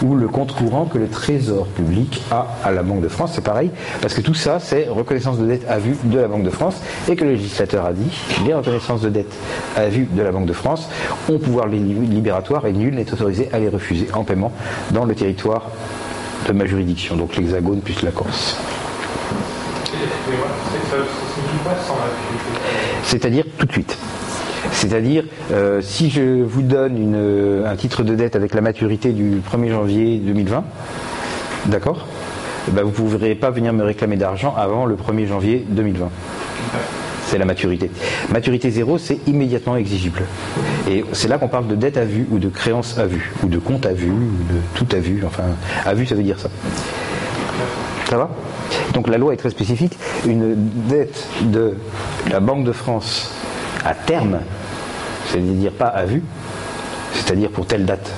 ou 0.02 0.14
le 0.16 0.28
compte 0.28 0.54
courant 0.54 0.86
que 0.86 0.98
le 0.98 1.08
Trésor 1.08 1.66
public 1.66 2.22
a 2.30 2.46
à 2.64 2.70
la 2.70 2.82
Banque 2.82 3.02
de 3.02 3.08
France. 3.08 3.32
C'est 3.34 3.44
pareil, 3.44 3.70
parce 4.00 4.14
que 4.14 4.20
tout 4.20 4.34
ça, 4.34 4.58
c'est 4.58 4.88
reconnaissance 4.88 5.38
de 5.38 5.46
dette 5.46 5.68
à 5.68 5.78
vue 5.78 5.96
de 6.04 6.18
la 6.18 6.28
Banque 6.28 6.44
de 6.44 6.50
France, 6.50 6.80
et 7.08 7.16
que 7.16 7.24
le 7.24 7.32
législateur 7.32 7.84
a 7.84 7.92
dit, 7.92 8.10
les 8.46 8.54
reconnaissances 8.54 9.02
de 9.02 9.10
dette 9.10 9.32
à 9.76 9.88
vue 9.88 10.08
de 10.10 10.22
la 10.22 10.32
Banque 10.32 10.46
de 10.46 10.52
France 10.52 10.88
ont 11.28 11.38
pouvoir 11.38 11.66
libératoire 11.66 12.66
et 12.66 12.72
nul 12.72 12.94
n'est 12.94 13.12
autorisé 13.12 13.48
à 13.52 13.58
les 13.58 13.68
refuser 13.68 14.08
en 14.14 14.24
paiement 14.24 14.52
dans 14.92 15.04
le 15.04 15.14
territoire 15.14 15.70
de 16.46 16.52
ma 16.52 16.66
juridiction, 16.66 17.16
donc 17.16 17.36
l'Hexagone 17.36 17.80
plus 17.80 18.02
la 18.02 18.10
Corse. 18.10 18.56
C'est-à-dire 23.04 23.44
tout 23.58 23.66
de 23.66 23.72
suite. 23.72 23.96
C'est-à-dire, 24.72 25.24
euh, 25.52 25.80
si 25.82 26.10
je 26.10 26.42
vous 26.42 26.62
donne 26.62 27.14
un 27.66 27.76
titre 27.76 28.02
de 28.02 28.14
dette 28.14 28.36
avec 28.36 28.54
la 28.54 28.60
maturité 28.60 29.10
du 29.12 29.40
1er 29.40 29.70
janvier 29.70 30.18
2020, 30.18 30.64
d'accord 31.66 32.06
ben, 32.68 32.82
Vous 32.82 33.04
ne 33.04 33.10
pourrez 33.10 33.34
pas 33.34 33.50
venir 33.50 33.72
me 33.72 33.82
réclamer 33.82 34.16
d'argent 34.16 34.54
avant 34.56 34.86
le 34.86 34.96
1er 34.96 35.26
janvier 35.26 35.64
2020. 35.68 36.10
C'est 37.30 37.38
la 37.38 37.44
maturité. 37.44 37.92
Maturité 38.32 38.70
zéro, 38.72 38.98
c'est 38.98 39.20
immédiatement 39.28 39.76
exigible. 39.76 40.22
Et 40.90 41.04
c'est 41.12 41.28
là 41.28 41.38
qu'on 41.38 41.46
parle 41.46 41.68
de 41.68 41.76
dette 41.76 41.96
à 41.96 42.04
vue 42.04 42.26
ou 42.28 42.40
de 42.40 42.48
créance 42.48 42.98
à 42.98 43.06
vue, 43.06 43.30
ou 43.44 43.46
de 43.46 43.58
compte 43.58 43.86
à 43.86 43.92
vue, 43.92 44.10
ou 44.10 44.52
de 44.52 44.58
tout 44.74 44.88
à 44.90 44.98
vue. 44.98 45.22
Enfin, 45.24 45.44
à 45.86 45.94
vue, 45.94 46.06
ça 46.06 46.16
veut 46.16 46.24
dire 46.24 46.40
ça. 46.40 46.48
Ça 48.08 48.16
va? 48.16 48.30
Donc 48.94 49.06
la 49.06 49.16
loi 49.16 49.32
est 49.32 49.36
très 49.36 49.50
spécifique. 49.50 49.96
Une 50.26 50.56
dette 50.88 51.24
de 51.42 51.76
la 52.28 52.40
Banque 52.40 52.64
de 52.64 52.72
France 52.72 53.30
à 53.84 53.94
terme, 53.94 54.40
c'est-à-dire 55.28 55.70
pas 55.70 55.86
à 55.86 56.06
vue, 56.06 56.24
c'est-à-dire 57.12 57.50
pour 57.50 57.64
telle 57.64 57.84
date 57.84 58.10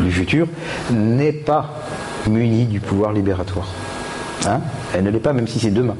du 0.00 0.10
futur, 0.10 0.48
n'est 0.90 1.30
pas 1.30 1.74
munie 2.28 2.64
du 2.64 2.80
pouvoir 2.80 3.12
libératoire. 3.12 3.68
Hein? 4.48 4.62
Elle 4.92 5.04
ne 5.04 5.10
l'est 5.10 5.20
pas, 5.20 5.32
même 5.32 5.46
si 5.46 5.60
c'est 5.60 5.70
demain. 5.70 5.94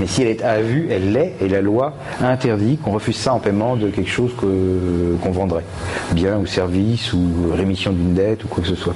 Mais 0.00 0.06
si 0.06 0.22
elle 0.22 0.28
est 0.28 0.42
à 0.42 0.60
vue, 0.60 0.88
elle 0.90 1.12
l'est, 1.12 1.34
et 1.40 1.48
la 1.48 1.60
loi 1.60 1.94
interdit 2.20 2.76
qu'on 2.76 2.92
refuse 2.92 3.16
ça 3.16 3.32
en 3.32 3.38
paiement 3.38 3.76
de 3.76 3.88
quelque 3.88 4.10
chose 4.10 4.32
qu'on 4.34 5.30
vendrait. 5.30 5.64
Bien 6.12 6.38
ou 6.38 6.46
service, 6.46 7.12
ou 7.12 7.52
rémission 7.52 7.92
d'une 7.92 8.14
dette, 8.14 8.44
ou 8.44 8.48
quoi 8.48 8.62
que 8.62 8.68
ce 8.68 8.76
soit. 8.76 8.94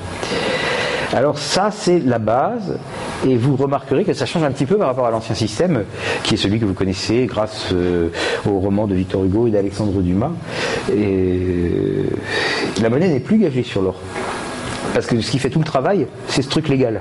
Alors 1.12 1.38
ça, 1.38 1.70
c'est 1.72 1.98
la 1.98 2.18
base, 2.18 2.78
et 3.26 3.36
vous 3.36 3.56
remarquerez 3.56 4.04
que 4.04 4.12
ça 4.12 4.26
change 4.26 4.44
un 4.44 4.52
petit 4.52 4.66
peu 4.66 4.76
par 4.76 4.86
rapport 4.86 5.06
à 5.06 5.10
l'ancien 5.10 5.34
système, 5.34 5.84
qui 6.22 6.34
est 6.34 6.36
celui 6.36 6.60
que 6.60 6.64
vous 6.64 6.74
connaissez 6.74 7.26
grâce 7.26 7.70
euh, 7.72 8.10
au 8.46 8.60
roman 8.60 8.86
de 8.86 8.94
Victor 8.94 9.24
Hugo 9.24 9.48
et 9.48 9.50
d'Alexandre 9.50 10.00
Dumas. 10.02 10.30
Et 10.94 12.04
la 12.80 12.88
monnaie 12.88 13.08
n'est 13.08 13.20
plus 13.20 13.38
gagée 13.38 13.64
sur 13.64 13.82
l'or. 13.82 13.96
Parce 14.94 15.06
que 15.06 15.20
ce 15.20 15.30
qui 15.30 15.38
fait 15.38 15.50
tout 15.50 15.58
le 15.58 15.64
travail, 15.64 16.06
c'est 16.28 16.42
ce 16.42 16.48
truc 16.48 16.68
légal. 16.68 17.00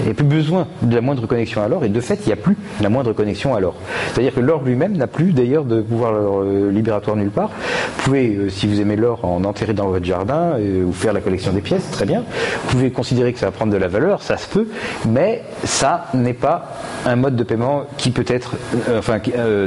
Il 0.00 0.06
n'y 0.06 0.10
a 0.10 0.14
plus 0.14 0.24
besoin 0.24 0.66
de 0.82 0.94
la 0.94 1.00
moindre 1.00 1.26
connexion 1.26 1.62
à 1.62 1.68
l'or, 1.68 1.84
et 1.84 1.88
de 1.88 2.00
fait, 2.00 2.20
il 2.24 2.28
n'y 2.28 2.32
a 2.32 2.36
plus 2.36 2.56
la 2.80 2.88
moindre 2.88 3.12
connexion 3.12 3.54
à 3.54 3.60
l'or. 3.60 3.74
C'est-à-dire 4.12 4.34
que 4.34 4.40
l'or 4.40 4.62
lui-même 4.62 4.96
n'a 4.96 5.06
plus 5.06 5.32
d'ailleurs 5.32 5.64
de 5.64 5.82
pouvoir 5.82 6.14
euh, 6.14 6.70
libératoire 6.70 7.16
nulle 7.16 7.30
part. 7.30 7.50
Vous 7.96 8.04
pouvez, 8.04 8.34
euh, 8.34 8.48
si 8.48 8.66
vous 8.66 8.80
aimez 8.80 8.96
l'or, 8.96 9.24
en 9.24 9.44
enterrer 9.44 9.74
dans 9.74 9.88
votre 9.88 10.04
jardin 10.04 10.54
euh, 10.58 10.84
ou 10.84 10.92
faire 10.92 11.12
la 11.12 11.20
collection 11.20 11.52
des 11.52 11.60
pièces, 11.60 11.90
très 11.90 12.06
bien. 12.06 12.24
Vous 12.64 12.70
pouvez 12.70 12.90
considérer 12.90 13.32
que 13.32 13.38
ça 13.38 13.46
va 13.46 13.52
prendre 13.52 13.72
de 13.72 13.76
la 13.76 13.88
valeur, 13.88 14.22
ça 14.22 14.36
se 14.36 14.48
peut, 14.48 14.68
mais 15.06 15.42
ça 15.64 16.06
n'est 16.14 16.32
pas 16.32 16.76
un 17.04 17.16
mode 17.16 17.36
de 17.36 17.44
paiement 17.44 17.84
qui 17.96 18.10
peut 18.10 18.24
être, 18.26 18.56
enfin, 18.96 19.18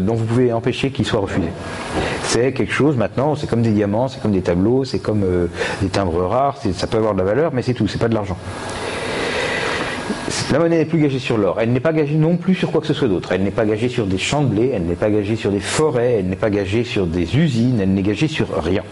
dont 0.01 0.13
vous 0.13 0.25
pouvez 0.25 0.53
empêcher 0.53 0.91
qu'il 0.91 1.05
soit 1.05 1.19
refusé. 1.19 1.47
C'est 2.23 2.53
quelque 2.53 2.73
chose 2.73 2.95
maintenant, 2.95 3.36
c'est 3.36 3.47
comme 3.47 3.61
des 3.61 3.71
diamants, 3.71 4.07
c'est 4.07 4.21
comme 4.21 4.31
des 4.31 4.41
tableaux, 4.41 4.84
c'est 4.84 4.99
comme 4.99 5.23
des 5.81 5.89
timbres 5.89 6.25
rares, 6.25 6.57
ça 6.73 6.88
peut 6.88 6.97
avoir 6.97 7.13
de 7.13 7.19
la 7.19 7.25
valeur, 7.25 7.51
mais 7.53 7.61
c'est 7.61 7.73
tout, 7.73 7.88
c'est 7.88 7.99
pas 7.99 8.07
de 8.07 8.13
l'argent. 8.13 8.38
La 10.52 10.60
monnaie 10.60 10.78
n'est 10.78 10.86
plus 10.86 11.00
gagée 11.00 11.20
sur 11.20 11.38
l'or. 11.38 11.58
Elle 11.60 11.72
n'est 11.72 11.80
pas 11.80 11.94
gagée 11.94 12.16
non 12.16 12.38
plus 12.38 12.56
sur 12.56 12.72
quoi 12.72 12.82
que 12.82 12.88
ce 12.88 12.94
soit 12.94 13.08
d'autre. 13.08 13.32
Elle 13.32 13.44
n'est 13.44 13.52
pas 13.52 13.66
gagée 13.66 13.89
sur 13.89 14.06
des 14.06 14.18
champs 14.18 14.44
de 14.44 14.48
blé, 14.48 14.72
elle 14.74 14.84
n'est 14.84 14.96
pas 14.96 15.10
gagée 15.10 15.36
sur 15.36 15.52
des 15.52 15.60
forêts, 15.60 16.18
elle 16.20 16.28
n'est 16.28 16.36
pas 16.36 16.50
gagée 16.50 16.84
sur 16.84 17.08
des 17.08 17.38
usines, 17.38 17.80
elle 17.82 17.94
n'est 17.94 18.02
gagée 18.04 18.28
sur 18.28 18.48
rien. 18.64 18.84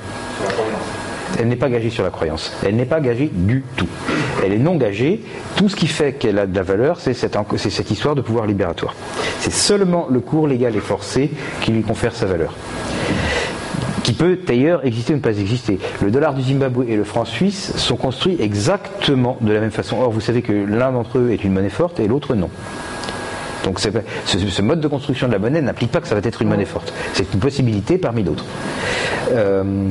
Elle 1.39 1.47
n'est 1.47 1.55
pas 1.55 1.69
gagée 1.69 1.89
sur 1.89 2.03
la 2.03 2.09
croyance. 2.09 2.51
Elle 2.65 2.75
n'est 2.75 2.85
pas 2.85 2.99
gagée 2.99 3.29
du 3.31 3.63
tout. 3.75 3.87
Elle 4.43 4.53
est 4.53 4.57
non 4.57 4.75
gagée. 4.75 5.21
Tout 5.55 5.69
ce 5.69 5.75
qui 5.75 5.87
fait 5.87 6.13
qu'elle 6.13 6.39
a 6.39 6.47
de 6.47 6.55
la 6.55 6.63
valeur, 6.63 6.99
c'est 6.99 7.13
cette, 7.13 7.37
cette 7.57 7.91
histoire 7.91 8.15
de 8.15 8.21
pouvoir 8.21 8.45
libératoire. 8.45 8.95
C'est 9.39 9.53
seulement 9.53 10.07
le 10.09 10.19
cours 10.19 10.47
légal 10.47 10.75
et 10.75 10.79
forcé 10.79 11.31
qui 11.61 11.71
lui 11.71 11.83
confère 11.83 12.15
sa 12.15 12.25
valeur 12.25 12.55
peut 14.13 14.37
d'ailleurs 14.45 14.85
exister 14.85 15.13
ou 15.13 15.17
ne 15.17 15.21
pas 15.21 15.37
exister. 15.37 15.79
Le 16.01 16.11
dollar 16.11 16.33
du 16.33 16.41
Zimbabwe 16.41 16.85
et 16.87 16.95
le 16.95 17.03
franc 17.03 17.25
suisse 17.25 17.75
sont 17.77 17.95
construits 17.95 18.37
exactement 18.39 19.37
de 19.41 19.53
la 19.53 19.59
même 19.59 19.71
façon. 19.71 19.97
Or, 19.99 20.11
vous 20.11 20.21
savez 20.21 20.41
que 20.41 20.53
l'un 20.53 20.91
d'entre 20.91 21.17
eux 21.17 21.31
est 21.31 21.43
une 21.43 21.53
monnaie 21.53 21.69
forte 21.69 21.99
et 21.99 22.07
l'autre 22.07 22.35
non. 22.35 22.49
Donc 23.63 23.79
ce, 23.79 24.61
mode 24.61 24.81
de 24.81 24.87
construction 24.87 25.27
de 25.27 25.33
la 25.33 25.39
monnaie 25.39 25.61
n'implique 25.61 25.91
pas 25.91 26.01
que 26.01 26.07
ça 26.07 26.15
va 26.15 26.21
être 26.23 26.41
une 26.41 26.49
monnaie 26.49 26.65
forte. 26.65 26.93
C'est 27.13 27.31
une 27.33 27.39
possibilité 27.39 27.97
parmi 27.97 28.23
d'autres. 28.23 28.45
Euh, 29.31 29.87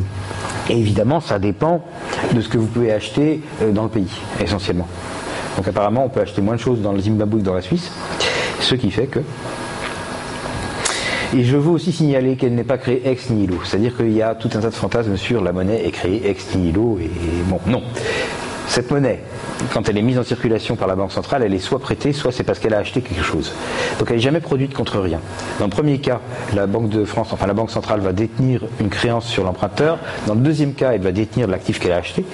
et 0.68 0.78
évidemment, 0.78 1.20
ça 1.20 1.38
dépend 1.38 1.84
de 2.32 2.40
ce 2.40 2.48
que 2.48 2.58
vous 2.58 2.66
pouvez 2.66 2.92
acheter 2.92 3.40
euh, 3.62 3.72
dans 3.72 3.84
le 3.84 3.88
pays, 3.88 4.10
essentiellement. 4.42 4.88
Donc 5.56 5.68
apparemment, 5.68 6.04
on 6.04 6.08
peut 6.08 6.20
acheter 6.20 6.42
moins 6.42 6.56
de 6.56 6.60
choses 6.60 6.80
dans 6.80 6.92
le 6.92 7.00
Zimbabwe 7.00 7.38
que 7.38 7.44
dans 7.44 7.54
la 7.54 7.62
Suisse, 7.62 7.92
ce 8.60 8.74
qui 8.74 8.90
fait 8.90 9.06
que 9.06 9.20
et 11.36 11.44
je 11.44 11.56
veux 11.56 11.70
aussi 11.70 11.92
signaler 11.92 12.36
qu'elle 12.36 12.54
n'est 12.54 12.64
pas 12.64 12.78
créée 12.78 13.02
ex 13.04 13.30
nihilo. 13.30 13.58
C'est-à-dire 13.64 13.96
qu'il 13.96 14.12
y 14.12 14.22
a 14.22 14.34
tout 14.34 14.50
un 14.54 14.60
tas 14.60 14.70
de 14.70 14.74
fantasmes 14.74 15.16
sur 15.16 15.42
la 15.42 15.52
monnaie 15.52 15.86
est 15.86 15.90
créée 15.90 16.28
ex 16.28 16.54
nihilo. 16.56 16.98
Et 17.00 17.10
bon, 17.48 17.60
non. 17.66 17.82
Cette 18.70 18.92
monnaie, 18.92 19.18
quand 19.74 19.88
elle 19.88 19.98
est 19.98 20.02
mise 20.02 20.16
en 20.16 20.22
circulation 20.22 20.76
par 20.76 20.86
la 20.86 20.94
Banque 20.94 21.10
centrale, 21.10 21.42
elle 21.42 21.52
est 21.52 21.58
soit 21.58 21.80
prêtée, 21.80 22.12
soit 22.12 22.30
c'est 22.30 22.44
parce 22.44 22.60
qu'elle 22.60 22.72
a 22.72 22.78
acheté 22.78 23.00
quelque 23.00 23.24
chose. 23.24 23.52
Donc 23.98 24.08
elle 24.10 24.18
n'est 24.18 24.22
jamais 24.22 24.38
produite 24.38 24.74
contre 24.74 25.00
rien. 25.00 25.18
Dans 25.58 25.64
le 25.64 25.72
premier 25.72 25.98
cas, 25.98 26.20
la 26.54 26.68
Banque 26.68 26.88
de 26.88 27.04
France, 27.04 27.32
enfin 27.32 27.48
la 27.48 27.52
Banque 27.52 27.72
centrale 27.72 27.98
va 27.98 28.12
détenir 28.12 28.62
une 28.78 28.88
créance 28.88 29.26
sur 29.26 29.42
l'emprunteur. 29.42 29.98
Dans 30.28 30.34
le 30.34 30.40
deuxième 30.40 30.74
cas, 30.74 30.92
elle 30.92 31.00
va 31.00 31.10
détenir 31.10 31.48
l'actif 31.48 31.80
qu'elle 31.80 31.90
a 31.90 31.96
acheté. 31.96 32.24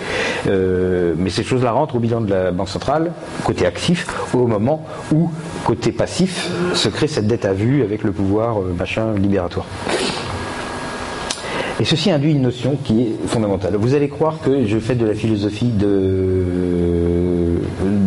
Euh, 0.46 1.14
mais 1.16 1.30
ces 1.30 1.42
choses-là 1.42 1.72
rentrent 1.72 1.94
au 1.94 2.00
bilan 2.00 2.20
de 2.20 2.28
la 2.28 2.50
Banque 2.50 2.68
centrale, 2.68 3.12
côté 3.42 3.64
actif, 3.64 4.06
au 4.34 4.46
moment 4.46 4.86
où, 5.14 5.30
côté 5.64 5.90
passif, 5.90 6.50
se 6.74 6.90
crée 6.90 7.08
cette 7.08 7.26
dette 7.26 7.46
à 7.46 7.54
vue 7.54 7.82
avec 7.82 8.04
le 8.04 8.12
pouvoir 8.12 8.60
euh, 8.60 8.74
machin 8.78 9.14
libératoire. 9.14 9.64
Et 11.78 11.84
ceci 11.84 12.10
induit 12.10 12.32
une 12.32 12.40
notion 12.40 12.78
qui 12.82 13.02
est 13.02 13.12
fondamentale. 13.26 13.76
Vous 13.76 13.94
allez 13.94 14.08
croire 14.08 14.38
que 14.42 14.64
je 14.66 14.78
fais 14.78 14.94
de 14.94 15.04
la 15.04 15.14
philosophie 15.14 15.70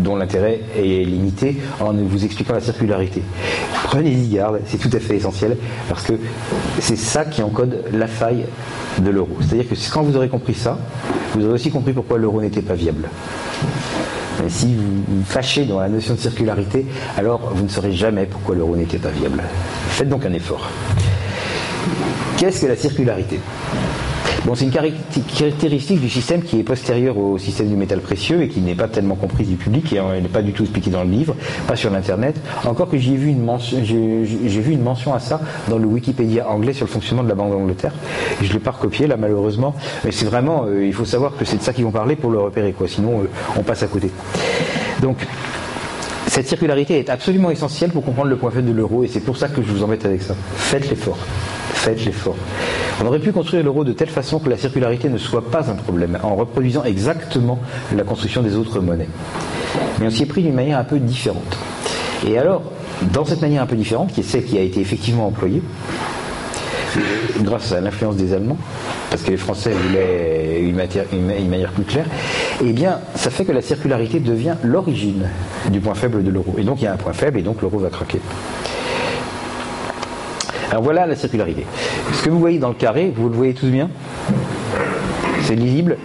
dont 0.03 0.15
l'intérêt 0.15 0.61
est 0.75 1.05
limité 1.05 1.55
en 1.79 1.93
vous 1.93 2.25
expliquant 2.25 2.55
la 2.55 2.61
circularité. 2.61 3.21
Prenez-y 3.83 4.29
garde, 4.29 4.61
c'est 4.65 4.79
tout 4.79 4.89
à 4.91 4.99
fait 4.99 5.17
essentiel, 5.17 5.55
parce 5.87 6.01
que 6.03 6.13
c'est 6.79 6.97
ça 6.97 7.25
qui 7.25 7.43
encode 7.43 7.83
la 7.93 8.07
faille 8.07 8.45
de 8.97 9.09
l'euro. 9.11 9.37
C'est-à-dire 9.41 9.69
que 9.69 9.75
quand 9.93 10.01
vous 10.01 10.15
aurez 10.15 10.29
compris 10.29 10.55
ça, 10.55 10.79
vous 11.35 11.45
aurez 11.45 11.53
aussi 11.53 11.69
compris 11.69 11.93
pourquoi 11.93 12.17
l'euro 12.17 12.41
n'était 12.41 12.63
pas 12.63 12.73
viable. 12.73 13.07
Si 14.47 14.73
vous 14.73 15.03
vous 15.07 15.23
fâchez 15.25 15.65
dans 15.65 15.79
la 15.79 15.89
notion 15.89 16.15
de 16.15 16.19
circularité, 16.19 16.87
alors 17.17 17.51
vous 17.53 17.65
ne 17.65 17.69
saurez 17.69 17.91
jamais 17.91 18.25
pourquoi 18.25 18.55
l'euro 18.55 18.75
n'était 18.75 18.97
pas 18.97 19.09
viable. 19.09 19.43
Faites 19.89 20.09
donc 20.09 20.25
un 20.25 20.33
effort. 20.33 20.67
Qu'est-ce 22.39 22.61
que 22.61 22.67
la 22.67 22.77
circularité 22.77 23.37
Bon, 24.45 24.55
c'est 24.55 24.63
une 24.63 24.71
caractéristique 24.71 25.99
du 25.99 26.09
système 26.09 26.41
qui 26.41 26.57
est 26.57 26.63
postérieure 26.63 27.17
au 27.17 27.37
système 27.37 27.67
du 27.67 27.75
métal 27.75 27.99
précieux 27.99 28.41
et 28.43 28.47
qui 28.47 28.61
n'est 28.61 28.75
pas 28.75 28.87
tellement 28.87 29.15
comprise 29.15 29.49
du 29.49 29.57
public 29.57 29.91
et 29.91 29.97
elle 29.97 30.23
n'est 30.23 30.29
pas 30.29 30.41
du 30.41 30.53
tout 30.53 30.63
expliquée 30.63 30.89
dans 30.89 31.03
le 31.03 31.09
livre, 31.09 31.35
pas 31.67 31.75
sur 31.75 31.91
l'internet. 31.91 32.39
Encore 32.63 32.89
que 32.89 32.97
j'ai 32.97 33.15
vu 33.15 33.27
une 33.27 33.43
mention, 33.43 33.79
j'ai 33.83 34.61
vu 34.61 34.71
une 34.71 34.81
mention 34.81 35.13
à 35.13 35.19
ça 35.19 35.41
dans 35.67 35.77
le 35.77 35.85
Wikipédia 35.85 36.47
anglais 36.47 36.71
sur 36.71 36.85
le 36.85 36.91
fonctionnement 36.91 37.23
de 37.25 37.27
la 37.27 37.35
Banque 37.35 37.51
d'Angleterre. 37.51 37.91
Je 38.41 38.53
l'ai 38.53 38.59
pas 38.59 38.71
recopié 38.71 39.05
là 39.05 39.17
malheureusement, 39.17 39.75
mais 40.05 40.13
c'est 40.13 40.25
vraiment, 40.25 40.63
euh, 40.65 40.85
il 40.85 40.93
faut 40.93 41.03
savoir 41.03 41.35
que 41.35 41.43
c'est 41.43 41.57
de 41.57 41.61
ça 41.61 41.73
qu'ils 41.73 41.83
vont 41.83 41.91
parler 41.91 42.15
pour 42.15 42.31
le 42.31 42.39
repérer 42.39 42.71
quoi. 42.71 42.87
Sinon, 42.87 43.23
euh, 43.23 43.29
on 43.57 43.63
passe 43.63 43.83
à 43.83 43.87
côté. 43.87 44.09
Donc 45.01 45.17
cette 46.27 46.47
circularité 46.47 46.99
est 46.99 47.09
absolument 47.09 47.51
essentielle 47.51 47.89
pour 47.89 48.05
comprendre 48.05 48.29
le 48.29 48.37
point 48.37 48.49
faible 48.49 48.69
de 48.69 48.73
l'euro 48.73 49.03
et 49.03 49.09
c'est 49.09 49.19
pour 49.19 49.35
ça 49.35 49.49
que 49.49 49.61
je 49.61 49.67
vous 49.73 49.83
embête 49.83 50.05
avec 50.05 50.21
ça. 50.21 50.35
Faites 50.55 50.89
l'effort 50.89 51.17
faites 51.79 52.05
l'effort. 52.05 52.35
On 53.01 53.05
aurait 53.07 53.19
pu 53.19 53.31
construire 53.31 53.63
l'euro 53.63 53.83
de 53.83 53.93
telle 53.93 54.09
façon 54.09 54.39
que 54.39 54.49
la 54.49 54.57
circularité 54.57 55.09
ne 55.09 55.17
soit 55.17 55.49
pas 55.49 55.69
un 55.69 55.75
problème, 55.75 56.19
en 56.21 56.35
reproduisant 56.35 56.83
exactement 56.83 57.59
la 57.95 58.03
construction 58.03 58.43
des 58.43 58.55
autres 58.55 58.79
monnaies. 58.81 59.07
Mais 59.99 60.07
on 60.07 60.09
s'y 60.09 60.23
est 60.23 60.25
pris 60.25 60.43
d'une 60.43 60.55
manière 60.55 60.77
un 60.77 60.83
peu 60.83 60.99
différente. 60.99 61.57
Et 62.27 62.37
alors, 62.37 62.63
dans 63.13 63.23
cette 63.23 63.41
manière 63.41 63.63
un 63.63 63.65
peu 63.65 63.77
différente, 63.77 64.11
qui 64.11 64.19
est 64.19 64.23
celle 64.23 64.43
qui 64.43 64.57
a 64.57 64.61
été 64.61 64.81
effectivement 64.81 65.27
employée, 65.27 65.61
grâce 67.41 67.71
à 67.71 67.79
l'influence 67.79 68.17
des 68.17 68.33
Allemands, 68.33 68.57
parce 69.09 69.21
que 69.21 69.31
les 69.31 69.37
Français 69.37 69.71
voulaient 69.71 70.61
une, 70.61 70.75
manière 71.49 71.71
plus 71.71 71.83
claire, 71.83 72.05
eh 72.61 72.73
bien, 72.73 72.99
ça 73.15 73.29
fait 73.29 73.45
que 73.45 73.51
la 73.53 73.61
circularité 73.61 74.19
devient 74.19 74.55
l'origine 74.63 75.29
du 75.71 75.79
point 75.79 75.93
faible 75.93 76.23
de 76.23 76.29
l'euro. 76.29 76.55
Et 76.57 76.63
donc, 76.63 76.81
il 76.81 76.85
y 76.85 76.87
a 76.87 76.93
un 76.93 76.97
point 76.97 77.13
faible, 77.13 77.39
et 77.39 77.43
donc 77.43 77.61
l'euro 77.61 77.79
va 77.79 77.89
craquer. 77.89 78.19
Alors 80.69 80.83
voilà 80.83 81.05
la 81.05 81.15
circularité. 81.15 81.65
Ce 82.13 82.23
que 82.23 82.29
vous 82.29 82.39
voyez 82.39 82.59
dans 82.59 82.69
le 82.69 82.75
carré, 82.75 83.11
vous 83.15 83.29
le 83.29 83.35
voyez 83.35 83.53
tous 83.53 83.67
bien 83.67 83.89
C'est 85.43 85.55
lisible 85.55 85.97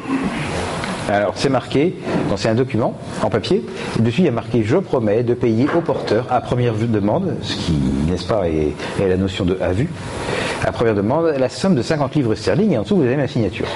alors 1.06 1.34
c'est 1.36 1.50
marqué, 1.50 1.94
c'est 2.36 2.48
un 2.48 2.54
document 2.54 2.96
en 3.22 3.28
papier, 3.28 3.62
et 3.98 4.02
dessus 4.02 4.22
il 4.22 4.24
y 4.24 4.28
a 4.28 4.32
marqué 4.32 4.62
je 4.64 4.78
promets 4.78 5.22
de 5.22 5.34
payer 5.34 5.66
au 5.76 5.82
porteur 5.82 6.26
à 6.30 6.40
première 6.40 6.72
demande, 6.72 7.34
ce 7.42 7.56
qui, 7.56 7.72
n'est-ce 8.08 8.26
pas, 8.26 8.48
est, 8.48 8.72
la 8.98 9.18
notion 9.18 9.44
de 9.44 9.58
à 9.60 9.72
vue, 9.72 9.90
à 10.64 10.72
première 10.72 10.94
demande, 10.94 11.34
la 11.38 11.50
somme 11.50 11.74
de 11.74 11.82
50 11.82 12.14
livres 12.14 12.34
sterling, 12.34 12.72
et 12.72 12.78
en 12.78 12.82
dessous 12.82 12.96
vous 12.96 13.02
avez 13.02 13.16
ma 13.16 13.28
signature. 13.28 13.66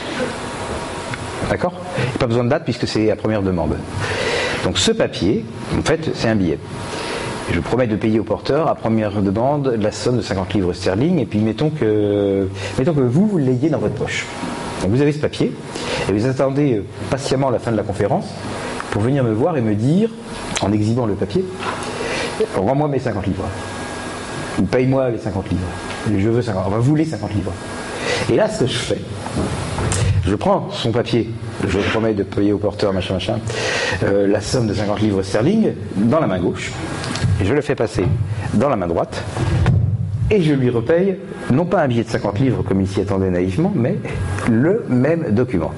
D'accord? 1.50 1.74
Pas 2.18 2.26
besoin 2.26 2.44
de 2.44 2.48
date 2.48 2.64
puisque 2.64 2.88
c'est 2.88 3.10
à 3.10 3.16
première 3.16 3.42
demande. 3.42 3.76
Donc 4.64 4.78
ce 4.78 4.92
papier, 4.92 5.44
en 5.78 5.82
fait, 5.82 6.10
c'est 6.14 6.28
un 6.28 6.34
billet. 6.34 6.58
Je 7.52 7.60
promets 7.60 7.86
de 7.86 7.96
payer 7.96 8.20
au 8.20 8.24
porteur 8.24 8.68
à 8.68 8.74
première 8.74 9.22
demande 9.22 9.74
la 9.80 9.90
somme 9.90 10.18
de 10.18 10.22
50 10.22 10.54
livres 10.54 10.72
sterling, 10.72 11.18
et 11.18 11.26
puis 11.26 11.40
mettons 11.40 11.70
que, 11.70 12.48
mettons 12.78 12.92
que 12.92 13.00
vous, 13.00 13.26
vous 13.26 13.38
l'ayez 13.38 13.70
dans 13.70 13.78
votre 13.78 13.94
poche. 13.94 14.26
Donc 14.82 14.90
vous 14.90 15.00
avez 15.00 15.12
ce 15.12 15.18
papier, 15.18 15.52
et 16.08 16.12
vous 16.12 16.26
attendez 16.26 16.74
euh, 16.74 16.84
patiemment 17.10 17.50
la 17.50 17.58
fin 17.58 17.72
de 17.72 17.76
la 17.76 17.82
conférence 17.82 18.26
pour 18.90 19.02
venir 19.02 19.24
me 19.24 19.32
voir 19.32 19.56
et 19.56 19.60
me 19.60 19.74
dire, 19.74 20.10
en 20.60 20.72
exhibant 20.72 21.06
le 21.06 21.14
papier, 21.14 21.44
rends-moi 22.56 22.88
mes 22.88 22.98
50 22.98 23.26
livres. 23.26 23.44
Paye-moi 24.70 25.10
les 25.10 25.18
50 25.18 25.50
livres. 25.50 26.18
Je 26.18 26.28
veux 26.28 26.42
50. 26.42 26.64
Enfin, 26.66 26.78
vous 26.78 26.94
les 26.94 27.04
50 27.04 27.34
livres. 27.34 27.52
Et 28.30 28.36
là, 28.36 28.48
ce 28.48 28.60
que 28.60 28.66
je 28.66 28.78
fais, 28.78 28.98
je 30.26 30.34
prends 30.34 30.68
son 30.70 30.92
papier, 30.92 31.30
je 31.66 31.78
promets 31.90 32.14
de 32.14 32.22
payer 32.22 32.52
au 32.52 32.58
porteur, 32.58 32.92
machin, 32.92 33.14
machin, 33.14 33.38
euh, 34.02 34.26
la 34.26 34.40
somme 34.40 34.66
de 34.66 34.74
50 34.74 35.00
livres 35.00 35.22
sterling 35.22 35.72
dans 35.96 36.20
la 36.20 36.26
main 36.26 36.38
gauche, 36.38 36.72
je 37.42 37.54
le 37.54 37.60
fais 37.60 37.74
passer 37.74 38.04
dans 38.54 38.68
la 38.68 38.76
main 38.76 38.86
droite, 38.86 39.22
et 40.30 40.42
je 40.42 40.52
lui 40.52 40.68
repaye, 40.70 41.16
non 41.50 41.64
pas 41.64 41.82
un 41.82 41.88
billet 41.88 42.04
de 42.04 42.10
50 42.10 42.38
livres 42.38 42.62
comme 42.62 42.80
il 42.80 42.86
s'y 42.86 43.00
attendait 43.00 43.30
naïvement, 43.30 43.72
mais 43.74 43.96
le 44.50 44.84
même 44.88 45.30
document. 45.30 45.72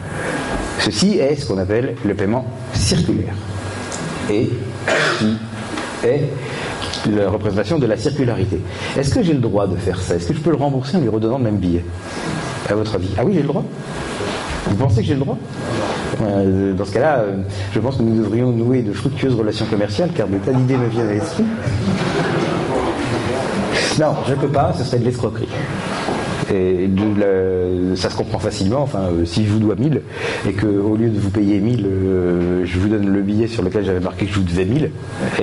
Ceci 0.81 1.19
est 1.19 1.37
ce 1.37 1.47
qu'on 1.47 1.59
appelle 1.59 1.95
le 2.05 2.15
paiement 2.15 2.45
circulaire. 2.73 3.35
Et 4.31 4.49
qui 5.21 5.39
est 6.05 6.29
la 7.07 7.31
représentation 7.31 7.79
de 7.79 7.87
la 7.87 7.97
circularité. 7.97 8.61
Est-ce 8.97 9.15
que 9.15 9.23
j'ai 9.23 9.33
le 9.35 9.41
droit 9.41 9.67
de 9.67 9.77
faire 9.77 10.01
ça? 10.01 10.17
Est-ce 10.17 10.29
que 10.29 10.35
je 10.35 10.41
peux 10.41 10.51
le 10.51 10.57
rembourser 10.57 10.97
en 10.97 11.01
lui 11.01 11.09
redonnant 11.09 11.39
le 11.39 11.45
même 11.45 11.59
billet? 11.59 11.85
À 12.69 12.75
votre 12.75 12.95
avis 12.95 13.11
Ah 13.19 13.25
oui, 13.25 13.33
j'ai 13.35 13.43
le 13.43 13.49
droit 13.49 13.65
Vous 14.67 14.77
pensez 14.77 15.01
que 15.03 15.07
j'ai 15.07 15.15
le 15.15 15.21
droit? 15.21 15.39
Euh, 16.23 16.73
Dans 16.73 16.85
ce 16.85 16.93
cas-là, 16.93 17.19
euh, 17.19 17.37
je 17.73 17.81
pense 17.81 17.97
que 17.97 18.03
nous 18.03 18.17
devrions 18.23 18.51
nouer 18.51 18.83
de 18.83 18.93
fructueuses 18.93 19.35
relations 19.35 19.67
commerciales, 19.67 20.11
car 20.15 20.29
de 20.29 20.39
tas 20.39 20.53
d'idées 20.53 20.77
me 20.77 20.89
viennent 20.89 21.09
à 21.09 21.15
l'esprit. 21.15 21.45
Non, 23.99 24.15
je 24.27 24.33
ne 24.33 24.39
peux 24.39 24.49
pas, 24.49 24.73
ce 24.77 24.85
serait 24.85 24.99
de 24.99 25.05
l'escroquerie. 25.05 25.49
Et 26.53 26.89
ça 27.97 28.11
se 28.11 28.17
comprend 28.17 28.39
facilement. 28.39 28.83
Enfin, 28.83 29.11
euh, 29.13 29.25
si 29.25 29.47
je 29.47 29.53
vous 29.53 29.59
dois 29.59 29.77
1000 29.77 30.03
et 30.49 30.53
qu'au 30.53 30.97
lieu 30.97 31.09
de 31.09 31.19
vous 31.19 31.31
payer 31.31 31.59
1000, 31.59 31.87
euh, 31.87 32.63
je 32.65 32.79
vous 32.79 32.89
donne 32.89 33.09
le 33.09 33.23
billet 33.23 33.47
sur 33.47 33.63
lequel 33.63 33.85
j'avais 33.85 34.01
marqué 34.01 34.27
que 34.27 34.33
je 34.33 34.39
vous 34.39 34.45
devais 34.45 34.65
1000, 34.65 34.91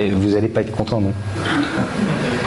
et 0.00 0.10
vous 0.10 0.30
n'allez 0.30 0.48
pas 0.48 0.60
être 0.62 0.72
content, 0.72 1.00
non 1.00 1.12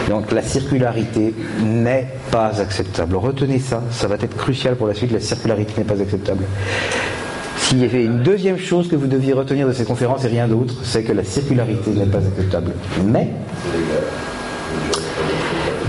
Donc 0.09 0.31
la 0.31 0.41
circularité 0.41 1.33
n'est 1.63 2.07
pas 2.31 2.59
acceptable. 2.59 3.15
Retenez 3.15 3.59
ça, 3.59 3.81
ça 3.91 4.07
va 4.07 4.15
être 4.15 4.35
crucial 4.35 4.75
pour 4.75 4.87
la 4.87 4.93
suite. 4.93 5.11
La 5.11 5.19
circularité 5.19 5.73
n'est 5.77 5.87
pas 5.87 5.99
acceptable. 6.01 6.43
S'il 7.71 7.79
y 7.79 7.85
avait 7.85 8.03
une 8.03 8.21
deuxième 8.21 8.57
chose 8.57 8.89
que 8.89 8.97
vous 8.97 9.07
deviez 9.07 9.31
retenir 9.31 9.65
de 9.65 9.71
ces 9.71 9.85
conférences 9.85 10.25
et 10.25 10.27
rien 10.27 10.45
d'autre, 10.45 10.73
c'est 10.83 11.03
que 11.03 11.13
la 11.13 11.23
circularité 11.23 11.91
n'est 11.91 12.05
pas 12.05 12.17
acceptable. 12.17 12.73
Mais 13.05 13.29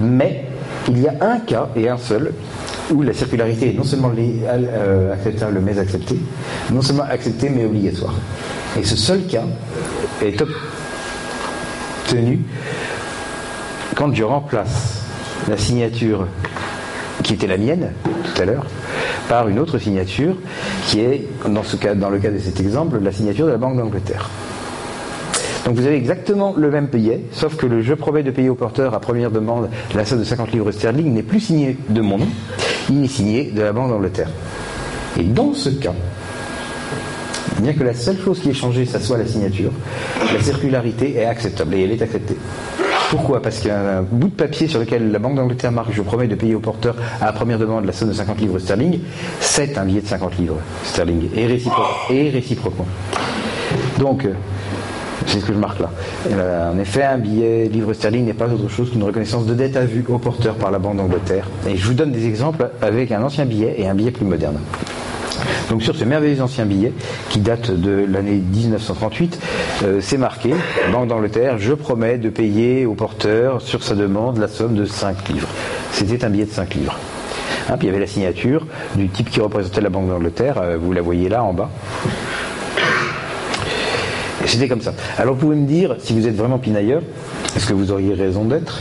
mais 0.00 0.44
il 0.86 1.00
y 1.00 1.08
a 1.08 1.14
un 1.20 1.40
cas, 1.40 1.70
et 1.74 1.88
un 1.88 1.98
seul, 1.98 2.34
où 2.92 3.02
la 3.02 3.12
circularité 3.12 3.70
est 3.70 3.76
non 3.76 3.82
seulement 3.82 4.12
euh, 4.16 5.12
acceptable 5.12 5.60
mais 5.60 5.76
acceptée, 5.76 6.20
non 6.70 6.82
seulement 6.82 7.02
acceptée 7.02 7.50
mais 7.50 7.64
obligatoire. 7.64 8.14
Et 8.78 8.84
ce 8.84 8.94
seul 8.94 9.26
cas 9.26 9.42
est 10.24 10.40
obtenu 12.06 12.42
quand 13.96 14.14
je 14.14 14.22
remplace 14.22 15.02
la 15.48 15.56
signature 15.56 16.28
qui 17.24 17.34
était 17.34 17.48
la 17.48 17.56
mienne 17.56 17.90
tout 18.04 18.40
à 18.40 18.44
l'heure 18.44 18.66
par 19.32 19.48
une 19.48 19.58
autre 19.58 19.78
signature 19.78 20.36
qui 20.88 21.00
est, 21.00 21.26
dans, 21.48 21.62
ce 21.62 21.76
cas, 21.76 21.94
dans 21.94 22.10
le 22.10 22.18
cas 22.18 22.30
de 22.30 22.38
cet 22.38 22.60
exemple, 22.60 22.98
la 23.02 23.12
signature 23.12 23.46
de 23.46 23.52
la 23.52 23.56
Banque 23.56 23.78
d'Angleterre. 23.78 24.28
Donc 25.64 25.74
vous 25.74 25.86
avez 25.86 25.96
exactement 25.96 26.52
le 26.54 26.70
même 26.70 26.84
billet, 26.84 27.22
sauf 27.32 27.56
que 27.56 27.64
le 27.64 27.80
je 27.80 27.94
promets 27.94 28.22
de 28.22 28.30
payer 28.30 28.50
au 28.50 28.54
porteur 28.54 28.92
à 28.92 29.00
première 29.00 29.30
demande 29.30 29.70
la 29.94 30.04
somme 30.04 30.18
de 30.18 30.24
50 30.24 30.52
livres 30.52 30.70
sterling 30.70 31.14
n'est 31.14 31.22
plus 31.22 31.40
signé 31.40 31.78
de 31.88 32.02
mon 32.02 32.18
nom, 32.18 32.28
il 32.90 33.04
est 33.04 33.08
signé 33.08 33.44
de 33.44 33.62
la 33.62 33.72
Banque 33.72 33.88
d'Angleterre. 33.88 34.28
Et 35.18 35.24
dans 35.24 35.54
ce 35.54 35.70
cas, 35.70 35.94
bien 37.60 37.72
que 37.72 37.84
la 37.84 37.94
seule 37.94 38.18
chose 38.18 38.38
qui 38.38 38.50
est 38.50 38.54
changée, 38.54 38.84
ça 38.84 39.00
soit 39.00 39.16
la 39.16 39.26
signature, 39.26 39.72
la 40.30 40.42
circularité 40.42 41.16
est 41.16 41.24
acceptable 41.24 41.74
et 41.76 41.84
elle 41.84 41.92
est 41.92 42.02
acceptée. 42.02 42.36
Pourquoi? 43.12 43.42
Parce 43.42 43.58
qu'il 43.58 43.68
y 43.68 43.70
a 43.70 43.98
un 43.98 44.00
bout 44.00 44.28
de 44.28 44.32
papier 44.32 44.66
sur 44.68 44.80
lequel 44.80 45.12
la 45.12 45.18
Banque 45.18 45.34
d'Angleterre 45.34 45.70
marque 45.70 45.92
je 45.92 46.00
promets 46.00 46.28
de 46.28 46.34
payer 46.34 46.54
au 46.54 46.60
porteur 46.60 46.96
à 47.20 47.26
la 47.26 47.32
première 47.32 47.58
demande 47.58 47.84
la 47.84 47.92
somme 47.92 48.08
de 48.08 48.14
50 48.14 48.40
livres 48.40 48.58
sterling, 48.58 49.00
c'est 49.38 49.76
un 49.76 49.84
billet 49.84 50.00
de 50.00 50.06
50 50.06 50.38
livres 50.38 50.56
sterling 50.82 51.28
et, 51.36 51.42
et 51.42 52.30
réciproquement. 52.30 52.86
Donc, 53.98 54.26
c'est 55.26 55.40
ce 55.40 55.44
que 55.44 55.52
je 55.52 55.58
marque 55.58 55.80
là. 55.80 55.90
en 56.72 56.78
effet, 56.78 57.02
un 57.02 57.18
billet 57.18 57.68
livre 57.70 57.92
sterling 57.92 58.24
n'est 58.24 58.32
pas 58.32 58.48
autre 58.48 58.68
chose 58.68 58.90
qu'une 58.90 59.02
reconnaissance 59.02 59.44
de 59.44 59.52
dette 59.52 59.76
à 59.76 59.84
vue 59.84 60.02
au 60.08 60.16
porteur 60.16 60.54
par 60.54 60.70
la 60.70 60.78
Banque 60.78 60.96
d'Angleterre. 60.96 61.46
Et 61.68 61.76
je 61.76 61.86
vous 61.86 61.92
donne 61.92 62.12
des 62.12 62.26
exemples 62.26 62.70
avec 62.80 63.12
un 63.12 63.22
ancien 63.22 63.44
billet 63.44 63.74
et 63.76 63.86
un 63.86 63.94
billet 63.94 64.10
plus 64.10 64.24
moderne. 64.24 64.56
Donc 65.72 65.82
sur 65.82 65.96
ce 65.96 66.04
merveilleux 66.04 66.42
ancien 66.42 66.66
billet 66.66 66.92
qui 67.30 67.40
date 67.40 67.70
de 67.70 68.04
l'année 68.06 68.42
1938, 68.52 69.40
euh, 69.84 70.00
c'est 70.02 70.18
marqué 70.18 70.50
Banque 70.92 71.08
d'Angleterre, 71.08 71.56
je 71.56 71.72
promets 71.72 72.18
de 72.18 72.28
payer 72.28 72.84
au 72.84 72.92
porteur 72.92 73.62
sur 73.62 73.82
sa 73.82 73.94
demande 73.94 74.36
la 74.36 74.48
somme 74.48 74.74
de 74.74 74.84
5 74.84 75.30
livres. 75.30 75.48
C'était 75.90 76.26
un 76.26 76.28
billet 76.28 76.44
de 76.44 76.50
5 76.50 76.74
livres. 76.74 76.98
Hein, 77.70 77.78
puis 77.78 77.86
il 77.86 77.86
y 77.86 77.88
avait 77.88 78.00
la 78.00 78.06
signature 78.06 78.66
du 78.96 79.08
type 79.08 79.30
qui 79.30 79.40
représentait 79.40 79.80
la 79.80 79.88
Banque 79.88 80.08
d'Angleterre, 80.08 80.58
euh, 80.58 80.76
vous 80.78 80.92
la 80.92 81.00
voyez 81.00 81.30
là 81.30 81.42
en 81.42 81.54
bas. 81.54 81.70
C'était 84.46 84.68
comme 84.68 84.80
ça. 84.80 84.92
Alors 85.18 85.34
vous 85.34 85.40
pouvez 85.40 85.56
me 85.56 85.66
dire, 85.66 85.96
si 85.98 86.12
vous 86.12 86.26
êtes 86.26 86.34
vraiment 86.34 86.58
pinailleur, 86.58 87.02
est-ce 87.56 87.66
que 87.66 87.74
vous 87.74 87.92
auriez 87.92 88.14
raison 88.14 88.44
d'être? 88.44 88.80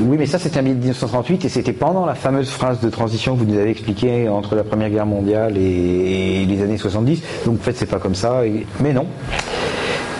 Oui, 0.00 0.16
mais 0.18 0.26
ça 0.26 0.38
c'était 0.38 0.62
de 0.62 0.68
1938 0.68 1.44
et 1.44 1.48
c'était 1.48 1.72
pendant 1.72 2.06
la 2.06 2.14
fameuse 2.14 2.50
phrase 2.50 2.80
de 2.80 2.90
transition 2.90 3.34
que 3.34 3.40
vous 3.40 3.46
nous 3.46 3.58
avez 3.58 3.70
expliquée 3.70 4.28
entre 4.28 4.54
la 4.54 4.64
Première 4.64 4.90
Guerre 4.90 5.06
mondiale 5.06 5.56
et, 5.56 6.44
les 6.46 6.62
années 6.62 6.78
70. 6.78 7.22
Donc 7.46 7.56
en 7.56 7.62
fait 7.62 7.76
c'est 7.76 7.86
pas 7.86 7.98
comme 7.98 8.14
ça. 8.14 8.42
Mais 8.80 8.92
non. 8.92 9.06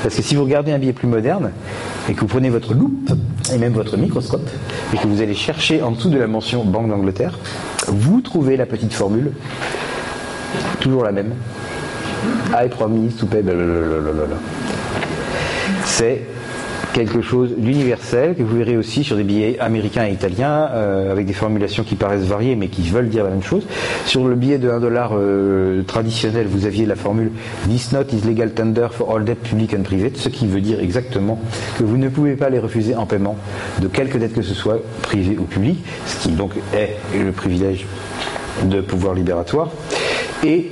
Parce 0.03 0.15
que 0.15 0.23
si 0.23 0.35
vous 0.35 0.45
regardez 0.45 0.73
un 0.73 0.79
billet 0.79 0.95
plus 0.95 1.09
moderne 1.09 1.51
et 2.09 2.15
que 2.15 2.21
vous 2.21 2.27
prenez 2.27 2.49
votre 2.49 2.73
loupe 2.73 3.13
et 3.53 3.59
même 3.59 3.75
votre 3.75 3.97
microscope 3.97 4.49
et 4.95 4.97
que 4.97 5.07
vous 5.07 5.21
allez 5.21 5.35
chercher 5.35 5.83
en 5.83 5.91
dessous 5.91 6.09
de 6.09 6.19
la 6.19 6.27
mention 6.27 6.65
Banque 6.65 6.89
d'Angleterre, 6.89 7.39
vous 7.87 8.23
trouvez 8.23 8.57
la 8.57 8.67
petite 8.67 8.95
formule, 8.95 9.33
toujours 10.81 11.05
la 11.05 11.13
même. 11.13 11.35
I 12.53 12.69
promise 12.69 13.17
to 13.17 13.27
pay, 13.27 13.43
c'est 15.85 16.23
quelque 16.93 17.23
chose 17.23 17.55
d'universel 17.57 18.35
que 18.35 18.43
vous 18.43 18.57
verrez 18.57 18.77
aussi 18.77 19.05
sur 19.05 19.17
des 19.17 19.23
billets 19.23 19.59
américains 19.61 20.07
et 20.07 20.13
italiens 20.13 20.69
euh, 20.73 21.13
avec 21.13 21.27
des 21.27 21.33
formulations 21.33 21.85
qui 21.85 21.95
paraissent 21.95 22.25
variées 22.25 22.57
mais 22.57 22.69
qui 22.69 22.83
veulent 22.89 23.09
dire 23.09 23.25
la 23.25 23.31
même 23.31 23.43
chose. 23.43 23.67
Sur 24.07 24.27
le 24.27 24.35
billet 24.35 24.59
de 24.59 24.69
1 24.69 24.81
dollar 24.81 25.13
euh, 25.15 25.83
traditionnel, 25.83 26.47
vous 26.49 26.67
aviez 26.67 26.87
la 26.87 26.97
formule 26.97 27.31
This 27.69 27.93
note 27.93 28.13
is 28.13 28.27
legal 28.27 28.51
tender 28.51 28.89
for 28.91 29.15
all 29.15 29.25
debt 29.25 29.37
public 29.37 29.75
and 29.75 29.83
private, 29.83 30.17
ce 30.17 30.29
qui 30.29 30.47
veut 30.47 30.61
dire 30.61 30.81
exactement 30.81 31.41
que 31.79 31.85
vous 31.85 31.97
ne 31.97 32.09
pouvez 32.09 32.35
pas 32.35 32.51
les 32.51 32.59
refuser 32.59 32.95
en 32.95 33.07
paiement 33.07 33.37
de 33.81 33.89
quelque 33.89 34.19
dette 34.19 34.35
que 34.35 34.43
ce 34.43 34.55
soit, 34.55 34.81
privée 35.03 35.37
ou 35.39 35.45
publique, 35.45 35.85
ce 36.07 36.23
qui 36.23 36.31
donc 36.31 36.53
est 36.75 36.97
le 37.17 37.33
privilège 37.33 37.87
de 38.65 38.81
pouvoir 38.81 39.15
libératoire. 39.15 39.71
Et 40.45 40.71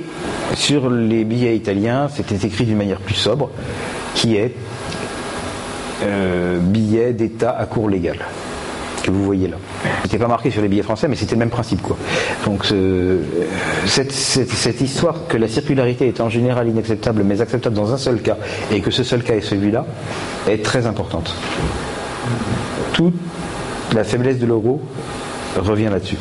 sur 0.55 0.89
les 0.89 1.23
billets 1.23 1.55
italiens, 1.55 2.07
c'était 2.13 2.47
écrit 2.47 2.65
d'une 2.65 2.77
manière 2.77 2.99
plus 2.99 3.15
sobre, 3.15 3.51
qui 4.13 4.35
est 4.35 4.53
euh, 6.03 6.59
billet 6.59 7.13
d'État 7.13 7.55
à 7.57 7.65
cours 7.65 7.89
légal 7.89 8.17
que 9.01 9.11
vous 9.11 9.23
voyez 9.23 9.47
là. 9.47 9.57
C'était 10.03 10.17
pas 10.17 10.27
marqué 10.27 10.51
sur 10.51 10.61
les 10.61 10.67
billets 10.67 10.83
français, 10.83 11.07
mais 11.07 11.15
c'était 11.15 11.35
le 11.35 11.39
même 11.39 11.49
principe 11.49 11.81
quoi. 11.81 11.97
Donc 12.45 12.65
cette, 13.85 14.81
histoire 14.81 15.27
que 15.27 15.37
la 15.37 15.47
circularité 15.47 16.07
est 16.07 16.21
en 16.21 16.29
général 16.29 16.67
inacceptable, 16.67 17.23
mais 17.23 17.41
acceptable 17.41 17.75
dans 17.75 17.93
un 17.93 17.97
seul 17.97 18.21
cas, 18.21 18.37
et 18.71 18.81
que 18.81 18.91
ce 18.91 19.03
seul 19.03 19.23
cas 19.23 19.35
est 19.35 19.41
celui-là, 19.41 19.85
est 20.47 20.63
très 20.63 20.85
importante. 20.85 21.33
Toute 22.93 23.15
la 23.95 24.03
faiblesse 24.03 24.39
de 24.39 24.45
l'euro 24.45 24.81
revient 25.57 25.89
là-dessus. 25.89 26.17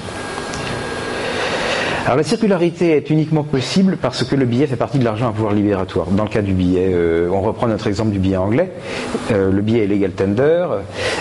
Alors 2.09 2.17
la 2.17 2.25
circularité 2.25 2.97
est 2.97 3.11
uniquement 3.11 3.45
possible 3.45 3.99
parce 4.01 4.25
que 4.25 4.35
le 4.35 4.47
billet 4.47 4.67
fait 4.67 4.77
partie 4.77 4.99
de 4.99 5.05
l'argent 5.05 5.29
à 5.29 5.33
pouvoir 5.33 5.53
libératoire. 5.53 6.07
Dans 6.07 6.23
le 6.23 6.31
cas 6.31 6.41
du 6.41 6.55
billet, 6.55 6.89
euh, 6.89 7.29
on 7.31 7.43
reprend 7.43 7.67
notre 7.67 7.87
exemple 7.87 8.13
du 8.13 8.19
billet 8.19 8.39
anglais. 8.39 8.73
Euh, 9.31 9.53
le 9.53 9.61
billet 9.61 9.85
est 9.85 9.87
legal 9.87 10.13
tender, 10.13 10.69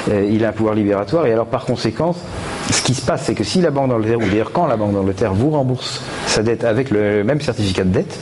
euh, 0.08 0.30
il 0.32 0.46
a 0.46 0.48
un 0.48 0.52
pouvoir 0.54 0.76
libératoire 0.76 1.26
et 1.26 1.34
alors 1.34 1.48
par 1.48 1.66
conséquent, 1.66 2.16
ce 2.72 2.82
qui 2.84 2.94
se 2.94 3.06
passe, 3.06 3.24
c'est 3.26 3.34
que 3.34 3.44
si 3.44 3.60
la 3.60 3.70
banque 3.70 3.90
d'Angleterre, 3.90 4.20
ou 4.20 4.30
d'ailleurs 4.30 4.54
quand 4.54 4.66
la 4.66 4.78
banque 4.78 4.94
d'Angleterre 4.94 5.34
vous 5.34 5.50
rembourse 5.50 6.02
sa 6.26 6.42
dette 6.42 6.64
avec 6.64 6.90
le 6.90 7.22
même 7.26 7.42
certificat 7.42 7.84
de 7.84 7.90
dette, 7.90 8.18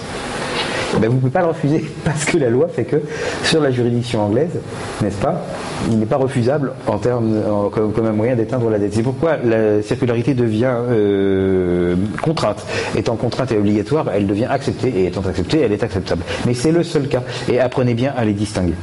ben, 1.00 1.10
vous 1.10 1.16
ne 1.16 1.20
pouvez 1.20 1.32
pas 1.32 1.42
le 1.42 1.48
refuser 1.48 1.84
parce 2.04 2.26
que 2.26 2.38
la 2.38 2.50
loi 2.50 2.68
fait 2.68 2.86
que 2.86 2.98
sur 3.44 3.62
la 3.62 3.72
juridiction 3.72 4.26
anglaise, 4.26 4.60
n'est-ce 5.02 5.18
pas, 5.18 5.46
il 5.90 6.00
n'est 6.00 6.06
pas 6.06 6.18
refusable 6.18 6.74
en 6.88 6.98
termes, 6.98 7.42
comme, 7.72 8.06
un 8.06 8.12
moyen 8.12 8.36
d'éteindre 8.36 8.70
la 8.70 8.80
dette. 8.80 8.94
C'est 8.94 9.04
pourquoi 9.04 9.38
la 9.38 9.82
circularité 9.82 10.34
devient 10.34 10.74
euh, 10.90 11.96
contrainte. 12.22 12.66
Étant 12.96 13.16
contrainte 13.16 13.52
et 13.52 13.58
obligatoire, 13.58 14.06
elle 14.14 14.28
devient 14.28 14.46
acceptée 14.46 14.90
et 14.90 15.08
étant 15.08 15.22
acceptée, 15.22 15.62
elle 15.62 15.74
est 15.74 15.84
acceptable. 15.84 16.24
Mais 16.46 16.54
c'est 16.54 16.72
le 16.72 16.84
seul 16.84 17.08
cas 17.08 17.24
et 17.50 17.60
apprenez 17.60 17.94
bien 17.94 18.14
à 18.16 18.26
les 18.26 18.34
distinguer. 18.34 18.76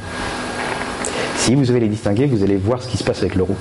Si 1.37 1.55
vous 1.55 1.69
avez 1.69 1.81
les 1.81 1.89
distinguer, 1.89 2.25
vous 2.25 2.43
allez 2.43 2.55
voir 2.55 2.81
ce 2.81 2.87
qui 2.87 2.97
se 2.97 3.03
passe 3.03 3.19
avec 3.21 3.35
l'euro. 3.35 3.55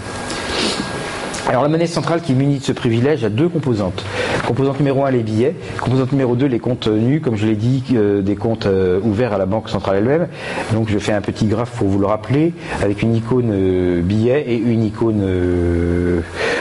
Alors 1.53 1.65
la 1.65 1.69
monnaie 1.69 1.87
centrale 1.87 2.23
qui 2.23 2.33
munit 2.33 2.61
de 2.61 2.65
ce 2.65 2.73
privilège 2.73 3.25
a 3.25 3.29
deux 3.29 3.47
composantes. 3.47 4.03
Composante 4.47 4.79
numéro 4.79 5.05
1, 5.05 5.11
les 5.11 5.23
billets. 5.23 5.55
Composante 5.79 6.13
numéro 6.13 6.35
2, 6.35 6.47
les 6.47 6.59
comptes 6.59 6.89
nus, 6.89 7.21
comme 7.21 7.37
je 7.37 7.45
l'ai 7.45 7.57
dit, 7.57 7.85
euh, 7.93 8.23
des 8.23 8.37
comptes 8.37 8.65
euh, 8.65 9.01
ouverts 9.03 9.35
à 9.35 9.39
la 9.39 9.45
Banque 9.45 9.69
centrale 9.69 9.99
elle-même. 9.99 10.29
Donc 10.73 10.89
je 10.89 10.99
fais 10.99 11.13
un 11.13 11.21
petit 11.21 11.45
graphe 11.45 11.73
pour 11.73 11.89
vous 11.89 11.99
le 11.99 12.07
rappeler, 12.07 12.55
avec 12.81 13.03
une 13.03 13.15
icône 13.15 13.51
euh, 13.53 14.01
billet 14.01 14.47
et 14.49 14.57
une 14.57 14.83
icône 14.83 15.23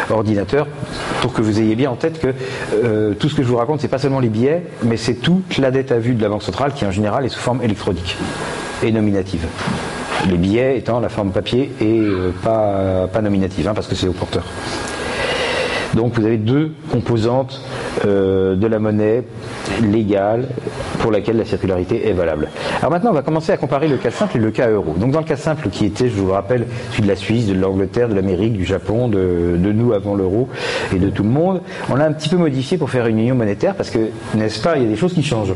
ordinateur, 0.09 0.67
pour 1.21 1.31
que 1.31 1.41
vous 1.41 1.61
ayez 1.61 1.75
bien 1.75 1.89
en 1.89 1.95
tête 1.95 2.19
que 2.19 2.33
tout 3.13 3.29
ce 3.29 3.35
que 3.35 3.43
je 3.43 3.47
vous 3.47 3.55
raconte, 3.55 3.79
c'est 3.79 3.87
pas 3.87 3.97
seulement 3.97 4.19
les 4.19 4.27
billets, 4.27 4.63
mais 4.83 4.97
c'est 4.97 5.15
toute 5.15 5.57
la 5.57 5.71
dette 5.71 5.93
à 5.93 5.99
vue 5.99 6.15
de 6.15 6.21
la 6.21 6.27
Banque 6.27 6.43
centrale 6.43 6.73
qui 6.73 6.85
en 6.85 6.91
général 6.91 7.23
est 7.25 7.29
sous 7.29 7.39
forme 7.39 7.61
électronique 7.63 8.17
et 8.83 8.91
nominative. 8.91 9.47
Les 10.29 10.37
billets 10.37 10.77
étant 10.77 10.99
la 10.99 11.09
forme 11.09 11.31
papier 11.31 11.71
et 11.81 11.99
euh, 11.99 12.31
pas, 12.43 13.07
pas 13.11 13.21
nominative, 13.21 13.67
hein, 13.67 13.73
parce 13.73 13.87
que 13.87 13.95
c'est 13.95 14.07
au 14.07 14.13
porteur. 14.13 14.43
Donc 15.93 16.17
vous 16.17 16.25
avez 16.25 16.37
deux 16.37 16.71
composantes 16.89 17.61
euh, 18.05 18.55
de 18.55 18.67
la 18.67 18.79
monnaie 18.79 19.23
légale 19.81 20.47
pour 20.99 21.11
laquelle 21.11 21.37
la 21.37 21.43
circularité 21.45 22.07
est 22.07 22.13
valable. 22.13 22.47
Alors 22.79 22.91
maintenant, 22.91 23.09
on 23.09 23.13
va 23.13 23.23
commencer 23.23 23.51
à 23.51 23.57
comparer 23.57 23.87
le 23.87 23.97
cas 23.97 24.11
simple 24.11 24.37
et 24.37 24.39
le 24.39 24.51
cas 24.51 24.69
euro. 24.69 24.95
Donc 24.97 25.11
dans 25.11 25.19
le 25.19 25.25
cas 25.25 25.35
simple 25.35 25.69
qui 25.69 25.85
était, 25.85 26.07
je 26.07 26.15
vous 26.15 26.27
le 26.27 26.33
rappelle, 26.33 26.65
celui 26.91 27.03
de 27.03 27.07
la 27.07 27.15
Suisse, 27.15 27.47
de 27.47 27.53
l'Angleterre, 27.53 28.07
de 28.07 28.13
l'Amérique, 28.13 28.53
du 28.53 28.65
Japon, 28.65 29.09
de, 29.09 29.57
de 29.57 29.71
nous 29.73 29.91
avant 29.91 30.15
l'euro 30.15 30.47
et 30.95 30.99
de 30.99 31.09
tout 31.09 31.23
le 31.23 31.29
monde, 31.29 31.61
on 31.89 31.95
l'a 31.95 32.05
un 32.05 32.13
petit 32.13 32.29
peu 32.29 32.37
modifié 32.37 32.77
pour 32.77 32.89
faire 32.89 33.07
une 33.07 33.19
union 33.19 33.35
monétaire 33.35 33.75
parce 33.75 33.89
que, 33.89 33.99
n'est-ce 34.35 34.61
pas, 34.61 34.77
il 34.77 34.83
y 34.83 34.85
a 34.85 34.89
des 34.89 34.95
choses 34.95 35.13
qui 35.13 35.23
changent. 35.23 35.55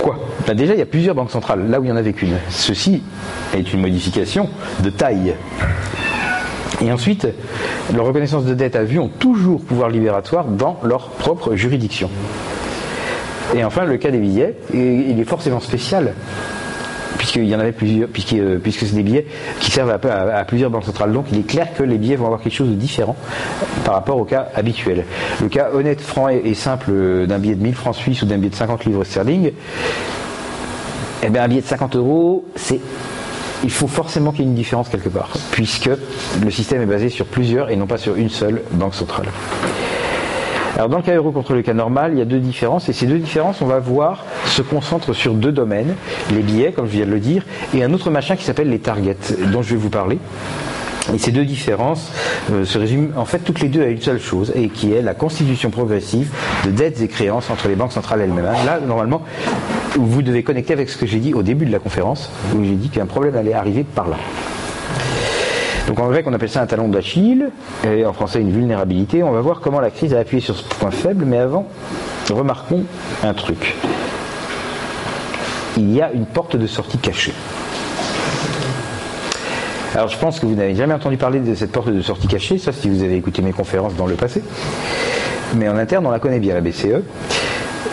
Quoi? 0.00 0.18
Ben 0.50 0.56
Déjà, 0.56 0.74
il 0.74 0.80
y 0.80 0.82
a 0.82 0.86
plusieurs 0.86 1.14
banques 1.14 1.30
centrales, 1.30 1.70
là 1.70 1.78
où 1.78 1.84
il 1.84 1.86
n'y 1.86 1.92
en 1.92 1.96
avait 1.96 2.12
qu'une. 2.12 2.36
Ceci 2.48 3.04
est 3.56 3.72
une 3.72 3.80
modification 3.80 4.48
de 4.82 4.90
taille. 4.90 5.34
Et 6.84 6.90
ensuite, 6.90 7.28
leur 7.94 8.04
reconnaissance 8.04 8.44
de 8.44 8.54
dette 8.54 8.74
à 8.74 8.82
vue 8.82 8.98
ont 8.98 9.06
toujours 9.06 9.60
pouvoir 9.60 9.90
libératoire 9.90 10.46
dans 10.46 10.80
leur 10.82 11.10
propre 11.10 11.54
juridiction. 11.54 12.10
Et 13.54 13.62
enfin, 13.62 13.84
le 13.84 13.96
cas 13.96 14.10
des 14.10 14.18
billets, 14.18 14.56
il 14.74 15.20
est 15.20 15.24
forcément 15.24 15.60
spécial, 15.60 16.14
puisqu'il 17.16 17.44
y 17.44 17.54
en 17.54 17.60
avait 17.60 17.70
plusieurs, 17.70 18.08
puisque, 18.08 18.34
puisque 18.60 18.86
c'est 18.86 18.96
des 18.96 19.04
billets 19.04 19.26
qui 19.60 19.70
servent 19.70 19.90
à, 19.90 20.44
plusieurs 20.44 20.70
banques 20.70 20.84
centrales. 20.84 21.12
Donc 21.12 21.26
il 21.30 21.38
est 21.38 21.46
clair 21.46 21.68
que 21.76 21.84
les 21.84 21.96
billets 21.96 22.16
vont 22.16 22.26
avoir 22.26 22.40
quelque 22.40 22.54
chose 22.54 22.70
de 22.70 22.74
différent 22.74 23.14
par 23.84 23.94
rapport 23.94 24.16
au 24.16 24.24
cas 24.24 24.48
habituel. 24.56 25.04
Le 25.40 25.48
cas 25.48 25.70
honnête, 25.72 26.00
franc 26.00 26.28
et, 26.28 26.54
simple 26.54 26.90
d'un 27.28 27.38
billet 27.38 27.54
de 27.54 27.62
1000 27.62 27.74
francs 27.74 27.94
suisses 27.94 28.22
ou 28.22 28.26
d'un 28.26 28.38
billet 28.38 28.50
de 28.50 28.56
50 28.56 28.84
livres 28.84 29.04
sterling, 29.04 29.52
eh 31.22 31.28
bien, 31.28 31.42
un 31.42 31.48
billet 31.48 31.60
de 31.60 31.66
50 31.66 31.96
euros, 31.96 32.44
c'est 32.56 32.80
il 33.62 33.70
faut 33.70 33.88
forcément 33.88 34.30
qu'il 34.32 34.40
y 34.40 34.44
ait 34.44 34.50
une 34.50 34.54
différence 34.54 34.88
quelque 34.88 35.10
part, 35.10 35.30
puisque 35.50 35.90
le 36.42 36.50
système 36.50 36.80
est 36.80 36.86
basé 36.86 37.10
sur 37.10 37.26
plusieurs 37.26 37.70
et 37.70 37.76
non 37.76 37.86
pas 37.86 37.98
sur 37.98 38.16
une 38.16 38.30
seule 38.30 38.62
banque 38.72 38.94
centrale. 38.94 39.26
Alors 40.76 40.88
dans 40.88 40.96
le 40.96 41.02
cas 41.02 41.14
euro 41.14 41.30
contre 41.30 41.52
le 41.52 41.62
cas 41.62 41.74
normal, 41.74 42.12
il 42.14 42.18
y 42.18 42.22
a 42.22 42.24
deux 42.24 42.38
différences 42.38 42.88
et 42.88 42.94
ces 42.94 43.06
deux 43.06 43.18
différences, 43.18 43.60
on 43.60 43.66
va 43.66 43.80
voir, 43.80 44.24
se 44.46 44.62
concentrent 44.62 45.12
sur 45.12 45.34
deux 45.34 45.52
domaines, 45.52 45.94
les 46.32 46.40
billets, 46.40 46.72
comme 46.72 46.86
je 46.86 46.92
viens 46.92 47.06
de 47.06 47.10
le 47.10 47.20
dire, 47.20 47.44
et 47.74 47.84
un 47.84 47.92
autre 47.92 48.08
machin 48.10 48.36
qui 48.36 48.44
s'appelle 48.44 48.70
les 48.70 48.78
targets, 48.78 49.16
dont 49.52 49.62
je 49.62 49.70
vais 49.70 49.80
vous 49.80 49.90
parler. 49.90 50.18
Et 51.12 51.18
ces 51.18 51.32
deux 51.32 51.44
différences 51.44 52.12
euh, 52.52 52.64
se 52.64 52.78
résument 52.78 53.08
en 53.16 53.24
fait 53.24 53.40
toutes 53.40 53.60
les 53.60 53.68
deux 53.68 53.82
à 53.82 53.86
une 53.86 54.00
seule 54.00 54.20
chose, 54.20 54.52
et 54.54 54.68
qui 54.68 54.92
est 54.92 55.02
la 55.02 55.12
constitution 55.14 55.70
progressive 55.70 56.30
de 56.64 56.70
dettes 56.70 57.00
et 57.00 57.08
créances 57.08 57.50
entre 57.50 57.68
les 57.68 57.74
banques 57.74 57.92
centrales 57.92 58.20
elles-mêmes. 58.20 58.44
Là, 58.44 58.78
normalement, 58.86 59.22
vous 59.96 60.22
devez 60.22 60.42
connecter 60.42 60.72
avec 60.72 60.88
ce 60.88 60.96
que 60.96 61.06
j'ai 61.06 61.18
dit 61.18 61.34
au 61.34 61.42
début 61.42 61.66
de 61.66 61.72
la 61.72 61.78
conférence, 61.78 62.30
où 62.54 62.64
j'ai 62.64 62.74
dit 62.74 62.88
qu'un 62.88 63.06
problème 63.06 63.36
allait 63.36 63.54
arriver 63.54 63.84
par 63.84 64.08
là. 64.08 64.16
Donc 65.86 65.98
en 65.98 66.08
grec, 66.08 66.24
on 66.28 66.32
appelle 66.32 66.48
ça 66.48 66.62
un 66.62 66.66
talon 66.66 66.88
d'Achille, 66.88 67.50
et 67.84 68.04
en 68.04 68.12
français 68.12 68.40
une 68.40 68.52
vulnérabilité. 68.52 69.22
On 69.22 69.32
va 69.32 69.40
voir 69.40 69.60
comment 69.60 69.80
la 69.80 69.90
crise 69.90 70.14
a 70.14 70.20
appuyé 70.20 70.40
sur 70.40 70.56
ce 70.56 70.62
point 70.62 70.90
faible, 70.90 71.24
mais 71.24 71.38
avant, 71.38 71.66
remarquons 72.30 72.84
un 73.24 73.34
truc. 73.34 73.74
Il 75.76 75.92
y 75.92 76.00
a 76.00 76.12
une 76.12 76.26
porte 76.26 76.56
de 76.56 76.66
sortie 76.66 76.98
cachée. 76.98 77.32
Alors 79.94 80.08
je 80.08 80.16
pense 80.18 80.38
que 80.38 80.46
vous 80.46 80.54
n'avez 80.54 80.76
jamais 80.76 80.94
entendu 80.94 81.16
parler 81.16 81.40
de 81.40 81.54
cette 81.56 81.72
porte 81.72 81.88
de 81.88 82.00
sortie 82.00 82.28
cachée, 82.28 82.58
ça 82.58 82.70
si 82.72 82.88
vous 82.88 83.02
avez 83.02 83.16
écouté 83.16 83.42
mes 83.42 83.52
conférences 83.52 83.94
dans 83.96 84.06
le 84.06 84.14
passé. 84.14 84.42
Mais 85.56 85.68
en 85.68 85.76
interne, 85.76 86.06
on 86.06 86.10
la 86.10 86.20
connaît 86.20 86.38
bien, 86.38 86.54
la 86.54 86.60
BCE. 86.60 87.02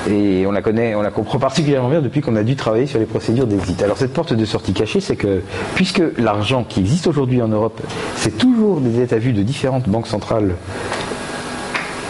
Et 0.10 0.46
on 0.48 0.52
la 0.52 0.62
connaît, 0.62 0.96
on 0.96 1.02
la 1.02 1.12
comprend 1.12 1.40
particulièrement 1.40 1.90
bien 1.90 2.02
depuis 2.02 2.22
qu'on 2.22 2.36
a 2.36 2.44
dû 2.44 2.56
travailler 2.56 2.88
sur 2.88 3.00
les 3.00 3.06
procédures 3.06 3.48
d'exit. 3.48 3.82
Alors 3.84 3.98
cette 3.98 4.14
porte 4.14 4.34
de 4.34 4.46
sortie 4.46 4.74
cachée, 4.74 5.02
c'est 5.02 5.16
que 5.16 5.42
puisque 5.76 6.02
l'argent 6.18 6.64
qui 6.68 6.80
existe 6.80 7.08
aujourd'hui 7.08 7.42
en 7.42 7.48
Europe, 7.48 7.82
c'est 8.16 8.38
toujours 8.38 8.80
des 8.80 9.02
états 9.02 9.18
vus 9.18 9.34
de 9.34 9.44
différentes 9.44 9.88
banques 9.90 10.08
centrales 10.08 10.56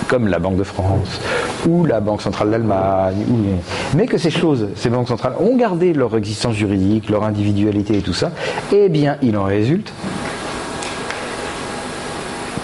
comme 0.08 0.28
la 0.28 0.40
Banque 0.40 0.58
de 0.58 0.64
France 0.64 1.20
ou 1.68 1.86
la 1.86 1.99
Banque 1.99 2.22
centrale 2.22 2.49
d'Allemagne, 2.49 3.26
mais 3.95 4.06
que 4.06 4.18
ces 4.18 4.30
choses, 4.30 4.70
ces 4.76 4.90
banques 4.90 5.10
centrales 5.10 5.34
ont 5.40 5.58
gardé 5.58 5.94
leur 5.94 6.16
existence 6.16 6.56
juridique, 6.56 7.10
leur 7.10 7.24
individualité 7.24 7.98
et 7.98 8.02
tout 8.02 8.14
ça, 8.14 8.32
eh 8.72 8.90
bien 8.90 9.18
il 9.22 9.38
en 9.38 9.44
résulte 9.44 9.91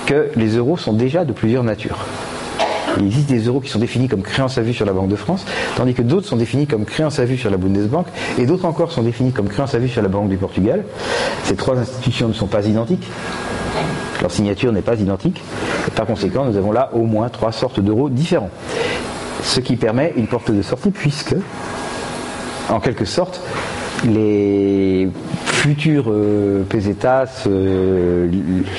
que 0.06 0.30
les 0.36 0.56
euros 0.58 0.78
sont 0.78 0.94
déjà 0.94 1.26
de 1.26 1.34
plusieurs 1.34 1.64
natures. 1.64 2.06
Il 3.00 3.06
existe 3.06 3.28
des 3.28 3.40
euros 3.42 3.60
qui 3.60 3.70
sont 3.70 3.80
définis 3.80 4.08
comme 4.08 4.22
créances 4.22 4.58
à 4.58 4.62
vue 4.62 4.74
sur 4.74 4.86
la 4.86 4.94
Banque 4.94 5.10
de 5.10 5.16
France, 5.16 5.46
tandis 5.76 5.94
que 5.94 6.02
d'autres 6.02 6.28
sont 6.28 6.38
définis 6.38 6.68
comme 6.68 6.86
créances 6.86 7.20
à 7.20 7.26
vue 7.26 7.38
sur 7.38 7.50
la 7.50 7.58
Bundesbank, 7.58 8.08
et 8.38 8.46
d'autres 8.46 8.66
encore 8.66 8.92
sont 8.92 9.02
définis 9.02 9.32
comme 9.32 9.48
créances 9.48 9.74
à 9.74 9.80
vue 9.80 9.90
sur 9.90 10.02
la 10.02 10.10
Banque 10.10 10.30
du 10.30 10.38
Portugal. 10.38 10.84
Ces 11.44 11.56
trois 11.56 11.78
institutions 11.78 12.28
ne 12.28 12.34
sont 12.34 12.48
pas 12.48 12.66
identiques. 12.66 13.08
Leur 14.22 14.32
signature 14.32 14.72
n'est 14.72 14.82
pas 14.82 14.96
identique. 14.96 15.42
par 15.96 16.06
conséquent, 16.06 16.46
nous 16.46 16.58
avons 16.58 16.72
là 16.72 16.92
au 16.94 17.04
moins 17.04 17.30
trois 17.30 17.52
sortes 17.52 17.80
d'euros 17.80 18.10
différents. 18.10 18.52
Ce 19.44 19.60
qui 19.60 19.76
permet 19.76 20.14
une 20.16 20.28
porte 20.28 20.52
de 20.52 20.62
sortie 20.62 20.92
puisque, 20.92 21.36
en 22.70 22.80
quelque 22.80 23.06
sorte, 23.06 23.42
les 24.06 25.10
futurs 25.64 26.08
euh, 26.10 26.64
pesetas, 26.64 27.46
euh, 27.48 28.28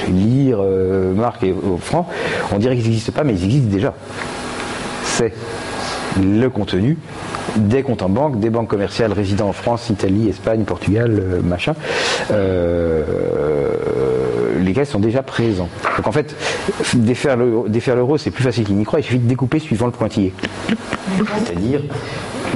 lire, 0.08 0.58
euh, 0.60 1.14
marques 1.14 1.42
et 1.42 1.54
francs, 1.80 2.06
on 2.52 2.58
dirait 2.58 2.76
qu'ils 2.76 2.84
n'existent 2.84 3.12
pas, 3.12 3.24
mais 3.24 3.32
ils 3.32 3.44
existent 3.44 3.72
déjà. 3.72 3.94
C'est 5.02 5.32
le 6.22 6.48
contenu 6.48 6.98
des 7.56 7.82
comptes 7.82 8.02
en 8.02 8.10
banque, 8.10 8.38
des 8.38 8.50
banques 8.50 8.68
commerciales 8.68 9.14
résidant 9.14 9.48
en 9.48 9.54
France, 9.54 9.88
Italie, 9.88 10.28
Espagne, 10.28 10.64
Portugal, 10.64 11.22
machin, 11.42 11.74
lesquels 14.60 14.86
sont 14.86 14.98
déjà 14.98 15.22
présents. 15.22 15.68
Donc 15.96 16.06
en 16.06 16.12
fait, 16.12 16.36
défaire 16.94 17.36
l'euro, 17.36 18.18
c'est 18.18 18.30
plus 18.30 18.44
facile 18.44 18.64
qu'il 18.64 18.76
n'y 18.76 18.84
croit, 18.84 19.00
il 19.00 19.04
suffit 19.04 19.18
de 19.18 19.28
découper 19.28 19.58
suivant 19.58 19.86
le 19.86 19.92
pointillé. 19.92 20.34
C'est-à-dire, 21.44 21.80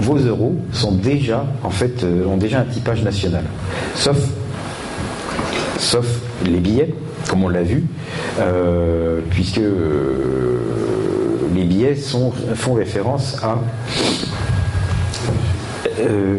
vos 0.01 0.17
euros 0.17 0.57
euh, 0.75 2.27
ont 2.27 2.37
déjà 2.37 2.61
un 2.61 2.65
typage 2.65 3.03
national. 3.03 3.45
Sauf, 3.95 4.19
les 6.45 6.59
billets, 6.59 6.95
comme 7.29 7.45
on 7.45 7.49
l'a 7.49 7.63
vu, 7.63 7.85
euh, 8.41 9.21
puisque 9.31 9.59
euh, 9.59 10.59
les 11.55 11.65
billets 11.65 11.95
font 11.95 12.75
référence 12.75 13.37
à 13.43 13.59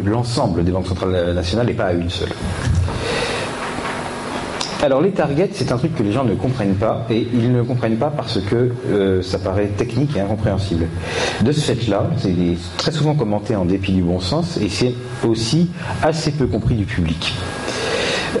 l'ensemble 0.04 0.64
des 0.64 0.72
banques 0.72 0.86
centrales 0.86 1.34
nationales 1.34 1.70
et 1.70 1.74
pas 1.74 1.86
à 1.86 1.92
une 1.92 2.08
seule. 2.08 2.30
Alors 4.82 5.02
les 5.02 5.10
targets, 5.10 5.50
c'est 5.52 5.72
un 5.72 5.76
truc 5.76 5.94
que 5.94 6.02
les 6.02 6.10
gens 6.10 6.24
ne 6.24 6.34
comprennent 6.34 6.74
pas, 6.74 7.04
et 7.10 7.26
ils 7.34 7.52
ne 7.52 7.62
comprennent 7.62 7.98
pas 7.98 8.08
parce 8.08 8.40
que 8.40 8.72
euh, 8.88 9.20
ça 9.20 9.38
paraît 9.38 9.66
technique 9.66 10.16
et 10.16 10.20
incompréhensible. 10.20 10.86
De 11.42 11.52
ce 11.52 11.60
fait-là, 11.60 12.08
c'est 12.16 12.34
très 12.78 12.90
souvent 12.90 13.14
commenté 13.14 13.54
en 13.56 13.66
dépit 13.66 13.92
du 13.92 14.02
bon 14.02 14.20
sens, 14.20 14.56
et 14.56 14.70
c'est 14.70 14.94
aussi 15.22 15.70
assez 16.02 16.30
peu 16.30 16.46
compris 16.46 16.76
du 16.76 16.86
public. 16.86 17.34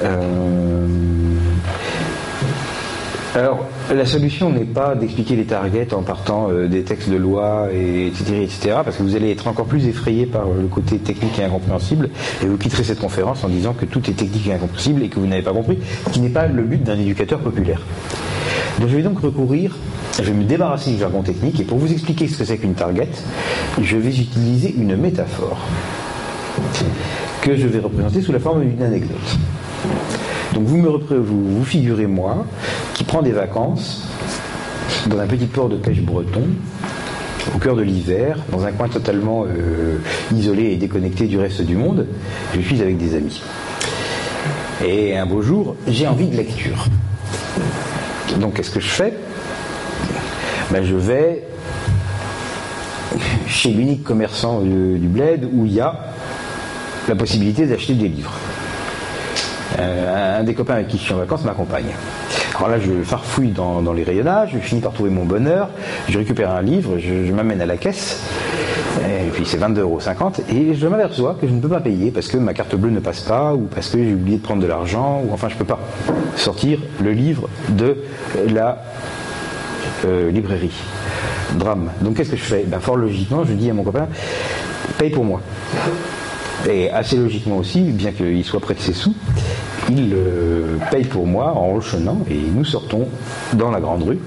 Euh, 0.02 0.86
alors, 3.34 3.66
la 3.94 4.06
solution 4.06 4.50
n'est 4.50 4.64
pas 4.64 4.94
d'expliquer 4.94 5.36
les 5.36 5.44
targets 5.44 5.92
en 5.94 6.02
partant 6.02 6.48
euh, 6.50 6.68
des 6.68 6.82
textes 6.82 7.10
de 7.10 7.16
loi, 7.16 7.68
et, 7.72 8.06
etc., 8.08 8.42
etc., 8.42 8.76
parce 8.84 8.96
que 8.96 9.02
vous 9.02 9.16
allez 9.16 9.30
être 9.30 9.48
encore 9.48 9.66
plus 9.66 9.86
effrayé 9.86 10.26
par 10.26 10.44
le 10.46 10.68
côté 10.68 10.98
technique 10.98 11.38
et 11.38 11.44
incompréhensible, 11.44 12.10
et 12.42 12.46
vous 12.46 12.56
quitterez 12.56 12.84
cette 12.84 13.00
conférence 13.00 13.42
en 13.44 13.48
disant 13.48 13.72
que 13.72 13.84
tout 13.84 14.08
est 14.08 14.14
technique 14.14 14.46
et 14.46 14.52
incompréhensible 14.52 15.02
et 15.02 15.08
que 15.08 15.18
vous 15.18 15.26
n'avez 15.26 15.42
pas 15.42 15.52
compris, 15.52 15.78
ce 16.06 16.10
qui 16.10 16.20
n'est 16.20 16.28
pas 16.28 16.46
le 16.46 16.62
but 16.62 16.82
d'un 16.82 16.98
éducateur 16.98 17.40
populaire. 17.40 17.80
Donc 18.78 18.88
je 18.88 18.96
vais 18.96 19.02
donc 19.02 19.18
recourir, 19.20 19.76
je 20.18 20.22
vais 20.22 20.32
me 20.32 20.44
débarrasser 20.44 20.92
du 20.92 20.98
jargon 20.98 21.22
technique, 21.22 21.58
et 21.60 21.64
pour 21.64 21.78
vous 21.78 21.92
expliquer 21.92 22.28
ce 22.28 22.38
que 22.38 22.44
c'est 22.44 22.58
qu'une 22.58 22.74
target, 22.74 23.08
je 23.80 23.96
vais 23.96 24.10
utiliser 24.10 24.74
une 24.76 24.96
métaphore 24.96 25.58
que 27.42 27.56
je 27.56 27.66
vais 27.66 27.80
représenter 27.80 28.22
sous 28.22 28.32
la 28.32 28.38
forme 28.38 28.64
d'une 28.64 28.82
anecdote. 28.82 29.38
Donc 30.54 30.64
vous 30.64 30.78
me 30.78 30.88
vous, 30.88 31.58
vous 31.58 31.64
figurez 31.64 32.06
moi 32.06 32.44
qui 33.00 33.04
prend 33.04 33.22
des 33.22 33.32
vacances 33.32 34.06
dans 35.06 35.18
un 35.18 35.26
petit 35.26 35.46
port 35.46 35.70
de 35.70 35.76
pêche 35.76 36.02
breton 36.02 36.42
au 37.54 37.58
cœur 37.58 37.74
de 37.74 37.80
l'hiver, 37.80 38.36
dans 38.52 38.66
un 38.66 38.72
coin 38.72 38.90
totalement 38.90 39.46
euh, 39.46 39.96
isolé 40.34 40.64
et 40.64 40.76
déconnecté 40.76 41.26
du 41.26 41.38
reste 41.38 41.62
du 41.62 41.76
monde. 41.76 42.06
Je 42.54 42.60
suis 42.60 42.82
avec 42.82 42.98
des 42.98 43.14
amis. 43.14 43.40
Et 44.86 45.16
un 45.16 45.24
beau 45.24 45.40
jour, 45.40 45.76
j'ai 45.88 46.06
envie 46.06 46.26
de 46.26 46.36
lecture. 46.36 46.88
Donc 48.38 48.56
qu'est-ce 48.56 48.70
que 48.70 48.80
je 48.80 48.88
fais? 48.90 49.14
Ben, 50.70 50.84
Je 50.84 50.94
vais 50.94 51.44
chez 53.48 53.70
l'unique 53.70 54.04
commerçant 54.04 54.60
du, 54.60 54.98
du 54.98 55.08
bled 55.08 55.48
où 55.50 55.64
il 55.64 55.72
y 55.72 55.80
a 55.80 56.12
la 57.08 57.14
possibilité 57.14 57.64
d'acheter 57.64 57.94
des 57.94 58.08
livres. 58.08 58.34
Euh, 59.78 60.40
un 60.40 60.42
des 60.42 60.52
copains 60.52 60.74
avec 60.74 60.88
qui 60.88 60.98
je 60.98 61.04
suis 61.04 61.14
en 61.14 61.18
vacances 61.18 61.44
m'accompagne. 61.44 61.94
Alors 62.60 62.72
là, 62.72 62.78
je 62.78 63.02
farfouille 63.02 63.52
dans, 63.52 63.80
les 63.94 64.04
rayonnages, 64.04 64.50
je 64.52 64.58
finis 64.58 64.82
par 64.82 64.92
trouver 64.92 65.08
mon 65.08 65.24
bonheur, 65.24 65.70
je 66.10 66.18
récupère 66.18 66.50
un 66.50 66.60
livre, 66.60 66.98
je, 66.98 67.32
m'amène 67.32 67.62
à 67.62 67.64
la 67.64 67.78
caisse, 67.78 68.20
et 69.02 69.30
puis 69.32 69.46
c'est 69.46 69.56
22,50 69.56 69.80
euros, 69.80 69.98
et 70.50 70.74
je 70.74 70.86
m'aperçois 70.86 71.38
que 71.40 71.48
je 71.48 71.54
ne 71.54 71.60
peux 71.60 71.70
pas 71.70 71.80
payer 71.80 72.10
parce 72.10 72.28
que 72.28 72.36
ma 72.36 72.52
carte 72.52 72.76
bleue 72.76 72.90
ne 72.90 73.00
passe 73.00 73.20
pas, 73.20 73.54
ou 73.54 73.60
parce 73.60 73.88
que 73.88 73.96
j'ai 73.96 74.12
oublié 74.12 74.36
de 74.36 74.42
prendre 74.42 74.60
de 74.60 74.66
l'argent, 74.66 75.22
ou 75.26 75.32
enfin 75.32 75.48
je 75.48 75.54
ne 75.54 75.58
peux 75.58 75.64
pas 75.64 75.80
sortir 76.36 76.80
le 77.02 77.12
livre 77.12 77.48
de 77.70 77.96
la 78.50 78.82
euh, 80.04 80.30
librairie. 80.30 80.82
Drame. 81.54 81.88
Donc 82.02 82.16
qu'est-ce 82.18 82.32
que 82.32 82.36
je 82.36 82.42
fais? 82.42 82.64
Ben, 82.66 82.78
Fort 82.78 82.98
logiquement, 82.98 83.42
je 83.42 83.54
dis 83.54 83.70
à 83.70 83.72
mon 83.72 83.84
copain, 83.84 84.06
paye 84.98 85.08
pour 85.08 85.24
moi. 85.24 85.40
Et 86.68 86.90
assez 86.90 87.16
logiquement 87.16 87.56
aussi, 87.56 87.80
bien 87.80 88.12
qu'il 88.12 88.44
soit 88.44 88.60
près 88.60 88.74
de 88.74 88.80
ses 88.80 88.92
sous, 88.92 89.14
il 89.90 90.12
euh, 90.14 90.76
paye 90.90 91.04
pour 91.04 91.26
moi 91.26 91.52
en 91.56 91.76
enchaînant 91.76 92.18
et 92.30 92.38
nous 92.38 92.64
sortons 92.64 93.08
dans 93.54 93.70
la 93.70 93.80
grande 93.80 94.02
rue 94.02 94.18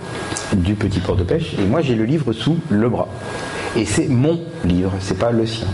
du 0.53 0.76
petit 0.76 0.99
port 0.99 1.15
de 1.15 1.23
pêche 1.23 1.53
et 1.60 1.65
moi 1.65 1.81
j'ai 1.81 1.95
le 1.95 2.06
livre 2.06 2.34
sous 2.34 2.57
le 2.69 2.90
bras. 2.90 3.07
Et 3.76 3.85
c'est 3.85 4.07
mon 4.07 4.40
livre, 4.65 4.91
c'est 4.99 5.18
pas 5.18 5.31
le 5.31 5.45
sien. 5.45 5.68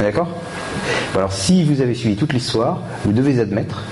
D'accord? 0.00 0.28
Alors 1.14 1.32
si 1.32 1.64
vous 1.64 1.80
avez 1.80 1.94
suivi 1.94 2.16
toute 2.16 2.32
l'histoire, 2.32 2.80
vous 3.04 3.12
devez 3.12 3.40
admettre 3.40 3.82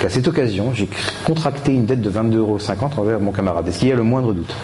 qu'à 0.00 0.08
cette 0.08 0.26
occasion, 0.28 0.72
j'ai 0.74 0.88
contracté 1.24 1.72
une 1.72 1.86
dette 1.86 2.00
de 2.00 2.10
22,50 2.10 2.36
euros 2.36 2.58
envers 2.96 3.20
mon 3.20 3.32
camarade. 3.32 3.68
Est-ce 3.68 3.78
qu'il 3.78 3.88
y 3.88 3.92
a 3.92 3.96
le 3.96 4.02
moindre 4.02 4.32
doute? 4.32 4.54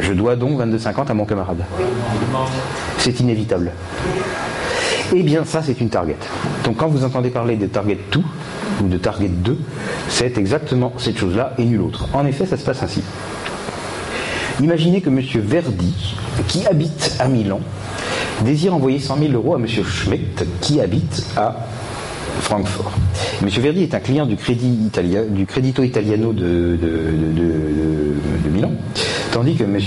Je 0.00 0.12
dois 0.12 0.36
donc 0.36 0.60
22,50 0.60 1.10
à 1.10 1.14
mon 1.14 1.24
camarade. 1.24 1.64
C'est 2.98 3.20
inévitable. 3.20 3.72
Eh 5.14 5.22
bien, 5.22 5.44
ça, 5.44 5.62
c'est 5.62 5.80
une 5.80 5.88
target. 5.88 6.16
Donc, 6.64 6.76
quand 6.78 6.88
vous 6.88 7.04
entendez 7.04 7.30
parler 7.30 7.56
de 7.56 7.66
target 7.66 7.98
2 8.10 8.20
ou 8.82 8.88
de 8.88 8.98
target 8.98 9.28
2, 9.28 9.56
c'est 10.08 10.36
exactement 10.36 10.92
cette 10.98 11.18
chose-là 11.18 11.54
et 11.58 11.64
nulle 11.64 11.82
autre. 11.82 12.08
En 12.12 12.26
effet, 12.26 12.46
ça 12.46 12.56
se 12.56 12.64
passe 12.64 12.82
ainsi. 12.82 13.02
Imaginez 14.60 15.00
que 15.00 15.08
M. 15.08 15.20
Verdi, 15.36 16.16
qui 16.48 16.66
habite 16.66 17.16
à 17.20 17.28
Milan, 17.28 17.60
désire 18.44 18.74
envoyer 18.74 18.98
100 18.98 19.18
000 19.18 19.32
euros 19.32 19.54
à 19.54 19.58
M. 19.58 19.66
Schmidt, 19.66 20.44
qui 20.60 20.80
habite 20.80 21.24
à 21.36 21.56
Francfort. 22.40 22.92
M. 23.42 23.48
Verdi 23.48 23.82
est 23.82 23.94
un 23.94 24.00
client 24.00 24.26
du, 24.26 24.36
crédit 24.36 24.90
Credito 25.46 25.82
Italiano 25.82 26.32
de, 26.32 26.78
de, 26.80 28.50
Milan, 28.50 28.72
tandis 29.32 29.54
que 29.54 29.64
M. 29.64 29.78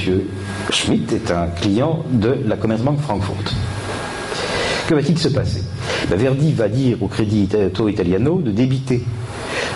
Schmidt 0.69 1.13
est 1.15 1.31
un 1.31 1.47
client 1.47 2.03
de 2.11 2.37
la 2.45 2.55
Commerzbank 2.55 2.99
Francfort. 2.99 3.53
Que 4.89 4.95
va-t-il 4.95 5.19
se 5.19 5.27
passer 5.27 5.61
ben, 6.09 6.17
Verdi 6.17 6.51
va 6.51 6.67
dire 6.67 6.97
au 7.03 7.07
Crédit 7.07 7.47
Italiano 7.87 8.41
de 8.41 8.49
débiter 8.49 9.03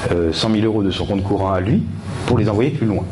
100 0.09 0.49
euh, 0.49 0.55
000 0.55 0.65
euros 0.65 0.81
de 0.81 0.89
son 0.89 1.05
compte 1.05 1.21
courant 1.21 1.51
à 1.53 1.59
lui 1.59 1.83
pour 2.25 2.39
les 2.39 2.49
envoyer 2.49 2.71
plus 2.71 2.87
loin. 2.87 3.03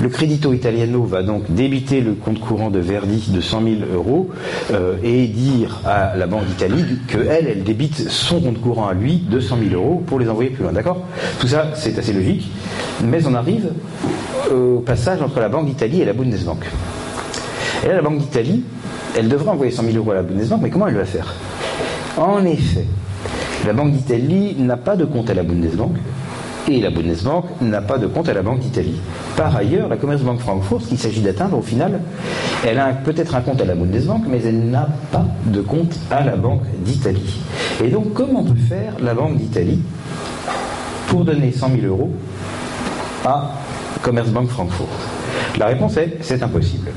Le 0.00 0.08
Credito 0.08 0.54
Italiano 0.54 1.04
va 1.04 1.22
donc 1.22 1.52
débiter 1.52 2.00
le 2.00 2.14
compte 2.14 2.40
courant 2.40 2.70
de 2.70 2.78
Verdi 2.78 3.32
de 3.32 3.42
100 3.42 3.64
000 3.64 3.74
euros 3.92 4.30
euh, 4.72 4.96
et 5.02 5.26
dire 5.26 5.82
à 5.84 6.16
la 6.16 6.26
Banque 6.26 6.46
d'Italie 6.46 6.86
qu'elle, 7.06 7.46
elle 7.46 7.64
débite 7.64 8.08
son 8.08 8.40
compte 8.40 8.58
courant 8.62 8.88
à 8.88 8.94
lui 8.94 9.18
de 9.18 9.38
100 9.38 9.58
000 9.68 9.74
euros 9.74 10.02
pour 10.06 10.20
les 10.20 10.30
envoyer 10.30 10.48
plus 10.48 10.62
loin. 10.62 10.72
D'accord? 10.72 11.02
Tout 11.38 11.48
ça, 11.48 11.72
c'est 11.74 11.98
assez 11.98 12.14
logique, 12.14 12.50
mais 13.04 13.26
on 13.26 13.34
arrive 13.34 13.68
au 14.50 14.78
passage 14.78 15.20
entre 15.20 15.38
la 15.38 15.50
Banque 15.50 15.66
d'Italie 15.66 16.00
et 16.00 16.06
la 16.06 16.14
Bundesbank. 16.14 16.64
Et 17.84 17.88
là, 17.88 17.96
la 17.96 18.02
Banque 18.02 18.20
d'Italie, 18.20 18.64
elle 19.16 19.28
devrait 19.28 19.50
envoyer 19.50 19.72
100 19.72 19.84
000 19.84 19.96
euros 19.96 20.12
à 20.12 20.14
la 20.14 20.22
Bundesbank, 20.22 20.60
mais 20.62 20.70
comment 20.70 20.86
elle 20.86 20.96
va 20.96 21.04
faire? 21.04 21.34
En 22.16 22.44
effet, 22.44 22.86
la 23.66 23.72
Banque 23.72 23.92
d'Italie 23.92 24.56
n'a 24.58 24.76
pas 24.76 24.96
de 24.96 25.04
compte 25.04 25.30
à 25.30 25.34
la 25.34 25.42
Bundesbank, 25.42 25.96
et 26.68 26.80
la 26.80 26.90
Bundesbank 26.90 27.44
n'a 27.60 27.80
pas 27.80 27.98
de 27.98 28.06
compte 28.06 28.28
à 28.28 28.34
la 28.34 28.42
Banque 28.42 28.60
d'Italie. 28.60 29.00
Par 29.36 29.54
ailleurs, 29.56 29.88
la 29.88 29.96
Commerzbank 29.96 30.40
Francfort, 30.40 30.82
ce 30.82 30.88
qu'il 30.88 30.98
s'agit 30.98 31.20
d'atteindre 31.20 31.58
au 31.58 31.62
final, 31.62 32.00
elle 32.64 32.78
a 32.78 32.92
peut-être 32.92 33.34
un 33.34 33.40
compte 33.40 33.60
à 33.60 33.64
la 33.64 33.74
Bundesbank, 33.74 34.24
mais 34.28 34.40
elle 34.44 34.70
n'a 34.70 34.88
pas 35.10 35.26
de 35.46 35.60
compte 35.60 35.98
à 36.10 36.24
la 36.24 36.36
Banque 36.36 36.62
d'Italie. 36.84 37.40
Et 37.82 37.88
donc, 37.88 38.12
comment 38.12 38.44
peut 38.44 38.54
faire 38.68 38.94
la 39.02 39.14
Banque 39.14 39.36
d'Italie 39.36 39.80
pour 41.08 41.24
donner 41.24 41.52
100 41.52 41.70
000 41.80 41.86
euros 41.86 42.10
à 43.24 43.50
Commerzbank 44.02 44.48
Francfort 44.48 44.88
La 45.58 45.66
réponse 45.66 45.96
est 45.96 46.18
c'est 46.20 46.42
impossible. 46.42 46.90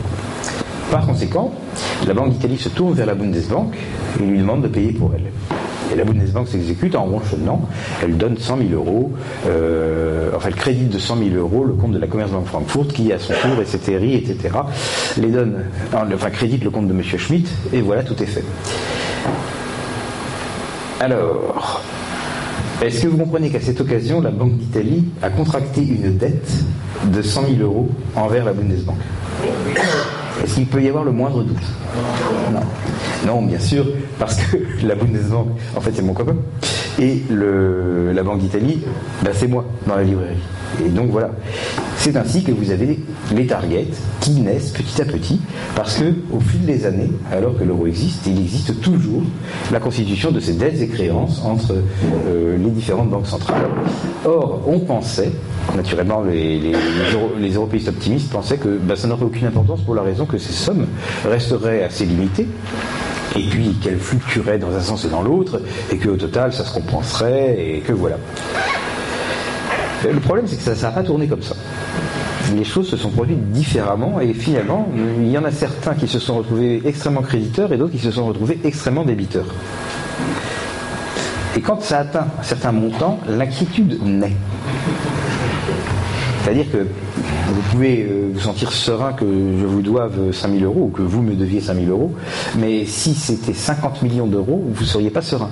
Par 0.96 1.06
conséquent, 1.06 1.52
la 2.08 2.14
Banque 2.14 2.30
d'Italie 2.30 2.58
se 2.58 2.70
tourne 2.70 2.94
vers 2.94 3.06
la 3.06 3.16
Bundesbank 3.16 3.76
et 4.18 4.24
lui 4.24 4.40
demande 4.40 4.62
de 4.62 4.70
payer 4.70 4.94
pour 4.94 5.12
elle. 5.14 5.26
Et 5.92 5.98
la 5.98 6.06
Bundesbank 6.06 6.48
s'exécute 6.48 6.96
en 6.96 7.04
ronchonnant. 7.04 7.68
Elle 8.02 8.16
donne 8.16 8.38
100 8.38 8.60
000 8.60 8.70
euros, 8.72 9.12
euh, 9.46 10.30
enfin, 10.34 10.48
elle 10.48 10.56
crédite 10.56 10.88
de 10.88 10.98
100 10.98 11.18
000 11.18 11.30
euros 11.36 11.66
le 11.66 11.74
compte 11.74 11.92
de 11.92 12.00
la 12.00 12.08
Commerzbank 12.08 12.46
Francfort 12.46 12.88
qui, 12.88 13.12
à 13.12 13.20
son 13.20 13.34
tour, 13.34 13.62
etc., 13.62 14.22
etc., 14.24 14.56
les 15.18 15.28
donne, 15.28 15.66
enfin, 15.94 16.30
crédite 16.30 16.64
le 16.64 16.70
compte 16.70 16.88
de 16.88 16.94
M. 16.94 17.04
Schmitt, 17.04 17.50
et 17.74 17.82
voilà, 17.82 18.02
tout 18.02 18.16
est 18.24 18.26
fait. 18.26 18.46
Alors, 21.02 21.82
est-ce 22.82 23.02
que 23.02 23.08
vous 23.10 23.18
comprenez 23.18 23.50
qu'à 23.50 23.60
cette 23.60 23.82
occasion, 23.82 24.22
la 24.22 24.32
Banque 24.32 24.56
d'Italie 24.56 25.04
a 25.22 25.30
contracté 25.30 25.82
une 25.82 26.16
dette 26.16 26.54
de 27.12 27.22
100 27.22 27.48
000 27.58 27.64
euros 27.64 27.90
envers 28.16 28.46
la 28.46 28.54
Bundesbank? 28.54 28.96
Est-ce 30.44 30.56
qu'il 30.56 30.66
peut 30.66 30.82
y 30.82 30.90
avoir 30.90 31.04
le 31.04 31.12
moindre 31.12 31.44
doute 31.44 31.58
Non. 32.52 32.62
Non, 33.26 33.42
bien 33.42 33.60
sûr, 33.60 33.86
parce 34.20 34.36
que 34.36 34.58
la 34.86 34.96
Bundesbank, 34.96 35.48
en 35.76 35.82
fait, 35.82 35.92
c'est 35.94 36.02
mon 36.02 36.14
copain. 36.14 36.36
Et 37.00 37.22
la 37.30 38.24
Banque 38.24 38.40
d'Italie, 38.40 38.82
ben, 39.24 39.32
c'est 39.34 39.48
moi 39.48 39.66
dans 39.88 39.96
la 39.96 40.04
librairie. 40.04 40.38
Et 40.84 40.90
donc 40.90 41.10
voilà. 41.10 41.32
C'est 41.98 42.16
ainsi 42.18 42.44
que 42.44 42.52
vous 42.52 42.72
avez 42.72 43.00
les 43.34 43.48
targets 43.48 43.88
qui 44.20 44.32
naissent 44.42 44.72
petit 44.72 45.02
à 45.02 45.06
petit, 45.06 45.40
parce 45.76 45.98
que 45.98 46.14
au 46.32 46.40
fil 46.40 46.66
des 46.66 46.86
années, 46.86 47.12
alors 47.32 47.58
que 47.58 47.64
l'euro 47.64 47.88
existe, 47.88 48.28
il 48.28 48.40
existe 48.40 48.80
toujours 48.82 49.24
la 49.72 49.80
constitution 49.80 50.32
de 50.32 50.40
ces 50.40 50.54
dettes 50.54 50.82
et 50.82 50.88
créances 50.88 51.42
entre 51.44 51.74
euh, 52.28 52.58
les 52.58 52.70
différentes 52.70 53.10
banques 53.10 53.28
centrales. 53.28 53.68
Or, 54.26 54.62
on 54.68 54.80
pensait, 54.80 55.32
naturellement, 55.76 56.22
les, 56.22 56.74
européistes 57.54 57.88
optimistes 57.88 58.32
pensaient 58.32 58.58
que 58.58 58.78
ben, 58.78 58.96
ça 58.96 59.08
n'aurait 59.08 59.26
aucune 59.26 59.48
importance 59.48 59.82
pour 59.82 59.96
la 59.96 60.02
raison 60.02 60.26
que 60.26 60.38
ces 60.38 60.54
sommes 60.54 60.88
resteraient 61.26 61.84
assez 61.84 62.06
limitées 62.06 62.48
et 63.36 63.44
puis 63.44 63.76
qu'elles 63.82 64.00
fluctueraient 64.00 64.58
dans 64.58 64.74
un 64.76 64.80
sens 64.82 65.06
et 65.06 65.10
dans 65.10 65.22
l'autre, 65.22 65.62
et 65.92 65.98
qu'au 65.98 66.16
total, 66.16 66.54
ça 66.54 66.64
se 66.64 66.74
compenserait, 66.74 67.58
et 67.60 67.80
que 67.82 67.92
voilà. 67.92 68.18
Le 70.12 70.20
problème, 70.20 70.46
c'est 70.48 70.58
que 70.58 70.76
ça 70.76 70.88
n'a 70.88 70.92
pas 70.92 71.04
tourné 71.04 71.28
comme 71.28 71.42
ça. 71.42 71.56
Les 72.56 72.64
choses 72.64 72.88
se 72.90 72.98
sont 72.98 73.10
produites 73.10 73.52
différemment 73.52 74.20
et 74.20 74.34
finalement, 74.34 74.88
il 75.20 75.30
y 75.30 75.38
en 75.38 75.44
a 75.46 75.52
certains 75.52 75.96
qui 75.96 76.08
se 76.08 76.20
sont 76.20 76.38
retrouvés 76.38 76.82
extrêmement 76.86 77.22
créditeurs 77.22 77.74
et 77.74 77.78
d'autres 77.78 77.94
qui 77.94 78.00
se 78.00 78.12
sont 78.12 78.26
retrouvés 78.26 78.60
extrêmement 78.64 79.04
débiteurs. 79.04 79.48
Et 81.58 81.62
quand 81.62 81.82
ça 81.82 82.00
atteint 82.00 82.28
un 82.40 82.44
certain 82.44 82.72
montant, 82.72 83.20
l'inquiétude 83.28 84.00
naît. 84.04 84.36
C'est-à-dire 86.46 86.72
que 86.72 86.78
vous 86.78 87.62
pouvez 87.72 88.04
euh, 88.04 88.30
vous 88.32 88.40
sentir 88.40 88.72
serein 88.72 89.14
que 89.14 89.26
je 89.26 89.66
vous 89.66 89.82
doive 89.82 90.32
5000 90.32 90.64
euros 90.64 90.82
ou 90.82 90.90
que 90.90 91.02
vous 91.02 91.24
me 91.24 91.34
deviez 91.34 91.60
5000 91.60 91.90
euros, 91.90 92.14
mais 92.56 92.86
si 92.86 93.16
c'était 93.16 93.56
50 93.56 94.04
millions 94.04 94.28
d'euros, 94.28 94.64
vous 94.64 94.84
ne 94.84 94.88
seriez 94.88 95.10
pas 95.10 95.24
serein, 95.24 95.50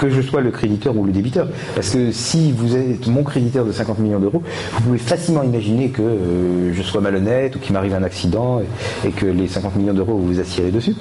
que 0.00 0.10
je 0.10 0.20
sois 0.20 0.40
le 0.40 0.50
créditeur 0.50 0.96
ou 0.96 1.04
le 1.04 1.12
débiteur. 1.12 1.46
Parce 1.76 1.90
que 1.90 2.10
si 2.10 2.50
vous 2.50 2.74
êtes 2.74 3.06
mon 3.06 3.22
créditeur 3.22 3.64
de 3.64 3.70
50 3.70 4.00
millions 4.00 4.18
d'euros, 4.18 4.42
vous 4.72 4.82
pouvez 4.82 4.98
facilement 4.98 5.44
imaginer 5.44 5.90
que 5.90 6.02
euh, 6.02 6.74
je 6.74 6.82
sois 6.82 7.00
malhonnête 7.00 7.54
ou 7.54 7.60
qu'il 7.60 7.72
m'arrive 7.74 7.94
un 7.94 8.02
accident 8.02 8.60
et, 9.04 9.08
et, 9.08 9.12
que 9.12 9.26
les 9.26 9.46
50 9.46 9.76
millions 9.76 9.94
d'euros 9.94 10.16
vous 10.16 10.26
vous 10.26 10.40
assirez 10.40 10.72
dessus. 10.72 10.96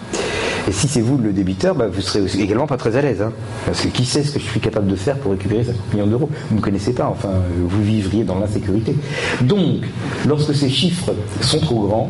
Et 0.67 0.71
si 0.71 0.87
c'est 0.87 1.01
vous 1.01 1.17
le 1.17 1.33
débiteur, 1.33 1.75
bah, 1.75 1.87
vous 1.91 2.01
serez 2.01 2.23
également 2.39 2.67
pas 2.67 2.77
très 2.77 2.95
à 2.95 3.01
l'aise. 3.01 3.21
Hein. 3.21 3.31
parce 3.65 3.81
que 3.81 3.87
qui 3.87 4.05
sait 4.05 4.23
ce 4.23 4.31
que 4.31 4.39
je 4.39 4.45
suis 4.45 4.59
capable 4.59 4.87
de 4.87 4.95
faire 4.95 5.17
pour 5.17 5.31
récupérer 5.31 5.63
50 5.63 5.93
millions 5.93 6.07
d'euros? 6.07 6.29
Vous 6.49 6.57
ne 6.57 6.61
connaissez 6.61 6.93
pas, 6.93 7.07
enfin, 7.07 7.29
vous 7.57 7.83
vivriez 7.83 8.23
dans 8.23 8.39
l'insécurité. 8.39 8.95
Donc, 9.41 9.85
lorsque 10.27 10.53
ces 10.53 10.69
chiffres 10.69 11.13
sont 11.41 11.59
trop 11.59 11.87
grands, 11.87 12.09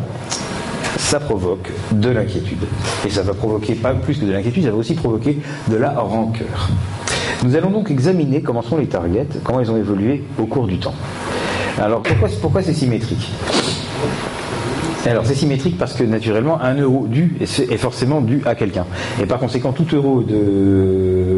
ça 0.97 1.19
provoque 1.19 1.69
de 1.91 2.09
l'inquiétude. 2.09 2.63
Et 3.05 3.09
ça 3.09 3.21
va 3.21 3.33
provoquer 3.33 3.75
pas 3.75 3.93
plus 3.93 4.17
que 4.17 4.25
de 4.25 4.31
l'inquiétude, 4.31 4.63
ça 4.63 4.71
va 4.71 4.77
aussi 4.77 4.93
provoquer 4.93 5.39
de 5.69 5.75
la 5.75 5.91
rancœur. 5.91 6.69
Nous 7.43 7.55
allons 7.55 7.71
donc 7.71 7.89
examiner 7.89 8.41
comment 8.41 8.61
sont 8.61 8.77
les 8.77 8.87
targets, 8.87 9.27
comment 9.43 9.61
ils 9.61 9.71
ont 9.71 9.77
évolué 9.77 10.23
au 10.37 10.45
cours 10.45 10.67
du 10.67 10.77
temps. 10.77 10.93
Alors 11.79 12.03
pourquoi 12.41 12.61
c'est 12.61 12.73
symétrique? 12.73 13.29
Alors 15.09 15.25
c'est 15.25 15.35
symétrique 15.35 15.77
parce 15.77 15.93
que 15.93 16.03
naturellement 16.03 16.61
un 16.61 16.75
euro 16.75 17.07
dû 17.07 17.35
est 17.39 17.77
forcément 17.77 18.21
dû 18.21 18.41
à 18.45 18.55
quelqu'un. 18.55 18.85
Et 19.21 19.25
par 19.25 19.39
conséquent 19.39 19.71
tout 19.71 19.87
euro 19.93 20.21
de, 20.21 21.30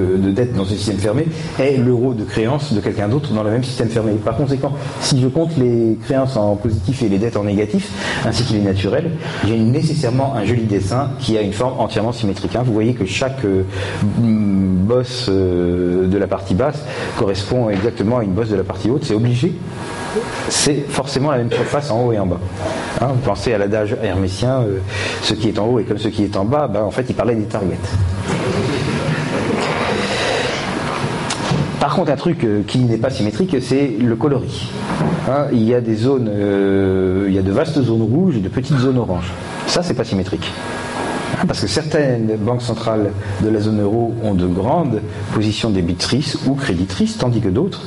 de 0.00 0.30
dette 0.30 0.54
dans 0.54 0.64
ce 0.64 0.74
système 0.74 0.98
fermé 0.98 1.26
est 1.58 1.76
l'euro 1.76 2.14
de 2.14 2.24
créance 2.24 2.72
de 2.72 2.80
quelqu'un 2.80 3.08
d'autre 3.08 3.32
dans 3.32 3.42
le 3.42 3.50
même 3.50 3.64
système 3.64 3.88
fermé. 3.88 4.12
par 4.12 4.36
conséquent, 4.36 4.72
si 5.00 5.20
je 5.20 5.28
compte 5.28 5.56
les 5.56 5.98
créances 6.04 6.36
en 6.36 6.56
positif 6.56 7.02
et 7.02 7.08
les 7.08 7.18
dettes 7.18 7.36
en 7.36 7.44
négatif, 7.44 7.90
ainsi 8.24 8.44
qu'il 8.44 8.56
est 8.56 8.60
naturel, 8.60 9.10
j'ai 9.46 9.58
nécessairement 9.58 10.34
un 10.34 10.44
joli 10.44 10.64
dessin 10.64 11.10
qui 11.18 11.36
a 11.36 11.42
une 11.42 11.52
forme 11.52 11.78
entièrement 11.80 12.12
symétrique. 12.12 12.56
Hein. 12.56 12.62
Vous 12.64 12.72
voyez 12.72 12.94
que 12.94 13.06
chaque 13.06 13.44
euh, 13.44 13.62
bosse 14.18 15.26
euh, 15.28 16.06
de 16.06 16.18
la 16.18 16.26
partie 16.26 16.54
basse 16.54 16.84
correspond 17.16 17.70
exactement 17.70 18.18
à 18.18 18.24
une 18.24 18.32
bosse 18.32 18.48
de 18.48 18.56
la 18.56 18.64
partie 18.64 18.90
haute. 18.90 19.04
C'est 19.04 19.14
obligé 19.14 19.52
c'est 20.48 20.84
forcément 20.88 21.30
la 21.30 21.38
même 21.38 21.52
surface 21.52 21.90
en 21.90 22.02
haut 22.02 22.12
et 22.12 22.18
en 22.18 22.26
bas. 22.26 22.40
Hein, 23.00 23.08
vous 23.14 23.20
pensez 23.20 23.52
à 23.54 23.58
l'adage 23.58 23.96
hermétien, 24.02 24.62
euh, 24.62 24.78
ce 25.22 25.34
qui 25.34 25.48
est 25.48 25.58
en 25.58 25.66
haut 25.66 25.78
et 25.78 25.84
comme 25.84 25.98
ce 25.98 26.08
qui 26.08 26.24
est 26.24 26.36
en 26.36 26.44
bas, 26.44 26.68
ben, 26.68 26.82
en 26.82 26.90
fait 26.90 27.06
il 27.08 27.14
parlait 27.14 27.34
des 27.34 27.44
targets. 27.44 27.78
Par 31.80 31.94
contre, 31.94 32.12
un 32.12 32.16
truc 32.16 32.44
euh, 32.44 32.62
qui 32.66 32.78
n'est 32.80 32.98
pas 32.98 33.08
symétrique, 33.08 33.56
c'est 33.62 33.88
le 33.98 34.14
coloris. 34.14 34.68
Hein, 35.26 35.46
il 35.50 35.62
y 35.64 35.74
a 35.74 35.80
des 35.80 35.94
zones, 35.94 36.28
euh, 36.30 37.24
il 37.26 37.34
y 37.34 37.38
a 37.38 37.42
de 37.42 37.50
vastes 37.50 37.80
zones 37.82 38.02
rouges 38.02 38.36
et 38.36 38.40
de 38.40 38.50
petites 38.50 38.76
zones 38.76 38.98
oranges. 38.98 39.32
Ça, 39.66 39.82
c'est 39.82 39.94
pas 39.94 40.04
symétrique. 40.04 40.52
Hein, 41.40 41.46
parce 41.46 41.60
que 41.60 41.66
certaines 41.66 42.36
banques 42.36 42.60
centrales 42.60 43.12
de 43.42 43.48
la 43.48 43.60
zone 43.60 43.80
euro 43.80 44.12
ont 44.22 44.34
de 44.34 44.46
grandes 44.46 45.00
positions 45.32 45.70
débitrices 45.70 46.38
ou 46.46 46.54
créditrices, 46.54 47.16
tandis 47.16 47.40
que 47.40 47.48
d'autres 47.48 47.82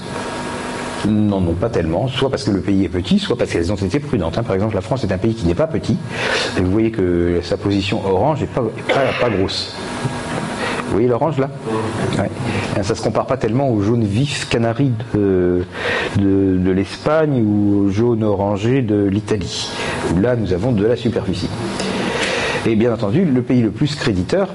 n'en 1.05 1.37
ont 1.37 1.53
pas 1.53 1.69
tellement, 1.69 2.07
soit 2.07 2.29
parce 2.29 2.43
que 2.43 2.51
le 2.51 2.61
pays 2.61 2.85
est 2.85 2.89
petit, 2.89 3.19
soit 3.19 3.37
parce 3.37 3.51
qu'elles 3.51 3.71
ont 3.71 3.75
été 3.75 3.99
prudentes. 3.99 4.37
Hein. 4.37 4.43
Par 4.43 4.55
exemple, 4.55 4.73
la 4.73 4.81
France 4.81 5.03
est 5.03 5.11
un 5.11 5.17
pays 5.17 5.35
qui 5.35 5.45
n'est 5.45 5.55
pas 5.55 5.67
petit, 5.67 5.97
et 6.57 6.61
vous 6.61 6.71
voyez 6.71 6.91
que 6.91 7.41
sa 7.43 7.57
position 7.57 8.01
orange 8.05 8.41
n'est 8.41 8.47
pas, 8.47 8.63
pas, 9.19 9.29
grosse. 9.29 9.75
Vous 10.93 10.97
voyez 10.97 11.09
l'orange 11.09 11.39
là. 11.39 11.49
Ça 12.75 12.93
ne 12.93 12.97
se 12.97 13.01
compare 13.01 13.25
pas 13.25 13.35
tellement 13.35 13.67
au 13.67 13.81
jaune 13.81 14.03
vif 14.03 14.47
canari 14.47 14.91
de, 15.15 15.63
de, 16.19 16.69
l'Espagne 16.69 17.43
ou 17.43 17.85
au 17.85 17.89
jaune 17.89 18.23
orangé 18.23 18.83
de 18.83 19.05
l'Italie, 19.05 19.71
là 20.21 20.35
nous 20.35 20.53
avons 20.53 20.71
de 20.71 20.85
la 20.85 20.95
superficie. 20.95 21.49
Et 22.67 22.75
bien 22.75 22.93
entendu, 22.93 23.25
le 23.25 23.41
pays 23.41 23.63
le 23.63 23.71
plus 23.71 23.95
créditeur, 23.95 24.49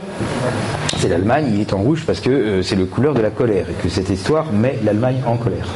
c'est 0.96 1.08
l'Allemagne, 1.08 1.46
il 1.54 1.60
est 1.60 1.72
en 1.72 1.78
rouge 1.78 2.04
parce 2.06 2.20
que 2.20 2.30
euh, 2.30 2.62
c'est 2.62 2.76
le 2.76 2.86
couleur 2.86 3.14
de 3.14 3.20
la 3.20 3.30
colère 3.30 3.66
et 3.68 3.82
que 3.82 3.88
cette 3.88 4.08
histoire 4.08 4.52
met 4.52 4.78
l'Allemagne 4.84 5.18
en 5.26 5.36
colère. 5.38 5.66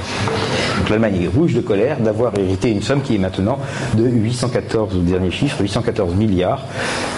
L'Allemagne 0.93 1.23
est 1.23 1.35
rouge 1.35 1.55
de 1.55 1.62
colère 1.62 2.01
d'avoir 2.01 2.39
hérité 2.39 2.69
une 2.69 2.82
somme 2.82 3.01
qui 3.01 3.14
est 3.14 3.19
maintenant 3.19 3.59
de 3.94 4.06
814, 4.06 4.94
au 4.94 4.98
dernier 4.98 5.31
chiffre, 5.31 5.59
814 5.62 6.14
milliards 6.16 6.66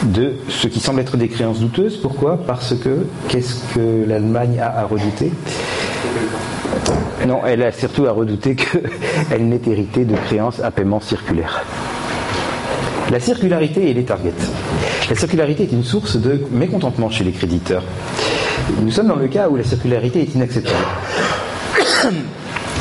de 0.04 0.34
ce 0.48 0.68
qui 0.68 0.78
semble 0.78 1.00
être 1.00 1.16
des 1.16 1.26
créances 1.26 1.58
douteuses. 1.58 1.96
Pourquoi? 1.96 2.38
Parce 2.46 2.76
que 2.76 3.04
qu'est-ce 3.26 3.56
que 3.74 4.08
l'Allemagne 4.08 4.60
a 4.60 4.78
à 4.78 4.84
redouter? 4.84 5.32
Non, 7.26 7.40
elle 7.44 7.64
a 7.64 7.72
surtout 7.72 8.06
à 8.06 8.12
redouter 8.12 8.54
qu'elle 9.28 9.48
n'ait 9.48 9.60
hérité 9.66 10.04
de 10.04 10.14
créances 10.28 10.60
à 10.60 10.70
paiement 10.70 11.00
circulaire. 11.00 11.64
La 13.10 13.18
circularité 13.18 13.90
et 13.90 13.92
les 13.92 14.04
targets. 14.04 14.34
La 15.10 15.16
circularité 15.16 15.64
est 15.64 15.72
une 15.72 15.82
source 15.82 16.16
de 16.16 16.40
mécontentement 16.52 17.10
chez 17.10 17.24
les 17.24 17.32
créditeurs. 17.32 17.82
Nous 18.80 18.92
sommes 18.92 19.08
dans 19.08 19.16
le 19.16 19.26
cas 19.26 19.48
où 19.48 19.56
la 19.56 19.64
circularité 19.64 20.20
est 20.20 20.32
inacceptable. 20.36 20.76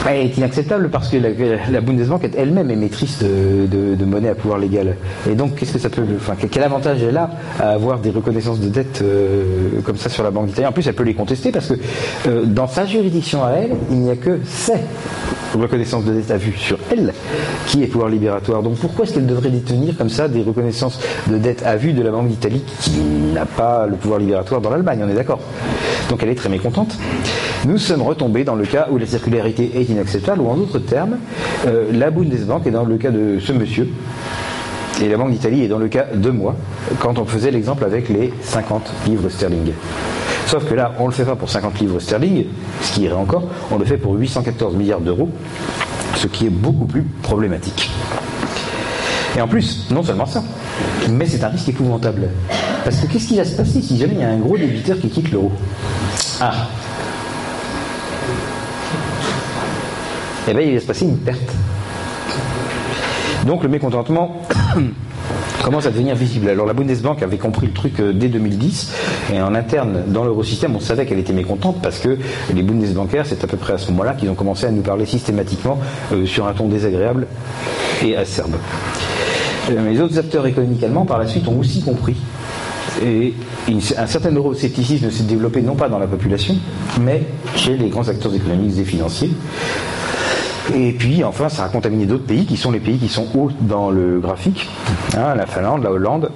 Est 0.06 0.38
inacceptable 0.38 0.90
parce 0.90 1.08
que 1.08 1.18
la, 1.18 1.82
Bundesbank 1.82 2.30
elle-même 2.38 2.70
émettrice 2.70 3.20
de, 3.24 3.96
de, 3.96 4.06
monnaie 4.06 4.30
à 4.30 4.36
pouvoir 4.36 4.60
légal. 4.60 4.96
Et 5.30 5.34
donc, 5.34 5.56
qu'est-ce 5.56 5.74
que 5.74 5.80
ça 5.80 5.90
peut, 5.90 6.04
quel 6.52 6.62
avantage 6.62 7.02
elle 7.02 7.18
a 7.18 7.32
à 7.58 7.70
avoir 7.70 8.00
des 8.00 8.10
reconnaissances 8.10 8.60
de 8.60 8.68
dette 8.68 9.02
euh, 9.02 9.82
comme 9.84 9.96
ça 9.96 10.10
sur 10.10 10.24
la 10.24 10.30
Banque 10.30 10.48
d'Italie? 10.48 10.68
En 10.68 10.72
plus, 10.74 10.86
elle 10.86 10.94
peut 10.94 11.04
les 11.04 11.14
contester 11.14 11.52
parce 11.52 11.70
que 11.70 11.74
euh, 12.28 12.44
dans 12.46 12.68
sa 12.68 12.86
juridiction 12.86 13.44
à 13.46 13.52
elle, 13.52 13.72
il 13.90 13.98
n'y 13.98 14.12
a 14.12 14.16
que 14.18 14.40
ces 14.46 14.74
reconnaissances 15.56 16.04
de 16.04 16.14
dette 16.14 16.32
à 16.32 16.38
vue 16.38 16.54
sur 16.58 16.78
elle 16.92 17.14
qui 17.68 17.82
est 17.82 17.88
pouvoir 17.88 18.10
libératoire. 18.10 18.62
Donc, 18.62 18.76
pourquoi 18.76 19.06
est-ce 19.06 19.14
qu'elle 19.14 19.26
devrait 19.26 19.50
détenir 19.50 19.98
comme 19.98 20.10
ça 20.10 20.28
des 20.28 20.44
reconnaissances 20.44 21.00
de 21.28 21.38
dette 21.38 21.64
à 21.66 21.78
vue 21.78 21.94
de 21.94 22.04
la 22.04 22.12
Banque 22.12 22.28
d'Italie 22.28 22.64
qui 22.82 22.92
n'a 23.34 23.46
pas 23.46 23.88
le 23.88 23.96
pouvoir 23.96 24.20
libératoire 24.20 24.60
dans 24.62 24.70
l'Allemagne? 24.70 25.02
On 25.04 25.10
est 25.10 25.16
d'accord. 25.16 25.40
Donc, 26.10 26.22
elle 26.22 26.30
est 26.30 26.36
très 26.36 26.50
mécontente. 26.50 26.98
Nous 27.66 27.78
sommes 27.78 28.02
retombés 28.02 28.44
dans 28.44 28.56
le 28.56 28.66
cas 28.66 28.88
où 28.92 28.98
la 28.98 29.06
circularité 29.06 29.72
est 29.76 29.84
inacceptable, 29.84 30.42
ou 30.42 30.50
en 30.50 30.56
d'autres 30.58 30.80
termes, 30.80 31.18
euh, 31.66 31.92
la 31.94 32.12
Bundesbank 32.12 32.68
est 32.68 32.72
dans 32.72 32.84
le 32.84 32.98
cas 32.98 33.10
de 33.10 33.40
ce 33.40 33.54
monsieur, 33.54 33.88
et 35.02 35.08
la 35.08 35.16
Banque 35.16 35.32
d'Italie 35.32 35.64
est 35.64 35.70
dans 35.70 35.78
le 35.78 35.88
cas 35.88 36.08
de 36.14 36.30
moi, 36.30 36.56
quand 37.00 37.20
on 37.20 37.26
faisait 37.26 37.52
l'exemple 37.52 37.86
avec 37.86 38.10
les 38.10 38.34
50 38.42 38.92
livres 39.08 39.30
sterling. 39.30 39.72
Sauf 40.46 40.68
que 40.68 40.74
là, 40.74 40.92
on 41.00 41.04
ne 41.04 41.08
le 41.08 41.14
fait 41.14 41.24
pas 41.24 41.38
pour 41.38 41.50
50 41.50 41.80
livres 41.80 42.00
sterling, 42.00 42.48
ce 42.82 42.94
qui 42.94 43.04
irait 43.04 43.16
encore, 43.16 43.44
on 43.72 43.78
le 43.78 43.86
fait 43.86 43.98
pour 43.98 44.14
814 44.14 44.76
milliards 44.76 45.00
d'euros, 45.00 45.30
ce 46.16 46.28
qui 46.28 46.48
est 46.48 46.52
beaucoup 46.52 46.86
plus 46.86 47.04
problématique. 47.22 47.90
Et 49.38 49.42
en 49.42 49.48
plus, 49.48 49.88
non 49.90 50.04
seulement 50.04 50.26
ça, 50.26 50.44
mais 51.10 51.26
c'est 51.26 51.44
un 51.46 51.48
risque 51.48 51.70
épouvantable. 51.70 52.28
Parce 52.84 52.98
que 52.98 53.08
qu'est-ce 53.08 53.28
qui 53.30 53.38
va 53.38 53.46
se 53.46 53.56
passer 53.56 53.82
si 53.82 53.98
jamais 53.98 54.16
il 54.16 54.20
y 54.20 54.24
a 54.24 54.30
un 54.30 54.38
gros 54.38 54.58
débiteur 54.58 55.00
qui 55.00 55.10
quitte 55.10 55.32
l'euro? 55.32 55.52
Ah, 56.42 56.68
eh 60.48 60.54
bien, 60.54 60.62
il 60.62 60.74
va 60.74 60.80
se 60.80 60.86
passer 60.86 61.06
une 61.06 61.18
perte. 61.18 61.54
Donc 63.46 63.64
le 63.64 63.70
mécontentement 63.70 64.42
commence 65.64 65.86
à 65.86 65.92
devenir 65.92 66.16
visible. 66.16 66.50
Alors 66.50 66.66
la 66.66 66.74
Bundesbank 66.74 67.22
avait 67.24 67.38
compris 67.38 67.68
le 67.68 67.74
truc 67.74 68.00
euh, 68.00 68.14
dès 68.14 68.28
2010 68.28 68.92
et 69.34 69.42
en 69.42 69.54
interne 69.56 70.04
dans 70.08 70.24
l'eurosystème 70.24 70.76
on 70.76 70.80
savait 70.80 71.06
qu'elle 71.06 71.20
était 71.20 71.34
mécontente 71.34 71.78
parce 71.82 72.00
que 72.00 72.18
les 72.54 72.64
Bundesbancaires 72.64 73.26
c'est 73.26 73.44
à 73.44 73.48
peu 73.48 73.58
près 73.58 73.74
à 73.74 73.78
ce 73.78 73.90
moment-là 73.92 74.14
qu'ils 74.14 74.30
ont 74.30 74.36
commencé 74.36 74.66
à 74.66 74.72
nous 74.72 74.82
parler 74.82 75.06
systématiquement 75.06 75.80
euh, 76.14 76.26
sur 76.26 76.48
un 76.48 76.54
ton 76.54 76.68
désagréable 76.68 77.28
et 78.04 78.16
acerbe. 78.16 78.56
Euh, 79.72 79.90
les 79.90 80.00
autres 80.02 80.18
acteurs 80.20 80.46
économiques 80.46 80.84
allemands 80.84 81.06
par 81.06 81.18
la 81.20 81.28
suite 81.28 81.48
ont 81.48 81.60
aussi 81.60 81.82
compris 81.82 82.16
et 83.04 83.34
un 83.98 84.08
certain 84.08 84.32
euroscepticisme 84.32 85.10
s'est 85.10 85.24
développé 85.24 85.62
non 85.62 85.76
pas 85.76 85.90
dans 85.90 86.00
la 86.00 86.08
population 86.08 86.56
mais 87.02 87.24
chez 87.56 87.76
les 87.76 87.90
grands 87.90 88.08
acteurs 88.08 88.34
économiques 88.34 88.78
et 88.78 88.84
financiers 88.84 89.32
et 90.74 90.94
puis 90.94 91.24
enfin, 91.24 91.50
ça 91.50 91.66
a 91.66 91.70
contaminé 91.70 92.06
d'autres 92.06 92.26
pays 92.26 92.46
qui 92.46 92.58
sont 92.58 92.72
les 92.72 92.80
pays 92.80 92.98
qui 92.98 93.10
sont 93.10 93.28
hauts 93.36 93.52
dans 93.62 93.90
le 93.92 94.20
graphique, 94.20 94.70
hein, 95.18 95.36
la 95.36 95.46
Finlande, 95.46 95.84
la 95.84 95.92
Hollande. 95.92 96.32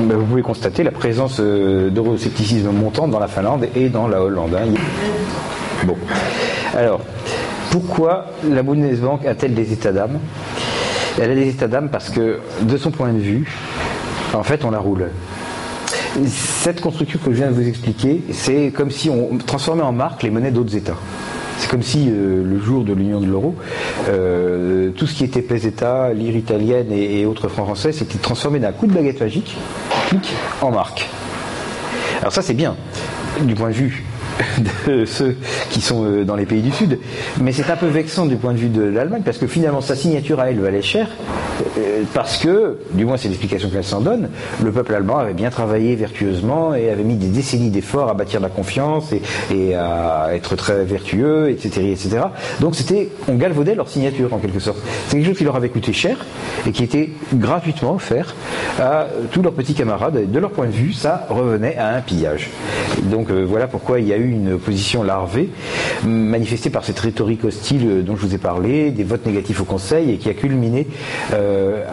Vous 0.00 0.24
pouvez 0.24 0.42
constater 0.42 0.82
la 0.82 0.90
présence 0.90 1.36
euh, 1.38 1.88
d'euroscepticisme 1.88 2.70
montant 2.70 3.06
dans 3.06 3.20
la 3.20 3.28
Finlande 3.28 3.68
et 3.76 3.88
dans 3.88 4.08
la 4.08 4.22
Hollande. 4.22 4.56
Hein. 4.56 4.74
Bon. 5.86 5.96
Alors, 6.76 7.00
pourquoi 7.70 8.26
la 8.48 8.62
Bundesbank 8.62 9.24
a-t-elle 9.26 9.54
des 9.54 9.72
états 9.72 9.92
d'âme? 9.92 10.18
Elle 11.20 11.30
a 11.30 11.34
des 11.34 11.48
états 11.48 11.68
d'âme 11.68 11.90
parce 11.90 12.10
que, 12.10 12.40
de 12.62 12.76
son 12.76 12.90
point 12.90 13.12
de 13.12 13.18
vue, 13.18 13.46
en 14.32 14.42
fait, 14.42 14.64
on 14.64 14.70
la 14.70 14.78
roule. 14.78 15.10
Cette 16.26 16.80
construction 16.80 17.20
que 17.24 17.30
je 17.30 17.36
viens 17.36 17.48
de 17.48 17.54
vous 17.54 17.68
expliquer, 17.68 18.22
c'est 18.32 18.72
comme 18.74 18.90
si 18.90 19.10
on 19.10 19.38
transformait 19.38 19.82
en 19.82 19.92
marque 19.92 20.22
les 20.24 20.30
monnaies 20.30 20.50
d'autres 20.50 20.76
États. 20.76 20.96
C'est 21.58 21.70
comme 21.70 21.82
si 21.82 22.08
euh, 22.08 22.42
le 22.44 22.58
jour 22.60 22.84
de 22.84 22.92
l'union 22.92 23.20
de 23.20 23.26
l'euro, 23.26 23.54
euh, 24.08 24.90
tout 24.90 25.06
ce 25.06 25.14
qui 25.14 25.24
était 25.24 25.42
peseta, 25.42 26.12
lire 26.12 26.36
italienne 26.36 26.90
et, 26.90 27.24
autres 27.26 27.48
francs 27.48 27.66
français, 27.66 27.92
c'était 27.92 28.18
transformé 28.18 28.58
d'un 28.58 28.72
coup 28.72 28.86
de 28.86 28.92
baguette 28.92 29.20
magique, 29.20 29.56
en 30.60 30.70
marque. 30.70 31.08
Alors 32.20 32.32
ça 32.32 32.42
c'est 32.42 32.54
bien, 32.54 32.76
du 33.42 33.54
point 33.54 33.68
de 33.68 33.74
vue 33.74 34.04
de 34.86 35.04
ceux 35.04 35.36
qui 35.70 35.80
sont 35.80 36.04
euh, 36.04 36.24
dans 36.24 36.36
les 36.36 36.46
pays 36.46 36.62
du 36.62 36.70
Sud. 36.70 36.98
Mais 37.40 37.52
c'est 37.52 37.70
un 37.70 37.76
peu 37.76 37.86
vexant 37.86 38.26
du 38.26 38.36
point 38.36 38.52
de 38.52 38.58
vue 38.58 38.68
de 38.68 38.82
l'Allemagne, 38.82 39.22
parce 39.24 39.38
que 39.38 39.46
finalement 39.46 39.80
sa 39.80 39.96
signature 39.96 40.40
à 40.40 40.50
elle 40.50 40.60
valait 40.60 40.82
cher, 40.82 41.08
euh, 41.78 42.02
parce 42.12 42.38
que, 42.38 42.78
du 42.92 43.04
moins 43.04 43.16
c'est 43.16 43.28
l'explication 43.28 43.70
qu'elle 43.70 43.84
s'en 43.84 44.00
donne, 44.00 44.28
le 44.62 44.72
peuple 44.72 44.94
allemand 44.94 45.18
avait 45.18 45.34
bien 45.34 45.50
travaillé 45.50 45.94
vertueusement 45.96 46.74
et 46.74 46.90
avait 46.90 47.04
mis 47.04 47.16
des 47.16 47.28
décennies 47.28 47.70
d'efforts 47.70 48.10
à 48.10 48.14
bâtir 48.14 48.40
la 48.40 48.48
confiance 48.48 49.12
et, 49.52 49.74
à 49.74 50.28
être 50.32 50.56
très 50.56 50.84
vertueux, 50.84 51.50
etc. 51.50 51.92
etc. 51.92 52.18
Donc 52.60 52.74
c'était, 52.74 53.08
on 53.28 53.34
galvaudait 53.34 53.74
leur 53.74 53.88
signature 53.88 54.32
en 54.32 54.38
quelque 54.38 54.60
sorte. 54.60 54.78
C'est 55.08 55.16
quelque 55.16 55.28
chose 55.28 55.38
qui 55.38 55.44
leur 55.44 55.56
avait 55.56 55.68
coûté 55.68 55.92
cher 55.92 56.24
et 56.66 56.72
qui 56.72 56.84
était 56.84 57.10
gratuitement 57.34 57.94
offert 57.94 58.34
à 58.78 59.06
tous 59.30 59.42
leurs 59.42 59.52
petits 59.52 59.74
camarades. 59.74 60.30
De 60.30 60.38
leur 60.38 60.50
point 60.50 60.66
de 60.66 60.72
vue, 60.72 60.92
ça 60.92 61.26
revenait 61.28 61.76
à 61.76 61.96
un 61.96 62.00
pillage. 62.00 62.50
donc 63.04 63.30
euh, 63.30 63.44
voilà 63.44 63.66
pourquoi 63.66 64.00
il 64.00 64.08
y 64.08 64.12
a 64.12 64.16
eu 64.16 64.23
une 64.24 64.54
opposition 64.54 65.02
larvée, 65.02 65.50
manifestée 66.04 66.70
par 66.70 66.84
cette 66.84 66.98
rhétorique 66.98 67.44
hostile 67.44 68.04
dont 68.04 68.16
je 68.16 68.26
vous 68.26 68.34
ai 68.34 68.38
parlé, 68.38 68.90
des 68.90 69.04
votes 69.04 69.26
négatifs 69.26 69.60
au 69.60 69.64
Conseil 69.64 70.10
et 70.10 70.16
qui 70.16 70.28
a 70.28 70.34
culminé 70.34 70.86
euh, 71.32 71.84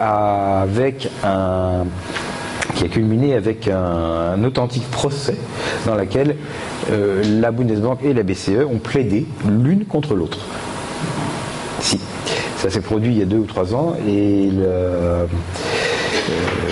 avec 0.72 1.08
un 1.24 1.84
qui 2.74 2.84
a 2.84 2.88
culminé 2.88 3.34
avec 3.34 3.68
un, 3.68 4.42
authentique 4.44 4.88
procès 4.90 5.36
dans 5.86 5.94
lequel 5.94 6.36
euh, 6.90 7.22
la 7.40 7.50
Bundesbank 7.50 7.98
et 8.02 8.14
la 8.14 8.22
BCE 8.22 8.64
ont 8.66 8.78
plaidé 8.78 9.26
l'une 9.46 9.84
contre 9.84 10.14
l'autre. 10.14 10.38
Si. 11.80 12.00
Ça 12.56 12.70
s'est 12.70 12.80
produit 12.80 13.12
il 13.12 13.18
y 13.18 13.22
a 13.22 13.26
deux 13.26 13.38
ou 13.38 13.44
trois 13.44 13.74
ans 13.74 13.94
et 14.08 14.48
euh, 14.58 15.26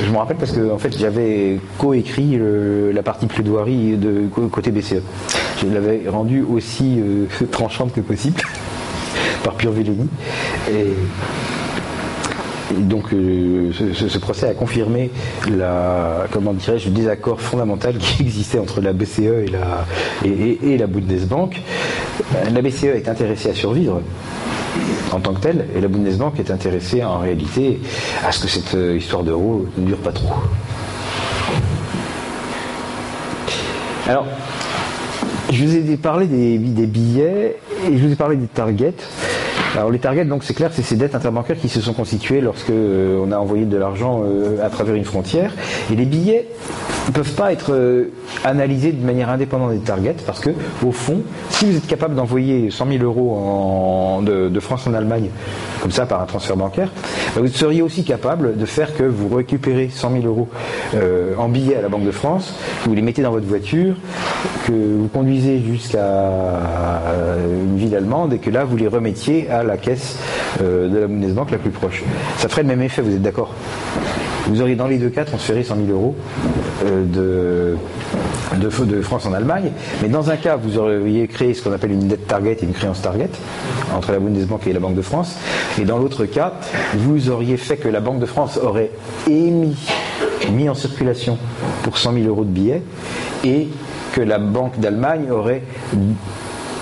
je 0.04 0.10
me 0.10 0.16
rappelle 0.16 0.36
parce 0.36 0.52
que 0.52 0.70
en 0.70 0.78
fait 0.78 0.96
j'avais 0.96 1.58
coécrit 1.78 2.40
la 2.92 3.02
partie 3.02 3.26
plaidoirie 3.26 3.96
de 3.96 4.26
côté 4.50 4.70
BCE. 4.70 5.02
Je 5.60 5.66
l'avais 5.66 6.02
rendue 6.08 6.42
aussi 6.42 7.00
euh, 7.00 7.26
tranchante 7.50 7.92
que 7.92 8.00
possible 8.00 8.40
par 9.44 9.54
pure 9.54 9.72
vélénie. 9.72 10.08
Et, 10.70 10.94
donc 12.72 13.12
euh, 13.12 13.72
ce, 13.72 14.18
procès 14.18 14.48
a 14.48 14.54
confirmé 14.54 15.10
la, 15.56 16.26
comment 16.30 16.52
dirais-je, 16.52 16.88
le 16.88 16.94
désaccord 16.94 17.40
fondamental 17.40 17.98
qui 17.98 18.22
existait 18.22 18.60
entre 18.60 18.80
la 18.80 18.92
BCE 18.92 19.18
et 19.18 19.48
la, 19.48 19.84
et 20.24 20.78
la 20.78 20.86
Bundesbank. 20.86 21.60
La 22.52 22.62
BCE 22.62 22.84
est 22.84 23.08
intéressée 23.08 23.50
à 23.50 23.54
survivre 23.54 24.00
en 25.12 25.20
tant 25.20 25.34
que 25.34 25.40
tel, 25.40 25.66
et 25.74 25.80
la 25.80 25.88
Bundesbank 25.88 26.38
est 26.38 26.50
intéressée 26.50 27.02
en 27.02 27.18
réalité 27.18 27.80
à 28.24 28.32
ce 28.32 28.40
que 28.40 28.48
cette 28.48 28.74
euh, 28.74 28.96
histoire 28.96 29.22
d'euro 29.22 29.66
ne 29.76 29.86
dure 29.86 29.98
pas 29.98 30.12
trop. 30.12 30.28
Alors, 34.06 34.26
je 35.52 35.64
vous 35.64 35.90
ai 35.90 35.96
parlé 35.96 36.26
des, 36.26 36.86
billets 36.86 37.56
et 37.88 37.96
je 37.96 38.06
vous 38.06 38.12
ai 38.12 38.16
parlé 38.16 38.36
des 38.36 38.46
targets. 38.46 38.94
Alors 39.76 39.90
les 39.90 39.98
targets, 39.98 40.24
donc 40.24 40.44
c'est 40.44 40.54
clair, 40.54 40.70
c'est 40.72 40.82
ces 40.82 40.96
dettes 40.96 41.14
interbancaires 41.14 41.58
qui 41.58 41.68
se 41.68 41.80
sont 41.80 41.92
constituées 41.92 42.40
lorsque 42.40 42.70
euh, 42.70 43.22
on 43.24 43.32
a 43.32 43.36
envoyé 43.36 43.64
de 43.64 43.76
l'argent 43.76 44.22
euh, 44.24 44.64
à 44.64 44.68
travers 44.68 44.94
une 44.94 45.04
frontière. 45.04 45.52
Et 45.92 45.96
les 45.96 46.04
billets 46.04 46.48
ne 47.08 47.12
peuvent 47.12 47.34
pas 47.34 47.52
être 47.52 47.72
euh, 47.72 48.10
analysés 48.44 48.92
de 48.92 49.04
manière 49.04 49.30
indépendante 49.30 49.72
des 49.72 49.78
targets 49.78 50.16
parce 50.26 50.40
que, 50.40 50.50
au 50.84 50.92
fond, 50.92 51.22
si 51.48 51.66
vous 51.66 51.76
êtes 51.76 51.86
capable 51.86 52.14
d'envoyer 52.14 52.70
100 52.70 52.86
000 52.86 53.04
euros 53.04 54.20
de, 54.22 54.60
France 54.60 54.86
en 54.86 54.94
Allemagne, 54.94 55.30
comme 55.80 55.90
ça 55.90 56.04
par 56.04 56.20
un 56.20 56.26
transfert 56.26 56.56
bancaire, 56.56 56.90
bah, 57.34 57.40
vous 57.40 57.48
seriez 57.48 57.82
aussi 57.82 58.04
capable 58.04 58.58
de 58.58 58.66
faire 58.66 58.94
que 58.94 59.04
vous 59.04 59.34
récupérez 59.34 59.88
100 59.90 60.12
000 60.22 60.26
euros 60.26 60.48
en 61.38 61.48
billets 61.48 61.76
à 61.76 61.82
la 61.82 61.88
Banque 61.88 62.04
de 62.04 62.10
France, 62.10 62.54
que 62.82 62.88
vous 62.88 62.94
les 62.94 63.02
mettez 63.02 63.22
dans 63.22 63.30
votre 63.30 63.46
voiture, 63.46 63.94
que 64.66 64.72
vous 64.72 65.08
conduisez 65.08 65.60
jusqu'à 65.60 67.00
une 67.64 67.78
ville 67.78 67.96
allemande 67.96 68.34
et 68.34 68.38
que 68.38 68.50
là 68.50 68.64
vous 68.64 68.76
les 68.76 68.88
remettiez 68.88 69.48
à 69.50 69.62
la 69.62 69.76
caisse 69.76 70.18
euh, 70.62 70.88
de 70.88 70.98
la 70.98 71.06
Bundesbank 71.06 71.50
la 71.50 71.58
plus 71.58 71.70
proche. 71.70 72.02
Ça 72.38 72.48
ferait 72.48 72.62
le 72.62 72.68
même 72.68 72.82
effet, 72.82 73.02
vous 73.02 73.14
êtes 73.14 73.22
d'accord? 73.22 73.52
Vous 74.46 74.60
auriez 74.60 74.74
dans 74.74 74.88
les 74.88 74.98
deux 74.98 75.10
cas 75.10 75.24
transféré 75.24 75.62
100 75.62 75.76
000 75.86 75.88
euros 75.90 76.16
euh, 76.82 77.76
de, 78.56 78.64
de, 78.84 79.02
France 79.02 79.26
en 79.26 79.32
Allemagne, 79.32 79.72
mais 80.02 80.08
dans 80.08 80.30
un 80.30 80.36
cas, 80.36 80.56
vous 80.56 80.78
auriez 80.78 81.26
créé 81.28 81.54
ce 81.54 81.62
qu'on 81.62 81.72
appelle 81.72 81.92
une 81.92 82.08
dette 82.08 82.26
target 82.26 82.56
et 82.60 82.64
une 82.64 82.72
créance 82.72 83.02
target 83.02 83.30
entre 83.94 84.12
la 84.12 84.18
Bundesbank 84.18 84.66
et 84.66 84.72
la 84.72 84.80
Banque 84.80 84.94
de 84.94 85.02
France, 85.02 85.36
et 85.80 85.84
dans 85.84 85.98
l'autre 85.98 86.24
cas, 86.26 86.54
vous 86.94 87.30
auriez 87.30 87.56
fait 87.56 87.76
que 87.76 87.88
la 87.88 88.00
Banque 88.00 88.18
de 88.18 88.26
France 88.26 88.58
aurait 88.62 88.90
émis, 89.26 89.76
mis 90.52 90.68
en 90.68 90.74
circulation 90.74 91.38
pour 91.82 91.98
100 91.98 92.14
000 92.14 92.26
euros 92.26 92.44
de 92.44 92.50
billets, 92.50 92.82
et 93.44 93.68
que 94.12 94.20
la 94.20 94.38
Banque 94.38 94.78
d'Allemagne 94.78 95.30
aurait 95.30 95.62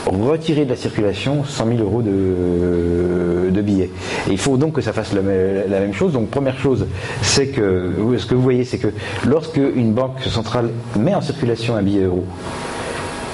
retirer 0.09 0.65
de 0.65 0.71
la 0.71 0.77
circulation 0.77 1.45
100 1.45 1.67
000 1.67 1.79
euros 1.81 2.03
de, 2.03 3.61
billets. 3.61 3.91
Et 4.29 4.33
il 4.33 4.39
faut 4.39 4.57
donc 4.57 4.75
que 4.75 4.81
ça 4.81 4.93
fasse 4.93 5.13
la, 5.13 5.21
même 5.23 5.93
chose. 5.93 6.13
Donc 6.13 6.29
première 6.29 6.59
chose, 6.59 6.87
c'est 7.23 7.49
que 7.49 7.93
ce 8.17 8.27
que 8.27 8.35
vous 8.37 8.43
voyez, 8.43 8.65
c'est 8.65 8.79
que 8.79 8.89
lorsque 9.27 9.57
une 9.57 9.93
banque 9.93 10.21
centrale 10.23 10.71
met 10.97 11.15
en 11.15 11.21
circulation 11.21 11.75
un 11.75 11.83
billet 11.83 12.05
euro, 12.05 12.25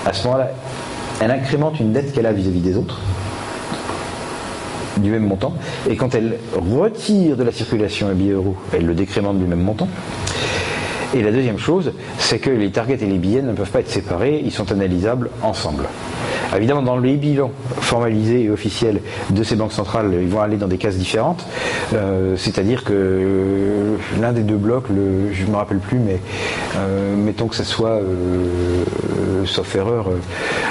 à 0.07 0.13
ce 0.15 0.27
moment-là, 0.27 0.51
elle 1.21 1.31
incrémente 1.31 1.79
une 1.79 1.93
dette 1.93 2.13
qu'elle 2.13 2.27
a 2.27 2.33
vis-à-vis 2.33 2.61
des 2.61 2.77
autres 2.77 3.01
du 4.97 5.11
même 5.11 5.27
montant, 5.27 5.53
et 5.91 5.97
quand 5.97 6.15
elle 6.15 6.39
retire 6.55 7.37
de 7.37 7.43
la 7.43 7.53
circulation 7.53 8.09
un 8.09 8.15
billet 8.15 8.33
euro, 8.33 8.57
elle 8.73 8.87
le 8.87 8.95
décrémente 8.95 9.39
du 9.39 9.45
même 9.45 9.61
montant. 9.61 9.89
Et 11.15 11.23
la 11.23 11.31
deuxième 11.31 11.59
chose, 11.59 11.93
c'est 12.19 12.39
que 12.39 12.51
les 12.51 12.71
targets 12.71 12.99
et 13.01 13.07
les 13.07 13.19
billets 13.19 13.43
ne 13.43 13.53
peuvent 13.53 13.71
pas 13.71 13.81
être 13.81 13.91
séparés, 13.91 14.41
ils 14.45 14.53
sont 14.53 14.73
analysables 14.73 15.31
ensemble. 15.43 15.85
Évidemment, 16.57 16.83
dans 16.83 16.99
les 16.99 17.17
bilans 17.17 17.51
formalisés 17.81 18.45
et 18.45 18.51
officiels 18.51 19.01
de 19.31 19.43
ces 19.43 19.57
banques 19.57 19.73
centrales, 19.73 20.15
ils 20.21 20.29
vont 20.29 20.41
aller 20.41 20.57
dans 20.57 20.69
des 20.69 20.79
cases 20.79 20.97
différentes. 20.97 21.45
Euh, 21.93 22.37
c'est-à-dire 22.37 22.85
que 22.85 22.93
euh, 22.93 23.97
l'un 24.21 24.33
des 24.33 24.43
deux 24.43 24.57
blocs, 24.57 24.87
je 24.89 25.45
ne 25.45 25.51
me 25.51 25.57
rappelle 25.57 25.79
plus, 25.79 25.99
mais 25.99 26.21
euh, 26.77 27.17
mettons 27.17 27.49
que 27.49 27.57
ce 27.57 27.65
soit, 27.65 28.01
sauf 29.47 29.75
erreur, 29.75 30.11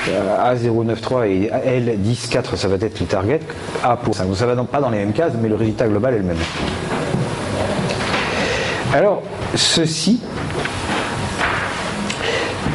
A093 0.07 1.27
et 1.27 1.49
L104, 1.49 2.55
ça 2.55 2.68
va 2.68 2.76
être 2.76 2.99
le 2.99 3.05
target. 3.05 3.41
A 3.84 3.97
pour 3.97 4.15
ça. 4.15 4.26
ça 4.35 4.45
va 4.45 4.64
pas 4.64 4.80
dans 4.80 4.89
les 4.89 4.99
mêmes 4.99 5.14
cases, 5.14 5.34
mais 5.41 5.49
le 5.49 5.55
résultat 5.55 5.88
global 5.88 6.14
est 6.14 6.19
le 6.19 6.23
même. 6.23 6.38
Alors, 8.93 9.23
ceci 9.55 10.22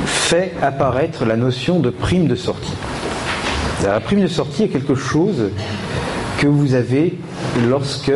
fait 0.05 0.53
apparaître 0.61 1.25
la 1.25 1.37
notion 1.37 1.79
de 1.79 1.91
prime 1.91 2.27
de 2.27 2.35
sortie. 2.35 2.75
La 3.85 4.01
prime 4.01 4.23
de 4.23 4.27
sortie 4.27 4.65
est 4.65 4.69
quelque 4.69 4.97
chose 4.97 5.51
que 6.39 6.49
vous 6.49 6.75
avez 6.75 7.17
lorsque 7.69 8.13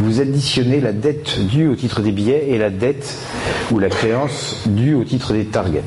vous 0.00 0.20
additionnez 0.20 0.80
la 0.80 0.92
dette 0.92 1.40
due 1.46 1.68
au 1.68 1.74
titre 1.74 2.00
des 2.02 2.12
billets 2.12 2.50
et 2.50 2.58
la 2.58 2.70
dette 2.70 3.14
ou 3.72 3.80
la 3.80 3.88
créance 3.88 4.62
due 4.66 4.94
au 4.94 5.02
titre 5.02 5.32
des 5.32 5.46
targets. 5.46 5.82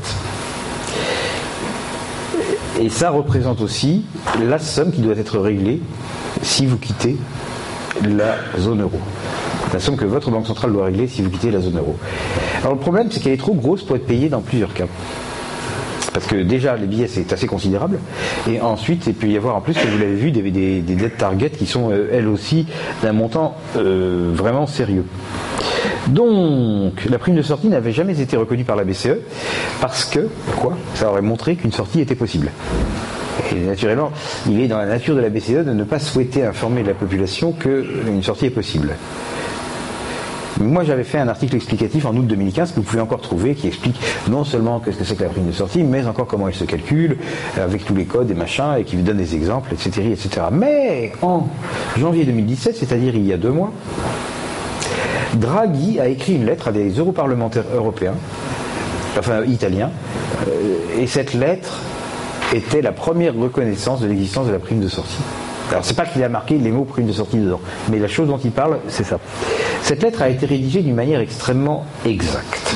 Et 2.81 2.89
ça 2.89 3.09
représente 3.09 3.61
aussi 3.61 4.03
la 4.41 4.59
somme 4.59 4.91
qui 4.91 5.01
doit 5.01 5.17
être 5.17 5.39
réglée 5.39 5.81
si 6.41 6.65
vous 6.65 6.77
quittez 6.77 7.17
la 8.03 8.35
zone 8.57 8.81
euro. 8.81 8.99
La 9.73 9.80
somme 9.80 9.95
que 9.97 10.05
votre 10.05 10.31
banque 10.31 10.47
centrale 10.47 10.73
doit 10.73 10.85
régler 10.85 11.07
si 11.07 11.21
vous 11.21 11.30
quittez 11.30 11.51
la 11.51 11.61
zone 11.61 11.77
euro. 11.77 11.95
Alors 12.61 12.73
le 12.73 12.80
problème, 12.80 13.09
c'est 13.11 13.21
qu'elle 13.21 13.34
est 13.34 13.38
trop 13.38 13.53
grosse 13.53 13.84
pour 13.84 13.95
être 13.95 14.05
payée 14.05 14.27
dans 14.27 14.41
plusieurs 14.41 14.73
cas. 14.73 14.85
Parce 16.14 16.26
que 16.26 16.36
déjà, 16.36 16.76
les 16.76 16.88
billets, 16.88 17.07
c'est 17.07 17.31
assez 17.34 17.48
considérable. 17.48 17.99
Et 18.49 18.61
ensuite, 18.61 19.07
il 19.07 19.14
peut 19.14 19.27
y 19.27 19.38
avoir 19.38 19.56
en 19.56 19.61
plus, 19.61 19.73
comme 19.73 19.90
vous 19.90 19.98
l'avez 19.98 20.15
vu, 20.15 20.31
des, 20.31 20.81
dettes 20.81 21.18
target 21.18 21.52
qui 21.52 21.65
sont, 21.65 21.91
euh, 21.91 22.10
elles 22.11 22.27
aussi, 22.27 22.65
d'un 23.03 23.14
montant 23.14 23.56
euh, 23.77 24.31
vraiment 24.34 24.68
sérieux. 24.68 25.06
Donc, 26.07 27.06
la 27.10 27.19
prime 27.19 27.36
de 27.36 27.41
sortie 27.41 27.68
n'avait 27.68 27.91
jamais 27.91 28.19
été 28.19 28.38
reconnue 28.38 28.64
par 28.64 28.76
la 28.76 28.84
BCE 28.84 29.18
parce 29.81 30.06
que, 30.06 30.27
quoi 30.57 30.77
Ça 30.95 31.10
aurait 31.10 31.22
montré 31.22 31.56
qu'une 31.56 31.72
sortie 31.72 32.02
était 32.02 32.15
possible. 32.15 32.52
Et 33.52 33.60
naturellement, 33.60 34.11
il 34.48 34.60
est 34.60 34.68
dans 34.68 34.77
la 34.77 34.86
nature 34.86 35.15
de 35.15 35.22
la 35.22 35.30
BCE 35.30 35.65
de 35.65 35.73
ne 35.73 35.84
pas 35.84 35.99
souhaiter 35.99 36.44
informer 36.44 36.84
la 36.84 36.94
population 36.94 37.52
qu'une 37.52 38.23
sortie 38.23 38.48
est 38.48 38.52
possible. 38.52 38.95
Moi, 40.60 40.84
j'avais 40.84 41.06
fait 41.06 41.19
un 41.19 41.30
article 41.30 41.56
explicatif 41.56 42.06
en 42.06 42.14
août 42.15 42.27
2015 42.27 42.72
que 42.72 42.76
vous 42.77 42.81
pouvez 42.81 43.02
encore 43.02 43.22
trouver, 43.22 43.56
qui 43.56 43.68
explique 43.68 43.99
non 44.30 44.44
seulement 44.44 44.80
qu'est-ce 44.80 44.98
que 44.98 45.03
c'est 45.06 45.15
que 45.15 45.23
la 45.23 45.30
prime 45.30 45.48
de 45.48 45.53
sortie, 45.53 45.84
mais 45.84 46.06
encore 46.06 46.27
comment 46.27 46.49
elle 46.49 46.53
se 46.53 46.65
calcule, 46.65 47.18
avec 47.57 47.86
tous 47.86 47.95
les 47.95 48.03
codes 48.03 48.30
et 48.30 48.34
machins, 48.34 48.76
et 48.77 48.84
qui 48.84 48.98
vous 48.98 49.02
donne 49.02 49.18
des 49.18 49.36
exemples, 49.36 49.73
etc., 49.73 50.11
etc. 50.11 50.48
Mais 50.52 51.14
en 51.22 51.48
janvier 51.98 52.26
2017, 52.26 52.76
c'est-à-dire 52.76 53.15
il 53.15 53.26
y 53.26 53.31
a 53.31 53.38
deux 53.38 53.52
mois, 53.52 53.72
Draghi 55.36 55.99
a 55.99 56.07
écrit 56.07 56.36
une 56.36 56.45
lettre 56.45 56.68
à 56.68 56.72
des 56.73 56.90
europarlementaires 56.90 57.65
européens, 57.73 58.15
enfin 59.18 59.45
italiens, 59.45 59.91
euh, 60.48 61.02
et 61.02 61.07
cette 61.07 61.34
lettre 61.34 61.80
était 62.53 62.81
la 62.81 62.91
première 62.91 63.36
reconnaissance 63.36 64.02
de 64.02 64.07
l'existence 64.07 64.48
de 64.48 64.52
la 64.52 64.60
prime 64.60 64.81
de 64.81 64.90
sortie. 64.90 65.19
Alors 65.70 65.86
c'est 65.86 65.96
pas 65.96 66.06
qu'il 66.06 66.24
a 66.24 66.30
marqué 66.30 66.58
les 66.58 66.72
mots 66.72 66.84
prime 66.84 67.06
de 67.06 67.12
sortie 67.12 67.38
dedans, 67.38 67.62
mais 67.91 68.00
la 68.00 68.08
chose 68.08 68.28
dont 68.28 68.40
il 68.44 68.52
parle, 68.52 68.80
c'est 68.88 69.04
ça. 69.04 69.20
Cette 69.84 70.02
lettre 70.02 70.22
a 70.22 70.30
été 70.30 70.46
rédigée 70.46 70.82
d'une 70.82 70.96
manière 70.96 71.20
extrêmement 71.20 71.86
exacte. 72.06 72.76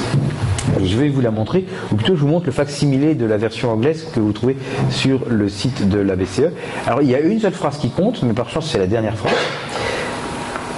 je 0.79 0.97
vais 0.97 1.09
vous 1.09 1.21
la 1.21 1.31
montrer, 1.31 1.65
ou 1.91 1.95
plutôt 1.95 2.15
je 2.15 2.21
vous 2.21 2.27
montre 2.27 2.45
le 2.45 2.51
facsimilé 2.51 3.15
de 3.15 3.25
la 3.25 3.37
version 3.37 3.71
anglaise 3.71 4.05
que 4.13 4.19
vous 4.19 4.31
trouvez 4.31 4.57
sur 4.91 5.21
le 5.27 5.49
site 5.49 5.89
de 5.89 5.99
la 5.99 6.15
BCE. 6.15 6.51
Alors 6.85 7.01
il 7.01 7.09
y 7.09 7.15
a 7.15 7.19
une 7.19 7.39
seule 7.39 7.53
phrase 7.53 7.77
qui 7.77 7.89
compte, 7.89 8.21
mais 8.21 8.33
par 8.33 8.49
chance 8.49 8.69
c'est 8.71 8.79
la 8.79 8.87
dernière 8.87 9.17
phrase. 9.17 9.33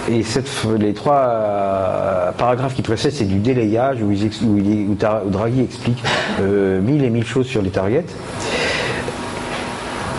Et 0.07 0.23
les 0.79 0.93
trois 0.93 1.27
euh, 1.27 2.31
paragraphes 2.37 2.75
qui 2.75 2.83
précèdent, 2.83 3.11
c'est 3.11 3.25
du 3.25 3.39
délayage 3.39 3.97
où 4.01 4.13
Draghi 4.95 5.61
explique 5.61 6.03
euh, 6.41 6.79
mille 6.79 7.03
et 7.03 7.09
mille 7.09 7.25
choses 7.25 7.47
sur 7.47 7.61
les 7.61 7.71
targets. 7.71 8.05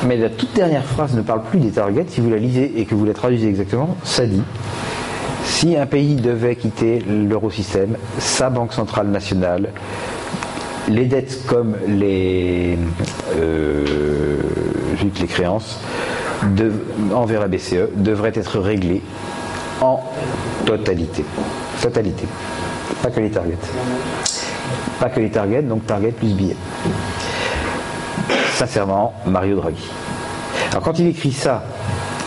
Mais 0.05 0.17
la 0.17 0.29
toute 0.29 0.53
dernière 0.55 0.85
phrase 0.85 1.15
ne 1.15 1.23
parle 1.23 1.43
plus 1.43 1.59
des 1.59 1.71
targets. 1.71 2.05
Si 2.09 2.21
vous 2.21 2.31
la 2.31 2.37
lisez 2.37 2.73
et 2.77 2.85
que 2.85 2.95
vous 2.95 3.05
la 3.05 3.15
traduisez 3.15 3.49
exactement, 3.49 3.97
ça 4.05 4.27
dit 4.27 4.43
si 5.45 5.77
un 5.77 5.87
pays 5.87 6.17
devait 6.17 6.57
quitter 6.57 6.99
l'eurosystème, 7.09 7.97
sa 8.19 8.51
banque 8.51 8.73
centrale 8.73 9.07
nationale, 9.07 9.71
les 10.89 11.07
dettes 11.07 11.47
comme 11.47 11.77
les, 11.89 12.79
euh, 13.37 14.37
les 15.21 15.27
créances 15.27 15.81
envers 17.15 17.41
la 17.41 17.49
BCE 17.49 17.89
devraient 17.97 18.33
être 18.35 18.59
réglées 18.59 19.03
en 19.81 20.01
totalité. 20.65 21.25
Totalité. 21.81 22.27
Pas 23.03 23.11
que 23.11 23.21
les 23.21 23.31
targets. 23.31 23.57
Pas 25.01 25.09
que 25.09 25.21
les 25.21 25.31
targets, 25.31 25.63
donc 25.63 25.87
target 25.87 26.13
plus 26.13 26.35
billets. 26.35 26.57
Sincèrement, 28.57 29.13
Mario 29.27 29.57
Draghi. 29.57 29.87
Alors 30.71 30.83
quand 30.83 30.99
il 30.99 31.09
écrit 31.09 31.31
ça 31.31 31.63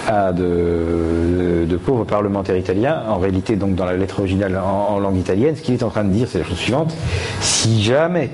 à 0.07 0.31
de, 0.31 1.65
pauvres 1.83 2.03
parlementaires 2.03 2.55
italiens, 2.55 3.01
en 3.09 3.17
réalité 3.17 3.55
donc 3.55 3.73
dans 3.73 3.85
la 3.85 3.97
lettre 3.97 4.19
originale 4.19 4.55
en, 4.63 4.99
langue 4.99 5.17
italienne, 5.17 5.55
ce 5.55 5.63
qu'il 5.63 5.73
est 5.73 5.81
en 5.81 5.89
train 5.89 6.03
de 6.03 6.11
dire, 6.11 6.27
c'est 6.29 6.37
la 6.37 6.45
chose 6.45 6.59
suivante. 6.59 6.93
Si 7.41 7.81
jamais 7.81 8.29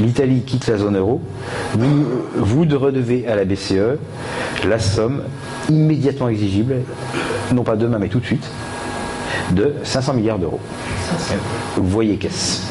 l'Italie 0.00 0.42
quitte 0.44 0.66
la 0.66 0.76
zone 0.76 0.98
euro, 0.98 1.20
vous, 1.74 2.04
vous 2.34 2.62
redevez 2.76 3.28
à 3.28 3.36
la 3.36 3.44
BCE 3.44 4.00
la 4.66 4.80
somme 4.80 5.22
immédiatement 5.70 6.30
exigible, 6.30 6.78
non 7.52 7.62
pas 7.62 7.76
demain 7.76 8.00
mais 8.00 8.08
tout 8.08 8.18
de 8.18 8.26
suite, 8.26 8.50
de 9.52 9.72
500 9.84 10.14
milliards 10.14 10.40
d'euros. 10.40 10.60
Vous 11.76 11.86
voyez 11.86 12.16
qu'est-ce? 12.16 12.62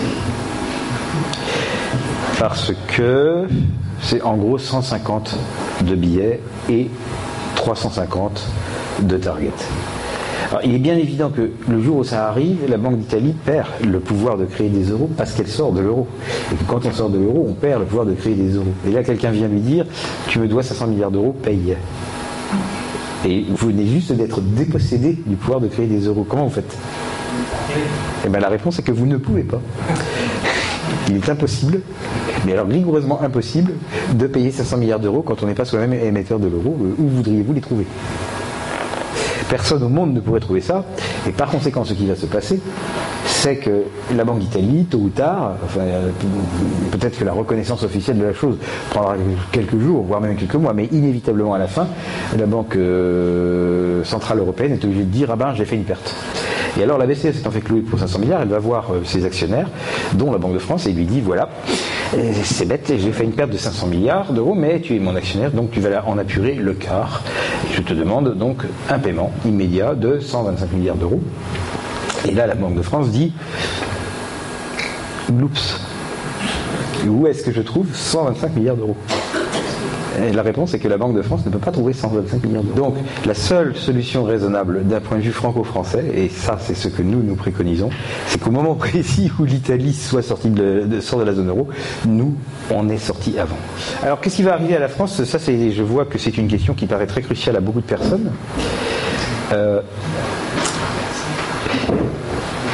Parce 2.37 2.73
que 2.87 3.47
c'est 4.01 4.21
en 4.21 4.35
gros 4.35 4.57
150 4.57 5.35
de 5.83 5.95
billets 5.95 6.39
et 6.69 6.89
350 7.55 8.47
de 9.01 9.17
target. 9.17 9.51
Alors, 10.49 10.61
il 10.65 10.75
est 10.75 10.79
bien 10.79 10.97
évident 10.97 11.29
que 11.29 11.51
le 11.69 11.81
jour 11.81 11.97
où 11.97 12.03
ça 12.03 12.27
arrive, 12.27 12.57
la 12.67 12.77
Banque 12.77 12.97
d'Italie 12.97 13.33
perd 13.45 13.67
le 13.87 13.99
pouvoir 14.01 14.37
de 14.37 14.45
créer 14.45 14.67
des 14.67 14.89
euros 14.89 15.09
parce 15.15 15.31
qu'elle 15.31 15.47
sort 15.47 15.71
de 15.71 15.79
l'euro. 15.79 16.07
Et 16.51 16.55
quand 16.67 16.85
on 16.85 16.91
sort 16.91 17.09
de 17.09 17.17
l'euro, 17.17 17.45
on 17.49 17.53
perd 17.53 17.79
le 17.79 17.85
pouvoir 17.85 18.05
de 18.05 18.13
créer 18.13 18.35
des 18.35 18.55
euros. 18.55 18.73
Et 18.85 18.91
là, 18.91 19.01
quelqu'un 19.03 19.31
vient 19.31 19.47
lui 19.47 19.61
dire 19.61 19.85
Tu 20.27 20.39
me 20.39 20.47
dois 20.47 20.61
500 20.61 20.87
milliards 20.87 21.11
d'euros, 21.11 21.33
paye. 21.41 21.77
Et 23.25 23.45
vous 23.47 23.67
venez 23.67 23.85
juste 23.85 24.11
d'être 24.11 24.41
dépossédé 24.41 25.17
du 25.25 25.37
pouvoir 25.37 25.61
de 25.61 25.67
créer 25.67 25.87
des 25.87 26.07
euros. 26.07 26.25
Comment 26.27 26.45
vous 26.45 26.53
faites? 26.53 26.75
Eh 28.25 28.29
bien, 28.29 28.39
la 28.39 28.49
réponse 28.49 28.79
est 28.79 28.83
que 28.83 28.91
vous 28.91 29.05
ne 29.05 29.17
pouvez 29.17 29.43
pas. 29.43 29.61
Il 31.09 31.17
est 31.17 31.29
impossible, 31.29 31.81
mais 32.45 32.53
alors 32.53 32.67
rigoureusement 32.67 33.21
impossible, 33.21 33.73
de 34.13 34.27
payer 34.27 34.51
500 34.51 34.77
milliards 34.77 34.99
d'euros 34.99 35.21
quand 35.21 35.43
on 35.43 35.47
n'est 35.47 35.53
pas 35.53 35.65
soi-même 35.65 35.93
émetteur 35.93 36.39
de 36.39 36.47
l'euro. 36.47 36.77
Où 36.97 37.07
voudriez-vous 37.07 37.53
les 37.53 37.61
trouver? 37.61 37.85
Personne 39.49 39.83
au 39.83 39.89
monde 39.89 40.13
ne 40.13 40.21
pourrait 40.21 40.39
trouver 40.39 40.61
ça. 40.61 40.85
Et 41.27 41.31
par 41.31 41.49
conséquent, 41.49 41.83
ce 41.83 41.93
qui 41.93 42.05
va 42.05 42.15
se 42.15 42.25
passer, 42.25 42.61
c'est 43.25 43.57
que 43.57 43.83
la 44.15 44.23
Banque 44.23 44.39
d'Italie, 44.39 44.85
tôt 44.85 44.99
ou 44.99 45.09
tard, 45.09 45.55
enfin, 45.65 45.81
peut-être 46.91 47.19
que 47.19 47.25
la 47.25 47.33
reconnaissance 47.33 47.83
officielle 47.83 48.17
de 48.17 48.23
la 48.23 48.33
chose 48.33 48.57
prendra 48.91 49.15
quelques 49.51 49.77
jours, 49.77 50.03
voire 50.03 50.21
même 50.21 50.35
quelques 50.35 50.55
mois, 50.55 50.73
mais 50.73 50.85
inévitablement 50.91 51.53
à 51.53 51.57
la 51.57 51.67
fin, 51.67 51.87
la 52.37 52.45
Banque 52.45 52.75
euh, 52.77 54.03
Centrale 54.05 54.39
Européenne 54.39 54.73
est 54.73 54.85
obligée 54.85 55.03
de 55.03 55.11
dire 55.11 55.29
Ah 55.31 55.35
ben, 55.35 55.53
j'ai 55.53 55.65
fait 55.65 55.75
une 55.75 55.83
perte. 55.83 56.15
Et 56.79 56.83
alors 56.83 56.97
la 56.97 57.05
BCE 57.05 57.33
s'étant 57.33 57.51
fait 57.51 57.61
clouer 57.61 57.81
pour 57.81 57.99
500 57.99 58.19
milliards, 58.19 58.41
elle 58.41 58.47
va 58.47 58.59
voir 58.59 58.91
euh, 58.91 59.01
ses 59.03 59.25
actionnaires, 59.25 59.67
dont 60.13 60.31
la 60.31 60.37
Banque 60.37 60.53
de 60.53 60.59
France, 60.59 60.85
et 60.87 60.93
lui 60.93 61.05
dit 61.05 61.21
voilà, 61.21 61.49
c'est 62.43 62.65
bête, 62.65 62.93
j'ai 62.97 63.11
fait 63.11 63.23
une 63.23 63.33
perte 63.33 63.51
de 63.51 63.57
500 63.57 63.87
milliards 63.87 64.33
d'euros, 64.33 64.53
mais 64.53 64.79
tu 64.81 64.95
es 64.95 64.99
mon 64.99 65.15
actionnaire, 65.15 65.51
donc 65.51 65.71
tu 65.71 65.79
vas 65.79 66.05
en 66.07 66.17
apurer 66.17 66.55
le 66.55 66.73
quart. 66.73 67.23
Je 67.73 67.81
te 67.81 67.93
demande 67.93 68.37
donc 68.37 68.63
un 68.89 68.99
paiement 68.99 69.31
immédiat 69.45 69.95
de 69.95 70.19
125 70.19 70.71
milliards 70.71 70.95
d'euros. 70.95 71.21
Et 72.27 72.31
là, 72.31 72.47
la 72.47 72.55
Banque 72.55 72.75
de 72.75 72.81
France 72.81 73.09
dit 73.09 73.33
Oups, 75.29 75.81
où 77.07 77.27
est-ce 77.27 77.43
que 77.43 77.51
je 77.51 77.61
trouve 77.61 77.87
125 77.93 78.55
milliards 78.55 78.75
d'euros? 78.75 78.97
La 80.33 80.41
réponse 80.41 80.73
est 80.73 80.79
que 80.79 80.87
la 80.87 80.97
Banque 80.97 81.15
de 81.15 81.21
France 81.21 81.45
ne 81.45 81.51
peut 81.51 81.59
pas 81.59 81.71
trouver 81.71 81.93
125 81.93 82.43
milliards 82.45 82.63
d'euros. 82.63 82.89
Donc 82.89 82.95
la 83.25 83.33
seule 83.33 83.75
solution 83.75 84.23
raisonnable 84.23 84.85
d'un 84.85 84.99
point 84.99 85.17
de 85.17 85.23
vue 85.23 85.31
franco-français, 85.31 86.05
et 86.13 86.29
ça 86.29 86.57
c'est 86.59 86.75
ce 86.75 86.87
que 86.87 87.01
nous 87.01 87.23
nous 87.23 87.35
préconisons, 87.35 87.89
c'est 88.27 88.39
qu'au 88.39 88.51
moment 88.51 88.75
précis 88.75 89.31
où 89.39 89.45
l'Italie 89.45 89.93
soit 89.93 90.21
sortie 90.21 90.49
de, 90.49 90.99
sort 90.99 91.19
de 91.19 91.25
la 91.25 91.33
zone 91.33 91.49
euro, 91.49 91.67
nous 92.07 92.35
on 92.69 92.89
est 92.89 92.97
sorti 92.97 93.37
avant. 93.39 93.57
Alors 94.03 94.19
qu'est-ce 94.19 94.37
qui 94.37 94.43
va 94.43 94.53
arriver 94.53 94.75
à 94.75 94.79
la 94.79 94.89
France? 94.89 95.23
Ça 95.23 95.37
je 95.39 95.83
vois 95.83 96.05
que 96.05 96.17
c'est 96.17 96.37
une 96.37 96.47
question 96.47 96.73
qui 96.73 96.85
paraît 96.85 97.07
très 97.07 97.21
cruciale 97.21 97.55
à 97.55 97.59
beaucoup 97.59 97.81
de 97.81 97.85
personnes. 97.85 98.31
Euh, 99.53 99.81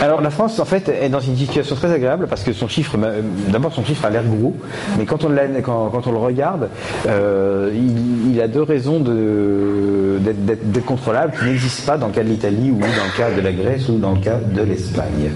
alors 0.02 0.22
la 0.22 0.30
France 0.30 0.60
en 0.60 0.66
fait 0.66 0.90
est 0.90 1.10
dans 1.10 1.20
une 1.20 1.36
situation 1.36 1.76
très 1.76 1.92
agréable 1.92 2.28
parce 2.28 2.44
que 2.44 2.54
son 2.54 2.68
chiffre, 2.68 2.96
euh, 3.02 3.22
d'abord 3.50 3.74
son 3.74 3.84
chiffre 3.84 4.06
a 4.06 4.10
l'air 4.10 4.24
gros, 4.24 4.56
mais 4.98 5.06
quand 5.06 5.24
on, 5.24 5.32
quand, 5.64 5.90
quand 5.90 6.08
on 6.08 6.12
le 6.12 6.18
regarde, 6.18 6.70
euh, 7.08 7.72
il, 7.74 8.40
a 8.40 8.48
deux 8.48 8.62
raisons 8.62 9.00
d'être 9.00 10.86
contrôlable 10.86 11.34
qui 11.38 11.46
n'existent 11.46 11.92
pas 11.92 11.98
dans 11.98 12.08
le 12.08 12.14
cas 12.14 12.24
de 12.24 12.30
l'Italie 12.30 12.70
ou 12.70 12.78
dans 12.78 12.86
le 12.86 13.18
cas 13.18 13.32
de 13.32 13.42
la 13.42 13.52
Grèce 13.52 13.90
ou 13.90 13.98
dans 13.98 14.12
le 14.12 14.20
cas 14.20 14.36
de 14.36 14.62
l'Espagne. 14.62 15.32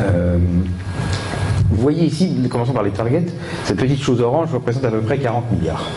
Euh, 0.00 0.38
vous 1.70 1.80
voyez 1.80 2.04
ici, 2.04 2.36
commençons 2.50 2.72
par 2.72 2.82
les 2.82 2.90
targets, 2.90 3.26
cette 3.64 3.78
petite 3.78 4.02
chose 4.02 4.20
orange 4.20 4.52
représente 4.52 4.84
à 4.84 4.90
peu 4.90 5.00
près 5.00 5.18
40 5.18 5.52
milliards. 5.52 5.88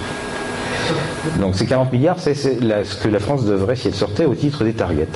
Donc 1.39 1.55
ces 1.55 1.65
40 1.65 1.91
milliards, 1.91 2.19
c'est 2.19 2.35
ce 2.35 2.49
que 2.49 3.09
la 3.09 3.19
France 3.19 3.45
devrait 3.45 3.75
si 3.75 3.87
elle 3.87 3.95
sortait 3.95 4.25
au 4.25 4.35
titre 4.35 4.63
des 4.63 4.73
targets. 4.73 5.07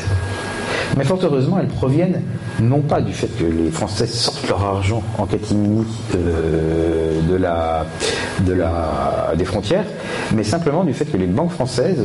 Mais 0.97 1.03
fort 1.03 1.19
heureusement, 1.23 1.57
elles 1.59 1.67
proviennent 1.67 2.21
non 2.59 2.81
pas 2.81 3.01
du 3.01 3.13
fait 3.13 3.27
que 3.27 3.45
les 3.45 3.71
Français 3.71 4.07
sortent 4.07 4.47
leur 4.47 4.63
argent 4.63 5.01
en 5.17 5.25
catimini 5.25 5.85
euh, 6.15 7.21
de 7.29 7.35
la, 7.35 7.85
de 8.41 8.53
la, 8.53 9.33
des 9.37 9.45
frontières, 9.45 9.85
mais 10.33 10.43
simplement 10.43 10.83
du 10.83 10.93
fait 10.93 11.05
que 11.05 11.17
les 11.17 11.27
banques 11.27 11.51
françaises 11.51 12.01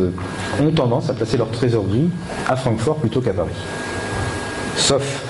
ont 0.63 0.71
tendance 0.71 1.11
à 1.11 1.15
placer 1.15 1.37
leur 1.37 1.51
trésorerie 1.51 2.11
à 2.49 2.57
Francfort 2.57 2.97
plutôt 2.97 3.21
qu'à 3.21 3.33
Paris. 3.33 3.51
Sauf 4.77 5.26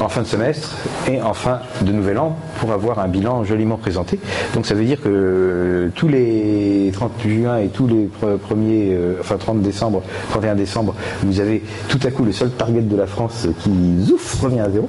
en 0.00 0.08
fin 0.08 0.22
de 0.22 0.26
semestre 0.26 0.76
et 1.10 1.20
en 1.20 1.34
fin 1.34 1.60
de 1.82 1.92
nouvel 1.92 2.18
an 2.18 2.36
pour 2.58 2.72
avoir 2.72 2.98
un 2.98 3.08
bilan 3.08 3.44
joliment 3.44 3.76
présenté. 3.76 4.18
Donc 4.54 4.66
ça 4.66 4.74
veut 4.74 4.84
dire 4.84 5.00
que 5.00 5.90
tous 5.94 6.08
les 6.08 6.90
30 6.92 7.12
juin 7.26 7.58
et 7.58 7.68
tous 7.68 7.86
les 7.86 8.08
premiers, 8.38 8.94
euh, 8.94 9.16
enfin 9.20 9.36
30 9.36 9.62
décembre, 9.62 10.02
31 10.30 10.54
décembre, 10.54 10.94
vous 11.22 11.40
avez 11.40 11.62
tout 11.88 12.00
à 12.04 12.10
coup 12.10 12.24
le 12.24 12.32
seul 12.32 12.50
target 12.50 12.82
de 12.82 12.96
la 12.96 13.06
France 13.06 13.48
qui 13.60 13.70
zouf 14.00 14.40
revient 14.40 14.60
à 14.60 14.70
zéro. 14.70 14.88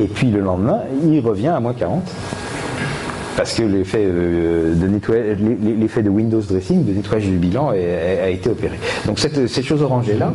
Et 0.00 0.06
puis 0.06 0.30
le 0.30 0.40
lendemain, 0.40 0.80
il 1.04 1.20
revient 1.20 1.48
à 1.48 1.60
moins 1.60 1.74
40 1.74 2.02
parce 3.40 3.54
que 3.54 3.62
l'effet 3.62 4.04
euh, 4.04 4.74
l'effet 5.78 6.02
de 6.02 6.10
Windows 6.10 6.42
dressing, 6.42 6.84
de 6.84 6.92
nettoyage 6.92 7.26
du 7.26 7.38
bilan, 7.38 7.70
a, 7.70 8.28
été 8.28 8.50
opéré. 8.50 8.78
Donc 9.06 9.18
cette, 9.18 9.46
cette 9.46 9.64
chose 9.64 9.80
orange 9.80 10.10
est 10.10 10.18
là, 10.18 10.34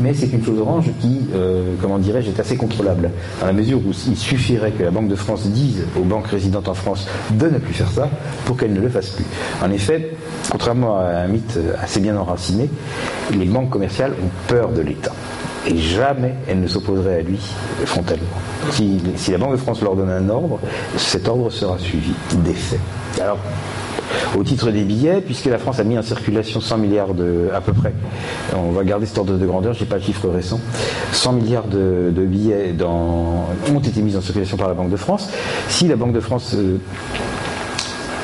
mais 0.00 0.14
c'est 0.14 0.32
une 0.32 0.44
chose 0.44 0.60
orange 0.60 0.84
qui, 1.00 1.22
euh, 1.34 1.74
comment 1.82 1.98
dirais-je, 1.98 2.28
est 2.28 2.38
assez 2.38 2.56
contrôlable, 2.56 3.10
dans 3.40 3.46
la 3.46 3.52
mesure 3.52 3.78
où 3.78 3.90
il 4.06 4.16
suffirait 4.16 4.70
que 4.70 4.84
la 4.84 4.92
Banque 4.92 5.08
de 5.08 5.16
France 5.16 5.48
dise 5.48 5.82
aux 6.00 6.04
banques 6.04 6.28
résidentes 6.28 6.68
en 6.68 6.74
France 6.74 7.08
de 7.32 7.48
ne 7.48 7.58
plus 7.58 7.74
faire 7.74 7.90
ça 7.90 8.08
pour 8.44 8.56
qu'elles 8.56 8.72
ne 8.72 8.80
le 8.80 8.88
fassent 8.88 9.10
plus. 9.10 9.26
En 9.60 9.72
effet, 9.72 10.12
contrairement 10.48 10.98
à 10.98 11.06
un 11.06 11.26
mythe 11.26 11.58
assez 11.82 11.98
bien 11.98 12.16
enraciné, 12.16 12.70
les 13.36 13.46
banques 13.46 13.70
commerciales 13.70 14.12
ont 14.12 14.30
peur 14.46 14.68
de 14.68 14.80
l'État 14.80 15.12
et 15.66 15.76
jamais 15.76 16.34
elle 16.48 16.60
ne 16.60 16.66
s'opposerait 16.66 17.16
à 17.16 17.22
lui 17.22 17.38
frontalement. 17.84 18.24
Si, 18.70 19.00
la 19.30 19.38
Banque 19.38 19.52
de 19.52 19.56
France 19.56 19.82
leur 19.82 19.96
donne 19.96 20.10
un 20.10 20.28
ordre, 20.28 20.58
cet 20.96 21.28
ordre 21.28 21.50
sera 21.50 21.78
suivi 21.78 22.12
d'effet. 22.44 22.78
Alors, 23.20 23.38
au 24.36 24.42
titre 24.42 24.70
des 24.70 24.82
billets, 24.82 25.20
puisque 25.20 25.46
la 25.46 25.58
France 25.58 25.80
a 25.80 25.84
mis 25.84 25.98
en 25.98 26.02
circulation 26.02 26.60
100 26.60 26.78
milliards 26.78 27.14
de, 27.14 27.48
à 27.54 27.60
peu 27.60 27.72
près, 27.72 27.92
on 28.54 28.72
va 28.72 28.84
garder 28.84 29.06
cet 29.06 29.18
ordre 29.18 29.36
de 29.36 29.46
grandeur, 29.46 29.74
je 29.74 29.80
n'ai 29.80 29.86
pas 29.86 29.96
le 29.96 30.02
chiffre 30.02 30.28
récent, 30.28 30.60
100 31.12 31.32
milliards 31.32 31.66
de, 31.66 32.12
billets 32.16 32.74
ont 32.82 33.80
été 33.80 34.02
mis 34.02 34.16
en 34.16 34.20
circulation 34.20 34.56
par 34.56 34.68
la 34.68 34.74
Banque 34.74 34.90
de 34.90 34.96
France. 34.96 35.30
Si 35.68 35.86
la 35.88 35.96
Banque 35.96 36.12
de 36.12 36.20
France 36.20 36.54
euh, 36.54 36.78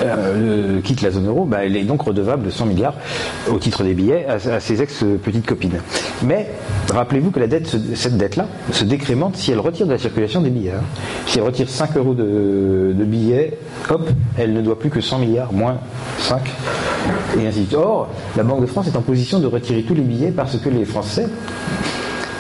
euh, 0.03 0.81
quitte 0.81 1.03
la 1.03 1.11
zone 1.11 1.27
euro, 1.27 1.45
bah, 1.45 1.59
elle 1.65 1.77
est 1.77 1.85
donc 1.85 2.03
redevable 2.03 2.45
de 2.45 2.51
100 2.51 2.67
milliards 2.67 2.95
au 3.51 3.59
titre 3.59 3.83
des 3.85 3.95
billets 3.95 4.27
à, 4.27 4.61
ses 4.61 4.83
ex-petites 4.83 5.47
copines. 5.47 5.81
Mais 6.23 6.49
Rappelez-vous 6.93 7.31
que 7.31 7.41
cette 7.95 8.17
dette-là 8.17 8.47
se 8.73 8.85
décrémente 8.85 9.37
si 9.37 9.53
elle 9.53 9.61
retire 9.61 9.87
de 9.87 9.93
la 9.93 9.99
circulation 9.99 10.41
des 10.41 10.51
billets. 10.51 10.73
Hein. 10.73 10.83
Si 11.27 11.39
elle 11.39 11.45
retire 11.45 11.69
5 11.69 11.97
euros 11.97 12.15
de, 12.15 12.95
billets, 12.99 13.59
hop, 13.89 14.09
elle 14.37 14.53
ne 14.53 14.61
doit 14.61 14.79
plus 14.79 14.91
que 14.91 15.01
100 15.01 15.21
milliards, 15.21 15.53
moins 15.53 15.79
5, 16.19 16.41
et 17.39 17.47
ainsi 17.47 17.61
de 17.61 17.65
suite. 17.67 17.75
Or, 17.75 18.09
la 18.37 18.43
Banque 18.43 18.63
de 18.63 18.67
France 18.67 18.89
est 18.89 18.97
en 18.97 19.03
position 19.03 19.39
de 19.39 19.47
retirer 19.47 19.83
tous 19.83 19.95
les 19.95 20.03
billets 20.03 20.33
parce 20.33 20.57
que 20.59 20.69
les 20.69 20.85
Français 20.85 21.29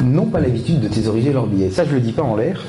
n'ont 0.02 0.26
pas 0.26 0.40
l'habitude 0.40 0.80
de 0.80 0.88
thésauriser 0.88 1.32
leurs 1.32 1.46
billets. 1.46 1.70
Ça, 1.70 1.84
je 1.84 1.90
ne 1.90 1.94
le 1.96 2.00
dis 2.00 2.12
pas 2.12 2.22
en 2.22 2.34
l'air, 2.34 2.60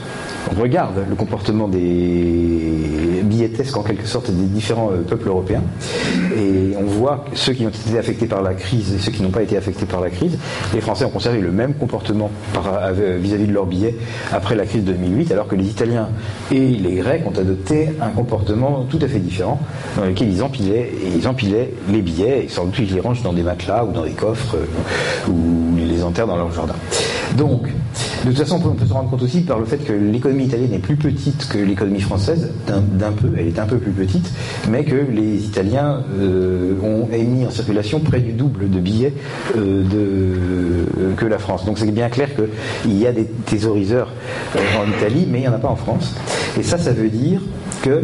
regarde 0.60 1.04
le 1.10 1.16
comportement 1.16 1.68
des 1.68 3.22
billettesques 3.24 3.78
en 3.78 3.84
quelque 3.84 4.08
sorte 4.08 4.30
des 4.32 4.46
différents 4.46 4.92
euh, 4.92 5.02
peuples 5.02 5.28
européens 5.28 5.64
et 6.36 6.76
on 6.78 6.86
voit 6.86 7.26
ceux 7.34 7.54
qui 7.54 7.66
ont 7.66 7.70
été 7.70 7.98
affectés 7.98 8.28
par 8.28 8.42
la 8.42 8.54
crise 8.54 8.94
et 8.94 9.00
ceux 9.00 9.12
qui 9.12 9.22
n'ont 9.24 9.30
pas 9.30 9.44
été 9.44 9.58
affectés 9.58 9.86
par 9.86 10.02
la 10.02 10.10
crise, 10.10 10.38
les 10.74 10.82
Français 10.82 11.06
ont 11.06 11.10
conservé 11.10 11.40
le 11.40 11.52
même 11.52 11.74
comportement 11.74 12.30
euh, 12.56 13.18
vis-à-vis 13.20 13.48
de 13.48 13.54
leurs 13.54 13.66
billets 13.66 13.96
après 14.32 14.56
la 14.56 14.66
crise 14.66 14.84
de 14.84 14.94
2008 14.94 15.32
alors 15.32 15.48
que 15.48 15.56
les 15.56 15.66
Italiens 15.66 16.10
et 16.52 16.60
les 16.60 16.96
Grecs 16.96 17.24
ont 17.26 17.40
adopté 17.40 17.90
un 18.02 18.10
comportement 18.10 18.86
tout 18.90 19.00
à 19.02 19.08
fait 19.08 19.20
différent 19.20 19.60
dans 19.98 20.06
lequel 20.06 20.30
ils 20.30 20.44
empilaient, 20.44 21.72
les 21.90 22.02
billets 22.02 22.46
et 22.46 22.50
sans 22.50 22.66
doute 22.66 22.80
ils 22.80 22.94
les 22.94 23.00
rangent 23.00 23.24
dans 23.24 23.34
des 23.34 23.44
matelas 23.44 23.86
ou 23.86 23.92
dans 23.92 24.04
des 24.04 24.12
coffres 24.12 24.56
euh, 24.56 25.32
ou 25.32 25.78
ils 25.78 25.90
les 25.90 26.04
enterrent 26.04 26.28
dans 26.28 26.38
leur 26.38 26.52
jardin. 26.52 26.76
De 28.24 28.30
toute 28.30 28.38
façon, 28.38 28.62
on 28.64 28.74
peut, 28.74 28.86
se 28.86 28.94
rendre 28.94 29.10
compte 29.10 29.22
aussi 29.24 29.42
par 29.42 29.60
le 29.60 29.66
fait 29.66 29.78
que 29.78 29.94
l'économie 29.94 30.46
italienne 30.46 30.74
est 30.74 30.80
plus 30.80 30.96
petite 30.96 31.48
que 31.50 31.58
l'économie 31.58 32.02
française, 32.02 32.52
d'un 32.68 33.12
peu, 33.12 33.30
elle 33.38 33.48
est 33.48 33.60
un 33.60 33.66
peu 33.66 33.78
plus 33.78 33.92
petite, 33.92 34.32
mais 34.70 34.84
que 34.84 34.96
les 34.96 35.44
Italiens 35.44 36.04
euh, 36.20 36.74
ont 36.84 37.10
émis 37.12 37.46
en 37.46 37.50
circulation 37.50 38.00
près 38.00 38.20
du 38.20 38.34
double 38.34 38.70
de 38.70 38.80
billets 38.80 39.14
euh, 39.58 39.84
de, 39.84 41.16
que 41.16 41.26
la 41.26 41.40
France. 41.40 41.66
Donc 41.66 41.80
c'est 41.80 41.92
bien 41.92 42.10
clair 42.10 42.30
qu'il 42.36 42.98
y 42.98 43.08
a 43.08 43.12
des 43.12 43.26
thésauriseurs 43.26 44.12
euh, 44.56 44.60
en 44.80 44.90
Italie, 44.90 45.28
mais 45.30 45.40
il 45.40 45.42
n'y 45.42 45.48
en 45.48 45.54
a 45.54 45.60
pas 45.60 45.70
en 45.70 45.76
France. 45.76 46.16
Et 46.60 46.64
ça, 46.64 46.78
ça 46.78 46.94
veut 46.94 47.10
dire 47.10 47.42
que 47.82 48.04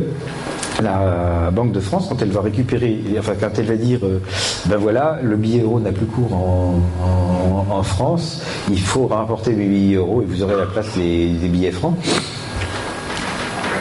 la 0.81 1.51
Banque 1.51 1.71
de 1.71 1.79
France, 1.79 2.07
quand 2.09 2.21
elle 2.21 2.31
va 2.31 2.41
récupérer, 2.41 3.01
enfin 3.17 3.33
quand 3.39 3.49
elle 3.57 3.65
va 3.65 3.75
dire, 3.75 3.99
euh, 4.03 4.19
ben 4.65 4.77
voilà, 4.77 5.19
le 5.21 5.35
billet 5.35 5.61
euro 5.61 5.79
n'a 5.79 5.91
plus 5.91 6.05
cours 6.05 6.33
en, 6.33 7.83
France, 7.83 8.43
il 8.69 8.79
faut 8.79 9.07
rapporter 9.07 9.53
mes 9.53 9.65
billets 9.65 9.97
euros 9.97 10.21
et 10.21 10.25
vous 10.25 10.41
aurez 10.41 10.55
la 10.55 10.65
place 10.65 10.95
des, 10.95 11.27
billets 11.47 11.71
francs. 11.71 11.95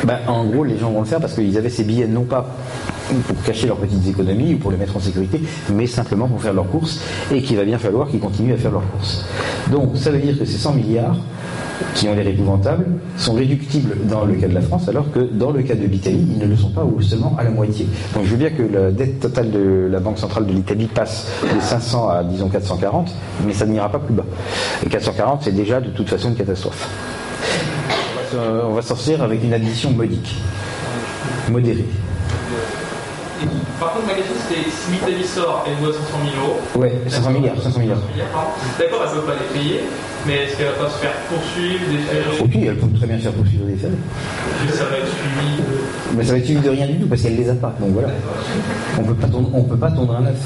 Ben, 0.05 0.18
en 0.28 0.44
gros, 0.44 0.64
les 0.64 0.78
gens 0.78 0.90
vont 0.90 1.01
le 1.01 1.06
faire 1.06 1.20
parce 1.20 1.35
qu'ils 1.35 1.56
avaient 1.56 1.70
ces 1.70 1.82
billets 1.82 2.06
non 2.06 2.24
pas 2.24 2.47
pour 3.27 3.43
cacher 3.43 3.66
leurs 3.66 3.77
petites 3.77 4.07
économies 4.07 4.55
ou 4.55 4.59
pour 4.59 4.70
les 4.70 4.77
mettre 4.77 4.97
en 4.97 5.01
sécurité, 5.01 5.41
mais 5.73 5.87
simplement 5.87 6.28
pour 6.28 6.43
faire 6.43 6.55
leurs 6.55 6.69
courses 6.69 7.01
et 7.33 7.43
qu'il 7.43 7.57
va 7.57 7.65
bien 7.65 7.78
falloir 7.78 8.09
qu'ils 8.09 8.20
continuent 8.20 8.55
à 8.55 8.59
faire 8.59 8.73
leurs 8.73 8.89
courses. 8.91 9.24
Donc 9.70 9.97
ça 9.97 10.11
veut 10.11 10.19
dire 10.19 10.39
que 10.39 10.45
ces 10.45 10.59
100 10.59 10.73
milliards, 10.74 11.16
qui 11.95 12.09
ont 12.09 12.15
l'air 12.15 12.27
épouvantables 12.27 12.87
sont 13.16 13.35
réductibles 13.35 14.07
dans 14.07 14.24
le 14.24 14.35
cas 14.35 14.49
de 14.49 14.55
la 14.55 14.61
France, 14.61 14.89
alors 14.89 15.11
que 15.12 15.19
dans 15.20 15.51
le 15.51 15.62
cas 15.62 15.74
de 15.74 15.85
l'Italie, 15.85 16.27
ils 16.33 16.39
ne 16.39 16.47
le 16.47 16.57
sont 16.57 16.70
pas 16.70 16.85
ou 16.85 17.01
seulement 17.01 17.37
à 17.39 17.45
la 17.45 17.51
moitié. 17.51 17.87
Donc 18.15 18.24
je 18.24 18.31
veux 18.31 18.37
bien 18.37 18.51
que 18.51 18.62
la 18.62 18.91
dette 18.91 19.20
totale 19.20 19.51
de 19.51 19.89
la 19.91 20.01
Banque 20.01 20.19
centrale 20.19 20.47
de 20.47 20.53
l'Italie 20.53 20.87
passe 20.87 21.28
de 21.43 21.61
500 21.61 22.09
à 22.09 22.24
disons 22.24 22.49
440, 22.49 23.15
mais 23.47 23.53
ça 23.53 23.66
n'ira 23.66 23.91
pas 23.91 23.99
plus 23.99 24.15
bas. 24.15 24.24
Et 24.85 24.89
440, 24.89 25.43
c'est 25.43 25.55
déjà 25.55 25.81
de 25.81 25.91
toute 25.91 26.09
façon 26.09 26.31
une 26.31 26.37
catastrophe. 26.37 26.89
On 28.35 28.73
va 28.73 28.83
sortir 28.83 29.23
avec 29.23 29.43
une 29.45 29.55
addition 29.55 29.91
modique, 29.91 30.37
modérée. 31.51 31.87
Par 33.79 33.93
contre, 33.93 34.07
ma 34.07 34.15
question 34.15 34.35
c'était 34.49 34.65
si 34.71 34.93
l'Italie 34.93 35.25
sort, 35.25 35.65
elle 35.67 35.77
doit 35.83 35.93
500 35.93 36.05
000 36.35 36.47
euros. 36.47 36.61
Ouais, 36.77 36.93
500 37.09 37.31
milliards, 37.31 37.61
500 37.61 37.81
milliards. 37.81 37.99
D'accord, 38.79 39.03
elle 39.05 39.17
ne 39.17 39.21
peut 39.21 39.27
pas 39.27 39.37
les 39.41 39.59
payer, 39.59 39.81
mais 40.27 40.45
est-ce 40.45 40.57
qu'elle 40.57 40.67
va 40.69 40.85
pas 40.85 40.91
se 40.91 40.99
faire 40.99 41.13
poursuivre, 41.29 41.85
déférer 41.91 42.41
Ok, 42.41 42.55
elle 42.57 42.77
peut 42.77 42.99
très 42.99 43.07
bien 43.07 43.19
se 43.19 43.23
faire 43.23 43.33
poursuivre, 43.33 43.65
déférer. 43.67 43.93
Ça 44.73 44.85
va 44.85 44.97
être 44.99 45.13
suivi 45.13 45.63
Mais 46.17 46.25
ça 46.25 46.33
va 46.33 46.39
être 46.39 46.45
suivi 46.45 46.61
de 46.61 46.71
rien 46.71 46.87
du 46.87 46.99
tout 46.99 47.07
parce 47.07 47.23
qu'elle 47.23 47.37
les 47.37 47.49
a 47.51 47.55
pas. 47.55 47.75
Donc 47.81 47.91
voilà. 47.91 48.09
On 48.99 49.03
peut 49.03 49.15
pas 49.15 49.29
on 49.33 49.63
peut 49.63 49.77
pas 49.77 49.91
tondre 49.91 50.17
un 50.17 50.27
œuf. 50.27 50.41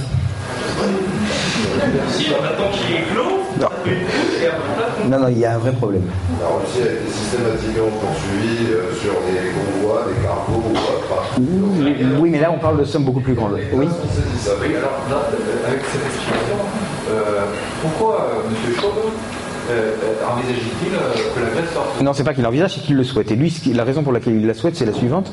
Si 2.08 2.26
on 2.30 2.44
attend 2.44 2.70
qu'il 2.72 2.96
est 2.96 3.04
clos, 3.12 3.40
non. 5.08 5.18
non, 5.20 5.28
il 5.28 5.38
y 5.38 5.44
a 5.44 5.54
un 5.54 5.58
vrai 5.58 5.72
problème. 5.72 6.02
Alors, 6.38 6.62
aussi, 6.62 6.80
elle 6.80 7.06
est 7.06 7.10
systématiquement 7.10 7.90
poursuivie 8.00 8.72
euh, 8.72 8.94
sur 8.94 9.12
des 9.26 9.50
convois, 9.52 10.06
des 10.08 10.22
cargos 10.22 10.62
ou 10.68 10.72
autre. 10.72 11.00
Oui, 12.20 12.30
mais 12.30 12.40
là, 12.40 12.50
on 12.52 12.58
parle 12.58 12.78
de 12.78 12.84
sommes 12.84 13.04
beaucoup 13.04 13.20
plus 13.20 13.34
grandes. 13.34 13.58
Oui. 13.72 13.86
alors, 13.86 15.00
avec 15.66 15.80
cette 15.90 16.06
explication, 16.06 16.58
euh, 17.10 17.44
pourquoi 17.82 18.30
euh, 18.34 18.68
M. 18.68 18.74
Chauvin 18.80 19.10
euh, 19.70 19.94
euh, 20.04 20.32
envisage-t-il 20.32 20.94
euh, 20.94 21.34
que 21.34 21.40
la 21.40 21.50
Grèce 21.50 21.72
sorte 21.72 22.00
Non, 22.02 22.12
c'est 22.12 22.24
pas 22.24 22.34
qu'il 22.34 22.46
envisage, 22.46 22.74
c'est 22.74 22.80
qu'il 22.80 22.96
le 22.96 23.04
souhaite. 23.04 23.30
Et 23.30 23.36
lui, 23.36 23.52
la 23.74 23.84
raison 23.84 24.02
pour 24.02 24.12
laquelle 24.12 24.34
il 24.34 24.46
la 24.46 24.54
souhaite, 24.54 24.76
c'est 24.76 24.86
la 24.86 24.92
suivante. 24.92 25.32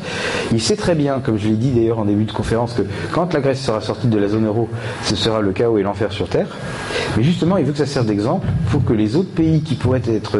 Il 0.51 0.61
sait 0.61 0.76
très 0.76 0.95
bien, 0.95 1.19
comme 1.19 1.38
je 1.38 1.47
l'ai 1.47 1.55
dit 1.55 1.72
d'ailleurs 1.72 1.99
en 1.99 2.05
début 2.05 2.26
de 2.26 2.31
conférence, 2.31 2.73
que 2.73 2.84
quand 3.11 3.34
la 3.34 3.41
Grèce 3.41 3.61
sera 3.61 3.81
sortie 3.81 4.07
de 4.07 4.18
la 4.18 4.27
zone 4.27 4.45
euro, 4.45 4.69
ce 5.03 5.15
sera 5.15 5.41
le 5.41 5.51
chaos 5.51 5.77
et 5.77 5.84
l'enfer 5.84 6.11
sur 6.11 6.30
Terre. 6.30 6.47
Mais 7.15 7.23
justement, 7.23 7.57
il 7.57 7.65
veut 7.65 7.72
que 7.72 7.77
ça 7.80 7.85
serve 7.85 8.05
d'exemple 8.05 8.47
pour 8.72 8.84
que 8.85 8.93
les 8.93 9.15
autres 9.15 9.31
pays 9.31 9.61
qui 9.61 9.76
pourraient 9.76 10.01
être 10.07 10.38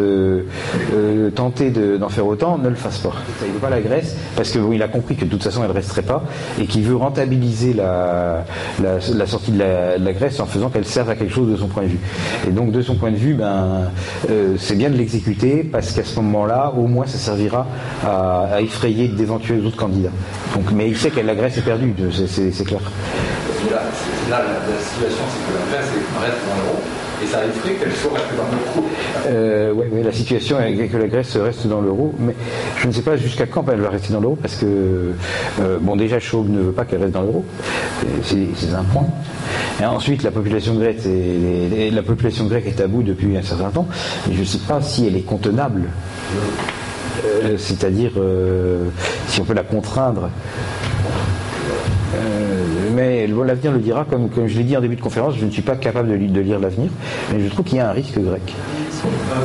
tentés 1.36 1.72
d'en 1.72 2.10
faire 2.10 2.28
autant 2.28 2.58
ne 2.58 2.70
le 2.70 2.76
fassent 2.76 3.00
pas. 3.00 3.14
Il 3.42 3.50
ne 3.50 3.54
veut 3.54 3.60
pas 3.60 3.70
la 3.70 3.82
Grèce 3.82 4.16
parce 4.36 4.52
que 4.52 4.60
il 4.74 4.84
a 4.84 4.88
compris 4.88 5.16
que 5.16 5.26
de 5.26 5.30
toute 5.30 5.44
façon 5.44 5.62
elle 5.64 5.70
ne 5.70 5.74
resterait 5.74 6.02
pas 6.02 6.24
et 6.60 6.66
qu'il 6.66 6.84
veut 6.84 6.96
rentabiliser 6.96 7.74
la, 7.74 8.46
sortie 9.26 9.52
de 9.52 9.60
la, 9.60 9.98
de 9.98 10.06
la, 10.06 10.14
Grèce 10.14 10.40
en 10.40 10.46
faisant 10.46 10.70
qu'elle 10.70 10.86
serve 10.86 11.10
à 11.10 11.16
quelque 11.16 11.34
chose 11.34 11.50
de 11.50 11.56
son 11.56 11.68
point 11.68 11.84
de 11.84 11.90
vue. 11.90 12.00
Et 12.48 12.52
donc 12.52 12.72
de 12.72 12.82
son 12.82 12.96
point 12.96 13.12
de 13.12 13.18
vue, 13.18 13.34
ben, 13.34 13.87
euh, 14.30 14.56
c'est 14.58 14.76
bien 14.76 14.90
de 14.90 14.98
l'exécuter 14.98 15.64
parce 15.64 15.92
qu'à 15.92 16.04
ce 16.04 16.16
moment-là, 16.18 16.74
au 16.76 16.88
moins, 16.88 17.06
ça 17.06 17.18
servira 17.18 17.68
à, 18.06 18.62
effrayer 18.62 19.08
d'éventuels 19.08 19.66
autres 19.66 19.78
candidats. 19.78 20.12
Mais 20.74 20.90
il 20.90 20.98
sait 20.98 21.10
que 21.10 21.20
la 21.20 21.36
Grèce 21.36 21.58
est 21.58 21.62
perdue, 21.62 21.94
c'est 22.12 22.64
clair. 22.66 22.82
Là, 23.70 23.82
la, 24.30 24.84
situation, 24.84 25.24
c'est 25.30 25.52
que 25.52 25.58
la 25.58 25.78
Grèce 25.78 25.92
reste 26.22 26.38
dans 26.48 26.64
l'euro 26.64 26.82
et 27.24 27.26
ça 27.26 27.40
effraie 27.46 27.74
qu'elle 27.74 27.96
soit 27.96 28.14
restée 28.14 28.36
dans 28.38 28.44
l'euro. 28.44 28.88
Euh, 29.26 29.74
oui, 29.74 30.04
la 30.04 30.12
situation 30.12 30.60
est 30.60 30.88
que 30.88 30.98
la 30.98 31.08
Grèce 31.08 31.36
reste 31.38 31.68
dans 31.68 31.82
l'euro, 31.82 32.14
mais 32.20 32.34
je 32.78 32.88
ne 32.88 32.92
sais 32.92 33.02
pas 33.02 33.18
jusqu'à 33.18 33.46
quand 33.46 33.66
elle 33.72 33.82
va 33.82 33.90
rester 33.90 34.14
dans 34.14 34.20
l'euro, 34.20 34.36
parce 34.36 34.56
que, 34.56 34.66
euh, 35.62 35.78
bon, 35.82 35.96
déjà, 35.96 36.20
Chauve 36.20 36.50
ne 36.50 36.62
veut 36.62 36.72
pas 36.72 36.86
qu'elle 36.86 37.02
reste 37.02 37.14
dans 37.14 37.22
l'euro, 37.22 37.46
c'est 38.24 38.74
un 38.74 38.84
point. 38.84 39.08
Et 39.82 39.86
ensuite, 39.86 40.24
la 40.24 40.32
population 40.32 40.76
grecque 40.76 41.06
est, 41.06 42.82
à 42.82 42.88
bout 42.88 43.04
depuis 43.04 43.38
un 43.38 43.44
certain 43.44 43.70
temps. 43.70 43.88
je 44.32 44.40
ne 44.40 44.46
sais 44.46 44.60
pas 44.60 44.82
si 44.82 45.08
elle 45.08 45.16
est 45.16 45.22
contenable. 45.26 45.84
Euh, 47.26 47.56
c'est-à-dire 47.58 48.12
si 49.28 49.42
on 49.42 49.44
peut 49.44 49.54
la 49.54 49.64
contraindre. 49.64 50.30
Mais 52.96 53.28
l'avenir 53.28 53.72
le 53.72 53.80
dira, 53.80 54.06
comme, 54.06 54.30
je 54.48 54.58
l'ai 54.58 54.64
dit 54.64 54.76
en 54.76 54.82
début 54.82 54.96
de 54.96 55.02
conférence, 55.02 55.36
je 55.38 55.46
ne 55.46 55.52
suis 55.52 55.62
pas 55.62 55.76
capable 55.76 56.10
de, 56.10 56.40
lire 56.42 56.60
l'avenir, 56.60 56.90
mais 57.32 57.40
je 57.44 57.48
trouve 57.50 57.64
qu'il 57.64 57.78
y 57.78 57.82
a 57.82 57.90
un 57.90 57.94
risque 57.94 58.20
grec. 58.20 58.56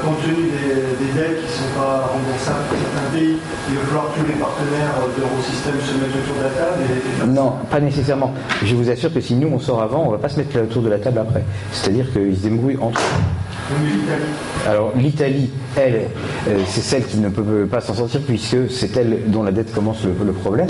Compte 0.02 0.22
tenu 0.22 0.50
des, 0.50 1.20
dettes 1.20 1.40
qui 1.40 1.46
ne 1.46 1.68
sont 1.68 1.74
pas 1.78 2.08
remboursables 2.12 2.64
pour 2.68 2.78
certains 2.78 3.10
pays, 3.12 3.36
il 3.68 3.76
va 3.76 3.82
falloir 3.84 4.12
que 4.12 4.20
tous 4.20 4.26
les 4.26 4.34
partenaires 4.34 4.94
de 5.16 5.20
l'eurosystème 5.20 5.74
se 5.80 5.94
mettent 5.94 6.16
autour 6.22 6.36
de 6.36 6.42
la 6.42 6.50
table 6.50 7.32
Non, 7.32 7.54
pas 7.70 7.80
nécessairement. 7.80 8.32
Je 8.64 8.74
vous 8.74 8.90
assure 8.90 9.12
que 9.12 9.20
si 9.20 9.34
nous 9.34 9.48
on 9.48 9.58
sort 9.58 9.82
avant, 9.82 10.02
on 10.02 10.06
ne 10.06 10.12
va 10.12 10.18
pas 10.18 10.28
se 10.28 10.38
mettre 10.38 10.58
autour 10.60 10.82
de 10.82 10.88
la 10.88 10.98
table 10.98 11.18
après. 11.18 11.44
C'est-à-dire 11.72 12.10
qu'ils 12.12 12.36
se 12.36 12.42
débrouillent 12.42 12.78
entre 12.80 13.00
eux. 13.00 13.51
Alors 14.68 14.92
l'Italie, 14.96 15.50
elle, 15.76 16.02
euh, 16.48 16.58
c'est 16.66 16.80
celle 16.80 17.04
qui 17.04 17.18
ne 17.18 17.28
peut 17.28 17.66
pas 17.70 17.80
s'en 17.80 17.94
sortir 17.94 18.20
puisque 18.20 18.70
c'est 18.70 18.96
elle 18.96 19.22
dont 19.26 19.42
la 19.42 19.50
dette 19.50 19.72
commence 19.72 20.04
le, 20.04 20.32
problème. 20.32 20.68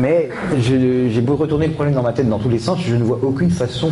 Mais 0.00 0.28
j'ai 0.58 1.20
beau 1.20 1.36
retourner 1.36 1.66
le 1.66 1.72
problème 1.72 1.94
dans 1.94 2.02
ma 2.02 2.12
tête 2.12 2.28
dans 2.28 2.38
tous 2.38 2.48
les 2.48 2.58
sens, 2.58 2.78
je 2.86 2.94
ne 2.94 3.02
vois 3.02 3.18
aucune 3.22 3.50
façon 3.50 3.90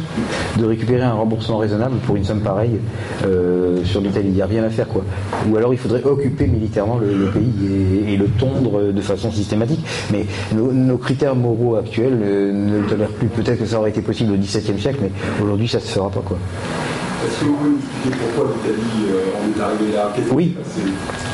de 0.59 0.65
récupérer 0.65 1.03
un 1.03 1.13
remboursement 1.13 1.59
raisonnable 1.59 1.97
pour 2.07 2.17
une 2.17 2.25
somme 2.25 2.41
pareille 2.41 2.79
euh, 3.27 3.83
sur 3.85 4.01
l'Italie. 4.01 4.29
Il 4.29 4.35
n'y 4.35 4.43
a 4.43 4.47
rien 4.47 4.65
à 4.65 4.71
faire 4.71 4.89
quoi. 4.89 5.05
Ou 5.49 5.57
alors 5.57 5.73
il 5.73 5.79
faudrait 5.79 6.03
occuper 6.05 6.47
militairement 6.47 6.99
le, 6.99 7.31
pays 7.31 8.09
et, 8.09 8.17
le 8.17 8.27
tondre 8.27 8.93
de 8.93 9.01
façon 9.01 9.31
systématique. 9.31 9.85
Mais 10.13 10.27
nos, 10.55 10.99
critères 10.99 11.35
moraux 11.35 11.77
actuels 11.77 12.19
euh, 12.23 12.53
ne 12.53 12.79
le 12.81 12.87
tolèrent 12.87 13.09
plus. 13.09 13.29
Peut-être 13.29 13.59
que 13.59 13.67
ça 13.67 13.79
aurait 13.79 13.91
été 13.91 14.01
possible 14.01 14.33
au 14.33 14.37
XVIIe 14.37 14.81
siècle, 14.81 14.99
mais 15.03 15.11
aujourd'hui 15.43 15.69
ça 15.69 15.81
se 15.81 15.89
fera 15.89 16.11
pas 16.11 16.23
quoi. 16.25 16.39
Est-ce 17.25 17.41
que 17.41 17.45
vous 17.47 17.55
pouvez 17.55 17.71
nous 17.71 17.77
expliquer 17.79 18.17
pourquoi 18.35 18.55
l'Italie 18.55 19.11
euh, 19.11 19.39
en 19.39 19.59
est 19.59 19.63
arrivée 19.63 19.93
là 19.95 20.13
Oui. 20.33 20.55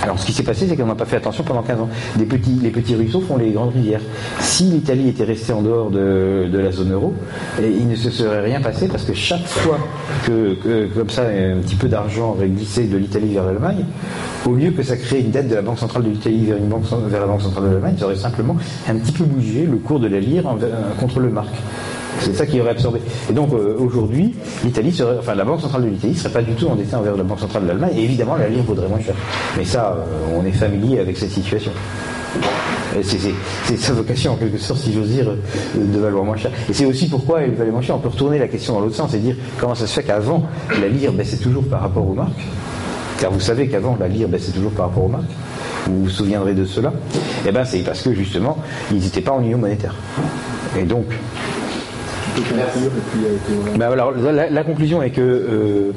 Alors 0.02 0.18
ce 0.18 0.26
qui 0.26 0.32
s'est 0.32 0.42
passé, 0.42 0.66
c'est 0.68 0.76
qu'on 0.76 0.86
n'a 0.86 0.94
pas 0.94 1.04
fait 1.04 1.16
attention 1.16 1.44
pendant 1.44 1.62
15 1.62 1.80
ans. 1.80 1.88
les 2.18 2.24
petits 2.26 2.94
ruisseaux 2.94 3.20
font 3.20 3.36
les 3.36 3.50
grandes 3.50 3.74
rivières. 3.74 4.00
Si 4.40 4.64
l'Italie 4.64 5.08
était 5.08 5.24
restée 5.24 5.52
en 5.52 5.62
dehors 5.62 5.90
de, 5.90 6.48
la 6.52 6.70
zone 6.70 6.92
euro, 6.92 7.14
il 7.60 7.88
ne 7.88 7.96
se 7.96 8.10
serait 8.10 8.40
rien 8.40 8.60
passé 8.60 8.88
parce 8.88 9.04
que 9.04 9.14
chaque 9.14 9.46
fois 9.46 9.78
que, 10.26 10.86
comme 10.94 11.10
ça, 11.10 11.22
un 11.22 11.60
petit 11.60 11.76
peu 11.76 11.88
d'argent 11.88 12.34
aurait 12.36 12.48
glissé 12.48 12.84
de 12.84 12.96
l'Italie 12.96 13.34
vers 13.34 13.44
l'Allemagne, 13.44 13.84
au 14.46 14.54
lieu 14.54 14.70
que 14.70 14.82
ça 14.82 14.96
crée 14.96 15.20
une 15.20 15.30
dette 15.30 15.48
de 15.48 15.54
la 15.54 15.62
Banque 15.62 15.78
centrale 15.78 16.04
de 16.04 16.10
l'Italie 16.10 16.46
vers, 16.46 16.58
vers 17.08 17.20
la 17.20 17.26
Banque 17.26 17.42
centrale 17.42 17.64
de 17.64 17.68
l'Allemagne, 17.70 17.96
ça 17.98 18.06
aurait 18.06 18.16
simplement 18.16 18.56
un 18.88 18.96
petit 18.96 19.12
peu 19.12 19.24
bougé 19.24 19.66
le 19.66 19.76
cours 19.76 20.00
de 20.00 20.08
la 20.08 20.20
lire 20.20 20.44
contre 20.98 21.20
le 21.20 21.30
marque. 21.30 21.56
C'est 22.20 22.34
ça 22.34 22.46
qui 22.46 22.60
aurait 22.60 22.70
absorbé. 22.70 23.00
Et 23.28 23.32
donc 23.32 23.52
euh, 23.52 23.76
aujourd'hui, 23.78 24.34
l'Italie 24.64 24.98
enfin 25.18 25.34
la 25.34 25.44
banque 25.44 25.60
centrale 25.60 25.84
de 25.84 25.88
l'Italie 25.88 26.14
serait 26.14 26.32
pas 26.32 26.42
du 26.42 26.52
tout 26.52 26.68
endettée 26.68 26.94
envers 26.94 27.16
la 27.16 27.22
banque 27.22 27.40
centrale 27.40 27.62
de 27.62 27.68
l'Allemagne. 27.68 27.92
Et 27.96 28.04
évidemment, 28.04 28.36
la 28.36 28.48
lire 28.48 28.62
vaudrait 28.62 28.88
moins 28.88 29.00
cher. 29.00 29.14
Mais 29.56 29.64
ça, 29.64 29.96
euh, 29.96 30.38
on 30.38 30.44
est 30.44 30.52
familier 30.52 30.98
avec 31.00 31.16
cette 31.16 31.30
situation. 31.30 31.72
C'est 33.02 33.76
sa 33.76 33.92
vocation, 33.92 34.32
en 34.32 34.36
quelque 34.36 34.58
sorte, 34.58 34.80
si 34.80 34.92
j'ose 34.92 35.08
dire, 35.08 35.28
euh, 35.28 35.36
de 35.76 35.98
valoir 35.98 36.24
moins 36.24 36.36
cher. 36.36 36.50
Et 36.68 36.72
c'est 36.72 36.84
aussi 36.84 37.08
pourquoi 37.08 37.42
elle 37.42 37.54
valait 37.54 37.70
moins 37.70 37.82
cher. 37.82 37.96
On 37.96 38.00
peut 38.00 38.08
retourner 38.08 38.38
la 38.38 38.48
question 38.48 38.74
dans 38.74 38.80
l'autre 38.80 38.96
sens 38.96 39.14
et 39.14 39.18
dire 39.18 39.36
comment 39.58 39.74
ça 39.74 39.86
se 39.86 39.94
fait 39.94 40.02
qu'avant, 40.02 40.42
la 40.80 40.88
lire 40.88 41.12
baissait 41.12 41.36
toujours 41.36 41.64
par 41.64 41.80
rapport 41.80 42.06
aux 42.08 42.14
marques. 42.14 42.44
Car 43.20 43.30
vous 43.30 43.40
savez 43.40 43.68
qu'avant, 43.68 43.96
la 44.00 44.08
lire 44.08 44.28
baissait 44.28 44.52
toujours 44.52 44.72
par 44.72 44.86
rapport 44.86 45.04
aux 45.04 45.08
marques. 45.08 45.30
Vous 45.86 46.04
vous 46.04 46.10
souviendrez 46.10 46.54
de 46.54 46.64
cela 46.64 46.92
Eh 47.46 47.52
bien, 47.52 47.64
c'est 47.64 47.80
parce 47.80 48.02
que 48.02 48.12
justement, 48.12 48.58
ils 48.90 48.98
n'étaient 48.98 49.20
pas 49.20 49.32
en 49.32 49.42
union 49.42 49.58
monétaire. 49.58 49.94
Et 50.78 50.84
donc, 50.84 51.06
ben 53.76 53.92
alors, 53.92 54.12
la, 54.12 54.64
conclusion 54.64 55.02
est 55.02 55.10
que 55.10 55.20
euh, 55.20 55.92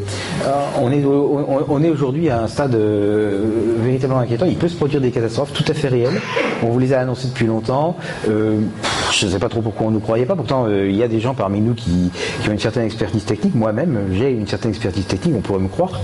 on 0.81 0.91
est, 0.91 1.85
est 1.85 1.89
aujourd'hui 1.89 2.29
à 2.29 2.43
un 2.43 2.47
stade 2.47 2.75
euh, 2.75 3.43
véritablement 3.79 4.21
inquiétant. 4.21 4.45
Il 4.45 4.57
peut 4.57 4.67
se 4.67 4.75
produire 4.75 5.01
des 5.01 5.11
catastrophes 5.11 5.53
tout 5.53 5.65
à 5.67 5.73
fait 5.73 5.87
réelles. 5.87 6.21
On 6.63 6.67
vous 6.67 6.79
les 6.79 6.93
a 6.93 6.99
annoncées 6.99 7.27
depuis 7.27 7.45
longtemps. 7.45 7.97
Je 8.25 9.25
ne 9.25 9.31
sais 9.31 9.39
pas 9.39 9.49
trop 9.49 9.61
pourquoi 9.61 9.87
on 9.87 9.89
ne 9.89 9.95
nous 9.95 10.01
croyait 10.01 10.25
pas. 10.25 10.35
Pourtant, 10.35 10.67
il 10.67 10.95
y 10.95 11.03
a 11.03 11.07
des 11.07 11.19
gens 11.19 11.33
parmi 11.33 11.61
nous 11.61 11.73
qui, 11.73 12.11
ont 12.47 12.51
une 12.51 12.59
certaine 12.59 12.85
expertise 12.85 13.25
technique. 13.25 13.55
Moi-même, 13.55 14.09
j'ai 14.11 14.31
une 14.31 14.47
certaine 14.47 14.71
expertise 14.71 15.05
technique, 15.05 15.35
on 15.37 15.41
pourrait 15.41 15.59
me 15.59 15.67
croire. 15.67 15.99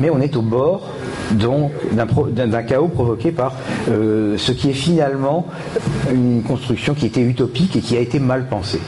Mais 0.00 0.10
on 0.10 0.20
est 0.20 0.36
au 0.36 0.42
bord 0.42 0.82
d'un 1.32 2.62
chaos 2.62 2.88
provoqué 2.88 3.32
par 3.32 3.54
euh, 3.90 4.36
ce 4.36 4.52
qui 4.52 4.70
est 4.70 4.74
finalement 4.74 5.46
une 6.12 6.42
construction 6.42 6.94
qui 6.94 7.06
était 7.06 7.22
utopique 7.22 7.76
et 7.76 7.80
qui 7.80 7.96
a 7.96 8.00
été 8.00 8.18
mal 8.18 8.46
pensée. 8.46 8.80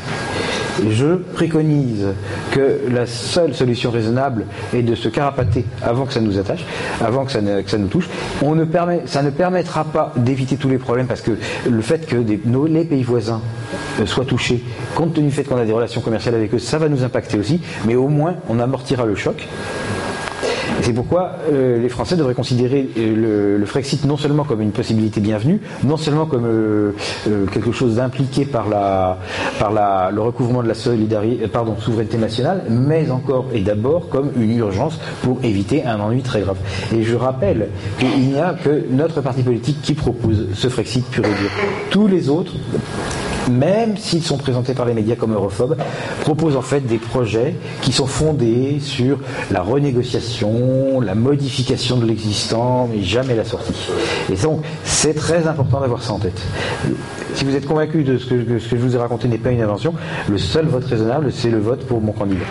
Je 0.89 1.17
préconise 1.17 2.07
que 2.53 2.81
la 2.93 3.07
seule 3.07 3.55
solution 3.55 3.91
raisonnable 3.91 4.47
est 4.73 4.83
de 4.83 4.95
se 4.95 5.09
carapater 5.09 5.65
avant 5.83 6.07
que 6.07 6.13
ça 6.13 6.21
nous 6.21 6.39
attache, 6.39 6.65
avant 7.01 7.25
que 7.25 7.33
ça, 7.33 7.41
nous 7.41 7.89
touche. 7.89 8.09
Ça 9.07 9.23
ne 9.23 9.31
permettra 9.31 9.85
pas 9.85 10.13
d'éviter 10.17 10.57
tous 10.57 10.69
les 10.69 10.79
problèmes 10.79 11.07
parce 11.07 11.21
que 11.21 11.33
le 11.69 11.83
fait 11.83 12.07
que 12.07 12.17
les 12.17 12.85
pays 12.85 13.03
voisins 13.03 13.41
euh, 14.01 14.07
soient 14.07 14.25
touchés, 14.25 14.63
compte 14.95 15.15
tenu 15.15 15.29
du 15.29 15.33
fait 15.33 15.45
qu'on 15.45 15.57
a 15.57 15.65
des 15.65 15.73
relations 15.73 16.01
commerciales 16.01 16.37
avec 16.37 16.55
eux, 16.55 16.59
ça 16.59 16.79
va 16.79 16.89
nous 16.89 17.03
impacter 17.03 17.39
aussi, 17.39 17.61
mais 17.87 17.97
au 17.97 18.09
moins 18.09 18.37
on 18.49 18.61
amortira 18.61 19.05
le 19.05 19.15
choc. 19.15 19.47
C'est 20.89 20.95
pourquoi 20.95 21.33
euh, 21.53 21.83
les 21.83 21.91
Français 21.91 22.17
devraient 22.17 22.33
considérer 22.33 22.89
euh, 22.97 23.59
le, 23.59 23.67
Frexit 23.67 24.07
non 24.07 24.17
seulement 24.17 24.45
comme 24.45 24.63
une 24.63 24.71
possibilité 24.71 25.21
bienvenue, 25.21 25.61
non 25.85 25.99
seulement 25.99 26.25
comme 26.25 26.47
euh, 26.47 26.93
quelque 27.53 27.73
chose 27.73 27.97
d'impliqué 27.97 28.47
par, 28.47 28.69
le 28.71 30.21
recouvrement 30.23 30.63
de 30.63 30.69
la 30.69 30.73
solidarité, 30.73 31.47
pardon, 31.47 31.77
souveraineté 31.79 32.17
nationale, 32.17 32.63
mais 32.71 33.11
encore 33.11 33.49
et 33.53 33.61
d'abord 33.61 34.09
comme 34.09 34.31
une 34.41 34.57
urgence 34.57 34.99
pour 35.21 35.45
éviter 35.45 35.85
un 35.85 36.01
ennui 36.01 36.23
très 36.23 36.41
grave. 36.41 36.57
Et 36.97 37.03
je 37.03 37.17
rappelle 37.17 37.69
qu'il 37.99 38.21
n'y 38.21 38.39
a 38.39 38.55
que 38.55 38.87
notre 38.91 39.21
parti 39.21 39.43
politique 39.43 39.83
qui 39.83 39.93
propose 39.93 40.47
ce 40.55 40.69
Frexit 40.69 41.05
pur 41.11 41.23
et 41.27 41.29
dur. 41.29 41.51
Tous 41.91 42.07
les 42.07 42.31
autres 42.31 42.55
même 43.49 43.97
s'ils 43.97 44.23
sont 44.23 44.37
présentés 44.37 44.75
par 44.75 44.87
les 44.87 44.95
médias 44.95 45.17
comme 45.17 45.35
europhobes, 45.35 45.77
proposent 46.21 46.57
en 46.57 46.63
fait 46.63 46.81
des 46.81 46.99
projets 46.99 47.55
qui 47.83 47.93
sont 47.93 48.07
fondés 48.07 48.79
sur 48.81 49.19
la 49.51 49.63
renégociation, 49.63 51.01
la 51.01 51.15
modification 51.15 51.97
de 51.97 52.07
l'existant, 52.07 52.89
mais 52.93 53.03
jamais 53.03 53.35
la 53.35 53.45
sortie. 53.45 53.75
Et 54.33 54.37
donc, 54.37 54.63
c'est 54.85 55.15
très 55.15 55.47
important 55.47 55.81
d'avoir 55.81 56.03
ça 56.03 56.13
en 56.13 56.19
tête. 56.19 56.41
Si 57.35 57.45
vous 57.45 57.55
êtes 57.55 57.67
convaincu 57.67 58.05
de 58.05 58.17
que, 58.17 58.59
ce 58.59 58.69
que 58.69 58.77
je 58.77 58.83
vous 58.83 58.95
ai 58.95 58.99
raconté 58.99 59.29
n'est 59.29 59.39
pas 59.39 59.51
une 59.51 59.63
invention, 59.63 59.95
le 60.29 60.39
seul 60.39 60.67
vote 60.67 60.85
raisonnable, 60.85 61.33
c'est 61.33 61.51
le 61.51 61.59
vote 61.59 61.85
pour 61.87 62.01
mon 62.01 62.13
candidat. 62.13 62.47